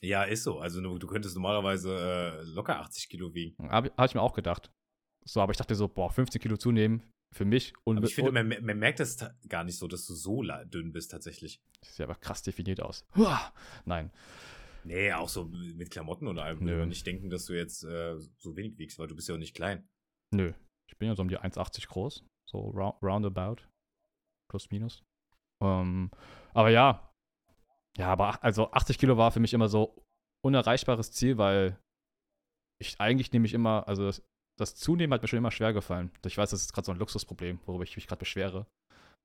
Ja, 0.00 0.24
ist 0.24 0.42
so. 0.44 0.58
Also 0.58 0.80
du, 0.80 0.98
du 0.98 1.06
könntest 1.06 1.34
normalerweise 1.34 2.42
äh, 2.42 2.42
locker 2.42 2.80
80 2.80 3.08
Kilo 3.08 3.34
wiegen. 3.34 3.56
Habe 3.70 3.92
hab 3.96 4.08
ich 4.08 4.14
mir 4.14 4.22
auch 4.22 4.34
gedacht. 4.34 4.70
So, 5.24 5.40
aber 5.40 5.52
ich 5.52 5.56
dachte 5.56 5.74
so, 5.74 5.88
boah, 5.88 6.10
15 6.10 6.40
Kilo 6.40 6.56
zunehmen 6.56 7.02
für 7.34 7.44
mich 7.44 7.72
und 7.84 7.96
Aber 7.96 8.06
ich 8.06 8.14
finde, 8.14 8.30
man, 8.30 8.48
man 8.48 8.78
merkt 8.78 9.00
das 9.00 9.18
gar 9.48 9.64
nicht 9.64 9.78
so, 9.78 9.88
dass 9.88 10.06
du 10.06 10.14
so 10.14 10.42
dünn 10.66 10.92
bist 10.92 11.10
tatsächlich. 11.10 11.60
sieht 11.82 12.02
aber 12.02 12.14
krass 12.14 12.42
definiert 12.42 12.80
aus. 12.80 13.04
Huah. 13.16 13.52
Nein. 13.84 14.12
Nee, 14.84 15.12
auch 15.12 15.28
so 15.30 15.46
mit 15.46 15.90
Klamotten 15.90 16.28
und 16.28 16.38
allem. 16.38 16.62
Nö. 16.62 16.84
Nicht 16.86 17.06
denken, 17.06 17.30
dass 17.30 17.46
du 17.46 17.54
jetzt 17.54 17.84
äh, 17.84 18.18
so 18.38 18.54
wenig 18.56 18.78
wiegst, 18.78 18.98
weil 18.98 19.08
du 19.08 19.16
bist 19.16 19.28
ja 19.28 19.34
auch 19.34 19.38
nicht 19.38 19.56
klein. 19.56 19.88
Nö. 20.34 20.52
Ich 20.86 20.98
bin 20.98 21.08
ja 21.08 21.16
so 21.16 21.22
um 21.22 21.28
die 21.28 21.38
1,80 21.38 21.88
groß. 21.88 22.24
So 22.46 22.58
round, 22.58 23.02
roundabout. 23.02 23.62
Plus, 24.50 24.70
minus. 24.70 25.02
Ähm, 25.62 26.10
aber 26.52 26.68
ja. 26.70 27.10
Ja, 27.96 28.08
aber 28.08 28.42
also 28.42 28.70
80 28.72 28.98
Kilo 28.98 29.16
war 29.16 29.30
für 29.30 29.40
mich 29.40 29.54
immer 29.54 29.68
so 29.68 30.04
unerreichbares 30.44 31.12
Ziel, 31.12 31.38
weil 31.38 31.78
ich 32.80 33.00
eigentlich 33.00 33.32
nämlich 33.32 33.54
immer, 33.54 33.86
also 33.88 34.04
das, 34.04 34.22
das 34.58 34.74
Zunehmen 34.74 35.12
hat 35.14 35.22
mir 35.22 35.28
schon 35.28 35.38
immer 35.38 35.50
schwer 35.50 35.72
gefallen. 35.72 36.10
Ich 36.26 36.36
weiß, 36.36 36.50
das 36.50 36.62
ist 36.62 36.72
gerade 36.72 36.86
so 36.86 36.92
ein 36.92 36.98
Luxusproblem, 36.98 37.60
worüber 37.66 37.84
ich 37.84 37.96
mich 37.96 38.06
gerade 38.06 38.18
beschwere. 38.18 38.66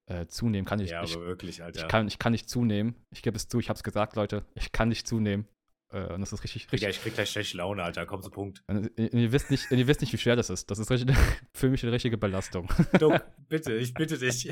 Äh, 0.05 0.28
zunehmen 0.28 0.65
kann 0.65 0.80
ich, 0.80 0.89
ja, 0.89 1.03
ich, 1.03 1.15
aber 1.15 1.26
wirklich, 1.26 1.61
Alter. 1.61 1.82
ich, 1.82 1.88
kann, 1.88 2.07
ich 2.07 2.17
kann 2.17 2.32
nicht 2.32 2.49
zunehmen. 2.49 2.95
Ich 3.11 3.22
gebe 3.22 3.38
es 3.38 3.47
zu, 3.47 3.59
ich 3.59 3.70
habe 3.70 3.78
es 3.78 3.84
gesagt, 3.84 4.15
Leute. 4.15 4.43
Ich 4.55 4.72
kann 4.72 4.89
nicht 4.89 5.07
zunehmen. 5.07 5.47
Äh, 5.91 6.13
und 6.13 6.22
das 6.22 6.34
ist 6.34 6.43
richtig, 6.43 6.63
Ja, 6.65 6.70
richtig. 6.72 6.89
ich 6.89 7.01
krieg 7.01 7.13
gleich 7.13 7.30
schlechte 7.30 7.57
Laune, 7.57 7.84
Alter. 7.84 8.05
Komm 8.05 8.22
zum 8.22 8.32
Punkt. 8.32 8.63
Und 8.67 8.91
ihr, 8.97 9.13
ihr, 9.13 9.32
wisst 9.32 9.51
nicht, 9.51 9.70
ihr 9.70 9.88
wisst 9.88 10.01
nicht, 10.01 10.13
wie 10.13 10.17
schwer 10.17 10.36
das 10.36 10.49
ist. 10.49 10.72
Das 10.72 10.80
ist 10.80 10.89
richtig, 10.89 11.15
für 11.53 11.70
mich 11.70 11.84
eine 11.84 11.91
richtige 11.91 12.17
Belastung. 12.17 12.67
Duck, 12.99 13.22
bitte, 13.49 13.74
ich 13.76 13.93
bitte 13.93 14.17
dich. 14.17 14.51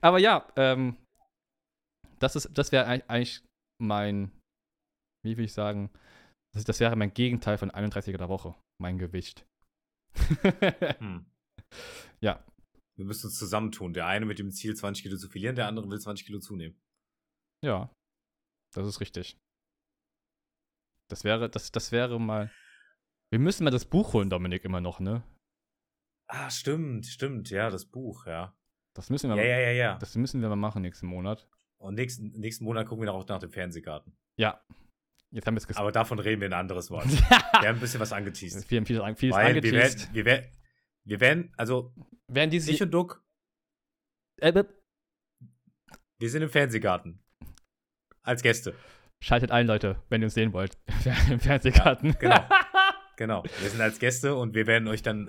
Aber 0.00 0.18
ja, 0.18 0.46
ähm, 0.56 0.96
das, 2.18 2.36
ist- 2.36 2.50
das 2.56 2.72
wäre 2.72 2.86
eigentlich 2.86 3.42
mein, 3.80 4.30
wie 5.24 5.36
will 5.36 5.44
ich 5.44 5.52
sagen, 5.52 5.90
das, 6.54 6.64
das 6.64 6.80
wäre 6.80 6.96
mein 6.96 7.12
Gegenteil 7.14 7.58
von 7.58 7.70
31er 7.70 8.16
der 8.18 8.28
Woche, 8.28 8.54
mein 8.80 8.98
Gewicht. 8.98 9.46
Hm. 10.98 11.26
Ja. 12.20 12.44
Wir 12.96 13.04
müssen 13.04 13.26
uns 13.26 13.38
zusammentun. 13.38 13.92
Der 13.94 14.06
eine 14.06 14.26
mit 14.26 14.38
dem 14.38 14.52
Ziel, 14.52 14.76
20 14.76 15.02
Kilo 15.02 15.16
zu 15.16 15.28
verlieren, 15.28 15.56
der 15.56 15.66
andere 15.66 15.88
will 15.90 15.98
20 15.98 16.24
Kilo 16.26 16.38
zunehmen. 16.38 16.78
ja, 17.64 17.92
das 18.74 18.86
ist 18.86 19.00
richtig. 19.00 19.36
Das 21.10 21.24
wäre, 21.24 21.50
das, 21.50 21.72
das 21.72 21.90
wäre 21.92 22.20
mal. 22.20 22.50
Wir 23.32 23.38
müssen 23.40 23.64
mal 23.64 23.70
das 23.70 23.84
Buch 23.84 24.12
holen, 24.12 24.30
Dominik, 24.30 24.64
immer 24.64 24.80
noch, 24.80 25.00
ne? 25.00 25.22
Ah, 26.30 26.48
stimmt, 26.50 27.06
stimmt. 27.06 27.50
Ja, 27.50 27.70
das 27.70 27.84
Buch, 27.86 28.26
ja. 28.26 28.56
Das 28.96 29.10
müssen 29.10 29.28
wir, 29.30 29.36
Ja, 29.36 29.44
ja, 29.44 29.58
ja, 29.58 29.70
ja. 29.72 29.98
Das 29.98 30.14
müssen 30.14 30.40
wir 30.40 30.48
mal 30.48 30.56
machen 30.56 30.82
nächsten 30.82 31.06
Monat. 31.06 31.48
Und 31.84 31.96
nächsten, 31.96 32.30
nächsten 32.40 32.64
Monat 32.64 32.86
gucken 32.86 33.04
wir 33.04 33.12
auch 33.12 33.28
nach 33.28 33.40
dem 33.40 33.50
Fernsehgarten. 33.50 34.16
Ja. 34.38 34.64
Jetzt 35.30 35.46
haben 35.46 35.54
wir 35.54 35.58
es 35.58 35.66
gesagt. 35.66 35.82
Aber 35.82 35.92
davon 35.92 36.18
reden 36.18 36.40
wir 36.40 36.48
ein 36.48 36.54
anderes 36.54 36.88
Mal. 36.88 37.04
Wir 37.10 37.68
haben 37.68 37.76
ein 37.76 37.80
bisschen 37.80 38.00
was 38.00 38.12
angeteased. 38.12 38.66
Viel, 38.66 38.86
viel, 38.86 39.02
viel, 39.02 39.16
vieles 39.16 39.36
Weil 39.36 39.42
wir 39.42 39.56
angeteased. 39.56 39.74
werden, 40.00 40.14
wir 40.14 40.24
werden, 40.24 40.46
wir 41.04 41.20
werden, 41.20 41.52
also 41.58 41.92
Werden 42.28 42.48
diese. 42.50 42.70
ich 42.70 42.80
und 42.82 42.90
Duck, 42.90 43.22
äh, 44.40 44.48
äh, 44.48 44.64
wir 46.18 46.30
sind 46.30 46.40
im 46.42 46.48
Fernsehgarten. 46.48 47.22
Als 48.22 48.42
Gäste. 48.42 48.74
schaltet 49.20 49.50
ein, 49.50 49.66
Leute, 49.66 50.02
wenn 50.08 50.22
ihr 50.22 50.26
uns 50.26 50.34
sehen 50.34 50.54
wollt. 50.54 50.78
Im 51.30 51.40
Fernsehgarten. 51.40 52.16
genau. 52.18 52.48
Genau. 53.16 53.44
Wir 53.44 53.70
sind 53.70 53.80
als 53.80 54.00
Gäste 54.00 54.34
und 54.34 54.54
wir 54.54 54.66
werden 54.66 54.88
euch 54.88 55.02
dann. 55.02 55.28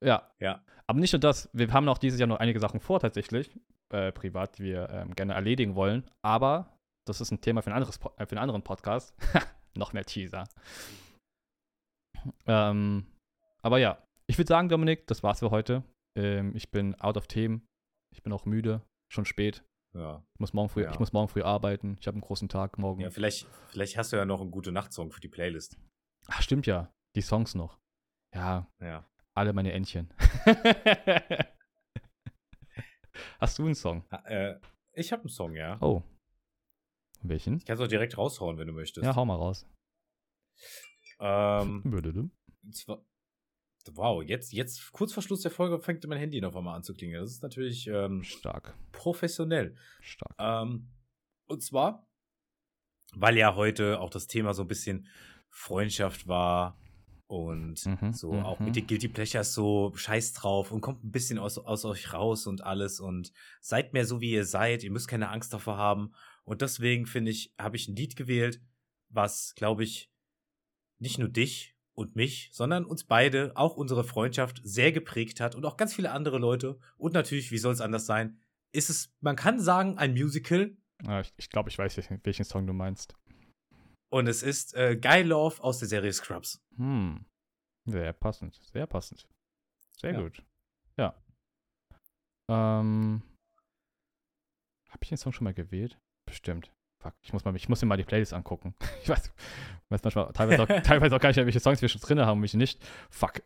Ja. 0.00 0.30
Ja. 0.38 0.64
Aber 0.86 1.00
nicht 1.00 1.12
nur 1.12 1.18
das, 1.18 1.50
wir 1.52 1.72
haben 1.72 1.88
auch 1.88 1.98
dieses 1.98 2.20
Jahr 2.20 2.28
noch 2.28 2.38
einige 2.38 2.60
Sachen 2.60 2.78
vor 2.78 3.00
tatsächlich, 3.00 3.50
äh, 3.92 4.12
privat, 4.12 4.58
wir 4.60 4.88
ähm, 4.90 5.14
gerne 5.14 5.34
erledigen 5.34 5.74
wollen. 5.74 6.08
Aber 6.24 6.76
das 7.06 7.20
ist 7.20 7.30
ein 7.30 7.40
Thema 7.40 7.62
für, 7.62 7.70
ein 7.70 7.76
anderes, 7.76 7.96
äh, 8.16 8.26
für 8.26 8.32
einen 8.32 8.38
anderen 8.42 8.62
Podcast. 8.62 9.14
noch 9.76 9.92
mehr 9.92 10.04
Teaser. 10.04 10.44
Ähm, 12.46 13.06
aber 13.62 13.78
ja, 13.78 14.02
ich 14.28 14.38
würde 14.38 14.48
sagen, 14.48 14.68
Dominik, 14.68 15.06
das 15.06 15.22
war's 15.22 15.40
für 15.40 15.50
heute. 15.50 15.82
Ähm, 16.16 16.54
ich 16.54 16.70
bin 16.70 16.94
out 17.00 17.16
of 17.16 17.26
Themen. 17.26 17.66
Ich 18.14 18.22
bin 18.22 18.32
auch 18.32 18.44
müde, 18.44 18.82
schon 19.10 19.24
spät. 19.24 19.64
ja. 19.96 20.22
Ich 20.34 20.40
muss 20.40 20.52
morgen 20.52 20.68
früh, 20.68 20.82
Ja. 20.84 20.90
ich 20.92 20.98
muss 20.98 21.12
morgen 21.12 21.28
früh 21.28 21.42
arbeiten. 21.42 21.96
Ich 22.00 22.06
habe 22.06 22.16
einen 22.16 22.20
großen 22.22 22.48
Tag 22.48 22.78
morgen. 22.78 23.00
ja, 23.00 23.10
vielleicht, 23.10 23.46
vielleicht 23.68 23.96
hast 23.96 24.12
du 24.12 24.16
ja 24.16 24.24
noch 24.24 24.40
einen 24.40 24.50
gute 24.50 24.72
Nachtsong 24.72 25.10
für 25.10 25.20
die 25.20 25.28
Playlist. 25.28 25.78
Ach, 26.28 26.42
stimmt 26.42 26.66
ja. 26.66 26.92
Die 27.16 27.22
Songs 27.22 27.54
noch. 27.54 27.78
Ja, 28.34 28.66
Ja. 28.80 29.04
alle 29.34 29.52
meine 29.52 29.72
Entchen. 29.72 30.12
Hast 33.40 33.58
du 33.58 33.64
einen 33.66 33.74
Song? 33.74 34.04
Ha- 34.10 34.24
Äh, 34.26 34.60
ich 34.92 35.12
habe 35.12 35.22
einen 35.22 35.30
Song, 35.30 35.54
ja. 35.54 35.78
Oh. 35.80 36.02
Welchen? 37.22 37.56
Ich 37.58 37.64
kann 37.64 37.76
es 37.76 37.80
auch 37.82 37.88
direkt 37.88 38.18
raushauen, 38.18 38.58
wenn 38.58 38.66
du 38.66 38.72
möchtest. 38.72 39.04
Ja, 39.04 39.14
hau 39.14 39.24
mal 39.24 39.36
raus. 39.36 39.66
Ähm, 41.20 41.82
wow, 43.92 44.22
jetzt, 44.22 44.52
jetzt 44.52 44.92
kurz 44.92 45.12
vor 45.12 45.22
Schluss 45.22 45.42
der 45.42 45.50
Folge 45.50 45.78
fängt 45.80 46.04
mein 46.06 46.18
Handy 46.18 46.40
noch 46.40 46.54
einmal 46.56 46.76
an 46.76 46.82
zu 46.82 46.94
klingeln. 46.94 47.22
Das 47.22 47.30
ist 47.32 47.42
natürlich 47.42 47.86
ähm, 47.86 48.22
Stark. 48.24 48.74
professionell. 48.92 49.76
Stark. 50.00 50.34
Ähm, 50.38 50.90
und 51.46 51.62
zwar, 51.62 52.08
weil 53.14 53.36
ja 53.36 53.54
heute 53.54 54.00
auch 54.00 54.10
das 54.10 54.26
Thema 54.26 54.54
so 54.54 54.62
ein 54.62 54.68
bisschen 54.68 55.06
Freundschaft 55.50 56.26
war 56.26 56.78
und 57.32 57.86
Mhm, 57.86 58.12
so 58.12 58.34
mhm. 58.34 58.44
auch 58.44 58.60
mit 58.60 58.76
den 58.76 58.86
Guilty 58.86 59.08
Pleasures 59.08 59.54
so 59.54 59.90
scheiß 59.94 60.34
drauf 60.34 60.70
und 60.70 60.82
kommt 60.82 61.02
ein 61.02 61.10
bisschen 61.10 61.38
aus, 61.38 61.56
aus 61.56 61.86
euch 61.86 62.12
raus 62.12 62.46
und 62.46 62.62
alles 62.62 63.00
und 63.00 63.32
seid 63.62 63.94
mehr 63.94 64.04
so, 64.04 64.20
wie 64.20 64.32
ihr 64.32 64.44
seid. 64.44 64.84
Ihr 64.84 64.90
müsst 64.90 65.08
keine 65.08 65.30
Angst 65.30 65.54
davor 65.54 65.78
haben. 65.78 66.12
Und 66.44 66.60
deswegen 66.60 67.06
finde 67.06 67.30
ich, 67.30 67.54
habe 67.58 67.76
ich 67.76 67.88
ein 67.88 67.96
Lied 67.96 68.16
gewählt, 68.16 68.60
was, 69.08 69.54
glaube 69.56 69.82
ich, 69.82 70.10
nicht 70.98 71.18
nur 71.18 71.30
dich 71.30 71.74
und 71.94 72.16
mich, 72.16 72.50
sondern 72.52 72.84
uns 72.84 73.04
beide, 73.04 73.52
auch 73.54 73.76
unsere 73.76 74.04
Freundschaft 74.04 74.60
sehr 74.62 74.92
geprägt 74.92 75.40
hat 75.40 75.54
und 75.54 75.64
auch 75.64 75.78
ganz 75.78 75.94
viele 75.94 76.10
andere 76.10 76.38
Leute. 76.38 76.78
Und 76.98 77.14
natürlich, 77.14 77.50
wie 77.50 77.58
soll 77.58 77.72
es 77.72 77.80
anders 77.80 78.04
sein, 78.04 78.38
ist 78.72 78.90
es, 78.90 79.10
man 79.20 79.36
kann 79.36 79.58
sagen, 79.58 79.96
ein 79.96 80.12
Musical 80.12 80.76
Ah, 81.06 81.20
ich 81.20 81.32
ich 81.36 81.50
glaube, 81.50 81.68
ich 81.68 81.78
weiß, 81.78 81.98
welchen 82.22 82.44
Song 82.44 82.66
du 82.66 82.72
meinst. 82.72 83.14
Und 84.12 84.26
es 84.28 84.42
ist 84.42 84.74
äh, 84.74 84.96
Guy 84.96 85.22
Love 85.22 85.62
aus 85.62 85.78
der 85.78 85.88
Serie 85.88 86.12
Scrubs. 86.12 86.60
Hm. 86.76 87.24
Sehr 87.86 88.12
passend. 88.12 88.54
Sehr 88.72 88.86
passend. 88.86 89.26
Sehr 90.00 90.12
Ja. 90.12 90.20
gut. 90.20 90.44
Ja. 90.98 91.14
Ähm. 92.48 93.22
Habe 94.90 94.98
ich 95.02 95.08
den 95.08 95.16
Song 95.18 95.32
schon 95.32 95.44
mal 95.44 95.54
gewählt? 95.54 95.98
Bestimmt. 96.26 96.70
Fuck. 96.98 97.14
Ich 97.22 97.32
muss, 97.32 97.44
mal, 97.44 97.56
ich 97.56 97.68
muss 97.68 97.80
mir 97.80 97.88
mal 97.88 97.96
die 97.96 98.04
Playlist 98.04 98.34
angucken. 98.34 98.74
Ich 99.02 99.08
weiß, 99.08 99.32
weiß 99.88 100.02
manchmal 100.04 100.32
teilweise 100.32 100.62
auch, 100.62 100.66
teilweise 100.84 101.16
auch 101.16 101.20
gar 101.20 101.30
nicht, 101.30 101.38
welche 101.38 101.58
Songs 101.60 101.80
wir 101.82 101.88
schon 101.88 102.00
drin 102.02 102.20
haben 102.20 102.38
und 102.38 102.42
welche 102.42 102.58
nicht. 102.58 102.80
Fuck. 103.10 103.42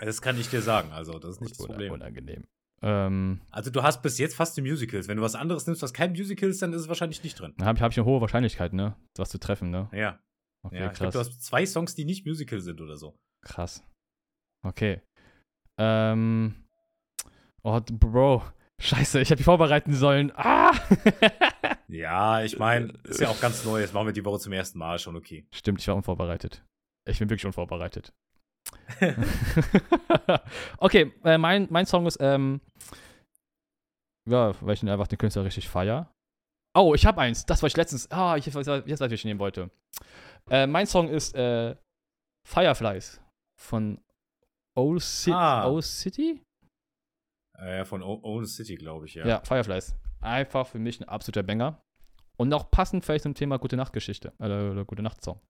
Das 0.00 0.20
kann 0.22 0.40
ich 0.40 0.48
dir 0.48 0.62
sagen, 0.62 0.90
also 0.92 1.18
das 1.18 1.32
ist 1.32 1.40
nicht 1.42 1.52
das 1.52 1.66
Problem. 1.66 1.92
Unangenehm. 1.92 2.44
Ähm, 2.82 3.40
Also 3.50 3.70
du 3.70 3.82
hast 3.82 4.02
bis 4.02 4.18
jetzt 4.18 4.34
fast 4.36 4.56
die 4.56 4.60
Musicals. 4.62 5.08
Wenn 5.08 5.16
du 5.16 5.22
was 5.22 5.34
anderes 5.34 5.66
nimmst, 5.66 5.82
was 5.82 5.92
kein 5.94 6.10
Musical 6.12 6.48
ist, 6.50 6.60
dann 6.62 6.72
ist 6.72 6.82
es 6.82 6.88
wahrscheinlich 6.88 7.22
nicht 7.24 7.38
drin. 7.40 7.54
dann 7.56 7.66
habe 7.66 7.76
ich, 7.78 7.82
hab 7.82 7.92
ich 7.92 7.98
eine 7.98 8.06
hohe 8.06 8.20
Wahrscheinlichkeit, 8.20 8.72
ne? 8.72 8.96
Was 9.16 9.30
zu 9.30 9.38
treffen, 9.38 9.70
ne? 9.70 9.88
Ja, 9.92 10.18
Okay, 10.64 10.80
ja. 10.80 10.86
Ich 10.90 10.98
glaube, 10.98 11.12
krass. 11.12 11.28
du 11.28 11.30
hast 11.32 11.42
zwei 11.44 11.64
Songs, 11.64 11.94
die 11.94 12.04
nicht 12.04 12.26
Musical 12.26 12.60
sind 12.60 12.80
oder 12.80 12.96
so. 12.96 13.16
Krass. 13.44 13.84
Okay. 14.64 15.00
Ähm. 15.78 16.54
Oh, 17.62 17.80
Bro. 17.80 18.42
Scheiße, 18.80 19.20
ich 19.20 19.30
hätte 19.30 19.40
mich 19.40 19.44
vorbereiten 19.44 19.94
sollen. 19.94 20.32
Ah! 20.36 20.72
Ja, 21.88 22.42
ich 22.42 22.58
meine, 22.58 22.92
ist 23.04 23.20
ja 23.20 23.28
auch 23.28 23.40
ganz 23.40 23.64
neu. 23.64 23.80
Das 23.80 23.92
machen 23.92 24.06
wir 24.06 24.12
die 24.12 24.24
Woche 24.24 24.40
zum 24.40 24.52
ersten 24.52 24.76
Mal 24.76 24.98
schon 24.98 25.14
okay. 25.14 25.46
Stimmt, 25.54 25.80
ich 25.80 25.86
war 25.86 25.94
unvorbereitet. 25.94 26.64
Ich 27.08 27.20
bin 27.20 27.30
wirklich 27.30 27.46
unvorbereitet. 27.46 28.12
okay, 30.78 31.12
äh, 31.24 31.38
mein, 31.38 31.66
mein 31.70 31.86
Song 31.86 32.06
ist, 32.06 32.18
ähm, 32.20 32.60
ja, 34.28 34.54
weil 34.60 34.74
ich 34.74 34.80
den 34.80 34.88
einfach 34.88 35.06
den 35.06 35.18
Künstler 35.18 35.44
richtig 35.44 35.68
feier. 35.68 36.10
Oh, 36.76 36.94
ich 36.94 37.06
habe 37.06 37.20
eins. 37.20 37.46
Das 37.46 37.62
war 37.62 37.68
ich 37.68 37.76
letztens. 37.76 38.10
Ah, 38.10 38.36
ich 38.36 38.46
weiß, 38.46 38.66
jetzt 38.66 38.88
weiß, 38.90 39.00
was 39.00 39.12
ich 39.12 39.24
nehmen 39.24 39.40
wollte. 39.40 39.70
Äh, 40.50 40.66
mein 40.66 40.86
Song 40.86 41.08
ist 41.08 41.34
äh, 41.34 41.74
Fireflies 42.46 43.20
von 43.60 43.98
Old, 44.76 45.02
Ci 45.02 45.32
Ah. 45.32 45.66
Old 45.68 45.84
City? 45.84 46.42
Äh, 47.58 47.84
von 47.86 48.02
O- 48.02 48.20
Own 48.22 48.44
City, 48.44 48.74
glaube 48.74 49.06
ich, 49.06 49.14
ja. 49.14 49.26
Ja. 49.26 49.40
Fireflies. 49.42 49.96
Einfach 50.20 50.66
für 50.66 50.78
mich 50.78 51.00
ein 51.00 51.08
absoluter 51.08 51.42
Banger. 51.42 51.80
Und 52.36 52.52
auch 52.52 52.70
passend 52.70 53.04
vielleicht 53.04 53.22
zum 53.22 53.34
Thema 53.34 53.58
Gute 53.58 53.76
Nacht-Geschichte. 53.76 54.34
Äh, 54.38 54.44
oder 54.44 54.84
Gute 54.84 55.02
Nacht-Song. 55.02 55.40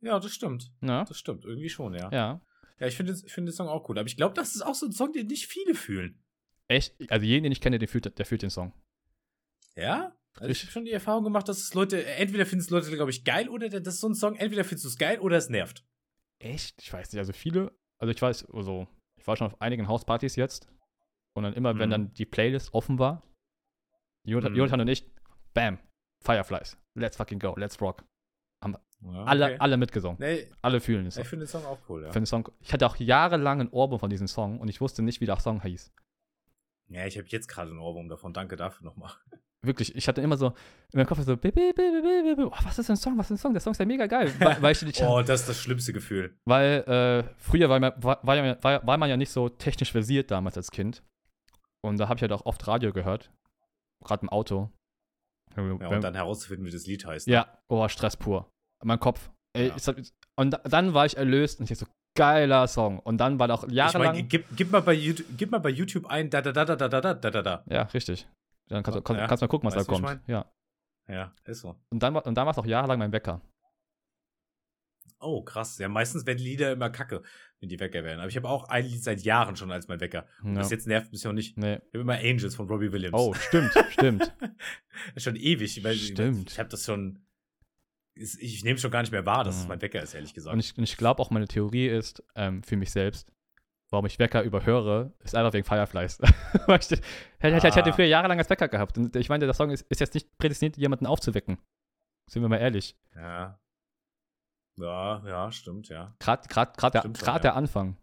Ja, 0.00 0.18
das 0.20 0.32
stimmt. 0.32 0.70
Ja. 0.82 1.04
Das 1.04 1.18
stimmt. 1.18 1.44
Irgendwie 1.44 1.68
schon, 1.70 1.94
ja. 1.94 2.10
Ja. 2.12 2.40
Ja, 2.80 2.86
ich 2.86 2.96
finde 2.96 3.14
find 3.14 3.48
den 3.48 3.52
Song 3.52 3.68
auch 3.68 3.88
cool. 3.88 3.98
Aber 3.98 4.06
ich 4.06 4.16
glaube, 4.16 4.34
das 4.34 4.54
ist 4.54 4.62
auch 4.62 4.74
so 4.74 4.86
ein 4.86 4.92
Song, 4.92 5.12
den 5.12 5.26
nicht 5.28 5.46
viele 5.46 5.74
fühlen. 5.74 6.22
Echt? 6.68 6.94
Also 7.10 7.24
jeden, 7.24 7.44
den 7.44 7.52
ich 7.52 7.60
kenne, 7.60 7.78
der 7.78 7.88
fühlt, 7.88 8.18
der 8.18 8.26
fühlt 8.26 8.42
den 8.42 8.50
Song. 8.50 8.72
Ja? 9.76 10.16
Also 10.36 10.48
ich 10.50 10.62
habe 10.62 10.72
schon 10.72 10.84
die 10.84 10.90
Erfahrung 10.92 11.22
gemacht, 11.24 11.48
dass 11.48 11.58
es 11.58 11.72
Leute, 11.74 12.04
entweder 12.04 12.44
finden 12.46 12.62
es 12.64 12.70
Leute, 12.70 12.90
glaube 12.90 13.10
ich, 13.10 13.24
geil 13.24 13.48
oder 13.48 13.68
das 13.68 13.94
ist 13.94 14.00
so 14.00 14.08
ein 14.08 14.14
Song, 14.14 14.34
entweder 14.36 14.64
findest 14.64 14.84
du 14.84 14.88
es 14.88 14.98
geil 14.98 15.20
oder 15.20 15.36
es 15.36 15.48
nervt. 15.48 15.86
Echt? 16.40 16.82
Ich 16.82 16.92
weiß 16.92 17.12
nicht. 17.12 17.18
Also 17.20 17.32
viele, 17.32 17.72
also 17.98 18.10
ich 18.12 18.20
weiß, 18.20 18.46
also 18.50 18.88
ich 19.16 19.26
war 19.26 19.36
schon 19.36 19.46
auf 19.46 19.60
einigen 19.60 19.86
Hauspartys 19.86 20.36
jetzt. 20.36 20.68
Und 21.36 21.44
dann 21.44 21.54
immer, 21.54 21.78
wenn 21.78 21.88
Mhm. 21.88 21.92
dann 21.92 22.14
die 22.14 22.26
Playlist 22.26 22.74
offen 22.74 22.98
war, 22.98 23.22
Jonathan, 24.26 24.52
Mhm. 24.52 24.58
Jonathan 24.58 24.80
und 24.80 24.88
ich, 24.88 25.04
bam, 25.52 25.78
Fireflies. 26.24 26.76
Let's 26.96 27.16
fucking 27.16 27.38
go, 27.38 27.54
let's 27.56 27.80
rock. 27.80 28.04
Ja, 29.06 29.24
Alle, 29.24 29.44
okay. 29.44 29.56
alle 29.58 29.76
mitgesungen. 29.76 30.16
Nee, 30.18 30.48
Alle 30.62 30.80
fühlen 30.80 31.04
es. 31.06 31.16
ich 31.18 31.26
finde 31.28 31.44
den 31.44 31.48
Song 31.50 31.64
auch 31.66 31.78
cool, 31.88 32.04
ja. 32.04 32.12
Für 32.12 32.20
den 32.20 32.26
Song. 32.26 32.48
Ich 32.60 32.72
hatte 32.72 32.86
auch 32.86 32.96
jahrelang 32.96 33.60
ein 33.60 33.68
Ohrwurm 33.68 34.00
von 34.00 34.08
diesem 34.10 34.26
Song 34.28 34.58
und 34.60 34.68
ich 34.68 34.80
wusste 34.80 35.02
nicht, 35.02 35.20
wie 35.20 35.26
der 35.26 35.38
Song 35.40 35.60
hieß. 35.62 35.92
Ja, 36.88 37.06
ich 37.06 37.16
habe 37.18 37.26
jetzt 37.28 37.48
gerade 37.48 37.70
einen 37.70 37.80
Ohrwurm 37.80 38.08
davon. 38.08 38.32
Danke 38.32 38.56
dafür 38.56 38.84
nochmal. 38.86 39.10
Wirklich, 39.62 39.94
ich 39.96 40.08
hatte 40.08 40.20
immer 40.20 40.36
so 40.36 40.48
in 40.92 40.98
meinem 40.98 41.06
Kopf 41.06 41.20
so, 41.22 41.36
bi, 41.36 41.50
bi, 41.50 41.72
bi, 41.74 41.82
bi, 42.02 42.22
bi, 42.22 42.34
bi. 42.36 42.42
Oh, 42.44 42.50
was 42.64 42.78
ist 42.78 42.88
denn 42.88 42.94
ein 42.94 42.98
Song? 42.98 43.16
Was 43.18 43.26
ist 43.30 43.32
ein 43.32 43.38
Song? 43.38 43.52
Der 43.54 43.60
Song 43.60 43.70
ist 43.72 43.78
ja 43.78 43.86
mega 43.86 44.06
geil. 44.06 44.30
Weil, 44.38 44.60
weil, 44.62 44.72
ich, 44.72 45.02
Oh, 45.02 45.22
das 45.22 45.40
ist 45.40 45.48
das 45.48 45.58
schlimmste 45.62 45.92
Gefühl. 45.94 46.36
weil 46.44 46.80
äh, 46.86 47.34
früher 47.38 47.68
war 47.70 47.80
man, 47.80 47.92
war, 47.96 48.20
war, 48.22 48.36
ja- 48.36 48.62
war, 48.62 48.86
war 48.86 48.96
man 48.98 49.08
ja 49.08 49.16
nicht 49.16 49.30
so 49.30 49.48
technisch 49.48 49.92
versiert 49.92 50.30
damals 50.30 50.56
als 50.58 50.70
Kind. 50.70 51.02
Und 51.82 51.98
da 51.98 52.08
habe 52.08 52.16
ich 52.16 52.22
halt 52.22 52.32
auch 52.32 52.44
oft 52.46 52.66
Radio 52.66 52.92
gehört. 52.92 53.30
Gerade 54.04 54.22
im 54.22 54.28
Auto. 54.30 54.70
Ja, 55.56 55.62
und 55.88 56.02
dann 56.04 56.14
herauszufinden, 56.14 56.66
wie 56.66 56.70
das 56.70 56.86
Lied 56.86 57.06
heißt. 57.06 57.26
Ja, 57.26 57.46
oh, 57.68 57.86
Stress 57.88 58.16
pur. 58.16 58.50
Mein 58.84 59.00
Kopf. 59.00 59.30
Ey, 59.56 59.68
Ja. 59.68 59.76
ich 59.76 59.86
hab, 59.86 59.96
und 60.36 60.50
da- 60.50 60.58
dann 60.64 60.94
war 60.94 61.06
ich 61.06 61.16
erlöst 61.16 61.60
und 61.60 61.70
ich 61.70 61.78
so, 61.78 61.86
geiler 62.16 62.66
Song. 62.68 62.98
Und 63.00 63.18
dann 63.18 63.38
war 63.38 63.50
auch 63.50 63.64
Ich 63.64 63.72
jahrelang. 63.72 64.08
meine, 64.14 64.22
gib, 64.24 64.44
gib, 64.56 64.70
mal 64.70 64.80
bei 64.80 64.92
YouTube, 64.94 65.26
gib 65.36 65.50
mal 65.50 65.58
bei 65.58 65.70
YouTube 65.70 66.06
ein 66.06 66.30
da 66.30 66.40
da 66.42 66.52
da 66.52 66.64
da 66.64 66.76
da 66.76 66.88
da 66.88 67.14
da 67.14 67.30
da 67.30 67.42
da 67.42 67.64
ja, 67.68 67.82
richtig. 67.82 68.26
Dann 68.68 68.82
kannst 68.82 68.98
du 68.98 69.02
kannst, 69.02 69.20
Ja, 69.20 69.26
kannst 69.26 69.42
mal 69.42 69.48
gucken, 69.48 69.66
was 69.66 69.76
weißt 69.76 69.88
da 69.88 69.92
wie 69.92 69.96
ich 69.96 70.02
kommt. 70.02 70.28
Ja. 70.28 70.50
Ja, 71.08 71.32
ist 71.44 71.60
so. 71.60 71.76
Und 71.90 72.02
dann, 72.02 72.16
und 72.16 72.34
dann 72.34 72.46
war 72.46 72.52
es 72.52 72.58
auch 72.58 72.64
jahrelang 72.66 72.98
mein 72.98 73.12
Wecker. 73.12 73.40
Oh, 75.20 75.42
krass. 75.42 75.78
Ja, 75.78 75.88
meistens 75.88 76.26
werden 76.26 76.38
Lieder 76.38 76.72
immer 76.72 76.90
kacke, 76.90 77.22
wenn 77.60 77.68
die 77.68 77.80
Wecker 77.80 78.04
werden. 78.04 78.20
Aber 78.20 78.28
ich 78.28 78.36
habe 78.36 78.48
auch 78.48 78.68
ein 78.68 78.84
Lied 78.84 79.02
seit 79.02 79.22
Jahren 79.22 79.56
schon 79.56 79.70
als 79.70 79.88
mein 79.88 80.00
Wecker. 80.00 80.26
Und 80.42 80.54
Ja. 80.54 80.60
bis 80.60 80.70
jetzt 80.70 80.86
nervt 80.86 81.12
mich 81.12 81.24
noch 81.24 81.32
nicht. 81.32 81.56
Nee. 81.56 81.74
Ich 81.76 81.94
habe 81.94 82.00
immer 82.00 82.14
Angels 82.18 82.54
von 82.54 82.68
Robbie 82.68 82.92
Williams. 82.92 83.14
Oh, 83.18 83.32
stimmt, 83.34 83.72
stimmt. 83.90 84.34
schon 85.16 85.36
ewig. 85.36 85.82
Weil 85.82 85.94
Stimmt. 85.94 86.52
Ich 86.52 86.58
habe 86.58 86.68
das 86.68 86.84
schon. 86.84 87.23
Ist- 88.14 88.40
Ich 88.40 88.64
nehme 88.64 88.78
schon 88.78 88.90
gar 88.90 89.00
nicht 89.02 89.12
mehr 89.12 89.26
wahr, 89.26 89.44
dass 89.44 89.56
es 89.56 89.62
Mhm. 89.62 89.68
mein 89.68 89.82
Wecker 89.82 90.02
ist, 90.02 90.14
ehrlich 90.14 90.34
gesagt. 90.34 90.52
Und 90.54 90.60
ich, 90.60 90.76
ich 90.76 90.96
glaube 90.96 91.20
auch, 91.22 91.30
meine 91.30 91.48
Theorie 91.48 91.88
ist, 91.88 92.22
ähm, 92.34 92.62
für 92.62 92.76
mich 92.76 92.90
selbst, 92.90 93.32
warum 93.90 94.06
ich 94.06 94.18
Wecker 94.18 94.42
überhöre, 94.42 95.12
ist 95.20 95.34
einfach 95.34 95.52
wegen 95.52 95.64
Fireflies. 95.64 96.18
Ich, 96.68 96.90
ich, 96.92 97.00
ich, 97.00 97.64
ich 97.64 97.76
hätte 97.76 97.90
Ah. 97.90 97.92
früher 97.92 98.06
jahrelang 98.06 98.38
als 98.38 98.48
Wecker 98.48 98.68
gehabt. 98.68 98.96
Und 98.96 99.14
ich 99.16 99.28
meine, 99.28 99.44
der 99.44 99.54
Song 99.54 99.70
ist, 99.70 99.82
ist 99.90 100.00
jetzt 100.00 100.14
nicht 100.14 100.38
prädestiniert, 100.38 100.76
jemanden 100.78 101.06
aufzuwecken. 101.06 101.58
Sind 102.30 102.42
wir 102.42 102.48
mal 102.48 102.56
ehrlich. 102.58 102.96
ja. 103.14 103.60
Ja, 104.76 105.22
ja, 105.24 105.52
stimmt, 105.52 105.88
ja. 105.88 106.16
Gerade 106.18 106.48
der, 106.48 107.02
schon, 107.02 107.14
ja. 107.26 107.38
der 107.38 107.54
Anfang. 107.54 107.96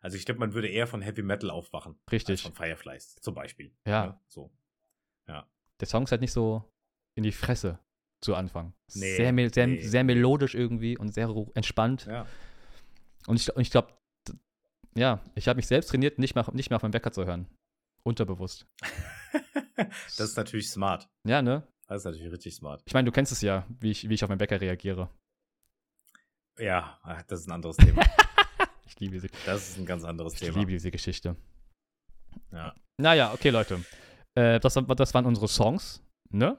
Also 0.00 0.16
ich 0.16 0.24
glaube, 0.24 0.38
man 0.40 0.54
würde 0.54 0.68
eher 0.68 0.86
von 0.86 1.02
Heavy 1.02 1.22
Metal 1.22 1.50
aufwachen. 1.50 2.00
Richtig. 2.10 2.40
von 2.42 2.54
Fireflies, 2.54 3.16
zum 3.16 3.34
Beispiel. 3.34 3.76
Ja. 3.86 4.06
Ne? 4.06 4.20
So. 4.28 4.50
Der 5.26 5.86
Song 5.86 6.04
ist 6.04 6.10
halt 6.10 6.22
nicht 6.22 6.32
so 6.32 6.64
in 7.14 7.22
die 7.22 7.32
Fresse 7.32 7.78
zu 8.20 8.34
Anfang. 8.34 8.72
Nee, 8.94 9.16
sehr, 9.16 9.32
mel- 9.32 9.52
sehr, 9.52 9.66
nee. 9.66 9.80
sehr 9.80 10.04
melodisch 10.04 10.54
irgendwie 10.54 10.96
und 10.98 11.12
sehr 11.14 11.28
entspannt. 11.54 12.06
Ja. 12.06 12.26
Und 13.26 13.36
ich, 13.36 13.48
ich 13.56 13.70
glaube, 13.70 13.92
ja, 14.96 15.20
ich 15.34 15.48
habe 15.48 15.56
mich 15.58 15.66
selbst 15.66 15.88
trainiert, 15.90 16.18
nicht 16.18 16.34
mehr, 16.34 16.46
nicht 16.52 16.70
mehr 16.70 16.76
auf 16.76 16.82
meinen 16.82 16.94
Wecker 16.94 17.12
zu 17.12 17.24
hören. 17.26 17.46
Unterbewusst. 18.02 18.66
das 19.76 20.20
ist 20.20 20.36
natürlich 20.36 20.70
smart. 20.70 21.08
Ja, 21.26 21.42
ne? 21.42 21.66
Das 21.86 21.98
ist 22.02 22.04
natürlich 22.06 22.32
richtig 22.32 22.54
smart. 22.54 22.82
Ich 22.86 22.94
meine, 22.94 23.06
du 23.06 23.12
kennst 23.12 23.32
es 23.32 23.40
ja, 23.40 23.66
wie 23.80 23.90
ich, 23.90 24.08
wie 24.08 24.14
ich 24.14 24.22
auf 24.24 24.28
meinen 24.28 24.40
Wecker 24.40 24.60
reagiere. 24.60 25.08
Ja, 26.58 26.98
ach, 27.02 27.22
das 27.22 27.40
ist 27.40 27.48
ein 27.48 27.52
anderes 27.52 27.76
Thema. 27.76 28.02
Ich 28.90 28.98
liebe 29.00 29.12
diese, 29.12 29.28
Das 29.44 29.68
ist 29.68 29.78
ein 29.78 29.84
ganz 29.86 30.02
anderes 30.02 30.32
ich 30.32 30.40
Thema. 30.40 30.58
liebe 30.58 30.72
diese 30.72 30.90
Geschichte. 30.90 31.36
Ja. 32.50 32.74
Naja, 32.96 33.32
okay, 33.32 33.50
Leute. 33.50 33.84
Äh, 34.34 34.58
das, 34.58 34.74
das 34.74 35.14
waren 35.14 35.26
unsere 35.26 35.46
Songs, 35.46 36.02
ne? 36.30 36.56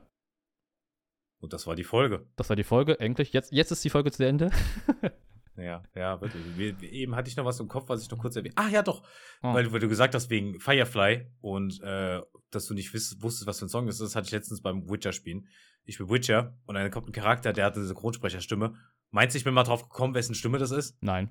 Und 1.39 1.53
das 1.53 1.65
war 1.67 1.75
die 1.75 1.83
Folge. 1.83 2.27
Das 2.35 2.49
war 2.49 2.55
die 2.55 2.63
Folge, 2.63 2.99
endlich. 2.99 3.31
Jetzt, 3.33 3.51
jetzt 3.51 3.71
ist 3.71 3.83
die 3.83 3.89
Folge 3.89 4.11
zu 4.11 4.25
Ende. 4.25 4.51
Ja, 5.57 5.83
ja, 5.93 6.21
wirklich. 6.21 6.41
Wir, 6.57 6.81
eben 6.89 7.17
hatte 7.17 7.29
ich 7.29 7.35
noch 7.35 7.43
was 7.43 7.59
im 7.59 7.67
Kopf, 7.67 7.89
was 7.89 8.01
ich 8.01 8.09
noch 8.09 8.17
kurz 8.17 8.33
erwähnt 8.37 8.53
Ach 8.55 8.69
ja, 8.69 8.81
doch. 8.81 9.03
Oh. 9.43 9.53
Weil, 9.53 9.65
du- 9.65 9.73
weil 9.73 9.81
du 9.81 9.89
gesagt 9.89 10.15
hast, 10.15 10.29
wegen 10.29 10.57
Firefly 10.57 11.27
und 11.41 11.81
äh, 11.83 12.21
dass 12.49 12.65
du 12.67 12.73
nicht 12.73 12.93
wiss, 12.93 13.17
wusstest, 13.21 13.45
was 13.45 13.59
für 13.59 13.65
ein 13.65 13.69
Song 13.69 13.85
das 13.85 13.95
ist. 13.95 14.01
Das 14.11 14.15
hatte 14.15 14.27
ich 14.27 14.31
letztens 14.31 14.61
beim 14.61 14.89
Witcher-Spielen. 14.89 15.47
Ich 15.83 15.97
bin 15.97 16.09
Witcher 16.09 16.57
und 16.65 16.75
dann 16.75 16.89
kommt 16.91 17.09
ein 17.09 17.11
Charakter, 17.11 17.51
der 17.51 17.65
hat 17.65 17.75
eine 17.75 17.83
Synchronsprecherstimme. 17.83 18.73
Meinst 19.11 19.35
du, 19.35 19.37
ich 19.37 19.43
bin 19.43 19.53
mal 19.53 19.63
drauf 19.63 19.83
gekommen, 19.89 20.13
wessen 20.13 20.33
Stimme 20.33 20.59
das 20.59 20.71
ist? 20.71 20.95
Nein. 21.01 21.29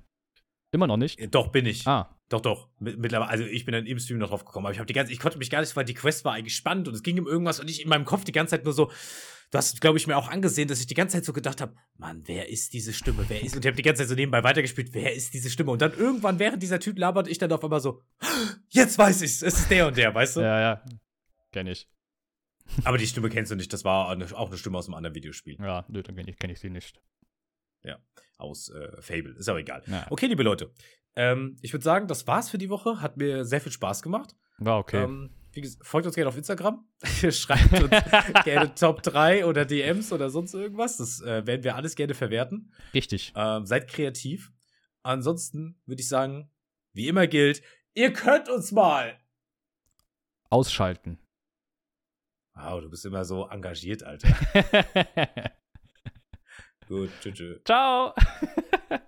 Immer 0.73 0.87
noch 0.89 0.99
nicht. 0.99 1.19
Äh, 1.19 1.29
Doch, 1.29 1.49
bin 1.51 1.65
ich. 1.65 1.87
Ah, 1.87 2.15
Doch, 2.29 2.43
doch. 2.43 2.69
Mit- 2.81 2.99
Mittlerweile, 2.99 3.31
also 3.31 3.45
ich 3.45 3.65
bin 3.65 3.73
dann 3.73 3.87
im 3.87 3.99
Stream 3.99 4.19
noch 4.19 4.29
drauf 4.29 4.45
gekommen, 4.45 4.67
aber 4.67 4.75
ich 4.75 4.79
habe 4.79 4.87
die 4.87 4.93
ganze, 4.93 5.11
ich 5.11 5.21
konnte 5.21 5.39
mich 5.39 5.49
gar 5.49 5.61
nicht, 5.61 5.75
weil 5.75 5.87
die 5.87 5.95
Quest 5.95 6.27
war 6.27 6.35
eigentlich 6.35 6.55
spannend 6.55 6.87
und 6.87 6.93
es 6.93 7.03
ging 7.03 7.19
um 7.19 7.27
irgendwas 7.27 7.61
und 7.61 7.71
ich 7.71 7.83
in 7.83 7.89
meinem 7.89 8.05
Kopf 8.05 8.25
die 8.25 8.33
ganze 8.33 8.51
Zeit 8.57 8.65
nur 8.65 8.75
so, 8.75 8.91
du 9.51 9.59
hast, 9.59 9.81
glaube 9.81 9.99
ich, 9.99 10.07
mir 10.07 10.17
auch 10.17 10.29
angesehen, 10.29 10.69
dass 10.69 10.81
ich 10.81 10.87
die 10.87 10.95
ganze 10.95 11.17
Zeit 11.17 11.25
so 11.25 11.33
gedacht 11.33 11.61
habe, 11.61 11.75
Mann, 11.97 12.23
wer 12.27 12.49
ist 12.49 12.73
diese 12.73 12.93
Stimme? 12.93 13.25
Wer 13.29 13.43
ist? 13.43 13.55
Und 13.55 13.65
ich 13.65 13.69
habe 13.69 13.77
die 13.77 13.83
ganze 13.83 14.03
Zeit 14.03 14.09
so 14.09 14.15
nebenbei 14.15 14.43
weitergespielt, 14.43 14.93
wer 14.93 15.15
ist 15.15 15.35
diese 15.35 15.51
Stimme? 15.51 15.71
Und 15.71 15.83
dann 15.83 15.93
irgendwann, 15.93 16.39
während 16.39 16.63
dieser 16.63 16.81
Typ 16.81 16.99
labert, 16.99 17.29
ich 17.29 17.39
dann 17.39 17.53
auf 17.53 17.63
einmal 17.63 17.81
so, 17.81 18.03
jetzt 18.69 18.99
weiß 18.99 19.23
ich's, 19.23 19.43
es 19.43 19.61
ist 19.61 19.71
der 19.71 19.87
und 19.87 19.97
der, 19.97 20.15
weißt 20.15 20.37
du? 20.37 20.41
ja, 20.41 20.61
ja. 20.61 20.85
Kenn 21.53 21.67
ich. 21.67 21.89
Aber 22.85 22.99
die 22.99 23.07
Stimme 23.07 23.31
kennst 23.31 23.51
du 23.51 23.57
nicht, 23.57 23.73
das 23.73 23.85
war 23.85 24.11
eine, 24.11 24.27
auch 24.37 24.49
eine 24.49 24.59
Stimme 24.59 24.77
aus 24.77 24.87
einem 24.87 24.95
anderen 24.95 25.15
Videospiel. 25.15 25.57
Ja, 25.59 25.87
nö, 25.89 26.03
dann 26.03 26.15
kenn 26.15 26.29
ich, 26.29 26.39
kenn 26.39 26.51
ich 26.51 26.61
sie 26.61 26.71
nicht. 26.71 27.01
Aus 28.39 28.71
äh, 28.71 29.03
Fable. 29.03 29.33
Ist 29.33 29.49
aber 29.49 29.59
egal. 29.59 29.83
Ja. 29.87 30.07
Okay, 30.11 30.27
liebe 30.27 30.45
Leute. 30.45 30.73
Ähm, 31.17 31.57
ich 31.61 31.73
würde 31.73 31.85
sagen, 31.85 32.07
das 32.07 32.27
war's 32.27 32.49
für 32.49 32.59
die 32.59 32.71
Woche. 32.71 33.01
Hat 33.01 33.17
mir 33.17 33.45
sehr 33.45 33.61
viel 33.61 33.73
Spaß 33.73 34.03
gemacht. 34.03 34.37
War 34.59 34.79
okay. 34.79 35.03
Ähm, 35.03 35.31
folgt 35.83 36.07
uns 36.07 36.15
gerne 36.15 36.29
auf 36.29 36.37
Instagram. 36.37 36.87
Schreibt 37.31 37.83
uns 37.83 37.91
gerne 38.45 38.75
Top 38.75 39.03
3 39.03 39.47
oder 39.47 39.65
DMs 39.65 40.13
oder 40.13 40.31
sonst 40.31 40.55
irgendwas. 40.55 40.99
Das 40.99 41.21
äh, 41.21 41.47
werden 41.47 41.65
wir 41.65 41.77
alles 41.77 41.97
gerne 41.97 42.15
verwerten. 42.15 42.73
Richtig. 42.95 43.33
Ähm, 43.37 43.67
seid 43.67 43.89
kreativ. 43.89 44.53
Ansonsten 45.03 45.81
würde 45.87 46.03
ich 46.03 46.09
sagen, 46.09 46.51
wie 46.93 47.09
immer 47.09 47.27
gilt, 47.27 47.63
ihr 47.95 48.13
könnt 48.13 48.49
uns 48.49 48.73
mal. 48.73 49.19
Ausschalten. 50.51 51.19
Wow, 52.55 52.81
du 52.81 52.91
bist 52.91 53.05
immer 53.05 53.25
so 53.25 53.47
engagiert, 53.49 54.03
Alter. 54.03 54.29
Gut, 56.89 57.11
tschüss. 57.21 57.35
tschüss. 57.35 57.61
Ciao. 57.65 58.15